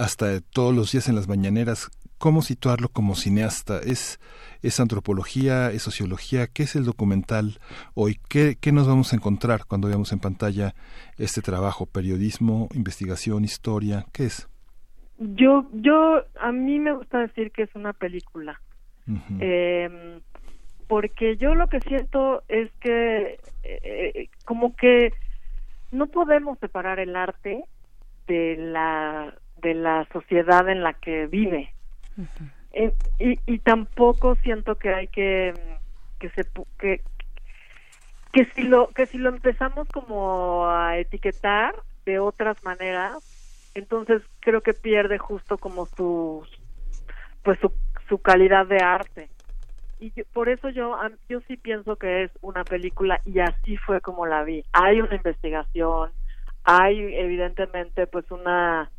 hasta 0.01 0.41
todos 0.41 0.75
los 0.75 0.93
días 0.93 1.09
en 1.09 1.15
las 1.15 1.29
mañaneras, 1.29 1.91
cómo 2.19 2.43
situarlo 2.43 2.89
como 2.89 3.15
cineasta, 3.15 3.79
es 3.79 4.19
es 4.63 4.79
antropología, 4.79 5.71
es 5.71 5.83
sociología, 5.83 6.47
¿qué 6.47 6.65
es 6.65 6.77
el 6.77 6.85
documental 6.85 7.59
hoy? 7.95 8.19
¿Qué, 8.29 8.57
qué 8.61 8.73
nos 8.73 8.87
vamos 8.87 9.13
a 9.13 9.17
encontrar 9.17 9.65
cuando 9.67 9.89
veamos 9.89 10.13
en 10.13 10.21
pantalla 10.21 10.75
este 11.17 11.41
trabajo? 11.41 11.87
¿Periodismo, 11.87 12.69
investigación, 12.75 13.45
historia? 13.45 14.05
¿Qué 14.13 14.25
es? 14.25 14.49
Yo, 15.19 15.67
yo, 15.73 16.23
a 16.41 16.53
mí 16.53 16.79
me 16.79 16.93
gusta 16.93 17.21
decir 17.21 17.53
que 17.53 17.63
es 17.63 17.75
una 17.75 17.93
película. 17.93 18.61
Eh, 19.41 20.21
porque 20.87 21.37
yo 21.37 21.55
lo 21.55 21.69
que 21.69 21.81
siento 21.81 22.43
es 22.49 22.71
que 22.81 23.41
eh, 23.65 24.29
como 24.45 24.77
que 24.77 25.13
no 25.91 26.07
podemos 26.07 26.59
separar 26.59 27.01
el 27.01 27.17
arte 27.17 27.65
de 28.29 28.57
la 28.57 29.35
de 29.61 29.75
la 29.75 30.07
sociedad 30.13 30.69
en 30.69 30.83
la 30.83 30.95
que 30.95 31.27
vive. 31.27 31.73
Eh, 32.73 32.93
y, 33.19 33.39
y 33.47 33.59
tampoco 33.59 34.37
siento 34.43 34.77
que 34.77 34.95
hay 34.95 35.09
que 35.09 35.55
que 36.19 36.31
se 36.31 36.45
que 36.79 37.03
que 38.33 38.45
si 38.55 38.63
lo 38.63 38.89
que 38.89 39.07
si 39.09 39.19
lo 39.19 39.31
empezamos 39.31 39.89
como 39.89 40.69
a 40.69 40.99
etiquetar 40.99 41.75
de 42.07 42.19
otras 42.21 42.57
maneras 42.63 43.19
entonces 43.75 44.23
creo 44.41 44.63
que 44.63 44.75
pierde 44.75 45.19
justo 45.19 45.59
como 45.59 45.87
su 45.97 46.47
pues 47.43 47.59
su, 47.61 47.73
su 48.09 48.19
calidad 48.21 48.67
de 48.67 48.79
arte. 48.79 49.31
Y 49.99 50.13
yo- 50.15 50.25
por 50.33 50.49
eso 50.49 50.69
yo 50.69 50.97
yo 51.29 51.41
sí 51.49 51.57
pienso 51.57 51.97
que 51.97 52.25
es 52.25 52.31
una 52.41 52.65
película 52.65 53.21
y 53.25 53.41
así 53.41 53.77
fue 53.79 54.01
como 54.01 54.27
la 54.27 54.45
vi. 54.45 54.65
Hay 54.73 55.01
una 55.01 55.17
investigación 55.17 56.11
hay 56.65 56.99
evidentemente 57.17 58.07
pues 58.07 58.31
una 58.31 58.91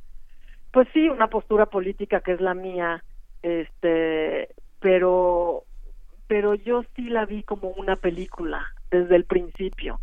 pues 0.71 0.87
sí 0.93 1.09
una 1.09 1.27
postura 1.27 1.65
política 1.65 2.21
que 2.21 2.33
es 2.33 2.41
la 2.41 2.53
mía 2.53 3.03
este 3.43 4.49
pero 4.79 5.63
pero 6.27 6.55
yo 6.55 6.83
sí 6.95 7.09
la 7.09 7.25
vi 7.25 7.43
como 7.43 7.69
una 7.69 7.97
película 7.97 8.65
desde 8.89 9.17
el 9.17 9.25
principio. 9.25 9.99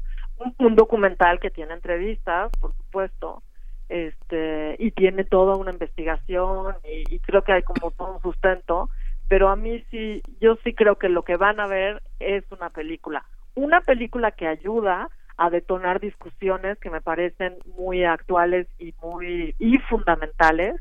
Un, 0.59 0.77
documental 0.77 1.41
que 1.41 1.51
tiene 1.51 1.75
entrevistas 1.75 2.53
por 2.61 2.75
supuesto 2.75 3.43
este 3.89 4.77
y 4.79 4.91
tiene 4.93 5.25
toda 5.25 5.57
una 5.57 5.73
investigación 5.73 6.77
y, 6.85 7.15
y 7.15 7.19
creo 7.21 7.43
que 7.43 7.53
hay 7.53 7.63
como 7.63 7.91
todo 7.91 8.15
un 8.15 8.23
sustento 8.23 8.91
pero 9.29 9.49
a 9.49 9.57
mí 9.57 9.85
sí 9.91 10.23
yo 10.41 10.57
sí 10.65 10.75
creo 10.75 10.97
que 10.97 11.09
lo 11.09 11.23
que 11.23 11.37
van 11.37 11.61
a 11.61 11.67
ver 11.67 12.03
es 12.19 12.45
una 12.51 12.71
película. 12.71 13.25
Una 13.55 13.81
película 13.81 14.31
que 14.31 14.47
ayuda 14.47 15.11
a 15.39 15.51
detonar 15.51 16.01
discusiones 16.01 16.79
que 16.79 16.91
me 16.91 17.01
parecen 17.01 17.57
muy 17.77 18.05
actuales 18.05 18.67
y 18.79 18.93
muy 19.01 19.55
y 19.59 19.79
fundamentales 19.89 20.77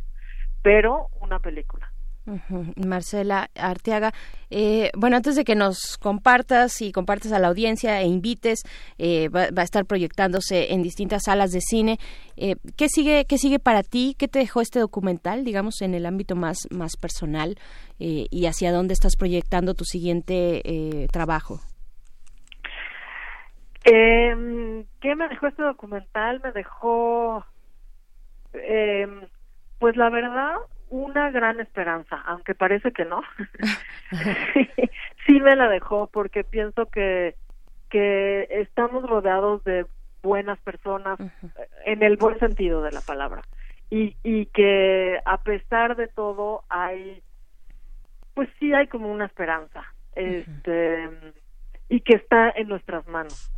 pero 0.68 1.08
una 1.22 1.40
película. 1.40 1.90
Marcela 2.76 3.50
Arteaga, 3.56 4.14
eh, 4.50 4.92
bueno, 4.98 5.16
antes 5.16 5.38
de 5.38 5.45
que 5.45 5.56
nos 5.56 5.98
compartas 5.98 6.82
y 6.82 6.92
compartas 6.92 7.32
a 7.32 7.40
la 7.40 7.48
audiencia 7.48 8.02
e 8.02 8.06
invites, 8.06 8.64
eh, 8.98 9.30
va, 9.30 9.48
va 9.58 9.61
a 9.61 9.64
estar 9.64 9.86
proyectándose 9.86 10.74
en 10.74 10.84
distintas 10.84 11.24
salas 11.24 11.52
de 11.53 11.61
cine. 11.61 12.00
Eh, 12.36 12.56
¿Qué 12.76 12.90
sigue, 12.90 13.24
qué 13.30 13.38
sigue 13.38 13.60
para 13.60 13.82
ti? 13.82 14.14
¿Qué 14.18 14.27
te 14.27 14.40
dejó 14.40 14.60
este 14.60 14.80
documental, 14.80 15.45
digamos, 15.45 15.82
en 15.82 15.94
el 15.94 16.06
ámbito 16.06 16.36
más, 16.36 16.68
más 16.69 16.98
personal 16.98 17.56
eh, 17.98 18.26
y 18.30 18.45
hacia 18.48 18.74
dónde 18.74 18.94
estás 18.94 19.16
proyectando 19.16 19.74
tu 19.74 19.86
siguiente 19.86 20.61
eh, 20.66 21.08
trabajo? 21.14 21.61
Eh, 23.90 24.85
¿Qué 24.99 25.16
me 25.16 25.30
dejó 25.30 25.48
este 25.48 25.64
documental? 25.64 26.41
Me 26.43 26.51
dejó, 26.51 27.45
eh, 28.53 29.07
pues 29.80 29.95
la 29.95 30.09
verdad, 30.09 30.56
una 30.90 31.32
gran 31.32 31.59
esperanza, 31.61 32.22
aunque 32.25 32.53
parece 32.53 32.91
que 32.91 33.06
no. 33.06 33.22
sí, 34.53 34.69
sí 35.25 35.40
me 35.40 35.56
la 35.56 35.69
dejó 35.69 36.07
porque 36.07 36.43
pienso 36.43 36.88
que 36.88 37.35
que 37.90 38.48
estamos 38.49 39.09
rodeados 39.09 39.64
de 39.64 39.85
buenas 40.22 40.59
personas 40.59 41.17
en 41.85 42.03
el 42.03 42.17
buen 42.17 42.38
sentido 42.40 42.82
de 42.82 42.91
la 42.91 43.01
palabra 43.01 43.43
y, 43.90 44.16
y 44.24 44.48
que 44.48 45.19
a 45.25 45.41
pesar 45.41 45.95
de 45.95 46.07
todo 46.07 46.64
hay 46.69 47.22
pues 48.33 48.49
sí 48.59 48.74
hay 48.74 48.88
como 48.88 49.09
una 49.09 49.25
esperanza 49.25 49.85
este 50.16 51.09
y 51.88 52.01
que 52.01 52.16
está 52.16 52.49
en 52.49 52.67
nuestras 52.67 53.07
manos 53.07 53.51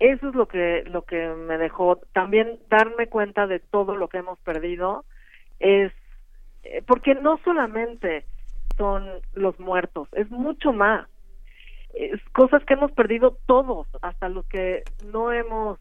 eso 0.00 0.28
es 0.28 0.34
lo 0.34 0.46
que 0.46 0.84
lo 0.86 1.02
que 1.02 1.28
me 1.28 1.58
dejó. 1.58 1.96
También 2.12 2.58
darme 2.68 3.08
cuenta 3.08 3.46
de 3.46 3.60
todo 3.60 3.96
lo 3.96 4.08
que 4.08 4.18
hemos 4.18 4.38
perdido 4.40 5.04
es 5.60 5.92
eh, 6.64 6.82
porque 6.86 7.14
no 7.14 7.38
solamente 7.44 8.24
son 8.76 9.06
los 9.34 9.58
muertos 9.58 10.08
es 10.12 10.30
mucho 10.30 10.72
más. 10.72 11.08
Es 11.94 12.20
cosas 12.32 12.64
que 12.64 12.74
hemos 12.74 12.92
perdido 12.92 13.38
todos, 13.46 13.88
hasta 14.02 14.28
los 14.28 14.46
que 14.46 14.84
no 15.06 15.32
hemos 15.32 15.78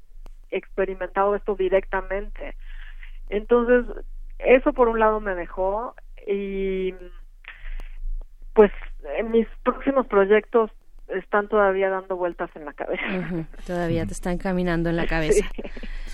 experimentado 0.50 1.36
esto 1.36 1.56
directamente. 1.56 2.56
Entonces, 3.30 3.86
eso 4.40 4.74
por 4.74 4.88
un 4.88 5.00
lado 5.00 5.20
me 5.20 5.36
dejó 5.36 5.94
y 6.26 6.94
pues 8.54 8.72
en 9.18 9.32
mis 9.32 9.48
próximos 9.64 10.08
proyectos 10.08 10.72
están 11.10 11.48
todavía 11.48 11.90
dando 11.90 12.16
vueltas 12.16 12.50
en 12.56 12.66
la 12.66 12.74
cabeza. 12.74 13.48
Todavía 13.66 14.06
te 14.06 14.14
están 14.14 14.38
caminando 14.38 14.90
en 14.90 14.96
la 14.96 15.08
cabeza. 15.08 15.46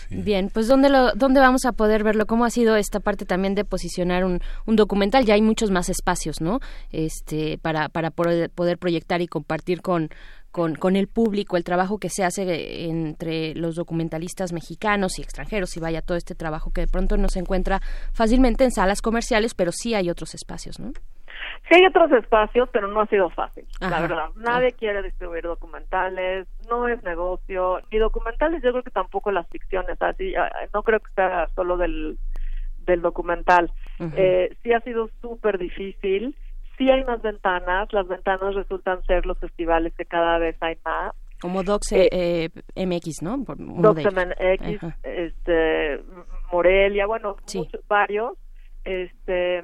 Bien, 0.09 0.49
pues 0.53 0.67
¿dónde, 0.67 0.89
lo, 0.89 1.13
¿dónde 1.13 1.39
vamos 1.39 1.65
a 1.65 1.71
poder 1.71 2.03
verlo? 2.03 2.25
¿Cómo 2.25 2.45
ha 2.45 2.49
sido 2.49 2.75
esta 2.75 2.99
parte 2.99 3.25
también 3.25 3.55
de 3.55 3.65
posicionar 3.65 4.25
un, 4.25 4.39
un 4.65 4.75
documental? 4.75 5.25
Ya 5.25 5.33
hay 5.33 5.41
muchos 5.41 5.71
más 5.71 5.89
espacios, 5.89 6.41
¿no? 6.41 6.59
Este, 6.91 7.57
para, 7.57 7.89
para 7.89 8.11
poder, 8.11 8.49
poder 8.49 8.77
proyectar 8.77 9.21
y 9.21 9.27
compartir 9.27 9.81
con, 9.81 10.09
con, 10.51 10.75
con 10.75 10.95
el 10.95 11.07
público 11.07 11.57
el 11.57 11.63
trabajo 11.63 11.97
que 11.97 12.09
se 12.09 12.23
hace 12.23 12.85
entre 12.85 13.55
los 13.55 13.75
documentalistas 13.75 14.53
mexicanos 14.53 15.17
y 15.17 15.23
extranjeros 15.23 15.75
y 15.77 15.79
vaya 15.79 16.01
todo 16.01 16.17
este 16.17 16.35
trabajo 16.35 16.71
que 16.71 16.81
de 16.81 16.87
pronto 16.87 17.17
no 17.17 17.27
se 17.29 17.39
encuentra 17.39 17.81
fácilmente 18.13 18.63
en 18.63 18.71
salas 18.71 19.01
comerciales, 19.01 19.55
pero 19.55 19.71
sí 19.71 19.95
hay 19.95 20.09
otros 20.11 20.35
espacios, 20.35 20.79
¿no? 20.79 20.93
Sí 21.69 21.75
hay 21.75 21.85
otros 21.85 22.11
espacios, 22.11 22.69
pero 22.73 22.87
no 22.87 23.01
ha 23.01 23.07
sido 23.07 23.29
fácil, 23.29 23.65
la 23.79 24.01
verdad. 24.01 24.29
Nadie 24.35 24.73
quiere 24.73 25.01
distribuir 25.01 25.43
documentales, 25.43 26.47
no 26.69 26.87
es 26.87 27.01
negocio, 27.03 27.79
ni 27.91 27.99
documentales, 27.99 28.61
yo 28.61 28.71
creo 28.71 28.83
que 28.83 28.91
tampoco 28.91 29.31
las 29.31 29.47
ficciones, 29.49 30.01
así, 30.01 30.35
ah, 30.35 30.49
no 30.73 30.83
creo 30.83 30.99
que 30.99 31.11
sea 31.13 31.47
solo 31.55 31.77
del, 31.77 32.17
del 32.85 33.01
documental. 33.01 33.71
Eh, 34.15 34.55
sí 34.61 34.73
ha 34.73 34.81
sido 34.81 35.09
súper 35.21 35.57
difícil, 35.57 36.35
sí 36.77 36.89
hay 36.89 37.03
más 37.05 37.21
ventanas, 37.21 37.91
las 37.93 38.07
ventanas 38.07 38.55
resultan 38.55 39.01
ser 39.03 39.25
los 39.25 39.37
festivales 39.39 39.93
que 39.95 40.05
cada 40.05 40.37
vez 40.39 40.57
hay 40.61 40.77
más. 40.83 41.13
Como 41.41 41.63
Docs 41.63 41.91
Eh, 41.93 42.09
eh, 42.75 42.85
MX, 42.85 43.21
¿no? 43.21 43.43
Por 43.43 43.59
uno 43.59 43.93
de 43.93 44.01
ellos. 44.01 44.13
Doxemen 44.13 44.33
X, 44.37 44.83
Ajá. 44.83 44.97
este, 45.03 46.01
Morelia, 46.51 47.05
bueno, 47.05 47.35
muchos, 47.53 47.87
varios, 47.87 48.37
este, 48.85 49.63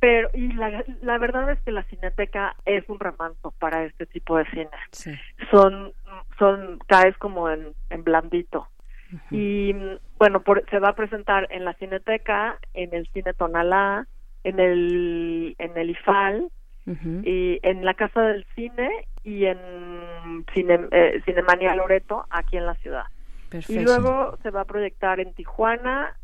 pero 0.00 0.28
y 0.34 0.52
la, 0.52 0.84
la 1.02 1.18
verdad 1.18 1.50
es 1.50 1.60
que 1.62 1.72
la 1.72 1.82
Cineteca 1.84 2.54
es 2.64 2.88
un 2.88 2.98
remanso 3.00 3.52
para 3.58 3.84
este 3.84 4.06
tipo 4.06 4.36
de 4.36 4.44
cine. 4.50 4.68
Sí. 4.92 5.12
Son, 5.50 5.92
son 6.38 6.78
caes 6.86 7.16
como 7.18 7.48
en, 7.50 7.72
en 7.90 8.04
blandito. 8.04 8.68
Y 9.30 9.72
bueno, 10.18 10.40
por- 10.40 10.68
se 10.68 10.80
va 10.80 10.88
a 10.90 10.94
presentar 10.96 11.46
en 11.50 11.64
la 11.64 11.74
Cineteca, 11.74 12.58
en 12.74 12.92
el 12.92 13.06
Cine 13.12 13.32
Tonalá, 13.34 14.06
en 14.44 14.58
el, 14.60 15.54
en 15.58 15.76
el 15.78 15.90
IFAL, 15.90 16.50
y 17.24 17.58
en 17.62 17.84
la 17.84 17.94
Casa 17.94 18.20
del 18.22 18.46
Cine 18.54 18.88
y 19.24 19.46
en 19.46 19.58
Cine, 20.54 20.86
eh, 20.92 21.20
Cinemania 21.24 21.74
Loreto, 21.74 22.26
aquí 22.30 22.56
en 22.58 22.66
la 22.66 22.74
ciudad. 22.76 23.04
Perfecto. 23.48 23.80
Y 23.80 23.84
luego 23.84 24.36
se 24.42 24.50
va 24.50 24.60
a 24.60 24.64
proyectar 24.66 25.18
en 25.18 25.34
Tijuana, 25.34 26.14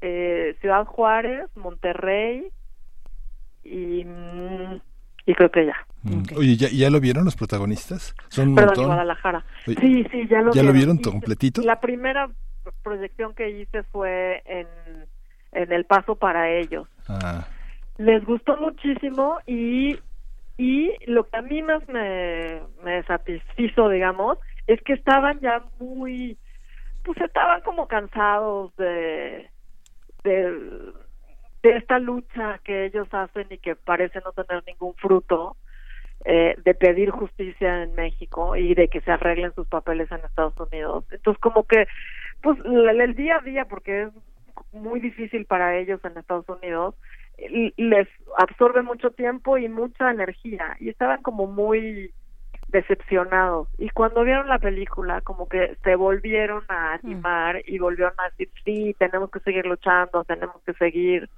eh, 0.00 0.56
Ciudad 0.60 0.86
Juárez, 0.86 1.48
Monterrey 1.56 2.48
y, 3.64 4.04
mm, 4.04 4.80
y 5.26 5.34
creo 5.34 5.50
que 5.50 5.66
ya. 5.66 5.76
Mm. 6.02 6.22
Oye, 6.36 6.56
¿ya, 6.56 6.68
¿ya 6.68 6.90
lo 6.90 7.00
vieron 7.00 7.24
los 7.24 7.36
protagonistas? 7.36 8.14
Son 8.28 8.50
un 8.50 8.54
Perdón, 8.54 8.68
montón. 8.68 8.86
Guadalajara. 8.86 9.44
Oye, 9.66 9.76
sí, 9.80 10.06
sí, 10.10 10.28
ya 10.28 10.42
lo 10.42 10.52
¿Ya 10.52 10.62
lo 10.62 10.72
vieron 10.72 10.98
completito? 10.98 11.62
La 11.62 11.80
primera 11.80 12.28
proyección 12.82 13.34
que 13.34 13.50
hice 13.50 13.82
fue 13.84 14.42
en, 14.46 14.66
en 15.52 15.72
El 15.72 15.84
Paso 15.84 16.16
para 16.16 16.50
ellos. 16.50 16.88
Ah, 17.08 17.46
les 17.98 18.24
gustó 18.24 18.56
muchísimo 18.56 19.38
y 19.46 19.98
y 20.58 20.92
lo 21.06 21.28
que 21.28 21.36
a 21.38 21.42
mí 21.42 21.62
más 21.62 21.86
me, 21.88 22.60
me 22.84 23.02
satisfizo 23.04 23.88
digamos 23.88 24.38
es 24.66 24.80
que 24.82 24.92
estaban 24.92 25.40
ya 25.40 25.62
muy 25.80 26.36
pues 27.04 27.20
estaban 27.20 27.62
como 27.62 27.88
cansados 27.88 28.74
de 28.76 29.50
de, 30.24 30.92
de 31.62 31.76
esta 31.76 31.98
lucha 31.98 32.60
que 32.64 32.86
ellos 32.86 33.08
hacen 33.12 33.46
y 33.50 33.58
que 33.58 33.76
parece 33.76 34.20
no 34.24 34.32
tener 34.32 34.62
ningún 34.66 34.94
fruto 34.94 35.56
eh, 36.24 36.54
de 36.64 36.74
pedir 36.74 37.10
justicia 37.10 37.82
en 37.82 37.94
México 37.94 38.56
y 38.56 38.74
de 38.74 38.88
que 38.88 39.00
se 39.00 39.10
arreglen 39.10 39.54
sus 39.54 39.66
papeles 39.66 40.10
en 40.12 40.24
Estados 40.24 40.54
Unidos. 40.58 41.04
Entonces 41.10 41.40
como 41.40 41.64
que 41.64 41.86
pues 42.42 42.58
el, 42.64 43.14
día 43.14 43.36
a 43.36 43.40
día 43.40 43.64
porque 43.64 44.02
es 44.02 44.10
muy 44.72 45.00
difícil 45.00 45.46
para 45.46 45.76
ellos 45.78 46.00
en 46.04 46.16
Estados 46.16 46.48
Unidos 46.48 46.94
les 47.76 48.08
absorbe 48.38 48.82
mucho 48.82 49.10
tiempo 49.10 49.58
y 49.58 49.68
mucha 49.68 50.10
energía. 50.10 50.76
Y 50.78 50.90
estaban 50.90 51.22
como 51.22 51.46
muy 51.46 52.12
decepcionados. 52.68 53.68
Y 53.78 53.90
cuando 53.90 54.22
vieron 54.24 54.48
la 54.48 54.58
película 54.58 55.20
como 55.20 55.48
que 55.48 55.76
se 55.82 55.94
volvieron 55.96 56.64
a 56.68 56.94
animar 56.94 57.62
y 57.66 57.78
volvieron 57.78 58.14
a 58.18 58.30
decir 58.30 58.50
sí 58.64 58.94
tenemos 58.98 59.30
que 59.30 59.40
seguir 59.40 59.66
luchando 59.66 60.24
tenemos 60.24 60.56
que 60.64 60.72
seguir 60.74 61.28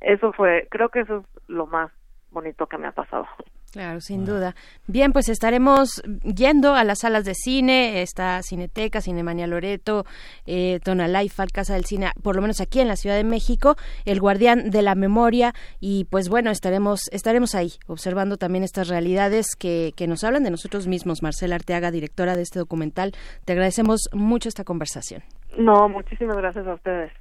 eso 0.00 0.32
fue 0.32 0.66
creo 0.70 0.88
que 0.88 1.00
eso 1.00 1.18
es 1.18 1.48
lo 1.48 1.66
más 1.66 1.90
bonito 2.30 2.66
que 2.66 2.78
me 2.78 2.86
ha 2.86 2.92
pasado 2.92 3.26
Claro, 3.72 4.00
sin 4.00 4.24
duda. 4.24 4.54
Bien, 4.86 5.12
pues 5.12 5.28
estaremos 5.28 6.02
yendo 6.22 6.74
a 6.74 6.84
las 6.84 7.00
salas 7.00 7.24
de 7.26 7.34
cine, 7.34 8.00
esta 8.00 8.42
Cineteca, 8.42 9.02
Cinemania 9.02 9.46
Loreto, 9.46 10.04
eh, 10.46 10.80
Tonalá 10.82 11.20
Casa 11.52 11.74
del 11.74 11.84
Cine, 11.84 12.10
por 12.22 12.34
lo 12.34 12.42
menos 12.42 12.62
aquí 12.62 12.80
en 12.80 12.88
la 12.88 12.96
Ciudad 12.96 13.16
de 13.16 13.24
México, 13.24 13.76
El 14.06 14.20
Guardián 14.20 14.70
de 14.70 14.80
la 14.80 14.94
Memoria, 14.94 15.52
y 15.80 16.06
pues 16.06 16.30
bueno, 16.30 16.50
estaremos, 16.50 17.08
estaremos 17.12 17.54
ahí, 17.54 17.72
observando 17.86 18.38
también 18.38 18.64
estas 18.64 18.88
realidades 18.88 19.54
que, 19.54 19.92
que 19.96 20.06
nos 20.06 20.24
hablan 20.24 20.44
de 20.44 20.50
nosotros 20.50 20.86
mismos. 20.86 21.22
Marcela 21.22 21.56
Arteaga, 21.56 21.90
directora 21.90 22.36
de 22.36 22.42
este 22.42 22.58
documental, 22.58 23.12
te 23.44 23.52
agradecemos 23.52 24.08
mucho 24.12 24.48
esta 24.48 24.64
conversación. 24.64 25.22
no 25.58 25.88
muchísimas 25.88 26.36
gracias 26.38 26.66
a 26.66 26.74
ustedes 26.74 27.12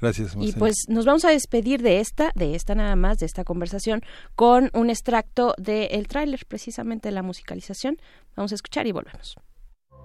gracias, 0.00 0.34
Y 0.34 0.38
Marcela. 0.38 0.58
pues 0.58 0.76
nos 0.88 1.04
vamos 1.04 1.24
a 1.24 1.30
despedir 1.30 1.82
de 1.82 2.00
esta, 2.00 2.32
de 2.34 2.54
esta 2.54 2.74
nada 2.74 2.96
más, 2.96 3.18
de 3.18 3.26
esta 3.26 3.44
conversación, 3.44 4.02
con 4.34 4.70
un 4.74 4.90
extracto 4.90 5.54
del 5.58 6.08
tráiler, 6.08 6.44
precisamente 6.46 7.08
de 7.08 7.12
la 7.12 7.22
musicalización. 7.22 7.96
Vamos 8.36 8.52
a 8.52 8.54
escuchar 8.54 8.86
y 8.86 8.92
volvemos. 8.92 9.36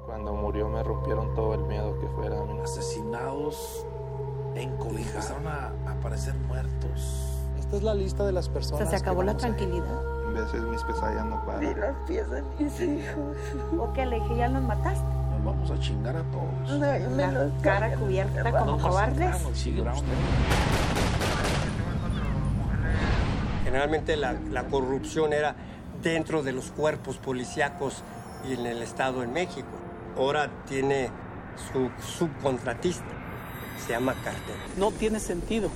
Cuando 0.06 0.34
murió 0.34 0.70
me 0.70 0.84
rompieron 0.84 1.34
todo 1.34 1.56
el 1.56 1.62
miedo 1.62 1.98
que 2.00 2.08
fueran 2.10 2.60
asesinados 2.60 3.86
en 4.56 4.76
cobija. 4.78 5.10
Empezaron 5.10 5.48
a 5.48 5.68
aparecer 5.92 6.34
muertos. 6.36 7.32
Esta 7.60 7.78
es 7.78 7.84
la 7.84 7.96
lista 7.96 8.24
de 8.26 8.32
las 8.32 8.48
personas. 8.48 8.90
¿Se 8.90 8.96
acabó 8.96 9.22
que 9.22 9.26
la 9.26 9.32
a 9.32 9.38
tranquilidad? 9.38 10.28
En 10.28 10.34
veces 10.36 10.62
mis 10.62 10.84
pesadillas 10.84 11.26
no 11.26 11.44
paran. 11.46 11.80
las 11.80 11.96
piezas 12.08 12.30
de 12.32 12.44
mis 12.60 12.80
hijos. 12.82 13.38
¿O 13.80 13.92
qué 13.94 14.06
le 14.06 14.20
dije? 14.20 14.38
¿Ya 14.38 14.48
los 14.50 14.62
mataste? 14.62 15.04
Vamos 15.46 15.70
a 15.70 15.80
chingar 15.80 16.18
a 16.18 16.24
todos. 16.24 16.80
La 16.80 17.50
cara 17.62 17.96
cubierta 17.96 18.52
como 18.52 18.80
cobardes. 18.80 19.36
Generalmente 23.64 24.18
la, 24.18 24.34
la 24.52 24.64
corrupción 24.64 25.34
era 25.34 25.56
dentro 26.02 26.42
de 26.42 26.52
los 26.52 26.72
cuerpos 26.72 27.18
policíacos 27.18 28.04
y 28.50 28.54
en 28.54 28.66
el 28.66 28.82
Estado 28.82 29.22
en 29.22 29.34
México. 29.34 29.68
Ahora 30.18 30.50
tiene 30.68 31.10
su 31.72 31.90
subcontratista, 32.18 33.06
se 33.86 33.94
llama 33.94 34.14
cartel. 34.24 34.56
No 34.78 34.92
tiene 34.92 35.20
sentido 35.20 35.70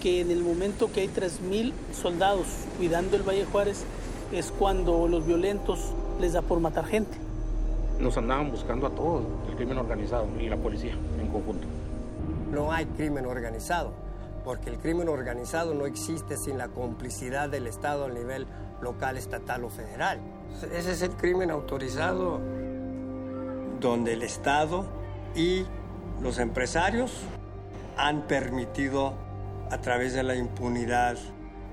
que 0.00 0.20
en 0.20 0.30
el 0.30 0.42
momento 0.42 0.90
que 0.90 1.02
hay 1.02 1.08
3.000 1.08 1.72
soldados 1.92 2.46
cuidando 2.76 3.16
el 3.16 3.22
Valle 3.22 3.44
Juárez 3.44 3.84
es 4.32 4.50
cuando 4.50 5.06
los 5.06 5.24
violentos 5.26 5.78
les 6.20 6.32
da 6.32 6.42
por 6.42 6.58
matar 6.58 6.86
gente. 6.86 7.16
Nos 8.02 8.16
andaban 8.16 8.50
buscando 8.50 8.88
a 8.88 8.90
todos, 8.90 9.22
el 9.48 9.54
crimen 9.54 9.78
organizado 9.78 10.26
y 10.40 10.48
la 10.48 10.56
policía 10.56 10.92
en 11.20 11.28
conjunto. 11.28 11.68
No 12.50 12.72
hay 12.72 12.84
crimen 12.84 13.26
organizado, 13.26 13.92
porque 14.44 14.70
el 14.70 14.78
crimen 14.78 15.08
organizado 15.08 15.72
no 15.72 15.86
existe 15.86 16.36
sin 16.36 16.58
la 16.58 16.66
complicidad 16.66 17.48
del 17.48 17.68
Estado 17.68 18.06
a 18.06 18.08
nivel 18.08 18.48
local, 18.80 19.16
estatal 19.16 19.62
o 19.62 19.70
federal. 19.70 20.18
Ese 20.74 20.90
es 20.90 21.02
el 21.02 21.12
crimen 21.12 21.52
autorizado, 21.52 22.40
donde 23.78 24.14
el 24.14 24.22
Estado 24.22 24.84
y 25.36 25.64
los 26.20 26.40
empresarios 26.40 27.20
han 27.96 28.22
permitido 28.22 29.14
a 29.70 29.78
través 29.78 30.12
de 30.12 30.24
la 30.24 30.34
impunidad 30.34 31.18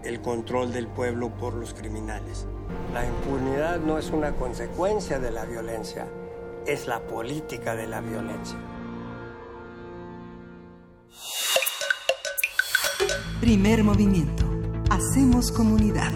el 0.04 0.22
control 0.22 0.74
del 0.74 0.88
pueblo 0.88 1.30
por 1.30 1.56
los 1.56 1.74
criminales. 1.74 2.46
La 2.94 3.04
impunidad 3.04 3.80
no 3.80 3.98
es 3.98 4.12
una 4.12 4.34
consecuencia 4.34 5.18
de 5.18 5.32
la 5.32 5.46
violencia, 5.46 6.06
es 6.72 6.88
la 6.88 7.00
política 7.02 7.76
de 7.76 7.88
la 7.88 8.00
violencia. 8.00 8.58
Primer 13.42 13.84
movimiento. 13.84 14.46
Hacemos 14.92 15.52
comunidad. 15.52 16.12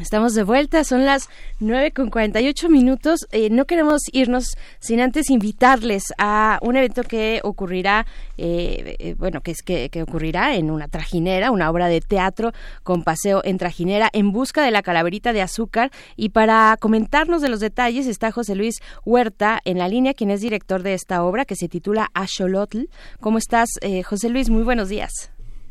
Estamos 0.00 0.34
de 0.34 0.42
vuelta, 0.42 0.84
son 0.84 1.04
las 1.04 1.28
9 1.60 1.92
con 1.92 2.08
48 2.08 2.70
minutos. 2.70 3.26
Eh, 3.30 3.50
no 3.50 3.66
queremos 3.66 4.00
irnos 4.12 4.56
sin 4.80 5.00
antes 5.00 5.28
invitarles 5.28 6.02
a 6.16 6.58
un 6.62 6.76
evento 6.76 7.02
que 7.02 7.40
ocurrirá, 7.44 8.06
eh, 8.38 8.96
eh, 8.98 9.14
bueno, 9.18 9.42
que 9.42 9.50
es 9.50 9.62
que, 9.62 9.90
que, 9.90 10.02
ocurrirá 10.02 10.56
en 10.56 10.70
una 10.70 10.88
trajinera, 10.88 11.50
una 11.50 11.70
obra 11.70 11.88
de 11.88 12.00
teatro 12.00 12.52
con 12.82 13.04
paseo 13.04 13.42
en 13.44 13.58
trajinera 13.58 14.08
en 14.14 14.32
busca 14.32 14.64
de 14.64 14.70
la 14.70 14.82
calaverita 14.82 15.34
de 15.34 15.42
azúcar. 15.42 15.90
Y 16.16 16.30
para 16.30 16.76
comentarnos 16.80 17.42
de 17.42 17.50
los 17.50 17.60
detalles 17.60 18.06
está 18.06 18.32
José 18.32 18.54
Luis 18.54 18.80
Huerta 19.04 19.60
en 19.64 19.76
la 19.76 19.88
línea, 19.88 20.14
quien 20.14 20.30
es 20.30 20.40
director 20.40 20.82
de 20.82 20.94
esta 20.94 21.22
obra 21.22 21.44
que 21.44 21.54
se 21.54 21.68
titula 21.68 22.08
Axolotl. 22.14 22.84
¿Cómo 23.20 23.36
estás, 23.36 23.68
José 24.06 24.30
Luis? 24.30 24.48
Muy 24.48 24.62
buenos 24.62 24.88
días. 24.88 25.30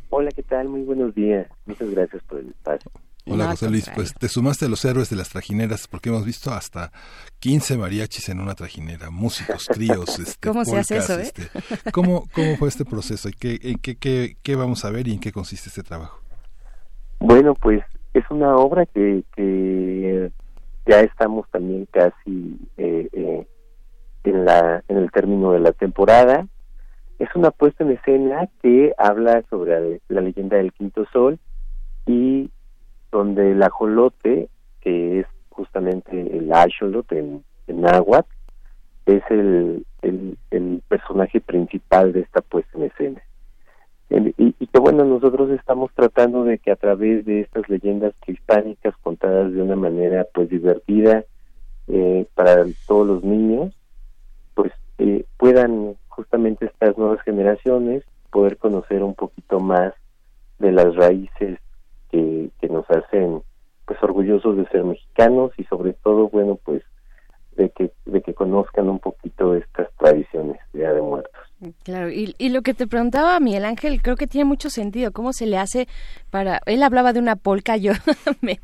Hola, 0.09 0.29
¿qué 0.35 0.43
tal? 0.43 0.67
Muy 0.67 0.83
buenos 0.83 1.15
días. 1.15 1.47
Muchas 1.65 1.89
gracias 1.89 2.21
por 2.23 2.39
el 2.39 2.49
espacio. 2.49 2.91
Hola 3.27 3.51
José 3.51 3.69
Luis, 3.69 3.89
pues 3.93 4.15
te 4.15 4.27
sumaste 4.27 4.65
a 4.65 4.69
los 4.69 4.83
héroes 4.83 5.09
de 5.11 5.15
las 5.15 5.29
trajineras 5.29 5.87
porque 5.87 6.09
hemos 6.09 6.25
visto 6.25 6.51
hasta 6.51 6.91
15 7.39 7.77
mariachis 7.77 8.29
en 8.29 8.39
una 8.39 8.55
trajinera, 8.55 9.11
músicos, 9.11 9.67
tríos, 9.67 10.17
este, 10.19 10.47
¿Cómo 10.47 10.65
se 10.65 10.79
hace 10.79 10.97
eso, 10.97 11.19
eh? 11.19 11.23
este, 11.23 11.43
¿cómo, 11.91 12.23
¿Cómo 12.33 12.55
fue 12.57 12.69
este 12.69 12.83
proceso 12.83 13.29
y 13.29 13.33
qué, 13.33 13.59
en 13.61 13.77
qué, 13.77 13.95
qué, 13.95 14.37
qué, 14.41 14.55
vamos 14.55 14.85
a 14.85 14.89
ver 14.89 15.07
y 15.07 15.13
en 15.13 15.19
qué 15.19 15.31
consiste 15.31 15.69
este 15.69 15.83
trabajo? 15.83 16.19
Bueno, 17.19 17.53
pues 17.53 17.83
es 18.15 18.23
una 18.31 18.55
obra 18.55 18.87
que, 18.87 19.23
que 19.35 20.31
ya 20.87 21.01
estamos 21.01 21.47
también 21.51 21.87
casi 21.91 22.57
eh, 22.77 23.07
eh, 23.13 23.47
en, 24.23 24.45
la, 24.45 24.83
en 24.87 24.97
el 24.97 25.11
término 25.11 25.51
de 25.51 25.59
la 25.59 25.73
temporada. 25.73 26.47
Es 27.19 27.29
una 27.35 27.51
puesta 27.51 27.83
en 27.83 27.91
escena 27.91 28.49
que 28.63 28.93
habla 28.97 29.43
sobre 29.51 30.01
la 30.07 30.21
leyenda 30.21 30.57
del 30.57 30.73
quinto 30.73 31.05
sol 31.13 31.39
y 32.07 32.49
donde 33.11 33.51
el 33.51 33.61
ajolote, 33.63 34.49
que 34.81 35.19
es 35.19 35.27
justamente 35.49 36.37
el 36.37 36.51
axolot 36.51 37.11
en, 37.11 37.43
en 37.67 37.81
náhuatl, 37.81 38.33
es 39.05 39.23
el, 39.29 39.85
personaje 40.87 41.39
principal 41.39 42.11
de 42.11 42.21
esta 42.21 42.41
puesta 42.41 42.77
en 42.77 42.83
escena. 42.83 43.21
y, 44.09 44.55
y, 44.59 44.67
que 44.67 44.79
bueno, 44.79 45.05
nosotros 45.05 45.49
estamos 45.51 45.89
tratando 45.93 46.43
de 46.43 46.57
que 46.57 46.71
a 46.71 46.75
través 46.75 47.25
de 47.25 47.41
estas 47.41 47.67
leyendas 47.69 48.13
prehispánicas 48.25 48.93
contadas 48.97 49.53
de 49.53 49.61
una 49.61 49.77
manera 49.77 50.27
pues 50.33 50.49
divertida 50.49 51.23
eh, 51.87 52.25
para 52.35 52.65
todos 52.87 53.07
los 53.07 53.23
niños, 53.23 53.73
pues 54.53 54.73
eh, 54.97 55.25
puedan 55.37 55.95
justamente 56.09 56.65
estas 56.65 56.97
nuevas 56.97 57.21
generaciones 57.21 58.03
poder 58.31 58.57
conocer 58.57 59.01
un 59.01 59.15
poquito 59.15 59.59
más 59.59 59.93
de 60.59 60.71
las 60.71 60.93
raíces 60.95 61.59
que, 62.11 62.49
que 62.59 62.69
nos 62.69 62.89
hacen 62.89 63.41
pues 63.85 64.01
orgullosos 64.03 64.57
de 64.57 64.67
ser 64.67 64.83
mexicanos 64.83 65.51
y 65.57 65.63
sobre 65.65 65.93
todo 65.93 66.29
bueno 66.29 66.57
pues 66.63 66.83
de 67.55 67.69
que 67.69 67.91
de 68.05 68.21
que 68.21 68.33
conozcan 68.33 68.89
un 68.89 68.99
poquito 68.99 69.55
estas 69.55 69.91
tradiciones 69.97 70.59
de 70.73 70.79
Día 70.79 70.93
de 70.93 71.01
Muertos. 71.01 71.50
Claro, 71.83 72.09
y, 72.09 72.33
lo 72.49 72.63
que 72.63 72.73
te 72.73 72.87
preguntaba 72.87 73.39
Miguel 73.39 73.65
Ángel 73.65 74.01
creo 74.01 74.15
que 74.15 74.25
tiene 74.25 74.45
mucho 74.45 74.71
sentido. 74.71 75.11
¿Cómo 75.11 75.31
se 75.31 75.45
le 75.45 75.59
hace 75.59 75.87
para...? 76.31 76.59
Él 76.65 76.81
hablaba 76.81 77.13
de 77.13 77.19
una 77.19 77.35
polca, 77.35 77.77
yo 77.77 77.93
me, 78.41 78.59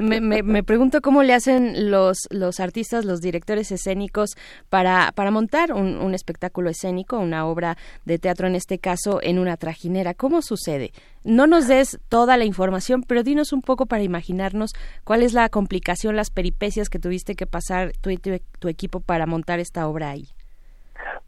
me, 0.00 0.42
me, 0.42 0.62
pregunto 0.64 1.00
cómo 1.00 1.22
le 1.22 1.32
hacen 1.32 1.92
los, 1.92 2.18
los 2.30 2.58
artistas, 2.58 3.04
los 3.04 3.20
directores 3.20 3.70
escénicos 3.70 4.30
para, 4.68 5.12
para 5.14 5.30
montar 5.30 5.72
un, 5.72 5.98
un 5.98 6.12
espectáculo 6.12 6.70
escénico, 6.70 7.20
una 7.20 7.46
obra 7.46 7.76
de 8.04 8.18
teatro 8.18 8.48
en 8.48 8.56
este 8.56 8.78
caso, 8.78 9.20
en 9.22 9.38
una 9.38 9.56
trajinera. 9.56 10.14
¿Cómo 10.14 10.42
sucede? 10.42 10.92
No 11.22 11.46
nos 11.46 11.68
des 11.68 12.00
toda 12.08 12.36
la 12.36 12.46
información, 12.46 13.04
pero 13.06 13.22
dinos 13.22 13.52
un 13.52 13.62
poco 13.62 13.86
para 13.86 14.02
imaginarnos 14.02 14.72
cuál 15.04 15.22
es 15.22 15.34
la 15.34 15.48
complicación, 15.50 16.16
las 16.16 16.30
peripecias 16.30 16.88
que 16.88 16.98
tuviste 16.98 17.36
que 17.36 17.46
pasar 17.46 17.92
y 18.04 18.16
tu, 18.16 18.30
tu 18.58 18.68
equipo 18.68 18.98
para 18.98 19.26
montar 19.26 19.60
esta 19.60 19.86
obra 19.86 20.10
ahí. 20.10 20.26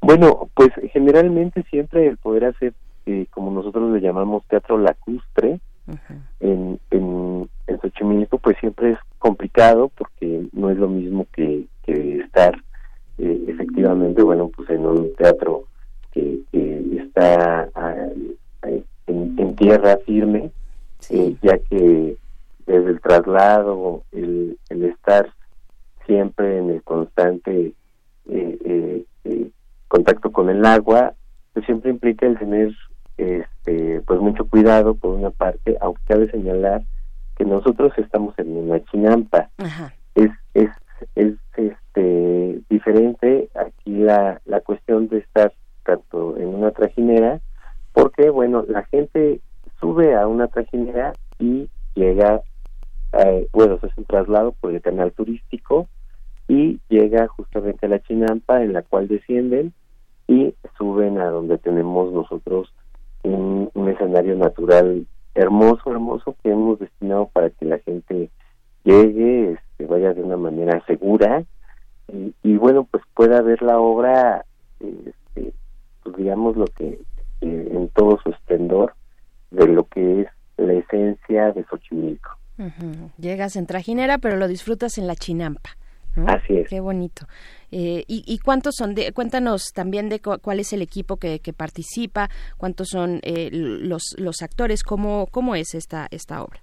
Bueno, 0.02 0.50
pues 0.54 0.70
generalmente 0.92 1.62
siempre 1.70 2.08
el 2.08 2.16
poder 2.18 2.46
hacer, 2.46 2.74
eh, 3.06 3.26
como 3.30 3.52
nosotros 3.52 3.92
le 3.92 4.00
llamamos 4.00 4.44
teatro 4.48 4.76
lacustre, 4.76 5.60
uh 5.86 5.92
-huh. 5.92 6.20
en, 6.40 6.80
en, 6.90 7.48
en 7.68 7.80
Xochimilco, 7.80 8.38
pues 8.38 8.56
siempre 8.58 8.92
es 8.92 8.98
complicado 9.20 9.90
porque 9.96 10.46
no 10.52 10.70
es 10.70 10.76
lo 10.76 10.88
mismo 10.88 11.26
que, 11.32 11.66
que 11.84 12.18
estar 12.18 12.52
eh, 13.18 13.44
efectivamente, 13.46 14.22
bueno, 14.22 14.50
pues 14.54 14.68
en 14.70 14.84
un 14.84 15.14
teatro 15.14 15.64
que, 16.10 16.40
que 16.50 16.96
está 16.98 17.60
a, 17.62 17.68
a, 17.76 17.96
en, 19.06 19.38
en, 19.38 19.54
tierra 19.56 19.98
firme, 20.04 20.50
sí. 20.98 21.16
eh, 21.16 21.36
ya 21.42 21.58
que 21.58 22.16
desde 22.66 22.90
el 22.90 23.00
traslado, 23.00 24.02
el, 24.10 24.58
el 24.68 24.84
estar 24.84 25.30
siempre 26.06 26.58
en 26.58 26.70
el 26.70 26.82
constante 26.82 27.72
eh, 28.28 28.58
contacto 29.92 30.32
con 30.32 30.48
el 30.48 30.64
agua, 30.64 31.12
pues 31.52 31.66
siempre 31.66 31.90
implica 31.90 32.24
el 32.26 32.38
tener 32.38 32.72
este 33.18 34.00
pues 34.06 34.20
mucho 34.20 34.48
cuidado 34.48 34.94
por 34.94 35.10
una 35.10 35.28
parte, 35.28 35.76
aunque 35.82 36.00
cabe 36.08 36.30
señalar 36.30 36.80
que 37.36 37.44
nosotros 37.44 37.92
estamos 37.98 38.34
en 38.38 38.56
una 38.56 38.82
chinampa. 38.86 39.50
Ajá. 39.58 39.92
Es, 40.14 40.30
es, 40.54 40.70
es 41.14 41.34
este 41.56 42.62
diferente 42.70 43.50
aquí 43.54 43.98
la, 43.98 44.40
la 44.46 44.60
cuestión 44.60 45.08
de 45.08 45.18
estar 45.18 45.52
tanto 45.84 46.38
en 46.38 46.48
una 46.48 46.70
trajinera, 46.70 47.40
porque 47.92 48.30
bueno, 48.30 48.64
la 48.66 48.84
gente 48.84 49.42
sube 49.78 50.14
a 50.14 50.26
una 50.26 50.46
trajinera 50.48 51.12
y 51.38 51.68
llega, 51.94 52.40
eh, 53.12 53.46
bueno, 53.52 53.78
se 53.78 53.88
hace 53.88 54.00
un 54.00 54.06
traslado 54.06 54.52
por 54.52 54.72
el 54.72 54.80
canal 54.80 55.12
turístico 55.12 55.86
y 56.48 56.80
llega 56.88 57.28
justamente 57.28 57.84
a 57.84 57.90
la 57.90 58.00
chinampa 58.00 58.62
en 58.62 58.72
la 58.72 58.80
cual 58.80 59.06
descienden 59.06 59.74
y 60.28 60.54
suben 60.78 61.18
a 61.18 61.26
donde 61.26 61.58
tenemos 61.58 62.12
nosotros 62.12 62.72
un, 63.22 63.70
un, 63.74 63.88
escenario 63.88 64.36
natural 64.36 65.06
hermoso, 65.34 65.90
hermoso 65.90 66.36
que 66.42 66.50
hemos 66.50 66.78
destinado 66.78 67.28
para 67.32 67.50
que 67.50 67.64
la 67.64 67.78
gente 67.78 68.30
llegue, 68.84 69.52
este, 69.52 69.86
vaya 69.86 70.12
de 70.12 70.22
una 70.22 70.36
manera 70.36 70.84
segura 70.86 71.44
y, 72.42 72.56
bueno, 72.56 72.86
pues 72.90 73.02
pueda 73.14 73.40
ver 73.40 73.62
la 73.62 73.78
obra, 73.78 74.44
este, 74.80 75.54
pues 76.02 76.16
digamos 76.16 76.56
lo 76.56 76.66
que 76.66 77.00
eh, 77.40 77.68
en 77.72 77.88
todo 77.88 78.18
su 78.22 78.30
esplendor 78.30 78.94
de 79.50 79.66
lo 79.66 79.84
que 79.84 80.22
es 80.22 80.28
la 80.58 80.74
esencia 80.74 81.52
de 81.52 81.64
Xochimilco. 81.64 82.30
Llegas 83.18 83.56
en 83.56 83.66
trajinera, 83.66 84.18
pero 84.18 84.36
lo 84.36 84.46
disfrutas 84.46 84.98
en 84.98 85.06
la 85.06 85.16
chinampa. 85.16 85.70
¿No? 86.16 86.26
Así 86.28 86.56
es. 86.56 86.68
Qué 86.68 86.80
bonito. 86.80 87.26
Eh, 87.70 88.04
y, 88.06 88.22
y, 88.26 88.38
cuántos 88.38 88.74
son? 88.76 88.94
De, 88.94 89.12
cuéntanos 89.12 89.72
también 89.74 90.08
de 90.08 90.20
cu 90.20 90.38
cuál 90.42 90.60
es 90.60 90.72
el 90.72 90.82
equipo 90.82 91.16
que, 91.16 91.40
que 91.40 91.52
participa, 91.52 92.28
cuántos 92.58 92.88
son 92.90 93.20
eh, 93.22 93.48
los, 93.52 94.14
los 94.18 94.42
actores, 94.42 94.82
cómo, 94.82 95.26
cómo 95.30 95.54
es 95.54 95.74
esta, 95.74 96.06
esta 96.10 96.42
obra. 96.42 96.60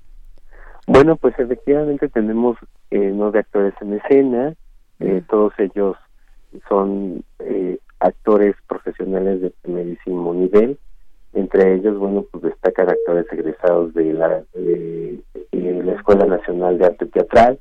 Bueno, 0.88 1.18
pues 1.18 1.38
efectivamente 1.38 2.10
tenemos 2.10 2.58
eh, 2.90 3.12
nueve 3.14 3.40
actores 3.40 3.76
en 3.82 3.94
escena, 3.94 4.56
eh, 5.00 5.22
todos 5.30 5.54
ellos 5.60 5.96
son 6.68 7.24
eh, 7.40 7.78
actores 8.00 8.56
profesionales 8.68 9.42
de 9.42 9.52
primerísimo 9.62 10.34
nivel, 10.34 10.80
entre 11.34 11.76
ellos, 11.76 11.98
bueno, 11.98 12.26
pues 12.32 12.44
destacan 12.44 12.90
actores 12.90 13.26
egresados 13.32 13.94
de 13.94 14.14
la, 14.14 14.44
de, 14.54 15.20
de 15.52 15.84
la 15.84 15.94
Escuela 15.94 16.26
Nacional 16.26 16.78
de 16.78 16.86
Arte 16.86 17.06
Teatral. 17.06 17.60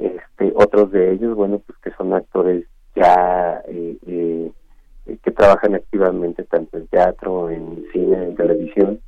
Este, 0.00 0.52
otros 0.54 0.92
de 0.92 1.12
ellos, 1.12 1.34
bueno, 1.34 1.60
pues 1.66 1.78
que 1.78 1.90
son 1.92 2.12
actores 2.12 2.64
ya 2.94 3.62
eh, 3.66 3.96
eh, 4.06 4.52
que 5.22 5.30
trabajan 5.32 5.74
activamente 5.74 6.44
tanto 6.44 6.76
en 6.76 6.86
teatro, 6.86 7.50
en 7.50 7.84
cine, 7.92 8.28
en 8.28 8.36
televisión, 8.36 9.00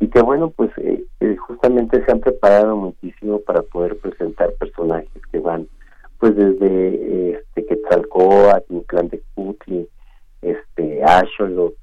y 0.00 0.08
que, 0.08 0.22
bueno, 0.22 0.50
pues 0.50 0.70
eh, 0.78 1.04
justamente 1.36 2.04
se 2.04 2.12
han 2.12 2.20
preparado 2.20 2.76
muchísimo 2.76 3.40
para 3.40 3.62
poder 3.62 3.98
presentar 3.98 4.52
personajes 4.54 5.22
que 5.30 5.40
van, 5.40 5.68
pues 6.18 6.34
desde 6.34 7.32
este 7.32 7.66
Quetzalcóatl, 7.66 8.78
Clan 8.86 9.08
de 9.08 9.22
Cutli, 9.34 9.88
este, 10.40 11.02
Asholot, 11.04 11.74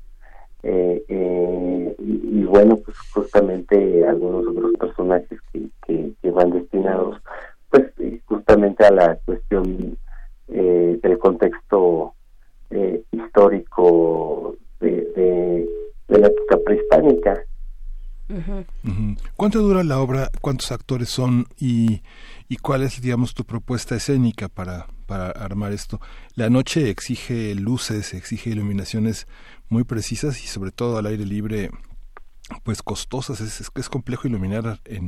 eh, 0.68 1.04
eh, 1.08 1.96
y, 2.00 2.40
y, 2.40 2.44
bueno 2.44 2.78
pues 2.78 2.98
justamente 3.14 4.04
algunos 4.08 4.48
otros 4.48 4.72
personajes 4.80 5.40
que, 5.54 5.68
que, 5.86 6.12
que 6.20 6.32
van 6.32 6.50
destinados 6.50 7.22
pues 7.70 7.94
justamente 8.26 8.84
a 8.84 8.90
la 8.90 9.16
cuestión 9.26 9.96
eh, 10.48 11.00
del 11.04 11.20
contexto 11.20 12.16
eh, 12.72 13.04
histórico 13.12 14.56
de, 14.80 14.90
de, 15.16 15.70
de, 16.08 16.20
la 16.20 16.28
época 16.28 16.58
prehispánica. 16.66 17.44
¿Cuánto 19.36 19.60
dura 19.60 19.84
la 19.84 20.00
obra? 20.00 20.32
¿Cuántos 20.42 20.72
actores 20.72 21.10
son? 21.10 21.46
¿Y, 21.60 22.02
y 22.50 22.58
cuál 22.58 22.82
es, 22.82 23.00
digamos, 23.00 23.36
tu 23.36 23.44
propuesta 23.44 23.96
escénica 23.96 24.48
para, 24.48 24.88
para 25.06 25.30
armar 25.30 25.72
esto? 25.72 26.00
La 26.36 26.50
noche 26.50 26.90
exige 26.90 27.54
luces, 27.56 28.14
exige 28.14 28.50
iluminaciones 28.52 29.28
muy 29.70 29.84
precisas 29.84 30.44
y 30.44 30.48
sobre 30.48 30.72
todo 30.72 30.98
al 30.98 31.06
aire 31.06 31.26
libre 31.26 31.70
pues 32.64 32.84
costosas 32.84 33.42
es, 33.42 33.60
es, 33.62 33.72
es 33.76 33.90
complejo 33.90 34.28
iluminar 34.28 34.80
en 34.86 35.08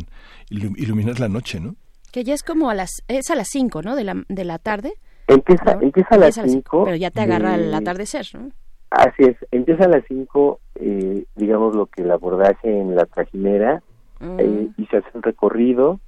ilu- 0.49 0.73
iluminar 0.77 1.19
la 1.19 1.29
noche 1.29 1.59
no 1.59 1.75
Que 2.11 2.23
ya 2.23 2.33
es 2.33 2.41
como 2.41 2.69
a 2.69 2.73
las, 2.75 2.89
es 3.07 3.29
a 3.29 3.35
las 3.35 3.47
5, 3.51 3.81
¿no? 3.83 3.95
De 3.95 4.03
la, 4.03 4.23
de 4.27 4.43
la 4.45 4.57
tarde. 4.57 4.93
Empieza, 5.27 5.75
¿no? 5.75 5.81
empieza 5.81 6.15
a 6.15 6.17
las 6.17 6.37
Empieza 6.37 6.49
cinco, 6.57 6.77
5. 6.79 6.85
Pero 6.85 6.95
ya 6.97 7.11
te 7.11 7.21
agarra 7.21 7.55
el 7.55 7.73
atardecer, 7.73 8.25
¿no? 8.33 8.49
Así 8.89 9.23
es, 9.23 9.35
empieza 9.51 9.83
a 9.83 9.89
las 9.89 10.03
5, 10.07 10.59
eh, 10.75 11.25
digamos 11.35 11.75
lo 11.75 11.87
que 11.87 12.01
el 12.03 12.11
abordaje 12.11 12.69
en 12.79 12.95
la 12.95 13.05
trajinera, 13.05 13.83
Mm. 14.19 14.39
eh, 14.39 14.67
y 14.77 14.85
se 14.87 14.97
hace 14.97 15.09
un 15.13 15.21
recorrido, 15.21 15.99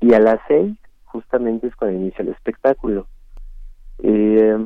y 0.00 0.14
a 0.14 0.20
las 0.20 0.38
6 0.46 0.76
justamente 1.06 1.66
es 1.66 1.74
cuando 1.74 1.98
inicia 1.98 2.22
el 2.22 2.28
espectáculo. 2.28 3.08
Eh, 4.02 4.56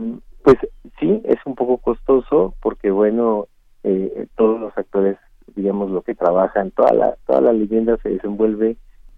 pues 0.43 0.57
sí, 0.99 1.23
es 1.25 1.39
un 1.47 1.55
poco 1.55 1.79
costoso 1.79 2.55
porque, 2.61 2.91
bueno, 2.91 3.47
eh, 3.85 4.27
todos 4.37 4.61
los 4.61 4.77
actores, 4.77 5.17
digamos, 5.55 5.91
lo 5.91 6.03
que 6.03 6.15
trabajan, 6.15 6.71
toda 6.71 6.93
la, 6.93 7.17
toda 7.27 7.41
la 7.41 7.53
leyenda 7.53 7.97
se 8.03 8.11
desenvuelve 8.11 8.77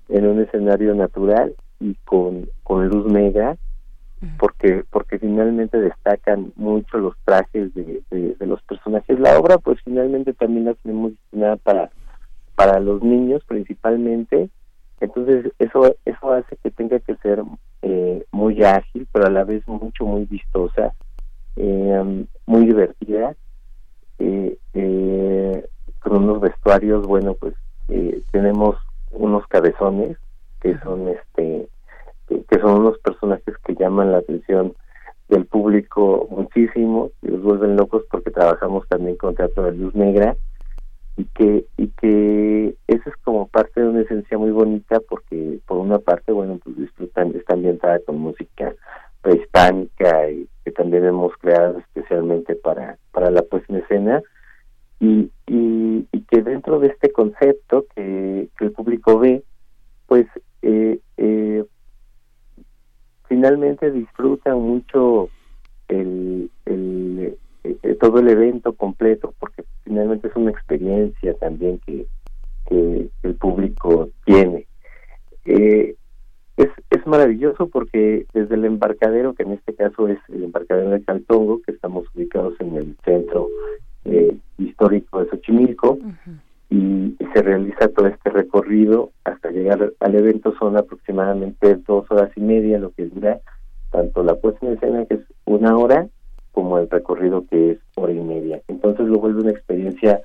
en 0.09 0.27
un 0.27 0.41
escenario 0.41 0.95
natural 0.95 1.55
y 1.81 1.95
con, 2.05 2.49
con 2.63 2.89
luz 2.89 3.07
negra, 3.11 3.57
porque 4.39 4.85
porque 4.91 5.19
finalmente 5.19 5.79
destacan 5.79 6.53
mucho 6.57 6.97
los 6.97 7.15
trajes 7.25 7.75
de, 7.75 8.03
de, 8.11 8.35
de 8.35 8.47
los 8.47 8.63
personajes. 8.63 9.21
La 9.21 9.39
obra, 9.39 9.59
pues 9.59 9.79
finalmente 9.85 10.33
también 10.33 10.65
la 10.65 10.75
tenemos 10.75 11.11
destinada 11.11 11.57
para, 11.57 11.91
para 12.55 12.81
los 12.81 13.03
niños 13.03 13.43
principalmente, 13.47 14.49
entonces 15.01 15.53
eso 15.59 15.95
eso 16.07 16.33
hace 16.33 16.57
que 16.63 16.71
tenga 16.71 17.01
que 17.01 17.17
ser 17.17 17.43
eh, 17.85 18.25
muy 18.33 18.63
ágil 18.65 19.07
pero 19.13 19.27
a 19.27 19.31
la 19.31 19.45
vez 19.45 19.67
mucho 19.69 20.07
muy 20.07 20.25
vistosa 20.25 20.95
eh, 21.57 22.25
muy 22.47 22.67
divertida 22.67 23.35
eh, 24.19 24.57
eh, 24.73 25.69
con 26.01 26.17
unos 26.17 26.41
vestuarios 26.41 27.07
bueno 27.07 27.35
pues 27.35 27.55
eh, 27.89 28.23
tenemos 28.33 28.77
unos 29.11 29.47
cabezones 29.49 30.17
que 30.61 30.79
son 30.79 31.09
este 31.09 31.69
que 32.29 32.59
son 32.59 32.81
unos 32.81 32.99
personajes 32.99 33.55
que 33.67 33.75
llaman 33.75 34.13
la 34.13 34.19
atención 34.19 34.75
del 35.29 35.45
público 35.45 36.27
muchísimo 36.31 37.11
y 37.23 37.29
los 37.29 37.43
vuelven 37.43 37.77
locos 37.77 38.05
porque 38.11 38.31
trabajamos 38.31 38.89
también 38.89 39.17
con 39.17 39.35
teatro 39.35 39.65
de 39.65 39.73
luz 39.73 39.95
negra 39.95 40.37
y 41.17 41.25
que 41.27 41.67
y 41.77 41.89
que 41.89 42.75
eso 42.89 43.09
es 43.09 43.17
como 43.23 43.47
parte 43.49 43.81
de 43.81 43.89
una 43.89 44.03
esencia 44.03 44.37
muy 44.37 44.51
bonita 44.51 45.01
porque 45.09 45.61
por 45.67 45.79
una 45.79 45.99
parte 45.99 46.33
bueno 46.33 46.59
pues 46.63 46.77
disfrutan 46.77 47.35
está 47.37 47.55
ambientada 47.55 48.01
con 48.01 48.19
música 48.19 48.75
prehispánica 49.23 50.31
y 50.31 50.49
que 50.65 50.73
también 50.73 51.05
hemos 51.05 51.37
creado 51.39 51.79
especialmente 51.79 52.57
para 52.57 52.99
para 53.13 53.31
la 53.31 53.43
puesta 53.43 53.73
en 53.73 53.83
escena. 53.83 54.23
Y, 55.01 55.31
y, 55.47 56.07
y 56.13 56.21
que 56.23 56.41
dentro 56.41 56.79
de 56.79 56.87
este 56.87 57.11
concepto 57.11 57.85
que, 57.95 58.49
que 58.57 58.65
el 58.65 58.73
público 58.73 59.19
ve 59.19 59.43
pues 60.07 60.27
eh, 60.63 61.01
eh, 61.17 61.65
finalmente 63.29 63.91
disfrutan 63.91 64.61
mucho 64.61 65.29
el, 65.89 66.51
el, 66.67 67.37
eh, 67.65 67.97
todo 67.99 68.21
el 68.21 68.29
evento 68.29 68.75
completo 68.75 69.35
porque 69.39 69.65
finalmente 69.85 70.29
es 70.29 70.37
una 70.37 70.51
experiencia 70.51 71.35
también 71.35 71.81
que, 71.87 72.07
que 72.67 73.09
el 73.23 73.35
público 73.37 74.11
tiene. 74.25 74.67
Eh, 75.47 75.97
es, 76.57 76.69
es 76.91 77.07
maravilloso 77.07 77.69
porque 77.69 78.27
desde 78.33 78.55
el 78.55 78.65
embarcadero, 78.65 79.35
que 79.35 79.43
en 79.43 79.53
este 79.53 79.75
caso 79.75 80.09
es 80.09 80.19
el 80.29 80.45
embarcadero 80.45 80.91
de 80.91 81.03
Caltongo, 81.03 81.61
que 81.63 81.73
estamos 81.73 82.05
ubicados 82.15 82.55
en 82.61 82.77
el 82.77 82.97
centro 83.05 83.49
eh, 84.05 84.37
histórico 84.59 85.21
de 85.21 85.31
Xochimilco, 85.31 85.99
y 86.71 87.17
se 87.33 87.43
realiza 87.43 87.89
todo 87.89 88.07
este 88.07 88.31
recorrido 88.31 89.11
hasta 89.25 89.51
llegar 89.51 89.93
al 90.01 90.15
evento 90.15 90.55
son 90.59 90.77
aproximadamente 90.77 91.77
dos 91.87 92.11
horas 92.11 92.31
y 92.37 92.41
media 92.41 92.79
lo 92.79 92.91
que 92.93 93.07
dura 93.07 93.41
tanto 93.91 94.25
la 94.25 94.35
puesta 94.35 94.67
en 94.67 94.73
escena 94.73 95.05
que 95.07 95.15
es 95.15 95.21
una 95.45 95.77
hora 95.77 96.09
como 96.55 96.79
el 96.79 96.89
recorrido 96.89 97.45
que 97.51 97.73
es 97.73 97.79
hora 97.97 98.13
y 98.13 98.21
media 98.21 98.63
entonces 98.69 99.07
lo 99.07 99.19
vuelve 99.19 99.43
una 99.43 99.51
experiencia 99.51 100.21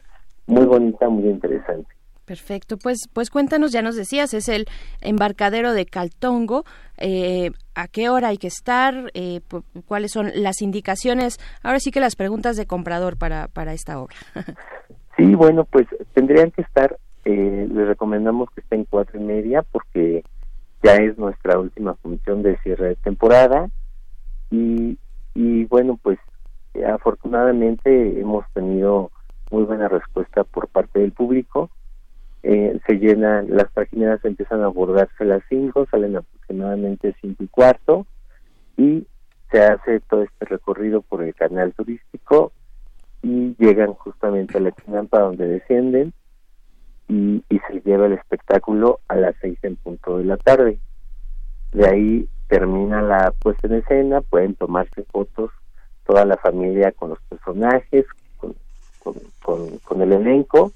muy 0.47 0.65
bonita 0.65 1.09
muy 1.09 1.29
interesante 1.29 1.89
Perfecto, 2.29 2.77
pues, 2.77 3.09
pues 3.11 3.31
cuéntanos, 3.31 3.71
ya 3.71 3.81
nos 3.81 3.95
decías, 3.95 4.35
es 4.35 4.49
el 4.49 4.67
embarcadero 5.01 5.73
de 5.73 5.87
Caltongo, 5.87 6.63
eh, 6.97 7.49
¿a 7.73 7.87
qué 7.87 8.09
hora 8.09 8.27
hay 8.27 8.37
que 8.37 8.45
estar? 8.45 9.09
Eh, 9.15 9.41
¿Cuáles 9.87 10.11
son 10.11 10.29
las 10.35 10.61
indicaciones? 10.61 11.39
Ahora 11.63 11.79
sí 11.79 11.89
que 11.89 11.99
las 11.99 12.15
preguntas 12.15 12.55
de 12.55 12.67
comprador 12.67 13.17
para, 13.17 13.47
para 13.47 13.73
esta 13.73 13.99
obra. 13.99 14.15
Sí, 15.17 15.35
bueno, 15.35 15.65
pues 15.65 15.85
tendrían 16.13 16.51
que 16.51 16.61
estar, 16.61 16.97
eh, 17.25 17.67
les 17.69 17.87
recomendamos 17.87 18.47
que 18.51 18.61
estén 18.61 18.85
cuatro 18.85 19.19
y 19.19 19.23
media 19.23 19.63
porque 19.63 20.23
ya 20.81 20.95
es 20.95 21.17
nuestra 21.17 21.59
última 21.59 21.95
función 21.95 22.41
de 22.41 22.57
cierre 22.59 22.89
de 22.89 22.95
temporada 22.95 23.67
y, 24.49 24.97
y 25.35 25.65
bueno, 25.65 25.99
pues 26.01 26.19
eh, 26.73 26.85
afortunadamente 26.85 28.19
hemos 28.19 28.45
tenido 28.53 29.11
muy 29.51 29.63
buena 29.63 29.87
respuesta 29.87 30.43
por 30.43 30.67
parte 30.67 30.99
del 30.99 31.11
público. 31.11 31.69
Eh, 32.43 32.79
se 32.87 32.93
llenan, 32.99 33.47
las 33.49 33.69
páginas 33.71 34.23
empiezan 34.23 34.61
a 34.61 34.65
abordarse 34.65 35.23
a 35.23 35.27
las 35.27 35.43
5, 35.49 35.87
salen 35.91 36.15
aproximadamente 36.15 37.15
5 37.21 37.43
y 37.43 37.47
cuarto 37.47 38.05
y 38.77 39.05
se 39.51 39.61
hace 39.61 39.99
todo 40.01 40.23
este 40.23 40.45
recorrido 40.45 41.01
por 41.01 41.23
el 41.23 41.33
canal 41.35 41.73
turístico 41.73 42.53
y 43.21 43.55
llegan 43.57 43.93
justamente 43.93 44.57
a 44.57 44.61
la 44.61 44.71
Chinampa 44.71 45.19
donde 45.19 45.47
descienden 45.47 46.13
y, 47.09 47.43
y 47.49 47.59
se 47.67 47.81
lleva 47.81 48.05
el 48.05 48.13
espectáculo 48.13 48.99
a 49.07 49.15
las 49.15 49.35
seis 49.41 49.57
en 49.63 49.75
punto 49.75 50.19
de 50.19 50.25
la 50.25 50.37
tarde. 50.37 50.79
De 51.73 51.87
ahí 51.87 52.29
termina 52.49 53.01
la 53.01 53.31
puesta 53.31 53.67
en 53.67 53.75
escena, 53.75 54.21
pueden 54.21 54.55
tomarse 54.55 55.03
fotos 55.03 55.51
toda 56.05 56.25
la 56.25 56.35
familia 56.37 56.91
con 56.91 57.11
los 57.11 57.19
personajes, 57.29 58.05
con, 58.37 58.55
con, 59.01 59.13
con, 59.41 59.77
con 59.77 60.01
el 60.01 60.11
elenco, 60.11 60.73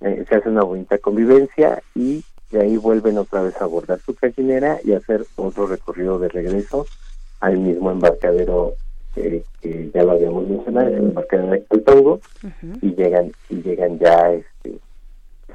eh, 0.00 0.24
se 0.28 0.34
hace 0.34 0.48
una 0.48 0.64
bonita 0.64 0.98
convivencia 0.98 1.82
y 1.94 2.24
de 2.50 2.62
ahí 2.62 2.76
vuelven 2.76 3.18
otra 3.18 3.42
vez 3.42 3.60
a 3.60 3.64
abordar 3.64 4.00
su 4.00 4.16
gallinera 4.20 4.78
y 4.82 4.92
hacer 4.92 5.24
otro 5.36 5.66
recorrido 5.66 6.18
de 6.18 6.28
regreso 6.28 6.86
al 7.38 7.58
mismo 7.58 7.92
embarcadero 7.92 8.74
eh, 9.16 9.44
que 9.60 9.90
ya 9.94 10.02
lo 10.02 10.12
habíamos 10.12 10.48
mencionado, 10.48 10.88
el 10.88 10.94
embarcadero 10.94 11.50
de 11.50 11.64
Caltongo, 11.64 12.20
y 12.80 12.94
llegan 12.94 13.30
y 13.48 13.62
llegan 13.62 13.98
ya 13.98 14.32
este, 14.32 14.78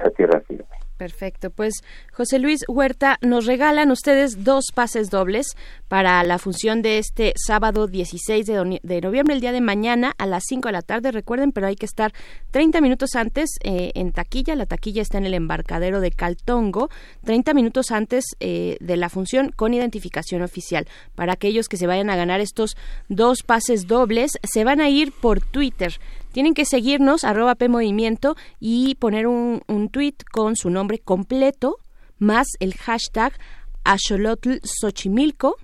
a 0.00 0.10
tierra 0.10 0.40
firme. 0.40 0.64
Perfecto, 0.96 1.50
pues 1.50 1.74
José 2.12 2.38
Luis 2.38 2.60
Huerta, 2.68 3.18
nos 3.20 3.44
regalan 3.44 3.90
ustedes 3.90 4.44
dos 4.44 4.66
pases 4.74 5.10
dobles 5.10 5.46
para 5.88 6.22
la 6.24 6.38
función 6.38 6.80
de 6.80 6.98
este 6.98 7.34
sábado 7.36 7.86
16 7.86 8.46
de, 8.46 8.80
de 8.82 9.00
noviembre, 9.02 9.34
el 9.34 9.42
día 9.42 9.52
de 9.52 9.60
mañana 9.60 10.14
a 10.16 10.24
las 10.24 10.44
5 10.48 10.68
de 10.68 10.72
la 10.72 10.80
tarde, 10.80 11.12
recuerden, 11.12 11.52
pero 11.52 11.66
hay 11.66 11.76
que 11.76 11.84
estar 11.84 12.14
30 12.50 12.80
minutos 12.80 13.14
antes 13.14 13.50
eh, 13.62 13.92
en 13.94 14.12
taquilla, 14.12 14.56
la 14.56 14.64
taquilla 14.64 15.02
está 15.02 15.18
en 15.18 15.26
el 15.26 15.34
embarcadero 15.34 16.00
de 16.00 16.10
Caltongo, 16.12 16.88
30 17.24 17.52
minutos 17.52 17.90
antes 17.90 18.24
eh, 18.40 18.78
de 18.80 18.96
la 18.96 19.10
función 19.10 19.52
con 19.54 19.74
identificación 19.74 20.40
oficial. 20.40 20.88
Para 21.14 21.34
aquellos 21.34 21.68
que 21.68 21.76
se 21.76 21.86
vayan 21.86 22.08
a 22.08 22.16
ganar 22.16 22.40
estos 22.40 22.76
dos 23.08 23.42
pases 23.42 23.86
dobles, 23.86 24.32
se 24.42 24.64
van 24.64 24.80
a 24.80 24.88
ir 24.88 25.12
por 25.12 25.40
Twitter. 25.40 26.00
Tienen 26.36 26.52
que 26.52 26.66
seguirnos, 26.66 27.24
arroba 27.24 27.54
PMovimiento, 27.54 28.36
y 28.60 28.96
poner 28.96 29.26
un, 29.26 29.62
un 29.68 29.88
tweet 29.88 30.16
con 30.30 30.54
su 30.54 30.68
nombre 30.68 30.98
completo, 30.98 31.78
más 32.18 32.46
el 32.60 32.74
hashtag 32.74 33.32
Axolotl 33.84 34.58
Xochimilco, 34.62 35.56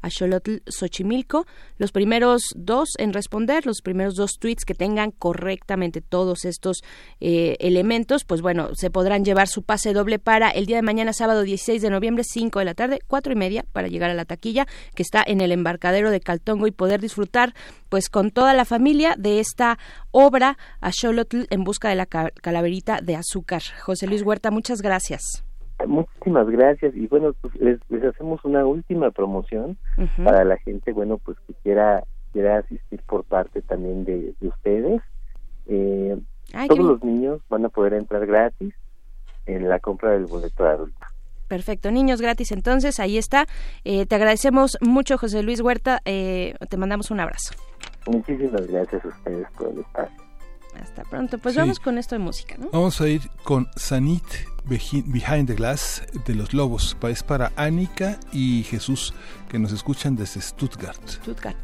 Axolotl 0.00 0.56
Xochimilco, 0.66 1.46
los 1.78 1.92
primeros 1.92 2.42
dos 2.54 2.90
en 2.98 3.12
responder, 3.12 3.66
los 3.66 3.80
primeros 3.82 4.14
dos 4.14 4.32
tweets 4.38 4.64
que 4.64 4.74
tengan 4.74 5.10
correctamente 5.10 6.00
todos 6.00 6.44
estos 6.44 6.82
eh, 7.20 7.56
elementos, 7.60 8.24
pues 8.24 8.40
bueno, 8.42 8.70
se 8.74 8.90
podrán 8.90 9.24
llevar 9.24 9.48
su 9.48 9.62
pase 9.62 9.92
doble 9.92 10.18
para 10.18 10.50
el 10.50 10.66
día 10.66 10.76
de 10.76 10.82
mañana, 10.82 11.12
sábado 11.12 11.42
16 11.42 11.82
de 11.82 11.90
noviembre, 11.90 12.24
5 12.24 12.58
de 12.58 12.64
la 12.64 12.74
tarde, 12.74 13.00
cuatro 13.06 13.32
y 13.32 13.36
media, 13.36 13.64
para 13.72 13.88
llegar 13.88 14.10
a 14.10 14.14
la 14.14 14.24
taquilla, 14.24 14.66
que 14.94 15.02
está 15.02 15.22
en 15.26 15.40
el 15.40 15.52
embarcadero 15.52 16.10
de 16.10 16.20
Caltongo 16.20 16.66
y 16.66 16.70
poder 16.70 17.00
disfrutar, 17.00 17.54
pues 17.88 18.08
con 18.08 18.30
toda 18.30 18.54
la 18.54 18.64
familia 18.64 19.14
de 19.18 19.40
esta 19.40 19.78
obra, 20.10 20.58
Axolotl 20.80 21.44
en 21.50 21.64
busca 21.64 21.88
de 21.88 21.94
la 21.96 22.06
ca- 22.06 22.30
calaverita 22.42 23.00
de 23.02 23.16
azúcar. 23.16 23.62
José 23.80 24.06
Luis 24.06 24.22
Huerta, 24.22 24.50
muchas 24.50 24.82
gracias. 24.82 25.44
Muchísimas 25.86 26.48
gracias 26.48 26.94
y 26.96 27.06
bueno, 27.06 27.32
pues 27.40 27.54
les, 27.56 27.78
les 27.88 28.04
hacemos 28.04 28.44
una 28.44 28.66
última 28.66 29.10
promoción 29.10 29.78
para 30.24 30.44
la 30.44 30.56
gente, 30.58 30.92
bueno, 30.92 31.18
pues 31.18 31.38
que 31.46 31.54
quiera 31.62 32.04
quiera 32.32 32.58
asistir 32.58 33.00
por 33.06 33.24
parte 33.24 33.62
también 33.62 34.04
de, 34.04 34.34
de 34.40 34.48
ustedes. 34.48 35.02
Eh, 35.66 36.18
Todos 36.68 36.84
los 36.84 37.04
niños 37.04 37.40
van 37.48 37.64
a 37.64 37.68
poder 37.68 37.94
entrar 37.94 38.26
gratis 38.26 38.74
en 39.46 39.68
la 39.68 39.78
compra 39.80 40.10
del 40.12 40.26
boleto 40.26 40.64
de 40.64 40.70
adulto. 40.70 41.06
Perfecto, 41.46 41.90
niños 41.90 42.20
gratis 42.20 42.52
entonces, 42.52 43.00
ahí 43.00 43.16
está. 43.16 43.46
Eh, 43.84 44.04
te 44.04 44.14
agradecemos 44.14 44.76
mucho, 44.82 45.16
José 45.16 45.42
Luis 45.42 45.60
Huerta, 45.62 46.00
eh, 46.04 46.54
te 46.68 46.76
mandamos 46.76 47.10
un 47.10 47.20
abrazo. 47.20 47.54
Muchísimas 48.06 48.66
gracias 48.66 49.04
a 49.04 49.08
ustedes 49.08 49.46
por 49.56 49.68
el 49.70 49.80
espacio. 49.80 50.16
Hasta 50.80 51.02
pronto, 51.04 51.38
pues 51.38 51.56
vamos 51.56 51.80
con 51.80 51.96
esto 51.98 52.14
de 52.14 52.20
música, 52.20 52.56
¿no? 52.58 52.68
Vamos 52.70 53.00
a 53.00 53.08
ir 53.08 53.22
con 53.42 53.66
Sanit 53.76 54.22
Behind 54.68 55.46
the 55.46 55.54
Glass 55.54 56.02
de 56.26 56.34
los 56.34 56.52
Lobos. 56.52 56.96
Es 57.02 57.22
para 57.22 57.52
Annika 57.56 58.20
y 58.32 58.64
Jesús 58.64 59.14
que 59.48 59.58
nos 59.58 59.72
escuchan 59.72 60.14
desde 60.14 60.40
Stuttgart. 60.40 61.00
Stuttgart. 61.08 61.56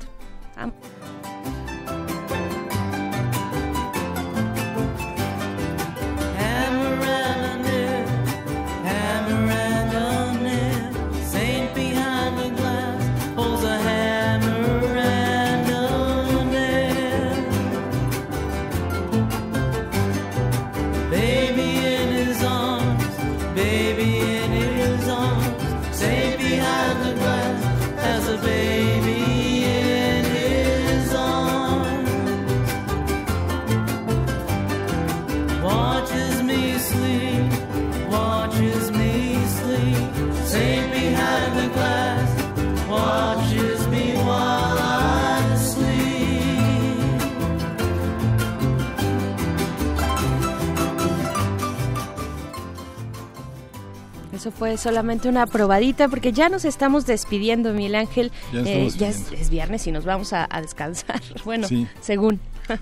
Eso 54.44 54.50
fue 54.50 54.76
solamente 54.76 55.26
una 55.26 55.46
probadita 55.46 56.06
porque 56.06 56.30
ya 56.30 56.50
nos 56.50 56.66
estamos 56.66 57.06
despidiendo, 57.06 57.72
Miguel 57.72 57.94
Ángel. 57.94 58.30
Ya, 58.52 58.60
eh, 58.60 58.88
es, 58.88 59.48
viernes 59.48 59.86
y 59.86 59.90
nos 59.90 60.04
vamos 60.04 60.34
a, 60.34 60.46
descansar. 60.60 61.22
Bueno, 61.46 61.66
según. 62.02 62.40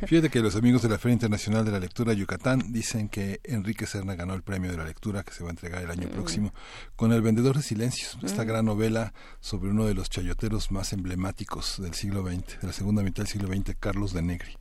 Fíjate 0.09 0.29
que 0.29 0.41
los 0.41 0.57
amigos 0.57 0.83
de 0.83 0.89
la 0.89 0.99
Feria 0.99 1.13
Internacional 1.13 1.65
de 1.65 1.71
la 1.71 1.79
Lectura 1.79 2.15
Yucatán 2.15 2.73
dicen 2.73 3.09
que 3.09 3.39
Enrique 3.45 3.87
Serna 3.87 4.17
ganó 4.17 4.35
el 4.35 4.43
premio 4.43 4.73
de 4.73 4.77
la 4.77 4.83
lectura 4.85 5.23
que 5.23 5.33
se 5.33 5.45
va 5.45 5.51
a 5.51 5.53
entregar 5.53 5.85
el 5.85 5.91
año 5.93 6.09
mm. 6.09 6.11
próximo 6.11 6.53
con 6.97 7.13
El 7.13 7.23
Vendedor 7.23 7.57
de 7.57 7.63
Silencios, 7.63 8.19
esta 8.25 8.43
mm. 8.43 8.47
gran 8.49 8.65
novela 8.65 9.15
sobre 9.39 9.71
uno 9.71 9.87
de 9.87 9.95
los 9.95 10.11
chayoteros 10.11 10.73
más 10.73 10.93
emblemáticos 10.93 11.81
del 11.81 11.95
siglo 11.95 12.25
XX, 12.27 12.61
de 12.61 12.67
la 12.67 12.73
segunda 12.73 13.05
mitad 13.05 13.23
del 13.23 13.29
siglo 13.29 13.47
XX, 13.47 13.77
Carlos 13.79 14.13
de 14.13 14.23
Negri, 14.23 14.59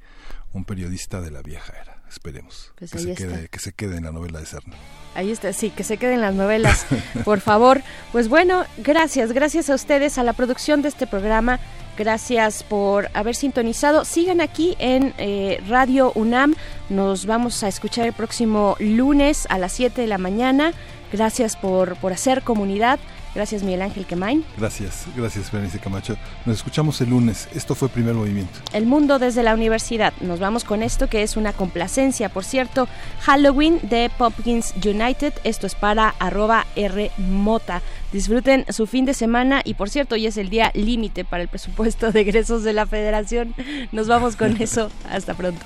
un 0.54 0.66
periodista 0.66 1.20
de 1.20 1.32
la 1.32 1.42
vieja 1.42 1.74
era. 1.82 2.01
Esperemos 2.12 2.74
pues 2.78 2.92
que, 2.92 3.00
se 3.00 3.14
quede, 3.16 3.48
que 3.48 3.60
se 3.60 3.72
quede 3.72 3.96
en 3.96 4.04
la 4.04 4.12
novela 4.12 4.42
de 4.42 4.46
Serna. 4.46 4.76
Ahí 5.16 5.32
está, 5.32 5.54
sí, 5.54 5.70
que 5.70 5.86
se 5.86 5.96
queden 5.96 6.20
las 6.20 6.34
novelas, 6.34 6.86
por 7.24 7.40
favor. 7.40 7.82
Pues 8.12 8.28
bueno, 8.28 8.66
gracias, 8.78 9.32
gracias 9.32 9.70
a 9.70 9.76
ustedes, 9.76 10.18
a 10.18 10.24
la 10.24 10.34
producción 10.34 10.82
de 10.82 10.90
este 10.90 11.08
programa. 11.08 11.62
Gracias 11.98 12.64
por 12.64 13.10
haber 13.14 13.36
sintonizado. 13.36 14.04
Sigan 14.04 14.42
aquí 14.42 14.76
en 14.80 15.14
eh, 15.20 15.64
Radio 15.70 16.12
UNAM. 16.16 16.56
Nos 16.90 17.26
vamos 17.26 17.64
a 17.64 17.70
escuchar 17.70 18.08
el 18.08 18.14
próximo 18.14 18.76
lunes 18.80 19.48
a 19.50 19.58
las 19.58 19.72
7 19.72 20.02
de 20.02 20.08
la 20.08 20.18
mañana. 20.18 20.74
Gracias 21.14 21.56
por, 21.56 21.96
por 21.98 22.12
hacer 22.12 22.42
comunidad. 22.42 23.00
Gracias, 23.34 23.64
Miguel 23.64 23.82
Ángel 23.82 24.06
Quemain. 24.06 24.44
Gracias, 24.58 25.06
gracias, 25.16 25.52
Berenice 25.52 25.80
Camacho. 25.80 26.18
Nos 26.46 26.58
escuchamos 26.58 27.00
el 27.02 27.10
lunes. 27.12 27.48
Esto 27.56 27.76
fue 27.76 27.88
Primer 27.88 28.14
Movimiento. 28.14 28.60
El 28.74 28.86
mundo 28.86 29.20
desde 29.20 29.42
la 29.44 29.54
universidad. 29.54 30.14
Nos 30.22 30.40
vamos 30.40 30.64
con 30.64 30.84
esto 30.84 31.08
que 31.08 31.24
es 31.24 31.38
una 31.38 31.54
complacencia, 31.54 32.30
por 32.30 32.44
cierto. 32.44 32.88
Halloween 33.22 33.80
de 33.84 34.12
Popkins 34.18 34.74
United. 34.84 35.34
Esto 35.44 35.66
es 35.68 35.76
para 35.76 36.10
arroba 36.20 36.66
R 36.76 37.12
Mota. 37.18 37.82
Disfruten 38.12 38.66
su 38.70 38.86
fin 38.88 39.06
de 39.06 39.14
semana 39.14 39.62
y 39.64 39.76
por 39.76 39.90
cierto, 39.90 40.16
hoy 40.16 40.28
es 40.28 40.36
el 40.38 40.50
día 40.50 40.72
límite 40.74 41.24
para 41.24 41.44
el 41.44 41.48
presupuesto 41.48 42.12
de 42.12 42.22
egresos 42.22 42.64
de 42.64 42.74
la 42.74 42.86
federación. 42.86 43.56
Nos 43.94 44.08
vamos 44.08 44.36
con 44.36 44.56
eso. 44.62 44.92
Hasta 45.10 45.34
pronto. 45.34 45.66